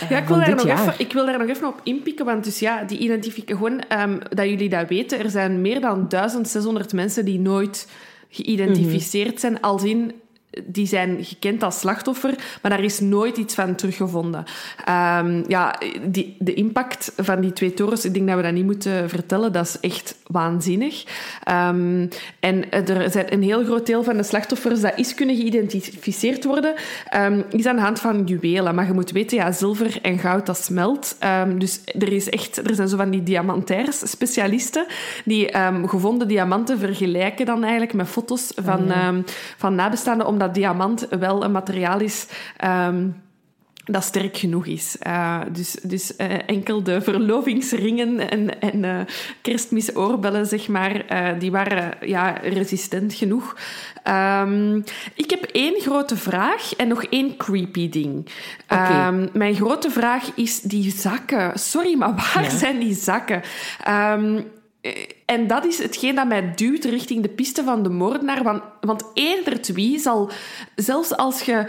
eh, 0.00 0.10
Ja, 0.10 0.18
ik 0.18 0.26
wil, 0.26 0.36
van 0.36 0.44
daar 0.46 0.54
nog 0.56 0.66
jaar. 0.66 0.80
even, 0.80 0.94
ik 0.98 1.12
wil 1.12 1.26
daar 1.26 1.38
nog 1.38 1.48
even 1.48 1.68
op 1.68 1.80
inpikken, 1.82 2.24
want 2.24 2.44
dus 2.44 2.58
ja, 2.58 2.84
die 2.84 2.98
identificatie, 2.98 3.56
gewoon 3.56 3.80
ehm, 3.80 4.18
dat 4.34 4.48
jullie 4.48 4.68
dat 4.68 4.88
weten, 4.88 5.18
er 5.18 5.30
zijn 5.30 5.60
meer 5.60 5.80
dan 5.80 6.08
1600 6.08 6.92
mensen 6.92 7.24
die 7.24 7.38
nooit 7.38 7.88
geïdentificeerd 8.28 9.40
zijn, 9.40 9.60
als 9.60 9.84
in 9.84 10.12
die 10.66 10.86
zijn 10.86 11.24
gekend 11.24 11.62
als 11.62 11.78
slachtoffer, 11.78 12.34
maar 12.62 12.70
daar 12.70 12.84
is 12.84 13.00
nooit 13.00 13.36
iets 13.36 13.54
van 13.54 13.74
teruggevonden. 13.74 14.44
Ehm, 14.84 15.42
ja, 15.48 15.74
die, 16.02 16.36
de 16.38 16.54
impact 16.54 17.12
van 17.16 17.40
die 17.40 17.52
twee 17.52 17.74
torens, 17.74 18.04
ik 18.04 18.14
denk 18.14 18.26
dat 18.26 18.36
we 18.36 18.42
dat 18.42 18.52
niet 18.52 18.64
moeten 18.64 19.08
vertellen, 19.08 19.52
dat 19.52 19.66
is 19.66 19.80
echt 19.80 20.16
waanzinnig. 20.26 21.04
Ehm, 21.44 22.06
en 22.40 22.70
er 22.70 23.10
zijn 23.10 23.32
een 23.32 23.42
heel 23.42 23.64
groot 23.64 23.86
deel 23.86 24.02
van 24.02 24.16
de 24.16 24.22
slachtoffers 24.22 24.80
dat 24.80 24.98
is 24.98 25.14
kunnen 25.14 25.36
geïdentificeerd 25.36 26.44
worden, 26.44 26.74
ehm, 27.08 27.42
is 27.50 27.66
aan 27.66 27.76
de 27.76 27.82
hand 27.82 28.00
van 28.00 28.24
juwelen. 28.24 28.74
Maar 28.74 28.86
je 28.86 28.92
moet 28.92 29.10
weten, 29.10 29.36
ja, 29.36 29.52
zilver 29.52 29.98
en 30.02 30.18
goud, 30.18 30.46
dat 30.46 30.58
smelt. 30.58 31.16
Dus 31.58 31.80
er, 31.98 32.12
is 32.12 32.28
echt, 32.28 32.68
er 32.68 32.74
zijn 32.74 32.88
zo 32.88 32.96
van 32.96 33.10
die 33.10 33.22
diamantairs, 33.22 34.10
specialisten, 34.10 34.86
die 35.24 35.50
gevonden 35.86 36.28
diamanten 36.28 36.78
vergelijken 36.78 37.46
dan 37.46 37.62
eigenlijk 37.62 37.92
met 37.92 38.08
foto's 38.08 38.52
van, 38.56 38.90
ehm, 38.90 39.22
van 39.56 39.74
nabestaanden, 39.74 40.26
omdat 40.26 40.47
diamant 40.52 41.06
wel 41.10 41.44
een 41.44 41.52
materiaal 41.52 42.00
is... 42.00 42.26
ehm, 42.56 43.06
dat 43.90 44.04
sterk 44.04 44.36
genoeg 44.36 44.66
is. 44.66 44.96
Uh, 45.06 45.40
dus 45.52 45.76
dus 45.82 46.12
uh, 46.18 46.26
enkel 46.46 46.82
de 46.82 47.00
verlovingsringen 47.00 48.30
en, 48.30 48.60
en 48.60 48.82
uh, 48.82 49.00
kerstmisoorbellen, 49.42 50.46
zeg 50.46 50.68
maar, 50.68 51.04
die 51.38 51.50
waren 51.50 52.08
ja, 52.08 52.30
resistent 52.42 53.14
genoeg. 53.14 53.56
Um, 54.40 54.84
ik 55.14 55.30
heb 55.30 55.42
één 55.42 55.80
grote 55.80 56.16
vraag 56.16 56.74
en 56.76 56.88
nog 56.88 57.04
één 57.04 57.36
creepy 57.36 57.88
ding. 57.88 58.26
Okay. 58.64 59.06
Um, 59.06 59.28
mijn 59.32 59.54
grote 59.54 59.90
vraag 59.90 60.30
is 60.34 60.60
die 60.60 60.92
zakken. 60.92 61.58
Sorry, 61.58 61.96
maar 61.96 62.14
waar 62.14 62.42
ja. 62.42 62.50
zijn 62.50 62.78
die 62.78 62.94
zakken? 62.94 63.42
Um, 63.88 64.44
en 65.24 65.46
dat 65.46 65.64
is 65.64 65.78
hetgeen 65.78 66.14
dat 66.14 66.26
mij 66.28 66.52
duwt 66.54 66.84
richting 66.84 67.22
de 67.22 67.28
piste 67.28 67.64
van 67.64 67.82
de 67.82 67.88
moordenaar. 67.88 68.42
Want, 68.42 68.62
want 68.80 69.04
eender 69.14 69.60
wie 69.74 69.98
zal, 69.98 70.30
zelfs 70.76 71.16
als, 71.16 71.42
je, 71.42 71.66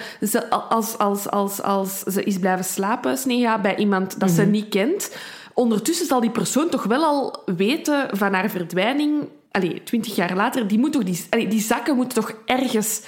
als, 0.69 0.97
als, 0.97 1.29
als, 1.29 1.61
als 1.61 1.99
ze 1.99 2.23
is 2.23 2.39
blijven 2.39 2.65
slapen, 2.65 3.17
Sneha, 3.17 3.59
bij 3.61 3.75
iemand 3.75 4.19
dat 4.19 4.31
ze 4.31 4.41
Mhm. 4.41 4.51
niet 4.51 4.69
kent, 4.69 5.15
ondertussen 5.53 6.05
zal 6.05 6.19
die 6.19 6.29
persoon 6.31 6.69
toch 6.69 6.83
wel 6.83 7.03
al 7.03 7.43
weten 7.55 8.07
van 8.17 8.33
haar 8.33 8.49
verdwijning. 8.49 9.29
Allee, 9.51 9.83
twintig 9.83 10.15
jaar 10.15 10.35
later, 10.35 10.67
die, 10.67 10.79
moet 10.79 10.91
toch 10.91 11.03
die, 11.03 11.25
allee, 11.29 11.47
die 11.47 11.61
zakken 11.61 11.95
moeten 11.95 12.21
toch 12.21 12.33
ergens 12.45 13.01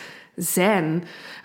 zijn. 0.43 1.03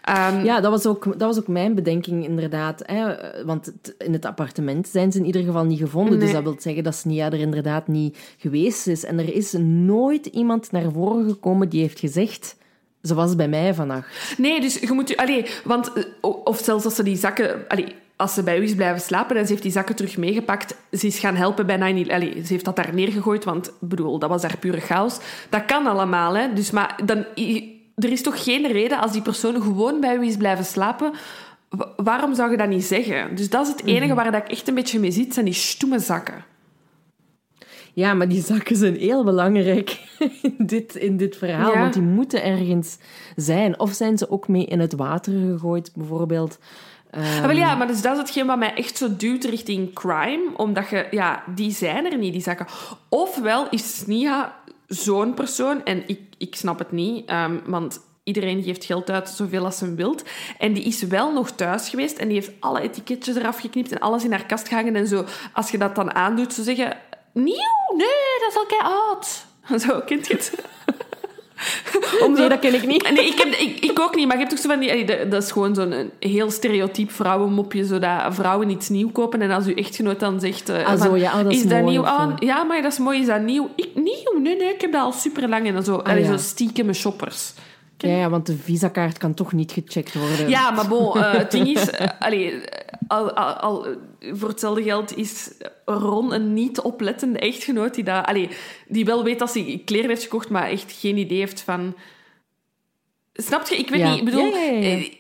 Um, 0.09 0.45
Ja, 0.45 0.61
dat 0.61 0.71
was 0.71 0.87
ook, 0.87 1.05
dat 1.05 1.29
was 1.29 1.39
ook 1.39 1.49
mijn 1.49 1.75
bedenking, 1.75 2.25
inderdaad. 2.25 2.83
Hè? 2.87 3.15
Want 3.45 3.73
in 3.99 4.13
het 4.13 4.25
appartement 4.25 4.89
zijn 4.89 5.13
ze 5.13 5.19
in 5.19 5.25
ieder 5.25 5.43
geval 5.43 5.65
niet 5.65 5.79
gevonden. 5.79 6.21
Dus 6.21 6.33
dat 6.33 6.43
wil 6.43 6.57
zeggen 6.59 6.85
dat 6.85 6.95
Snia 6.95 7.27
er 7.27 7.41
inderdaad 7.41 7.89
niet 7.89 8.35
geweest 8.39 8.87
is. 8.87 9.05
En 9.05 9.19
er 9.19 9.35
is 9.35 9.53
nooit 9.63 10.27
iemand 10.27 10.73
naar 10.73 10.93
voren 10.93 11.29
gekomen 11.29 11.69
die 11.69 11.81
heeft 11.81 11.99
gezegd... 11.99 12.57
Ze 13.03 13.15
was 13.15 13.37
bij 13.37 13.49
mij 13.49 13.75
vannacht. 13.75 14.35
Nee, 14.39 14.61
dus 14.61 14.79
je 14.79 14.93
moet... 14.93 15.17
Allee, 15.17 15.47
want, 15.65 15.93
eh, 15.93 16.05
of 16.21 16.61
zelfs 16.65 16.85
als 16.85 16.95
ze 16.95 17.03
die 17.03 17.17
zakken... 17.17 17.65
Allee, 17.69 17.95
als 18.17 18.35
ze 18.35 18.43
bij 18.43 18.59
u 18.59 18.63
is 18.63 18.75
blijven 18.75 19.01
slapen 19.01 19.37
en 19.37 19.45
ze 19.45 19.51
heeft 19.51 19.63
die 19.63 19.73
zakken 19.73 19.97
terug 19.97 20.17
meegepakt, 20.17 20.77
ze 20.93 21.07
is 21.07 21.19
gaan 21.19 21.35
helpen 21.35 21.67
bij 21.67 21.77
9 21.77 22.13
Allee, 22.13 22.33
ze 22.45 22.53
heeft 22.53 22.65
dat 22.65 22.77
daar 22.77 22.95
neergegooid, 22.95 23.45
want 23.45 23.73
bedoel, 23.81 24.19
dat 24.19 24.29
was 24.29 24.43
daar 24.43 24.59
pure 24.59 24.81
chaos. 24.81 25.19
Dat 25.49 25.65
kan 25.65 25.87
allemaal, 25.87 26.37
hè. 26.37 26.53
Dus, 26.53 26.71
maar 26.71 27.01
dan, 27.05 27.25
er 27.97 28.13
is 28.13 28.23
toch 28.23 28.45
geen 28.45 28.67
reden 28.73 28.99
als 29.01 29.13
die 29.13 29.23
persoon 29.23 29.63
gewoon 29.63 30.01
bij 30.01 30.17
u 30.17 30.27
is 30.27 30.37
blijven 30.37 30.65
slapen... 30.65 31.13
wa- 31.69 31.93
Waarom 31.97 32.35
zou 32.35 32.51
je 32.51 32.57
dat 32.57 32.69
niet 32.69 32.85
zeggen? 32.85 33.35
Dus 33.37 33.51
dat 33.51 33.67
is 33.67 33.73
het 33.73 33.85
enige 33.85 34.15
waar 34.15 34.33
dat 34.33 34.43
ik 34.43 34.49
echt 34.51 34.69
een 34.69 34.75
beetje 34.75 34.99
mee 35.01 35.11
zit, 35.11 35.33
zijn 35.35 35.45
die 35.45 35.55
stoeme 35.55 35.99
zakken. 35.99 36.45
Ja, 37.93 38.15
maar 38.15 38.29
die 38.29 38.43
zakken 38.43 38.77
zijn 38.77 38.97
heel 38.97 39.25
belangrijk 39.25 40.01
in 40.43 40.55
dit, 40.59 40.95
in 40.95 41.17
dit 41.17 41.37
verhaal. 41.37 41.73
Ja. 41.73 41.81
Want 41.81 41.93
die 41.93 42.03
moeten 42.03 42.43
ergens 42.45 42.99
zijn. 43.37 43.81
Of 43.81 43.93
zijn 43.93 44.19
ze 44.19 44.31
ook 44.31 44.49
mee 44.49 44.65
in 44.65 44.81
het 44.81 44.93
water 44.95 45.33
gegooid, 45.33 45.91
bijvoorbeeld. 45.95 46.59
Ehm, 47.11 47.47
wel 47.47 47.57
ja, 47.57 47.75
maar 47.75 47.87
dus 47.87 48.03
dat 48.03 48.13
is 48.13 48.19
hetgeen 48.19 48.47
wat 48.47 48.59
mij 48.59 48.75
echt 48.75 48.97
zo 48.97 49.17
duwt 49.17 49.45
richting 49.45 49.93
crime. 49.95 50.43
Omdat 50.57 50.89
je, 50.89 51.07
ja, 51.11 51.43
die 51.55 51.71
zijn 51.71 52.13
er 52.13 52.19
niet, 52.19 52.33
die 52.33 52.43
zakken. 52.43 52.67
Ofwel 53.09 53.67
is 53.71 53.99
Snia 53.99 54.55
zo'n 54.87 55.35
persoon, 55.35 55.85
en 55.85 56.03
ik, 56.07 56.21
ik 56.39 56.57
snap 56.57 56.79
het 56.79 56.93
niet, 56.93 57.29
ehm, 57.29 57.59
want 57.67 58.01
iedereen 58.27 58.63
geeft 58.63 58.85
geld 58.85 59.11
uit 59.11 59.29
zoveel 59.29 59.65
als 59.65 59.79
ze 59.79 59.95
wilt. 59.95 60.25
En 60.59 60.73
die 60.73 60.85
is 60.85 61.03
wel 61.03 61.33
nog 61.33 61.51
thuis 61.51 61.89
geweest 61.89 62.19
en 62.19 62.29
die 62.29 62.37
heeft 62.37 62.53
alle 62.61 62.81
etiketjes 62.81 63.37
eraf 63.37 63.59
geknipt 63.59 63.93
en 63.93 63.99
alles 63.99 64.25
in 64.25 64.31
haar 64.31 64.47
kast 64.47 64.69
gehangen 64.69 64.97
en 64.97 65.07
zo. 65.07 65.25
Als 65.53 65.71
je 65.71 65.79
dat 65.79 65.95
dan 65.95 66.15
aandoet, 66.15 66.53
zo 66.53 66.63
zeggen... 66.63 66.97
Nieuw? 67.33 67.55
Nee, 67.97 68.41
dat 68.41 68.51
is 68.51 68.57
al 68.57 68.67
kei 68.67 68.81
oud. 68.81 69.45
Zo, 69.83 70.01
kent 70.01 70.27
je 70.27 70.35
het? 70.35 70.53
Om 72.25 72.33
Nee, 72.33 72.49
dat 72.49 72.59
ken 72.59 72.75
ik 72.75 72.87
niet. 72.87 73.11
Nee, 73.11 73.27
ik, 73.27 73.39
heb, 73.39 73.49
ik, 73.49 73.79
ik 73.81 74.01
ook 74.01 74.15
niet, 74.15 74.27
maar 74.27 74.37
je 74.37 74.43
hebt 74.43 74.55
toch 74.55 74.65
zo 74.65 74.69
van 74.69 74.79
die... 74.81 74.91
allee, 74.91 75.29
Dat 75.29 75.43
is 75.43 75.51
gewoon 75.51 75.75
zo'n 75.75 76.11
heel 76.21 76.51
stereotyp 76.51 77.11
vrouwenmopje, 77.11 77.85
zodat 77.85 78.35
vrouwen 78.35 78.71
iets 78.71 78.89
nieuw 78.89 79.11
kopen 79.11 79.43
en 79.43 79.51
als 79.51 79.67
uw 79.67 79.75
echtgenoot 79.75 80.21
dan 80.21 80.41
zegt... 80.41 80.69
eh, 80.69 80.87
Ah, 80.87 80.99
van, 81.01 81.19
ja, 81.19 81.31
oh, 81.39 81.43
dat 81.43 81.53
is 81.53 81.63
is 81.63 81.67
dat 81.69 81.83
nieuw? 81.83 82.07
Ah, 82.07 82.29
zo. 82.29 82.35
ja, 82.47 82.63
maar 82.65 82.83
dat 82.83 82.93
is 82.93 82.99
mooi. 82.99 83.21
Is 83.21 83.27
dat 83.27 83.41
nieuw? 83.43 83.71
Ik, 83.77 83.89
nieuw? 83.95 84.41
Nee, 84.43 84.57
nee, 84.57 84.75
ik 84.75 84.81
heb 84.81 84.93
dat 84.93 85.03
al 85.03 85.13
super 85.13 85.49
lang. 85.49 85.67
En 85.67 85.75
dan 85.75 85.85
zo, 85.85 85.97
allee, 85.97 86.23
ja. 86.25 86.31
zo 86.31 86.37
stiekeme 86.37 86.93
shoppers. 86.93 87.53
Ja, 87.99 88.17
ja, 88.17 88.31
want 88.31 88.47
de 88.47 88.57
visakaart 88.57 89.19
kan 89.19 89.35
toch 89.35 89.53
niet 89.53 89.73
gecheckt 89.73 90.15
worden. 90.15 90.49
Ja, 90.49 90.71
maar 90.71 90.89
bon, 90.89 91.17
eh, 91.17 91.33
het 91.33 91.51
ding 91.51 91.67
is... 91.67 91.91
eh, 91.91 92.09
allee, 92.19 92.61
al, 93.09 93.33
al, 93.33 93.55
al, 93.55 93.87
voor 94.21 94.49
hetzelfde 94.49 94.83
geld 94.83 95.17
is 95.17 95.51
Ron 95.85 96.33
een 96.33 96.53
niet 96.55 96.81
oplettende 96.81 97.39
echtgenoot 97.39 97.95
die, 97.95 98.05
dat, 98.05 98.27
allee, 98.27 98.49
die 98.89 99.05
wel 99.05 99.25
weet 99.25 99.39
dat 99.39 99.55
hij 99.55 99.83
kleren 99.85 100.09
heeft 100.09 100.23
gekocht, 100.23 100.49
maar 100.49 100.69
echt 100.69 100.93
geen 100.93 101.17
idee 101.17 101.39
heeft 101.39 101.61
van... 101.61 101.95
Snap 103.33 103.69
je? 103.69 103.77
Ik 103.77 103.89
weet 103.89 104.01
Ja. 104.01 104.11
niet. 104.11 104.19
Ik 104.19 104.25
bedoel... 104.25 104.47
Ja, 104.47 104.81
eh, 104.81 105.11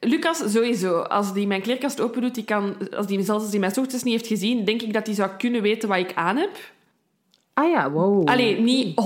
Lucas, 0.00 0.42
sowieso. 0.46 0.98
Als 0.98 1.32
die 1.32 1.46
mijn 1.46 1.62
kleerkast 1.62 2.00
open 2.00 2.20
doet, 2.22 2.34
die 2.34 2.44
kan, 2.44 2.76
als 2.96 3.06
die, 3.06 3.22
zelfs 3.22 3.42
als 3.42 3.50
hij 3.50 3.60
mij 3.60 3.70
's 3.70 3.78
ochtends 3.78 4.04
niet 4.04 4.12
heeft 4.12 4.26
gezien, 4.26 4.64
denk 4.64 4.82
ik 4.82 4.92
dat 4.92 5.06
hij 5.06 5.14
zou 5.14 5.30
kunnen 5.38 5.62
weten 5.62 5.88
wat 5.88 5.98
ik 5.98 6.12
aan 6.14 6.36
heb. 6.36 6.50
Ah 7.58 7.70
ja, 7.70 7.90
wow. 7.90 8.28
Allee, 8.28 8.60
niet 8.60 9.00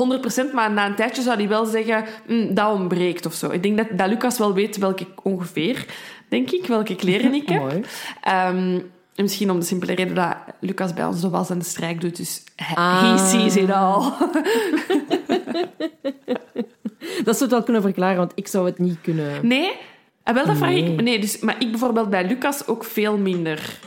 100%, 0.50 0.52
maar 0.54 0.72
na 0.72 0.86
een 0.86 0.94
tijdje 0.94 1.22
zou 1.22 1.36
hij 1.36 1.48
wel 1.48 1.64
zeggen, 1.64 2.04
"Hm, 2.26 2.54
dat 2.54 2.72
ontbreekt 2.72 3.26
of 3.26 3.34
zo. 3.34 3.50
Ik 3.50 3.62
denk 3.62 3.76
dat, 3.76 3.86
dat 3.92 4.08
Lucas 4.08 4.38
wel 4.38 4.54
weet 4.54 4.76
welke 4.76 5.06
ongeveer, 5.22 5.86
denk 6.28 6.50
ik, 6.50 6.66
welke 6.66 6.96
kleren 6.96 7.34
ik 7.34 7.48
heb. 7.50 7.60
Mooi. 7.60 7.80
Ehm, 8.22 8.78
en 9.14 9.22
misschien 9.26 9.50
om 9.50 9.58
de 9.60 9.66
simpele 9.66 9.94
reden 9.94 10.14
dat 10.14 10.36
Lucas 10.60 10.94
bij 10.94 11.04
ons 11.04 11.20
de 11.20 11.28
was 11.28 11.50
en 11.50 11.58
de 11.58 11.64
strijk 11.64 12.00
doet, 12.00 12.16
dus 12.16 12.44
he, 12.56 12.74
Ah. 12.74 13.02
he 13.02 13.18
sees 13.28 13.56
it 13.56 13.70
all. 13.70 14.02
Dat 17.24 17.36
zou 17.36 17.40
het 17.40 17.50
wel 17.50 17.62
kunnen 17.62 17.82
verklaren, 17.82 18.16
want 18.16 18.32
ik 18.34 18.46
zou 18.48 18.66
het 18.66 18.78
niet 18.78 18.98
kunnen... 19.02 19.46
Nee? 19.46 19.72
En 20.22 20.34
wel, 20.34 20.46
dat 20.46 20.56
vraag 20.56 20.70
Nee. 20.70 20.92
ik... 20.92 21.00
Nee, 21.02 21.18
dus, 21.18 21.38
maar 21.38 21.56
ik 21.58 21.70
bijvoorbeeld 21.70 22.10
bij 22.10 22.26
Lucas 22.26 22.66
ook 22.66 22.84
veel 22.84 23.16
minder. 23.18 23.78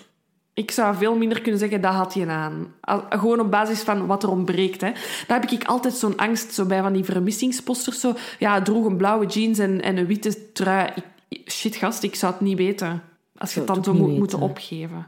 Ik 0.55 0.71
zou 0.71 0.95
veel 0.95 1.15
minder 1.15 1.41
kunnen 1.41 1.59
zeggen, 1.59 1.81
dat 1.81 1.93
had 1.93 2.13
je 2.13 2.27
aan. 2.27 2.73
Gewoon 3.09 3.39
op 3.39 3.51
basis 3.51 3.81
van 3.81 4.05
wat 4.05 4.23
er 4.23 4.29
ontbreekt. 4.29 4.81
Hè. 4.81 4.91
Daar 5.27 5.39
heb 5.39 5.51
ik 5.51 5.63
altijd 5.63 5.93
zo'n 5.93 6.17
angst 6.17 6.53
zo 6.53 6.65
bij 6.65 6.81
van 6.81 6.93
die 6.93 7.03
vermissingsposters. 7.03 7.99
Zo. 7.99 8.13
Ja, 8.39 8.61
droeg 8.61 8.85
een 8.85 8.97
blauwe 8.97 9.25
jeans 9.25 9.59
en, 9.59 9.81
en 9.81 9.97
een 9.97 10.05
witte 10.05 10.51
trui. 10.51 10.89
Ik, 11.29 11.51
shit, 11.51 11.75
gast, 11.75 12.03
ik 12.03 12.15
zou 12.15 12.31
het 12.31 12.41
niet 12.41 12.57
weten. 12.57 13.03
Als 13.37 13.53
je 13.53 13.59
het 13.59 13.67
dan 13.67 13.83
zo 13.83 13.93
moet 13.93 14.17
moeten 14.17 14.39
opgeven. 14.39 15.07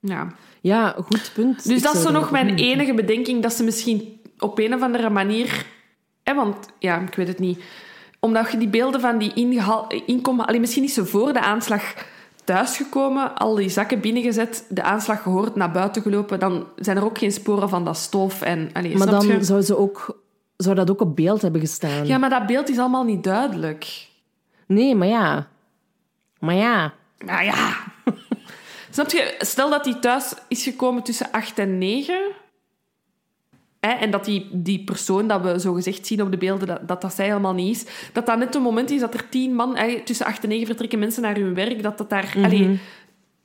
Ja. 0.00 0.34
Ja, 0.60 0.94
goed 1.04 1.30
punt. 1.34 1.64
Dus 1.64 1.76
Ik 1.76 1.82
dat 1.82 1.94
is 1.94 2.02
zo 2.02 2.10
nog 2.10 2.30
mijn 2.30 2.56
enige 2.56 2.94
bedenking, 2.94 3.42
dat 3.42 3.52
ze 3.52 3.64
misschien 3.64 4.20
op 4.38 4.58
een 4.58 4.74
of 4.74 4.82
andere 4.82 5.10
manier... 5.10 5.66
Hè, 6.22 6.34
want, 6.34 6.56
ja, 6.78 7.00
ik 7.00 7.14
weet 7.14 7.28
het 7.28 7.38
niet. 7.38 7.62
Omdat 8.20 8.50
je 8.50 8.58
die 8.58 8.68
beelden 8.68 9.00
van 9.00 9.18
die. 9.18 9.60
Allee, 10.36 10.60
misschien 10.60 10.84
is 10.84 10.94
ze 10.94 11.06
voor 11.06 11.32
de 11.32 11.40
aanslag 11.40 11.94
thuisgekomen, 12.52 13.34
al 13.34 13.54
die 13.54 13.68
zakken 13.68 14.00
binnengezet, 14.00 14.64
de 14.68 14.82
aanslag 14.82 15.22
gehoord, 15.22 15.56
naar 15.56 15.70
buiten 15.70 16.02
gelopen, 16.02 16.38
dan 16.38 16.66
zijn 16.76 16.96
er 16.96 17.04
ook 17.04 17.18
geen 17.18 17.32
sporen 17.32 17.68
van 17.68 17.84
dat 17.84 17.96
stof. 17.96 18.42
En, 18.42 18.70
allee, 18.72 18.96
Maar 18.96 19.06
dan 19.06 19.26
je? 19.26 19.44
zou, 19.44 19.62
ze 19.62 19.76
ook, 19.76 20.22
zou 20.56 20.74
dat 20.74 20.90
ook 20.90 21.00
op 21.00 21.16
beeld 21.16 21.42
hebben 21.42 21.60
gestaan. 21.60 22.06
Ja, 22.06 22.18
maar 22.18 22.30
dat 22.30 22.46
beeld 22.46 22.68
is 22.68 22.78
allemaal 22.78 23.04
niet 23.04 23.24
duidelijk. 23.24 24.06
Nee, 24.66 24.94
maar 24.94 25.08
ja. 25.08 25.48
Maar 26.38 26.54
ja. 26.54 26.92
Nou 27.18 27.44
ja. 27.44 27.76
Snap 28.90 29.10
je? 29.10 29.34
Stel 29.38 29.70
dat 29.70 29.84
hij 29.84 29.94
thuis 29.94 30.34
is 30.48 30.62
gekomen 30.62 31.02
tussen 31.02 31.30
8 31.30 31.58
en 31.58 31.78
9. 31.78 32.20
En 33.88 34.10
dat 34.10 34.24
die, 34.24 34.48
die 34.52 34.84
persoon 34.84 35.26
dat 35.26 35.42
we 35.42 35.60
zo 35.60 35.72
gezegd 35.72 36.06
zien 36.06 36.22
op 36.22 36.30
de 36.30 36.36
beelden, 36.36 36.66
dat, 36.66 36.88
dat 36.88 37.00
dat 37.00 37.14
zij 37.14 37.26
helemaal 37.26 37.54
niet 37.54 37.76
is. 37.76 37.84
Dat 38.12 38.26
dat 38.26 38.38
net 38.38 38.54
een 38.54 38.62
moment 38.62 38.90
is 38.90 39.00
dat 39.00 39.14
er 39.14 39.28
tien 39.28 39.54
man... 39.54 39.76
Tussen 40.04 40.26
8 40.26 40.42
en 40.42 40.48
9 40.48 40.66
vertrekken 40.66 40.98
mensen 40.98 41.22
naar 41.22 41.36
hun 41.36 41.54
werk. 41.54 41.82
Dat 41.82 41.98
dat 41.98 42.10
daar... 42.10 42.34
allee, 42.42 42.80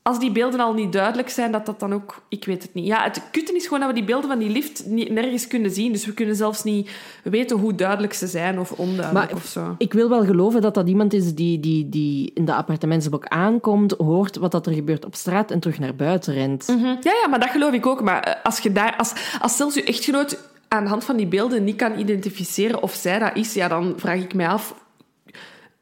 als 0.08 0.20
die 0.20 0.32
beelden 0.32 0.60
al 0.60 0.74
niet 0.74 0.94
duidelijk 0.94 1.30
zijn, 1.30 1.52
dat 1.52 1.66
dat 1.66 1.80
dan 1.80 1.94
ook... 1.94 2.22
Ik 2.30 2.46
weet 2.46 2.64
het 2.64 2.74
niet. 2.74 2.86
Ja, 2.86 3.04
het 3.04 3.22
kutten 3.32 3.56
is 3.56 3.64
gewoon 3.64 3.80
dat 3.80 3.90
we 3.90 3.96
die 3.96 4.04
beelden 4.04 4.30
van 4.30 4.40
die 4.40 4.50
lift 4.50 4.86
niet, 4.86 5.10
nergens 5.10 5.48
kunnen 5.48 5.72
zien. 5.72 5.92
Dus 5.92 6.06
we 6.06 6.14
kunnen 6.14 6.36
zelfs 6.36 6.64
niet 6.64 6.90
weten 7.24 7.58
hoe 7.58 7.76
duidelijk 7.76 8.14
ze 8.14 8.28
zijn 8.28 8.60
of 8.60 8.72
onduidelijk 8.72 9.14
Maar 9.14 9.34
of 9.34 9.46
zo. 9.46 9.76
ik 9.78 9.94
wil 9.94 10.10
wel 10.10 10.26
geloven 10.26 10.62
dat 10.62 10.74
dat 10.74 10.88
iemand 10.88 11.14
is 11.14 11.34
die, 11.36 11.60
die, 11.60 11.90
die 11.90 12.32
in 12.34 12.46
de 12.46 12.54
appartementsblok 12.54 13.26
aankomt, 13.26 13.92
hoort 13.92 14.36
wat 14.36 14.52
dat 14.52 14.66
er 14.66 14.74
gebeurt 14.74 15.06
op 15.06 15.16
straat 15.16 15.52
en 15.52 15.60
terug 15.60 15.80
naar 15.80 15.96
buiten 15.96 16.34
rent. 16.34 16.68
Mhm. 16.68 16.86
Ja, 16.86 17.12
ja, 17.22 17.28
maar 17.30 17.40
dat 17.40 17.50
geloof 17.50 17.74
ik 17.74 17.86
ook. 17.86 18.02
Maar 18.02 18.24
eh, 18.24 18.44
als, 18.44 18.60
je 18.60 18.72
daar, 18.72 18.96
als, 18.98 19.14
als 19.42 19.56
zelfs 19.56 19.76
je 19.76 19.84
echtgenoot 19.84 20.40
aan 20.68 20.84
de 20.84 20.90
hand 20.90 21.04
van 21.04 21.18
die 21.18 21.28
beelden 21.28 21.64
niet 21.64 21.76
kan 21.76 22.00
identificeren 22.00 22.82
of 22.82 22.94
zij 22.94 23.20
dat 23.20 23.36
is, 23.36 23.54
ja, 23.54 23.68
dan 23.68 23.94
vraag 23.98 24.20
ik 24.20 24.34
mij 24.34 24.48
af... 24.48 24.86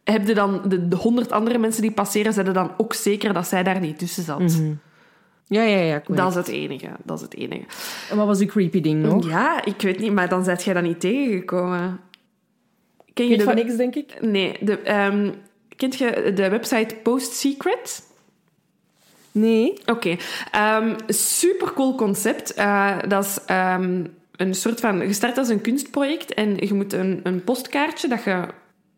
Heb 0.05 0.27
je 0.27 0.33
dan 0.33 0.61
de, 0.67 0.87
de 0.87 0.95
honderd 0.95 1.31
andere 1.31 1.57
mensen 1.57 1.81
die 1.81 1.91
passeren, 1.91 2.33
zijn 2.33 2.47
er 2.47 2.53
dan 2.53 2.71
ook 2.77 2.93
zeker 2.93 3.33
dat 3.33 3.47
zij 3.47 3.63
daar 3.63 3.79
niet 3.79 3.99
tussen 3.99 4.23
zat? 4.23 4.61
Ja, 5.47 5.63
ja, 5.63 5.77
ja. 5.77 5.99
correct. 5.99 6.23
Dat 6.23 6.29
is 6.29 6.35
het 6.35 6.47
enige. 6.47 6.87
Dat 7.03 7.17
is 7.17 7.23
het 7.23 7.35
enige. 7.35 7.65
En 8.09 8.17
wat 8.17 8.27
was 8.27 8.37
die 8.37 8.47
creepy 8.47 8.81
ding 8.81 9.01
nog? 9.01 9.29
Ja, 9.29 9.65
ik 9.65 9.81
weet 9.81 9.99
niet, 9.99 10.11
maar 10.11 10.29
dan 10.29 10.43
zet 10.43 10.63
jij 10.63 10.73
dat 10.73 10.83
niet 10.83 10.99
tegengekomen. 10.99 11.99
Ken 13.13 13.27
je 13.27 13.37
de... 13.37 13.43
van 13.43 13.55
niks, 13.55 13.75
denk 13.75 13.95
ik. 13.95 14.21
Nee, 14.21 14.57
de, 14.59 14.79
ehm, 14.79 15.31
kent 15.75 15.95
je 15.95 16.31
de 16.35 16.49
website 16.49 16.95
Post 16.95 17.33
Secret? 17.33 18.03
Nee. 19.31 19.73
Oké, 19.85 20.15
Ehm 20.51 20.95
super 21.07 21.73
cool 21.73 21.95
concept. 21.95 22.53
Eh, 22.53 22.97
dat 23.07 23.25
is 23.25 23.39
ehm, 23.45 24.03
een 24.35 24.53
soort 24.53 24.79
van 24.79 25.01
gestart 25.01 25.37
als 25.37 25.49
een 25.49 25.61
kunstproject 25.61 26.33
en 26.33 26.55
je 26.55 26.73
moet 26.73 26.93
een, 26.93 27.19
een 27.23 27.43
postkaartje 27.43 28.07
dat 28.07 28.23
je 28.23 28.43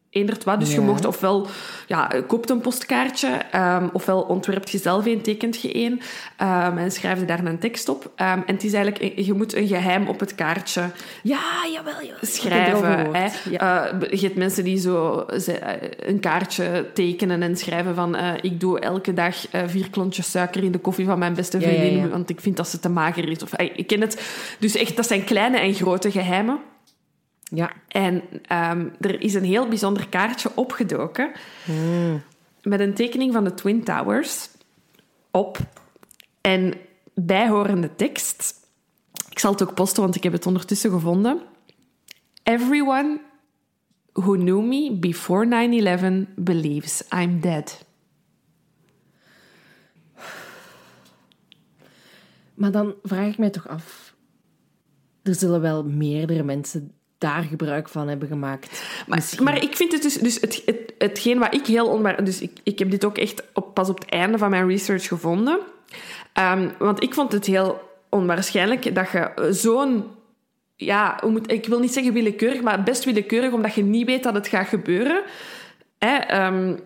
eendert 0.09 0.43
wat. 0.43 0.59
Dus 0.59 0.73
je 0.73 0.81
mocht 0.81 1.05
ofwel 1.05 1.47
ja, 1.87 2.11
koopt 2.27 2.49
een 2.49 2.61
postkaartje, 2.61 3.27
ehm, 3.51 3.87
ofwel 3.93 4.21
ontwerpt 4.21 4.69
je 4.69 4.77
zelf 4.77 5.05
een, 5.05 5.21
tekent 5.21 5.61
je 5.61 5.75
een 5.75 6.01
ehm, 6.37 6.77
en 6.77 6.91
schrijf 6.91 7.19
je 7.19 7.25
daar 7.25 7.45
een 7.45 7.59
tekst 7.59 7.89
op. 7.89 8.11
Ehm, 8.15 8.39
en 8.45 8.53
het 8.53 8.63
is 8.63 8.73
eigenlijk, 8.73 9.19
je 9.19 9.33
moet 9.33 9.55
een 9.55 9.67
geheim 9.67 10.07
op 10.07 10.19
het 10.19 10.35
kaartje 10.35 10.81
Ja, 11.23 11.39
jawel. 11.73 12.01
jawel. 12.01 12.17
Schrijven. 12.21 13.15
Hè. 13.15 13.27
Ja. 13.49 13.87
Eh, 13.87 14.11
je 14.19 14.25
hebt 14.25 14.37
mensen 14.37 14.63
die 14.63 14.77
zo 14.79 15.19
eh, 15.19 15.55
een 15.99 16.19
kaartje 16.19 16.85
tekenen 16.93 17.41
en 17.41 17.57
schrijven 17.57 17.95
van 17.95 18.15
eh, 18.15 18.33
ik 18.41 18.59
doe 18.59 18.79
elke 18.79 19.13
dag 19.13 19.49
eh, 19.51 19.61
vier 19.67 19.89
klontjes 19.89 20.31
suiker 20.31 20.63
in 20.63 20.71
de 20.71 20.77
koffie 20.79 21.05
van 21.05 21.19
mijn 21.19 21.33
beste 21.33 21.61
vriendin, 21.61 21.97
ja. 21.97 22.07
want 22.07 22.29
ik 22.29 22.41
vind 22.41 22.57
dat 22.57 22.67
ze 22.67 22.79
te 22.79 22.89
mager 22.89 23.29
is. 23.29 23.43
Of, 23.43 23.53
eh, 23.53 23.69
ik 23.75 23.87
ken 23.87 24.01
het. 24.01 24.21
Dus 24.59 24.75
echt, 24.75 24.95
dat 24.95 25.07
zijn 25.07 25.23
kleine 25.23 25.57
en 25.59 25.73
grote 25.73 26.11
geheimen. 26.11 26.59
Ja. 27.49 27.71
En 27.87 28.23
ehm, 28.41 28.87
er 28.99 29.21
is 29.21 29.33
een 29.33 29.43
heel 29.43 29.67
bijzonder 29.67 30.09
kaartje 30.09 30.51
opgedoken 30.55 31.31
met 32.61 32.79
een 32.79 32.93
tekening 32.93 33.33
van 33.33 33.43
de 33.43 33.53
Twin 33.53 33.83
Towers 33.83 34.49
op 35.31 35.57
en 36.41 36.73
bijhorende 37.13 37.95
tekst. 37.95 38.55
Ik 39.29 39.39
zal 39.39 39.51
het 39.51 39.61
ook 39.61 39.73
posten, 39.73 40.03
want 40.03 40.15
ik 40.15 40.23
heb 40.23 40.33
het 40.33 40.45
ondertussen 40.45 40.91
gevonden. 40.91 41.41
Everyone 42.43 43.21
who 44.13 44.31
knew 44.31 44.63
me 44.63 44.97
before 44.99 46.25
9-11 46.27 46.33
believes 46.35 47.03
I'm 47.13 47.39
dead. 47.39 47.85
Maar 52.53 52.71
dan 52.71 52.95
vraag 53.03 53.31
ik 53.31 53.37
mij 53.37 53.49
toch 53.49 53.67
af... 53.67 54.15
Er 55.23 55.35
zullen 55.35 55.61
wel 55.61 55.83
meerdere 55.83 56.43
mensen 56.43 56.96
daar 57.17 57.43
gebruik 57.43 57.89
van 57.89 58.07
hebben 58.07 58.27
gemaakt. 58.27 58.83
Maar, 59.39 59.63
ik 59.63 59.75
vind 59.75 59.91
het 59.91 60.01
dus, 60.01 60.13
dus 60.13 60.41
het, 60.41 60.61
het, 60.65 60.93
hetgeen 60.97 61.39
wat 61.39 61.53
ik 61.53 61.65
heel 61.65 61.87
onwaar... 61.87 62.23
Dus 62.23 62.41
ik, 62.41 62.59
ik 62.63 62.79
heb 62.79 62.91
dit 62.91 63.05
ook 63.05 63.17
echt 63.17 63.43
op, 63.53 63.73
pas 63.73 63.89
op 63.89 63.99
het 63.99 64.09
einde 64.09 64.37
van 64.37 64.49
mijn 64.49 64.67
research 64.67 65.07
gevonden. 65.07 65.59
Ehm, 66.33 66.69
want 66.79 67.03
ik 67.03 67.13
vond 67.13 67.31
het 67.31 67.45
heel 67.45 67.81
onwaarschijnlijk 68.09 68.95
dat 68.95 69.11
je 69.11 69.49
zo'n... 69.49 70.05
Ja, 70.75 71.19
moet, 71.27 71.51
ik 71.51 71.65
wil 71.65 71.79
niet 71.79 71.93
zeggen 71.93 72.13
willekeurig, 72.13 72.61
maar 72.61 72.83
best 72.83 73.03
willekeurig, 73.03 73.51
omdat 73.51 73.73
je 73.73 73.83
niet 73.83 74.05
weet 74.05 74.23
dat 74.23 74.33
het 74.33 74.47
gaat 74.47 74.67
gebeuren. 74.67 75.21
Hè, 75.99 76.15
ehm, 76.15 76.77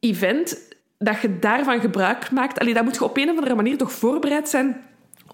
event, 0.00 0.58
dat 0.98 1.20
je 1.20 1.38
daarvan 1.38 1.80
gebruik 1.80 2.30
maakt. 2.30 2.58
Allee, 2.58 2.74
dat 2.74 2.84
moet 2.84 2.94
je 2.94 3.04
op 3.04 3.16
een 3.16 3.30
of 3.30 3.36
andere 3.36 3.54
manier 3.54 3.76
toch 3.76 3.92
voorbereid 3.92 4.48
zijn 4.48 4.82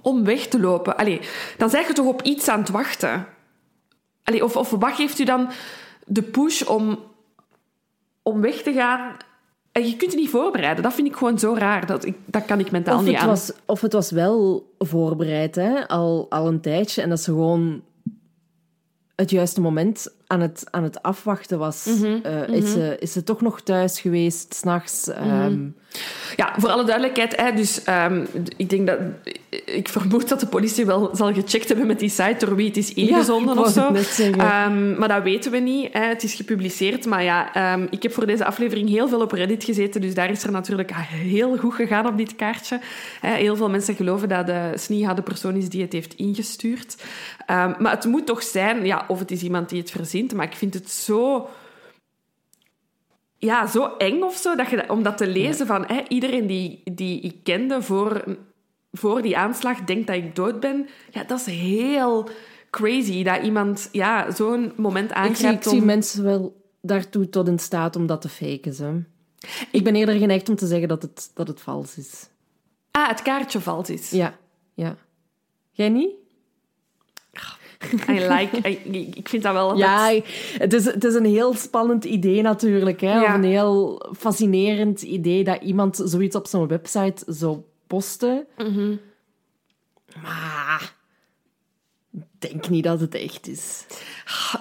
om 0.02 0.24
weg 0.24 0.46
te 0.46 0.60
lopen. 0.60 0.96
Allee, 0.96 1.20
dan 1.56 1.70
zeg 1.70 1.86
je 1.86 1.92
toch 1.92 2.06
op 2.06 2.22
iets 2.22 2.48
aan 2.48 2.58
het 2.58 2.68
wachten. 2.68 3.26
Allee, 4.26 4.44
of, 4.44 4.56
of 4.56 4.70
wat 4.70 4.92
geeft 4.94 5.18
u 5.18 5.24
dan 5.24 5.48
de 6.06 6.22
push 6.22 6.62
om, 6.62 6.98
om 8.22 8.40
weg 8.40 8.62
te 8.62 8.72
gaan? 8.72 9.16
En 9.72 9.86
je 9.88 9.96
kunt 9.96 10.12
je 10.12 10.18
niet 10.18 10.28
voorbereiden. 10.30 10.82
Dat 10.82 10.92
vind 10.94 11.06
ik 11.08 11.16
gewoon 11.16 11.38
zo 11.38 11.54
raar. 11.54 11.86
Dat, 11.86 12.04
ik, 12.04 12.16
dat 12.24 12.44
kan 12.44 12.58
ik 12.60 12.70
mentaal 12.70 12.98
Of 12.98 13.04
niet 13.04 13.14
aan. 13.16 13.26
was, 13.26 13.52
of 13.66 13.80
het 13.80 13.92
was 13.92 14.10
wel 14.10 14.70
voorbereid, 14.78 15.54
hè? 15.54 15.88
Al, 15.88 16.26
al 16.28 16.46
een 16.46 16.60
tijdje. 16.60 17.02
En 17.02 17.08
dat 17.08 17.20
ze 17.20 17.30
gewoon 17.30 17.82
het 19.14 19.30
juiste 19.30 19.60
moment 19.60 20.08
aan 20.26 20.40
het, 20.40 20.66
aan 20.70 20.82
het 20.82 21.02
afwachten 21.02 21.58
was. 21.58 21.84
Mhm, 21.84 22.18
Eh, 22.22 22.48
is, 22.48 22.72
ze, 22.72 22.96
is 22.98 23.12
ze 23.12 23.22
toch 23.22 23.40
nog 23.40 23.60
thuis 23.60 24.00
geweest, 24.00 24.54
s'nachts? 24.54 25.06
Mhm. 25.06 25.28
nachts? 25.28 25.54
Ja, 26.36 26.54
voor 26.58 26.68
alle 26.68 26.84
duidelijkheid. 26.84 27.36
Hè, 27.36 27.52
dus, 27.52 27.84
ehm, 27.84 28.24
ik 28.56 28.70
denk 28.70 28.86
dat... 28.86 28.98
Ik 29.64 29.88
vermoed 29.88 30.28
dat 30.28 30.40
de 30.40 30.46
politie 30.46 30.86
wel 30.86 31.10
zal 31.12 31.32
gecheckt 31.32 31.68
hebben 31.68 31.86
met 31.86 31.98
die 31.98 32.08
site 32.08 32.46
door 32.46 32.56
wie 32.56 32.66
het 32.66 32.76
is 32.76 32.94
ingezonden 32.94 33.58
of 33.58 33.68
zo. 33.68 33.94
Ehm, 34.32 34.98
maar 34.98 35.08
dat 35.08 35.22
weten 35.22 35.50
we 35.50 35.58
niet. 35.58 35.92
Hè. 35.92 36.04
Het 36.04 36.22
is 36.22 36.34
gepubliceerd. 36.34 37.06
Maar 37.06 37.22
ja, 37.22 37.54
ehm, 37.54 37.86
ik 37.90 38.02
heb 38.02 38.12
voor 38.12 38.26
deze 38.26 38.44
aflevering 38.44 38.88
heel 38.88 39.08
veel 39.08 39.20
op 39.20 39.32
Reddit 39.32 39.64
gezeten. 39.64 40.00
Dus 40.00 40.14
daar 40.14 40.30
is 40.30 40.44
er 40.44 40.50
natuurlijk 40.50 40.90
heel 41.10 41.56
goed 41.56 41.74
gegaan 41.74 42.06
op 42.06 42.16
dit 42.16 42.36
kaartje. 42.36 42.80
Hè, 43.20 43.34
heel 43.34 43.56
veel 43.56 43.70
mensen 43.70 43.94
geloven 43.94 44.28
dat 44.28 44.46
de 44.46 44.72
Sneha 44.74 45.14
de 45.14 45.22
persoon 45.22 45.56
is 45.56 45.68
die 45.68 45.82
het 45.82 45.92
heeft 45.92 46.14
ingestuurd. 46.14 46.96
Maar 47.46 47.90
het 47.90 48.04
moet 48.04 48.26
toch 48.26 48.42
zijn... 48.42 48.84
Ja, 48.84 49.04
of 49.08 49.18
het 49.18 49.30
is 49.30 49.42
iemand 49.42 49.68
die 49.68 49.80
het 49.80 49.90
verzint. 49.90 50.34
Maar 50.34 50.46
ik 50.46 50.56
vind 50.56 50.74
het 50.74 50.90
zo 50.90 51.48
ja, 53.46 53.66
zo 53.66 53.96
eng 53.98 54.22
of 54.22 54.36
zo, 54.36 54.54
dat 54.54 54.70
je, 54.70 54.90
om 54.90 55.02
dat 55.02 55.16
te 55.16 55.26
lezen 55.26 55.66
van 55.66 55.84
hè, 55.86 56.02
iedereen 56.08 56.46
die, 56.46 56.82
die 56.84 57.20
ik 57.20 57.36
kende 57.42 57.82
voor, 57.82 58.36
voor 58.92 59.22
die 59.22 59.36
aanslag 59.36 59.84
denkt 59.84 60.06
dat 60.06 60.16
ik 60.16 60.36
dood 60.36 60.60
ben. 60.60 60.88
Ja, 61.10 61.24
dat 61.24 61.40
is 61.40 61.46
heel 61.46 62.28
crazy 62.70 63.22
dat 63.22 63.42
iemand 63.42 63.88
ja, 63.92 64.30
zo'n 64.30 64.72
moment 64.76 65.10
Ik 65.10 65.16
zie, 65.16 65.24
ik 65.24 65.30
aangrijpt 65.30 65.68
zie 65.68 65.80
om... 65.80 65.84
mensen 65.84 66.24
wel 66.24 66.60
daartoe 66.80 67.28
tot 67.28 67.48
in 67.48 67.58
staat 67.58 67.96
om 67.96 68.06
dat 68.06 68.20
te 68.20 68.28
faken. 68.28 68.72
Ze. 68.72 69.02
Ik 69.70 69.84
ben 69.84 69.94
eerder 69.94 70.18
geneigd 70.18 70.48
om 70.48 70.56
te 70.56 70.66
zeggen 70.66 70.88
dat 70.88 71.02
het, 71.02 71.30
dat 71.34 71.48
het 71.48 71.60
vals 71.60 71.98
is. 71.98 72.28
Ah, 72.90 73.08
het 73.08 73.22
kaartje 73.22 73.60
valt 73.60 73.88
is. 73.88 74.10
Ja, 74.10 74.38
ja. 74.74 74.96
Jij 75.70 75.88
niet? 75.88 76.10
I 78.08 78.12
like... 78.12 78.68
I- 78.68 79.10
ik 79.14 79.28
vind 79.28 79.42
dat 79.42 79.52
wel... 79.52 79.76
Ja, 79.76 80.12
dat- 80.12 80.24
het 80.58 80.72
is, 80.72 80.84
het 80.84 81.04
is 81.04 81.14
een 81.14 81.24
heel 81.24 81.54
spannend 81.54 82.04
idee 82.04 82.42
natuurlijk. 82.42 83.00
Hè? 83.00 83.12
Ja. 83.14 83.22
Of 83.24 83.34
een 83.34 83.44
heel 83.44 84.06
fascinerend 84.18 85.02
idee 85.02 85.44
dat 85.44 85.62
iemand 85.62 86.02
zoiets 86.04 86.36
op 86.36 86.46
zijn 86.46 86.66
website 86.66 87.24
zou 87.26 87.58
posten. 87.86 88.46
Mhm. 88.58 88.94
Maar 90.22 90.94
ik 92.12 92.22
denk 92.38 92.68
niet 92.68 92.84
dat 92.84 93.00
het 93.00 93.14
echt 93.14 93.48
is. 93.48 93.84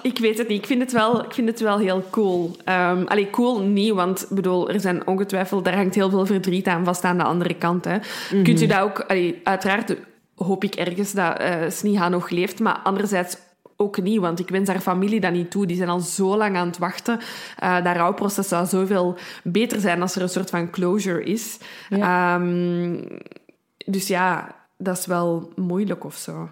Ik 0.02 0.18
weet 0.18 0.38
het 0.38 0.48
niet. 0.48 0.58
Ik 0.60 0.66
vind 0.66 0.82
het 0.82 0.92
wel, 0.92 1.24
ik 1.24 1.34
vind 1.34 1.48
het 1.48 1.60
wel 1.60 1.78
heel 1.78 2.04
cool. 2.10 2.56
Allee, 3.04 3.30
cool 3.30 3.60
niet, 3.60 3.92
want 3.92 4.26
bedoel, 4.30 4.70
er 4.70 4.80
zijn 4.80 5.06
ongetwijfeld... 5.06 5.64
Daar 5.64 5.76
hangt 5.76 5.94
heel 5.94 6.10
veel 6.10 6.26
verdriet 6.26 6.66
aan 6.66 6.84
vast 6.84 7.04
aan 7.04 7.18
de 7.18 7.24
andere 7.24 7.54
kant. 7.54 7.84
Hè. 7.84 7.98
Kunt 8.42 8.62
u 8.62 8.66
dat 8.66 8.80
ook... 8.80 9.00
Allee, 9.00 9.40
uiteraard 9.44 9.94
hoop 10.36 10.64
ik 10.64 10.74
ergens 10.74 11.12
dat 11.12 11.38
eh 11.38 11.70
Sneha 11.70 12.08
nog 12.08 12.28
leeft, 12.30 12.60
maar 12.60 12.78
anderzijds 12.78 13.36
ook 13.76 14.02
niet, 14.02 14.20
want 14.20 14.38
ik 14.38 14.48
wens 14.48 14.68
haar 14.68 14.80
familie 14.80 15.20
dat 15.20 15.32
niet 15.32 15.50
toe. 15.50 15.66
Die 15.66 15.76
zijn 15.76 15.88
al 15.88 16.00
zo 16.00 16.36
lang 16.36 16.56
aan 16.56 16.66
het 16.66 16.78
wachten. 16.78 17.18
Eh 17.58 17.84
dat 17.84 17.96
rouwproces 17.96 18.48
zou 18.48 18.66
zoveel 18.66 19.16
beter 19.44 19.80
zijn 19.80 20.00
als 20.02 20.16
er 20.16 20.22
een 20.22 20.28
soort 20.28 20.50
van 20.50 20.70
closure 20.70 21.22
is. 21.24 21.58
Ehm, 21.90 22.96
dus 23.86 24.06
ja, 24.08 24.54
dat 24.78 24.98
is 24.98 25.06
wel 25.06 25.52
moeilijk 25.56 26.04
of 26.04 26.14
zo. 26.16 26.48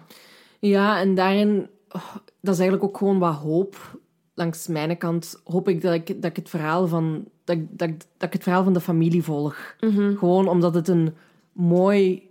Ja, 0.59 0.99
en 0.99 1.15
daarin... 1.15 1.69
oh, 1.89 2.15
dat 2.41 2.53
is 2.53 2.59
eigenlijk 2.59 2.83
ook 2.83 2.97
gewoon 2.97 3.19
wat 3.19 3.33
hoop. 3.35 3.99
Langs 4.33 4.67
mijn 4.67 4.97
kant 4.97 5.41
hoop 5.43 5.69
ik 5.69 5.81
dat 5.81 5.93
ik, 5.93 6.07
dat 6.07 6.29
ik 6.29 6.35
het 6.35 6.49
verhaal 6.49 6.87
van... 6.87 7.25
Dat, 7.43 7.55
ik- 7.55 7.67
dat, 7.79 7.87
ik- 7.89 7.99
dat 8.17 8.27
ik 8.27 8.33
het 8.33 8.43
verhaal 8.43 8.63
van 8.63 8.73
de 8.73 8.79
familie 8.81 9.23
volg. 9.23 9.75
Gewoon 10.17 10.47
omdat 10.47 10.73
het 10.75 10.87
een 10.87 11.15
mooi 11.51 12.24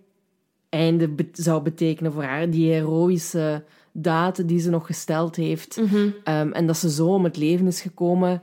einde 0.75 1.09
be- 1.09 1.29
zou 1.33 1.63
betekenen 1.63 2.13
voor 2.13 2.23
haar. 2.23 2.51
Die 2.51 2.73
heroïsche 2.73 3.65
daad 3.93 4.49
die 4.49 4.59
ze 4.61 4.71
nog 4.71 4.87
gesteld 4.87 5.37
heeft. 5.37 5.77
Ehm, 6.25 6.51
en 6.53 6.67
dat 6.67 6.77
ze 6.77 6.91
zo 6.91 7.07
om 7.15 7.25
het 7.25 7.37
leven 7.37 7.67
is 7.67 7.81
gekomen... 7.81 8.43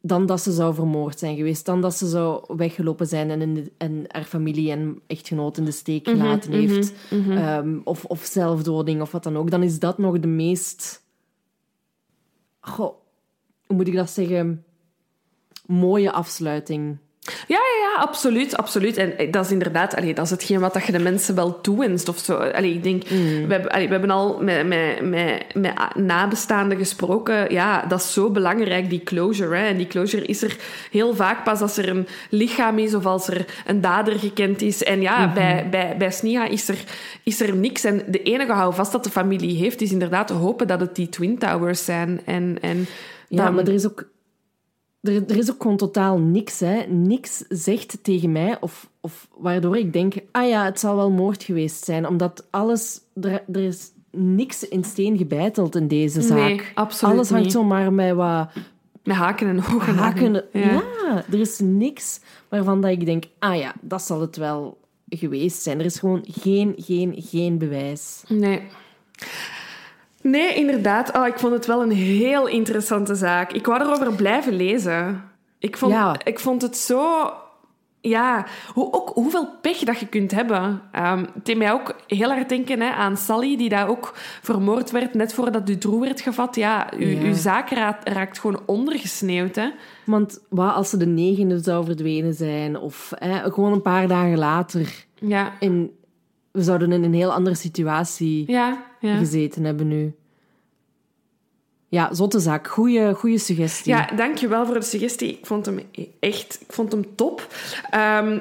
Dan 0.00 0.26
dat 0.26 0.40
ze 0.40 0.52
zou 0.52 0.74
vermoord 0.74 1.18
zijn 1.18 1.36
geweest. 1.36 1.66
Dan 1.66 1.80
dat 1.80 1.94
ze 1.94 2.08
zou 2.08 2.44
weggelopen 2.56 3.06
zijn 3.06 3.30
en, 3.30 3.40
in 3.40 3.54
de- 3.54 3.72
en 3.78 4.04
haar 4.08 4.24
familie 4.24 4.70
en 4.70 5.00
echtgenoot 5.06 5.56
in 5.56 5.64
de 5.64 5.70
steek 5.70 6.08
gelaten 6.08 6.52
heeft. 6.52 6.92
Ehm, 7.30 7.78
of, 7.84 8.04
of 8.04 8.24
zelfdoding 8.24 9.00
of 9.00 9.12
wat 9.12 9.22
dan 9.22 9.36
ook. 9.36 9.50
Dan 9.50 9.62
is 9.62 9.78
dat 9.78 9.98
nog 9.98 10.18
de 10.20 10.26
meest... 10.26 11.02
Goh, 12.60 12.94
hoe 13.66 13.76
moet 13.76 13.88
ik 13.88 13.94
dat 13.94 14.10
zeggen? 14.10 14.64
Mooie 15.66 16.12
afsluiting. 16.12 16.96
Ja, 17.46 17.56
ja, 17.56 17.88
ja, 17.94 18.02
absoluut, 18.02 18.56
absoluut. 18.56 18.96
En 18.96 19.18
eh, 19.18 19.32
dat 19.32 19.44
is 19.44 19.50
inderdaad, 19.50 19.96
allee, 19.96 20.14
dat 20.14 20.24
is 20.24 20.30
hetgeen 20.30 20.60
wat 20.60 20.72
dat 20.74 20.84
je 20.86 20.92
de 20.92 20.98
mensen 20.98 21.34
wel 21.34 21.60
toewenst 21.60 22.08
of 22.08 22.18
zo. 22.18 22.34
Allee, 22.36 22.72
ik 22.74 22.82
denk, 22.82 23.08
we, 23.08 23.46
hebben, 23.48 23.70
allee, 23.70 23.86
we 23.86 23.92
hebben 23.92 24.10
al 24.10 24.38
met, 24.42 24.66
met, 24.66 25.00
met, 25.02 25.44
met 25.54 25.72
nabestaanden 25.94 26.78
gesproken. 26.78 27.52
Ja, 27.52 27.84
dat 27.88 28.00
is 28.00 28.12
zo 28.12 28.30
belangrijk, 28.30 28.90
die 28.90 29.02
closure. 29.02 29.56
Hè. 29.56 29.66
En 29.66 29.76
die 29.76 29.86
closure 29.86 30.24
is 30.24 30.42
er 30.42 30.56
heel 30.90 31.14
vaak 31.14 31.44
pas 31.44 31.60
als 31.60 31.76
er 31.76 31.88
een 31.88 32.06
lichaam 32.30 32.78
is 32.78 32.94
of 32.94 33.06
als 33.06 33.28
er 33.28 33.44
een 33.66 33.80
dader 33.80 34.18
gekend 34.18 34.62
is. 34.62 34.82
En 34.84 35.00
ja, 35.00 35.32
bij, 35.32 35.66
bij, 35.70 35.94
bij 35.98 36.10
Snia 36.10 36.46
is 36.46 36.68
er, 36.68 36.78
is 37.22 37.40
er 37.40 37.56
niks. 37.56 37.84
En 37.84 38.02
de 38.06 38.22
enige 38.22 38.52
houvast 38.52 38.92
dat 38.92 39.04
de 39.04 39.10
familie 39.10 39.56
heeft, 39.56 39.80
is 39.80 39.92
inderdaad 39.92 40.26
te 40.26 40.32
hopen 40.32 40.66
dat 40.66 40.80
het 40.80 40.94
die 40.94 41.08
Twin 41.08 41.38
Towers 41.38 41.84
zijn. 41.84 42.20
En, 42.24 42.58
en 42.60 42.86
Ja, 43.28 43.44
dan- 43.44 43.54
maar 43.54 43.64
er 43.66 43.74
is 43.74 43.86
ook... 43.86 44.04
Er, 45.00 45.14
er 45.26 45.36
is 45.36 45.50
ook 45.50 45.62
gewoon 45.62 45.76
totaal 45.76 46.18
niks, 46.18 46.60
hè. 46.60 46.82
Niks 46.86 47.44
zegt 47.48 47.98
tegen 48.02 48.32
mij, 48.32 48.56
of, 48.60 48.90
of 49.00 49.28
waardoor 49.38 49.76
ik 49.76 49.92
denk... 49.92 50.14
Ah 50.32 50.48
ja, 50.48 50.64
het 50.64 50.80
zal 50.80 50.96
wel 50.96 51.10
moord 51.10 51.42
geweest 51.42 51.84
zijn. 51.84 52.06
Omdat 52.06 52.46
alles... 52.50 53.00
Er, 53.20 53.42
er 53.52 53.62
is 53.62 53.90
niks 54.10 54.68
in 54.68 54.84
steen 54.84 55.16
gebeiteld 55.16 55.76
in 55.76 55.88
deze 55.88 56.22
zaak. 56.22 56.36
Nee, 56.38 56.60
absoluut 56.74 57.14
Alles 57.14 57.28
hangt 57.28 57.44
niet. 57.44 57.52
zomaar 57.52 57.92
met 57.92 58.14
wat 58.14 58.48
met 59.04 59.16
haken 59.16 59.48
en 59.48 59.58
ogen. 59.74 59.94
haken. 59.94 60.32
Ja. 60.52 60.82
Ja. 61.04 61.24
er 61.32 61.40
is 61.40 61.58
niks 61.58 62.20
waarvan 62.48 62.80
dat 62.80 62.90
ik 62.90 63.06
denk... 63.06 63.24
Ah 63.38 63.56
ja, 63.56 63.74
dat 63.80 64.02
zal 64.02 64.20
het 64.20 64.36
wel 64.36 64.78
geweest 65.08 65.62
zijn. 65.62 65.78
Er 65.78 65.84
is 65.84 65.98
gewoon 65.98 66.24
geen, 66.28 66.74
geen, 66.76 67.14
geen 67.16 67.58
bewijs. 67.58 68.22
Nee. 68.28 68.62
Nee, 70.30 70.54
inderdaad. 70.54 71.16
Oh, 71.16 71.26
ik 71.26 71.38
vond 71.38 71.52
het 71.52 71.66
wel 71.66 71.82
een 71.82 71.90
heel 71.92 72.46
interessante 72.46 73.14
zaak. 73.14 73.52
Ik 73.52 73.66
wou 73.66 73.80
erover 73.82 74.14
blijven 74.14 74.52
lezen. 74.56 75.22
Ik 75.58 75.76
vond, 75.76 75.92
Ja. 75.92 76.16
ik 76.24 76.38
vond 76.38 76.62
het 76.62 76.76
zo... 76.76 77.32
Ja, 78.00 78.46
hoe, 78.74 78.92
ook 78.92 79.08
hoeveel 79.14 79.48
pech 79.60 79.78
dat 79.78 79.98
je 79.98 80.06
kunt 80.06 80.30
hebben. 80.30 80.82
Ehm 80.92 81.18
het 81.34 81.44
deed 81.46 81.56
mij 81.56 81.72
ook 81.72 81.94
heel 82.06 82.28
hard 82.28 82.48
denken 82.48 82.80
hè, 82.80 82.90
aan 82.90 83.16
Sally, 83.16 83.56
die 83.56 83.68
daar 83.68 83.88
ook 83.88 84.12
vermoord 84.42 84.90
werd 84.90 85.14
net 85.14 85.34
voordat 85.34 85.66
Dutroux 85.66 86.06
werd 86.06 86.20
gevat. 86.20 86.56
Ja, 86.56 86.86
Ja. 86.98 87.20
uw 87.22 87.34
zaak 87.34 87.70
raakt, 87.70 88.08
raakt 88.08 88.38
gewoon 88.38 88.60
ondergesneeuwd. 88.66 89.54
Hè. 89.54 89.68
Want 90.06 90.40
wat 90.48 90.74
als 90.74 90.90
ze 90.90 90.96
de 90.96 91.06
negende 91.06 91.58
zou 91.58 91.84
verdwenen 91.84 92.34
zijn? 92.34 92.78
Of 92.78 93.12
hè, 93.18 93.50
gewoon 93.52 93.72
een 93.72 93.82
paar 93.82 94.08
dagen 94.08 94.38
later. 94.38 95.04
Ja, 95.14 95.52
En 95.60 95.90
we 96.58 96.64
zouden 96.64 96.92
in 96.92 97.04
een 97.04 97.14
heel 97.14 97.32
andere 97.32 97.56
situatie 97.56 98.50
ja, 98.50 98.84
ja. 99.00 99.16
gezeten 99.16 99.64
hebben 99.64 99.88
nu. 99.88 100.14
Ja, 101.88 102.14
zotte 102.14 102.38
zaak. 102.38 102.68
Goeie, 102.68 103.14
goeie 103.14 103.38
suggestie. 103.38 103.92
Ja, 103.92 104.10
dankjewel 104.16 104.66
voor 104.66 104.74
de 104.74 104.82
suggestie. 104.82 105.38
Ik 105.38 105.46
vond 105.46 105.66
hem 105.66 105.80
echt 106.20 106.58
ik 106.60 106.72
vond 106.72 106.92
hem 106.92 107.14
top. 107.14 107.54
Ehm, 107.90 108.38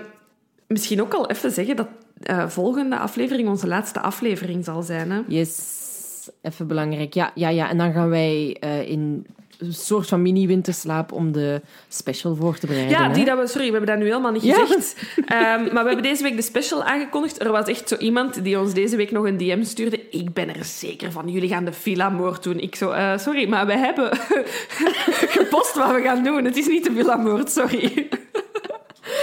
misschien 0.68 1.02
ook 1.02 1.14
al 1.14 1.30
even 1.30 1.52
zeggen 1.52 1.76
dat 1.76 1.88
eh 2.24 2.48
volgende 2.48 2.98
aflevering 2.98 3.50
onze 3.50 3.68
laatste 3.68 4.00
aflevering 4.00 4.66
zal 4.66 4.82
zijn. 4.82 5.12
Hè? 5.12 5.22
Yes, 5.28 6.30
even 6.42 6.68
belangrijk. 6.68 7.14
Ja, 7.14 7.32
ja, 7.36 7.50
ja. 7.50 7.70
En 7.70 7.78
dan 7.78 7.94
gaan 7.94 8.10
wij 8.10 8.58
eh, 8.60 8.90
in 8.90 9.26
een 9.58 9.74
soort 9.74 10.08
van 10.08 10.22
mini-winterslaap 10.22 11.12
om 11.12 11.32
de 11.32 11.62
special 11.88 12.36
voor 12.36 12.58
te 12.58 12.68
bereiden. 12.68 12.98
Ja, 12.98 13.08
hè? 13.08 13.14
die 13.14 13.26
dat 13.26 13.40
we, 13.40 13.48
sorry, 13.48 13.66
we 13.66 13.72
hebben 13.72 13.90
dat 13.90 13.98
nu 14.04 14.06
helemaal 14.06 14.32
niet 14.32 14.44
Ja. 14.44 14.56
gezegd. 14.66 14.96
Ehm, 15.26 15.64
maar 15.74 15.84
we 15.84 15.90
hebben 15.90 16.02
deze 16.04 16.24
week 16.24 16.36
de 16.36 16.42
special 16.42 16.84
aangekondigd. 16.84 17.40
Er 17.40 17.52
was 17.52 17.68
echt 17.68 17.90
zo 17.90 17.96
iemand 17.96 18.44
die 18.44 18.60
ons 18.60 18.74
deze 18.74 18.96
week 18.96 19.12
nog 19.12 19.26
een 19.26 19.38
DM 19.38 19.64
stuurde. 19.64 20.10
Ik 20.10 20.34
ben 20.34 20.56
er 20.56 20.66
zeker 20.66 21.12
van, 21.12 21.30
jullie 21.30 21.50
gaan 21.50 21.66
de 21.66 21.74
villa-moord 21.74 22.44
doen. 22.44 22.60
Ik 22.60 22.76
zo, 22.76 22.90
eh, 22.92 23.18
sorry, 23.18 23.50
maar 23.50 23.66
wij 23.66 23.78
hebben 23.78 24.10
gepost 25.38 25.76
wat 25.76 25.92
we 25.96 26.02
gaan 26.02 26.24
doen. 26.24 26.46
Het 26.46 26.58
is 26.58 26.68
niet 26.68 26.84
de 26.84 26.92
villa-moord, 26.94 27.52
sorry. 27.52 28.08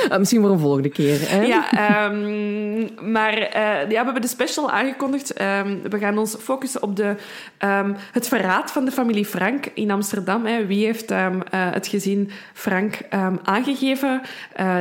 Eh, 0.08 0.18
misschien 0.18 0.40
voor 0.40 0.50
een 0.50 0.58
volgende 0.58 0.88
keer. 0.88 1.18
Hè? 1.20 1.42
Ja, 1.42 1.70
ehm, 1.70 3.12
maar 3.12 3.38
eh, 3.38 3.90
ja, 3.90 3.98
we 3.98 4.04
hebben 4.04 4.22
de 4.22 4.28
special 4.28 4.70
aangekondigd. 4.70 5.32
Ehm, 5.32 5.76
we 5.90 5.98
gaan 5.98 6.18
ons 6.18 6.36
focussen 6.40 6.82
op 6.82 6.96
de, 6.96 7.16
ehm, 7.58 7.92
het 8.12 8.28
verraad 8.28 8.72
van 8.72 8.84
de 8.84 8.90
familie 8.90 9.24
Frank 9.24 9.66
in 9.74 9.90
Amsterdam. 9.90 10.46
Hè. 10.46 10.66
Wie 10.66 10.84
heeft 10.84 11.10
eh, 11.10 11.30
het 11.50 11.86
gezin 11.86 12.30
Frank 12.52 12.98
aangegeven? 13.42 14.20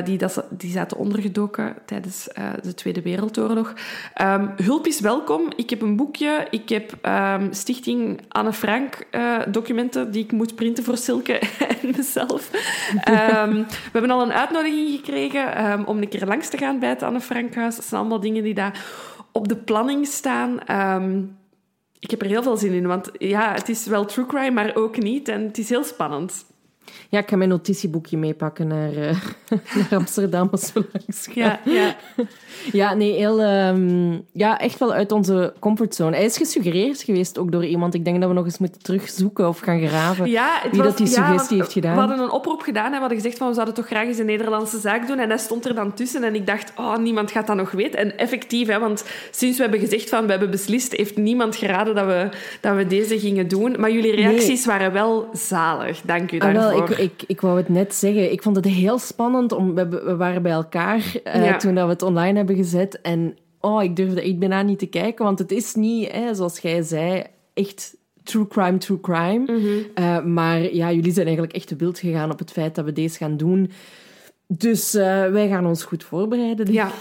Die, 0.04 0.18
dat, 0.18 0.46
die 0.50 0.72
zaten 0.72 0.98
ondergedoken 0.98 1.76
tijdens 1.86 2.28
de 2.62 2.74
Tweede 2.74 3.02
Wereldoorlog. 3.02 3.74
Hulp 4.56 4.88
is 4.88 5.00
welkom. 5.00 5.52
Ik 5.56 5.70
heb 5.70 5.82
een 5.82 5.96
boekje. 5.96 6.48
Ik 6.50 6.70
heb 6.70 6.94
Stichting 7.52 8.22
Anne 8.28 8.54
Frank 8.54 9.08
documenten 9.48 10.12
die 10.12 10.24
ik 10.24 10.32
moet 10.32 10.56
printen 10.56 10.84
voor 10.84 10.98
Silke 10.98 11.40
en 11.82 11.94
mezelf. 11.96 12.50
We 13.04 13.66
hebben 13.92 14.12
al 14.12 14.22
een 14.22 14.34
uitnodiging 14.34 14.90
gekregen 14.90 15.13
ehm, 15.16 15.84
om 15.84 16.02
een 16.02 16.10
keer 16.10 16.26
langs 16.26 16.50
te 16.50 16.58
gaan 16.58 16.80
bij 16.80 16.90
het 16.90 17.04
Anne 17.04 17.22
Frankhuis. 17.22 17.76
Dat 17.76 17.86
zijn 17.86 18.00
allemaal 18.02 18.20
dingen 18.20 18.44
die 18.44 18.54
daar 18.54 18.86
op 19.32 19.48
de 19.48 19.56
planning 19.56 20.08
staan. 20.08 20.60
Ehm, 20.60 21.22
ik 22.00 22.12
heb 22.12 22.22
er 22.22 22.28
heel 22.28 22.44
veel 22.44 22.58
zin 22.58 22.72
in, 22.72 22.88
want 22.88 23.12
ja, 23.18 23.54
het 23.54 23.70
is 23.70 23.86
wel 23.86 24.06
true 24.06 24.26
crime, 24.26 24.52
maar 24.52 24.76
ook 24.76 24.98
niet. 24.98 25.28
En 25.28 25.42
het 25.42 25.58
is 25.58 25.70
heel 25.70 25.84
spannend. 25.84 26.46
Ja, 27.10 27.20
ik 27.20 27.30
ga 27.30 27.36
mijn 27.36 27.50
notitieboekje 27.50 28.18
meepakken 28.18 28.68
naar, 28.68 28.94
eh, 28.94 29.16
naar 29.76 29.88
Amsterdam 30.00 30.48
als 30.52 30.74
we 30.74 30.86
langs 30.94 31.28
gaan. 31.32 31.58
Ja, 31.66 31.72
ja. 31.72 31.96
Ja, 32.72 32.94
nee, 32.94 33.14
heel, 33.14 33.42
ehm, 33.42 34.20
ja, 34.32 34.60
echt 34.60 34.80
wel 34.80 34.94
uit 34.94 35.12
onze 35.12 35.54
comfortzone. 35.60 36.16
Hij 36.16 36.26
is 36.26 36.38
gesuggereerd 36.38 37.02
geweest 37.02 37.38
ook 37.38 37.52
door 37.52 37.66
iemand. 37.66 37.94
Ik 37.94 38.06
denk 38.06 38.20
dat 38.20 38.30
we 38.30 38.36
nog 38.36 38.46
eens 38.46 38.58
moeten 38.58 38.82
terugzoeken 38.82 39.48
of 39.48 39.60
gaan 39.60 39.88
graven. 39.88 40.30
Ja, 40.30 40.62
Wie 40.72 40.80
was, 40.82 40.88
dat 40.88 40.98
die 40.98 41.08
suggestie 41.08 41.58
heeft 41.58 41.72
gedaan. 41.72 41.94
We 41.94 42.00
hadden 42.00 42.20
een 42.20 42.32
oproep 42.32 42.62
gedaan 42.62 42.86
en 42.86 42.92
we 42.92 42.98
hadden 42.98 43.18
gezegd 43.18 43.38
van 43.38 43.48
we 43.48 43.54
zouden 43.54 43.74
toch 43.76 43.86
graag 43.86 44.08
eens 44.08 44.18
een 44.18 44.26
Nederlandse 44.26 44.80
zaak 44.80 45.08
doen. 45.08 45.20
En 45.20 45.30
hij 45.30 45.38
stond 45.38 45.66
er 45.66 45.76
dan 45.76 45.94
tussen 45.94 46.24
en 46.24 46.36
ik 46.36 46.48
dacht, 46.48 46.72
oh, 46.76 46.98
niemand 46.98 47.32
gaat 47.32 47.48
dat 47.48 47.56
nog 47.56 47.72
weten. 47.72 48.00
En 48.00 48.18
effectief, 48.18 48.68
hè, 48.68 48.80
want 48.80 49.06
sinds 49.32 49.58
we 49.58 49.64
hebben 49.64 49.80
gezegd 49.82 50.10
van 50.10 50.26
we 50.26 50.32
hebben 50.32 50.52
beslist, 50.52 50.94
heeft 50.94 51.18
niemand 51.18 51.56
geraden 51.56 51.96
dat 51.96 52.06
we, 52.06 52.30
dat 52.62 52.76
we 52.76 52.88
deze 52.88 53.20
gingen 53.20 53.48
doen. 53.48 53.76
Maar 53.80 53.92
jullie 53.92 54.16
reacties 54.16 54.66
waren 54.66 54.94
wel 54.94 55.30
zalig. 55.34 56.02
Dank 56.02 56.32
u 56.32 56.40
Ah, 56.40 56.54
daarvoor. 56.54 56.73
Ik, 56.76 56.90
ik, 56.90 57.24
ik 57.28 57.42
wou 57.42 57.58
het 57.58 57.70
net 57.70 57.96
zeggen. 57.96 58.32
Ik 58.32 58.42
vond 58.42 58.56
het 58.56 58.66
heel 58.66 59.00
spannend. 59.00 59.52
Om, 59.52 59.76
we, 59.76 59.88
we 59.88 60.16
waren 60.16 60.42
bij 60.42 60.52
elkaar 60.52 61.16
eh, 61.24 61.46
Ja. 61.46 61.58
toen 61.58 61.76
dat 61.76 61.86
we 61.86 61.92
het 61.92 62.02
online 62.02 62.38
hebben 62.38 62.56
gezet. 62.56 63.02
En 63.02 63.38
oh, 63.60 63.84
ik 63.84 63.96
durfde 63.96 64.22
echt 64.22 64.40
bijna 64.40 64.62
niet 64.62 64.80
te 64.80 64.86
kijken. 64.86 65.26
Want 65.26 65.40
het 65.40 65.52
is 65.52 65.74
niet, 65.74 66.12
hè, 66.12 66.36
zoals 66.36 66.60
jij 66.60 66.82
zei, 66.82 67.24
echt 67.54 67.96
true 68.24 68.48
crime, 68.48 68.78
true 68.78 69.00
crime. 69.00 69.52
Mhm. 69.52 69.68
Eh, 69.94 70.24
maar 70.24 70.74
ja, 70.74 70.92
jullie 70.92 71.14
zijn 71.14 71.26
eigenlijk 71.26 71.56
echt 71.56 71.68
te 71.68 71.76
wild 71.76 72.00
gegaan 72.00 72.32
op 72.32 72.40
het 72.40 72.52
feit 72.52 72.76
dat 72.76 72.86
we 72.86 72.92
deze 72.94 73.18
gaan 73.18 73.38
doen. 73.38 73.72
Dus 74.58 74.94
eh, 74.94 75.32
wij 75.32 75.48
gaan 75.48 75.66
ons 75.66 75.84
goed 75.84 76.04
voorbereiden. 76.04 76.66
denk 76.66 76.78
Ja. 76.78 76.88
ik. 76.88 76.94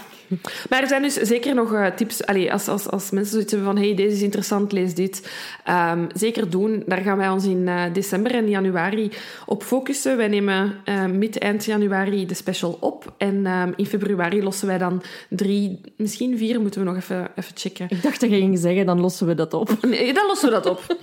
Maar 0.69 0.81
er 0.81 0.87
zijn 0.87 1.01
dus 1.01 1.13
zeker 1.13 1.55
nog 1.55 1.73
eh, 1.73 1.85
tips. 1.85 2.25
Allee, 2.25 2.51
als, 2.51 2.67
als, 2.67 2.89
als 2.89 3.09
mensen 3.11 3.31
zoiets 3.33 3.51
hebben 3.51 3.73
van 3.73 3.81
hey, 3.83 3.95
deze 3.95 4.15
is 4.15 4.21
interessant, 4.21 4.71
lees 4.71 4.93
dit. 4.93 5.31
Ehm, 5.63 6.05
zeker 6.13 6.49
doen. 6.49 6.83
Daar 6.85 7.01
gaan 7.01 7.17
wij 7.17 7.29
ons 7.29 7.45
in 7.45 7.67
eh, 7.67 7.83
december 7.93 8.33
en 8.33 8.49
januari 8.49 9.11
op 9.45 9.63
focussen. 9.63 10.17
Wij 10.17 10.27
nemen 10.27 10.75
mid-eind 11.11 11.65
januari 11.65 12.25
de 12.25 12.33
special 12.33 12.77
op. 12.79 13.13
En 13.17 13.45
ehm, 13.45 13.71
in 13.75 13.85
februari 13.85 14.43
lossen 14.43 14.67
wij 14.67 14.77
dan 14.77 15.01
drie, 15.29 15.81
misschien 15.97 16.37
vier, 16.37 16.61
moeten 16.61 16.79
we 16.79 16.85
nog 16.87 16.95
even, 16.95 17.27
even 17.35 17.51
checken. 17.55 17.85
Ik 17.89 18.01
dacht 18.03 18.21
dat 18.21 18.29
je 18.29 18.35
ging 18.35 18.59
zeggen, 18.59 18.85
dan 18.85 18.99
lossen 19.01 19.27
we 19.27 19.35
dat 19.35 19.53
op. 19.53 19.77
Nee, 19.81 20.13
dan 20.13 20.25
lossen 20.25 20.49
we 20.49 20.53
dat 20.53 20.65
op. 20.65 20.97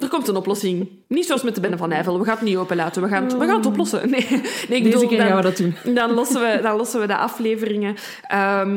Er 0.00 0.08
komt 0.08 0.28
een 0.28 0.36
oplossing. 0.36 0.88
Niet 1.08 1.26
zoals 1.26 1.42
met 1.42 1.54
de 1.54 1.60
Bende 1.60 1.76
van 1.76 1.88
Nijvel. 1.88 2.18
We 2.18 2.24
gaan 2.24 2.34
het 2.34 2.44
niet 2.44 2.56
openlaten. 2.56 3.02
We 3.02 3.08
gaan 3.08 3.22
het, 3.24 3.38
we 3.38 3.44
gaan 3.46 3.56
het 3.56 3.66
oplossen. 3.66 4.00
Nee, 4.10 4.26
nee 4.28 4.38
ik 4.40 4.68
Deze 4.68 4.82
bedoel, 4.82 5.06
keer 5.08 5.18
dan- 5.18 5.26
gaan 5.26 5.36
we 5.36 5.42
dat 5.42 5.56
doen. 5.56 5.74
dan 5.94 6.10
lossen 6.12 6.40
we, 6.40 6.58
dan 6.62 6.76
lossen 6.76 7.00
we 7.00 7.06
de 7.06 7.16
afleveringen. 7.16 7.94
Ehm, 8.22 8.72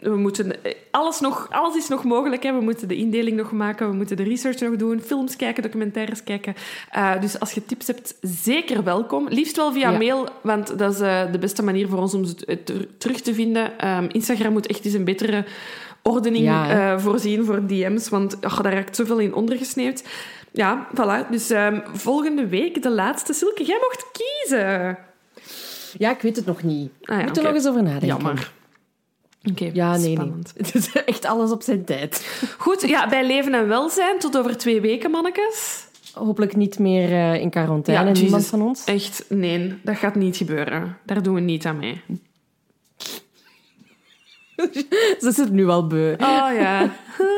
we 0.00 0.16
moeten, 0.16 0.52
alles, 0.90 1.20
nog, 1.20 1.46
alles 1.50 1.76
is 1.76 1.88
nog 1.88 2.04
mogelijk. 2.04 2.42
Hè. 2.42 2.52
We 2.52 2.60
moeten 2.60 2.88
de 2.88 2.96
indeling 2.96 3.36
nog 3.36 3.52
maken. 3.52 3.88
We 3.90 3.96
moeten 3.96 4.16
de 4.16 4.22
research 4.22 4.60
nog 4.60 4.76
doen. 4.76 5.00
Films 5.00 5.36
kijken, 5.36 5.62
documentaires 5.62 6.24
kijken. 6.24 6.54
Eh, 6.90 7.20
dus 7.20 7.40
als 7.40 7.52
je 7.52 7.66
tips 7.66 7.86
hebt, 7.86 8.14
zeker 8.20 8.84
welkom. 8.84 9.26
Liefst 9.28 9.56
wel 9.56 9.72
via 9.72 9.90
Ja. 9.90 9.98
mail, 9.98 10.28
want 10.42 10.78
dat 10.78 10.92
is 10.94 11.00
eh, 11.00 11.32
de 11.32 11.38
beste 11.38 11.62
manier 11.62 11.88
voor 11.88 11.98
ons 11.98 12.14
om 12.14 12.24
ze 12.24 12.58
terug 12.98 13.20
te 13.20 13.34
vinden. 13.34 13.78
Ehm, 13.78 14.06
Instagram 14.12 14.52
moet 14.52 14.66
echt 14.66 14.84
eens 14.84 14.94
een 14.94 15.04
betere 15.04 15.44
ordening 16.02 16.44
Ja, 16.44 16.92
eh, 16.92 16.98
voorzien 16.98 17.44
voor 17.44 17.66
DM's, 17.66 18.08
want 18.08 18.36
daar 18.40 18.72
raakt 18.72 18.96
zoveel 18.96 19.18
in 19.18 19.34
ondergesneeuwd. 19.34 20.04
Ja, 20.52 20.88
voilà. 20.94 21.30
Dus 21.30 21.50
ehm, 21.50 21.80
volgende 21.92 22.46
week 22.46 22.82
de 22.82 22.90
laatste. 22.90 23.32
Silke, 23.32 23.64
jij 23.64 23.78
mocht 23.80 24.06
kiezen. 24.12 24.98
Ja, 25.98 26.10
ik 26.10 26.20
weet 26.20 26.36
het 26.36 26.46
nog 26.46 26.62
niet. 26.62 26.90
Ah 27.04 27.18
ja, 27.18 27.24
Moet 27.24 27.36
er 27.36 27.42
nog 27.42 27.54
eens 27.54 27.68
over 27.68 27.82
nadenken. 27.82 28.06
Jammer. 28.08 28.52
Oké, 29.50 29.70
Ja, 29.72 29.96
nee, 29.96 30.16
nee. 30.16 30.32
Het 30.56 30.74
is 30.74 30.92
echt 31.04 31.24
alles 31.24 31.50
op 31.50 31.62
zijn 31.62 31.84
tijd. 31.84 32.42
Goed, 32.58 32.88
ja, 32.88 33.08
bij 33.08 33.26
leven 33.26 33.54
en 33.54 33.68
welzijn. 33.68 34.18
Tot 34.18 34.38
over 34.38 34.56
twee 34.56 34.80
weken, 34.80 35.10
mannekes. 35.10 35.84
Hopelijk 36.14 36.56
niet 36.56 36.78
meer 36.78 37.10
eh, 37.12 37.34
in 37.34 37.50
quarantaine, 37.50 38.04
Ja, 38.14 38.20
niemand 38.20 38.46
van 38.46 38.62
ons. 38.62 38.84
Echt, 38.84 39.24
nee, 39.28 39.78
dat 39.82 39.96
gaat 39.96 40.14
niet 40.14 40.36
gebeuren. 40.36 40.96
Daar 41.06 41.22
doen 41.22 41.34
we 41.34 41.40
niet 41.40 41.66
aan 41.66 41.78
mee. 41.78 42.00
Ze 45.22 45.30
zit 45.32 45.50
nu 45.50 45.68
al 45.68 45.86
beu. 45.86 46.12
Oh 46.12 46.50
ja. 46.58 46.90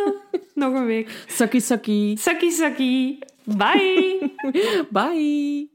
Nog 0.55 0.75
een 0.75 0.87
week. 0.87 1.25
Saki 1.27 1.61
saki. 1.61 2.17
Saki 2.17 2.51
saki. 2.51 3.19
Bye. 3.45 4.31
Bye. 4.91 5.72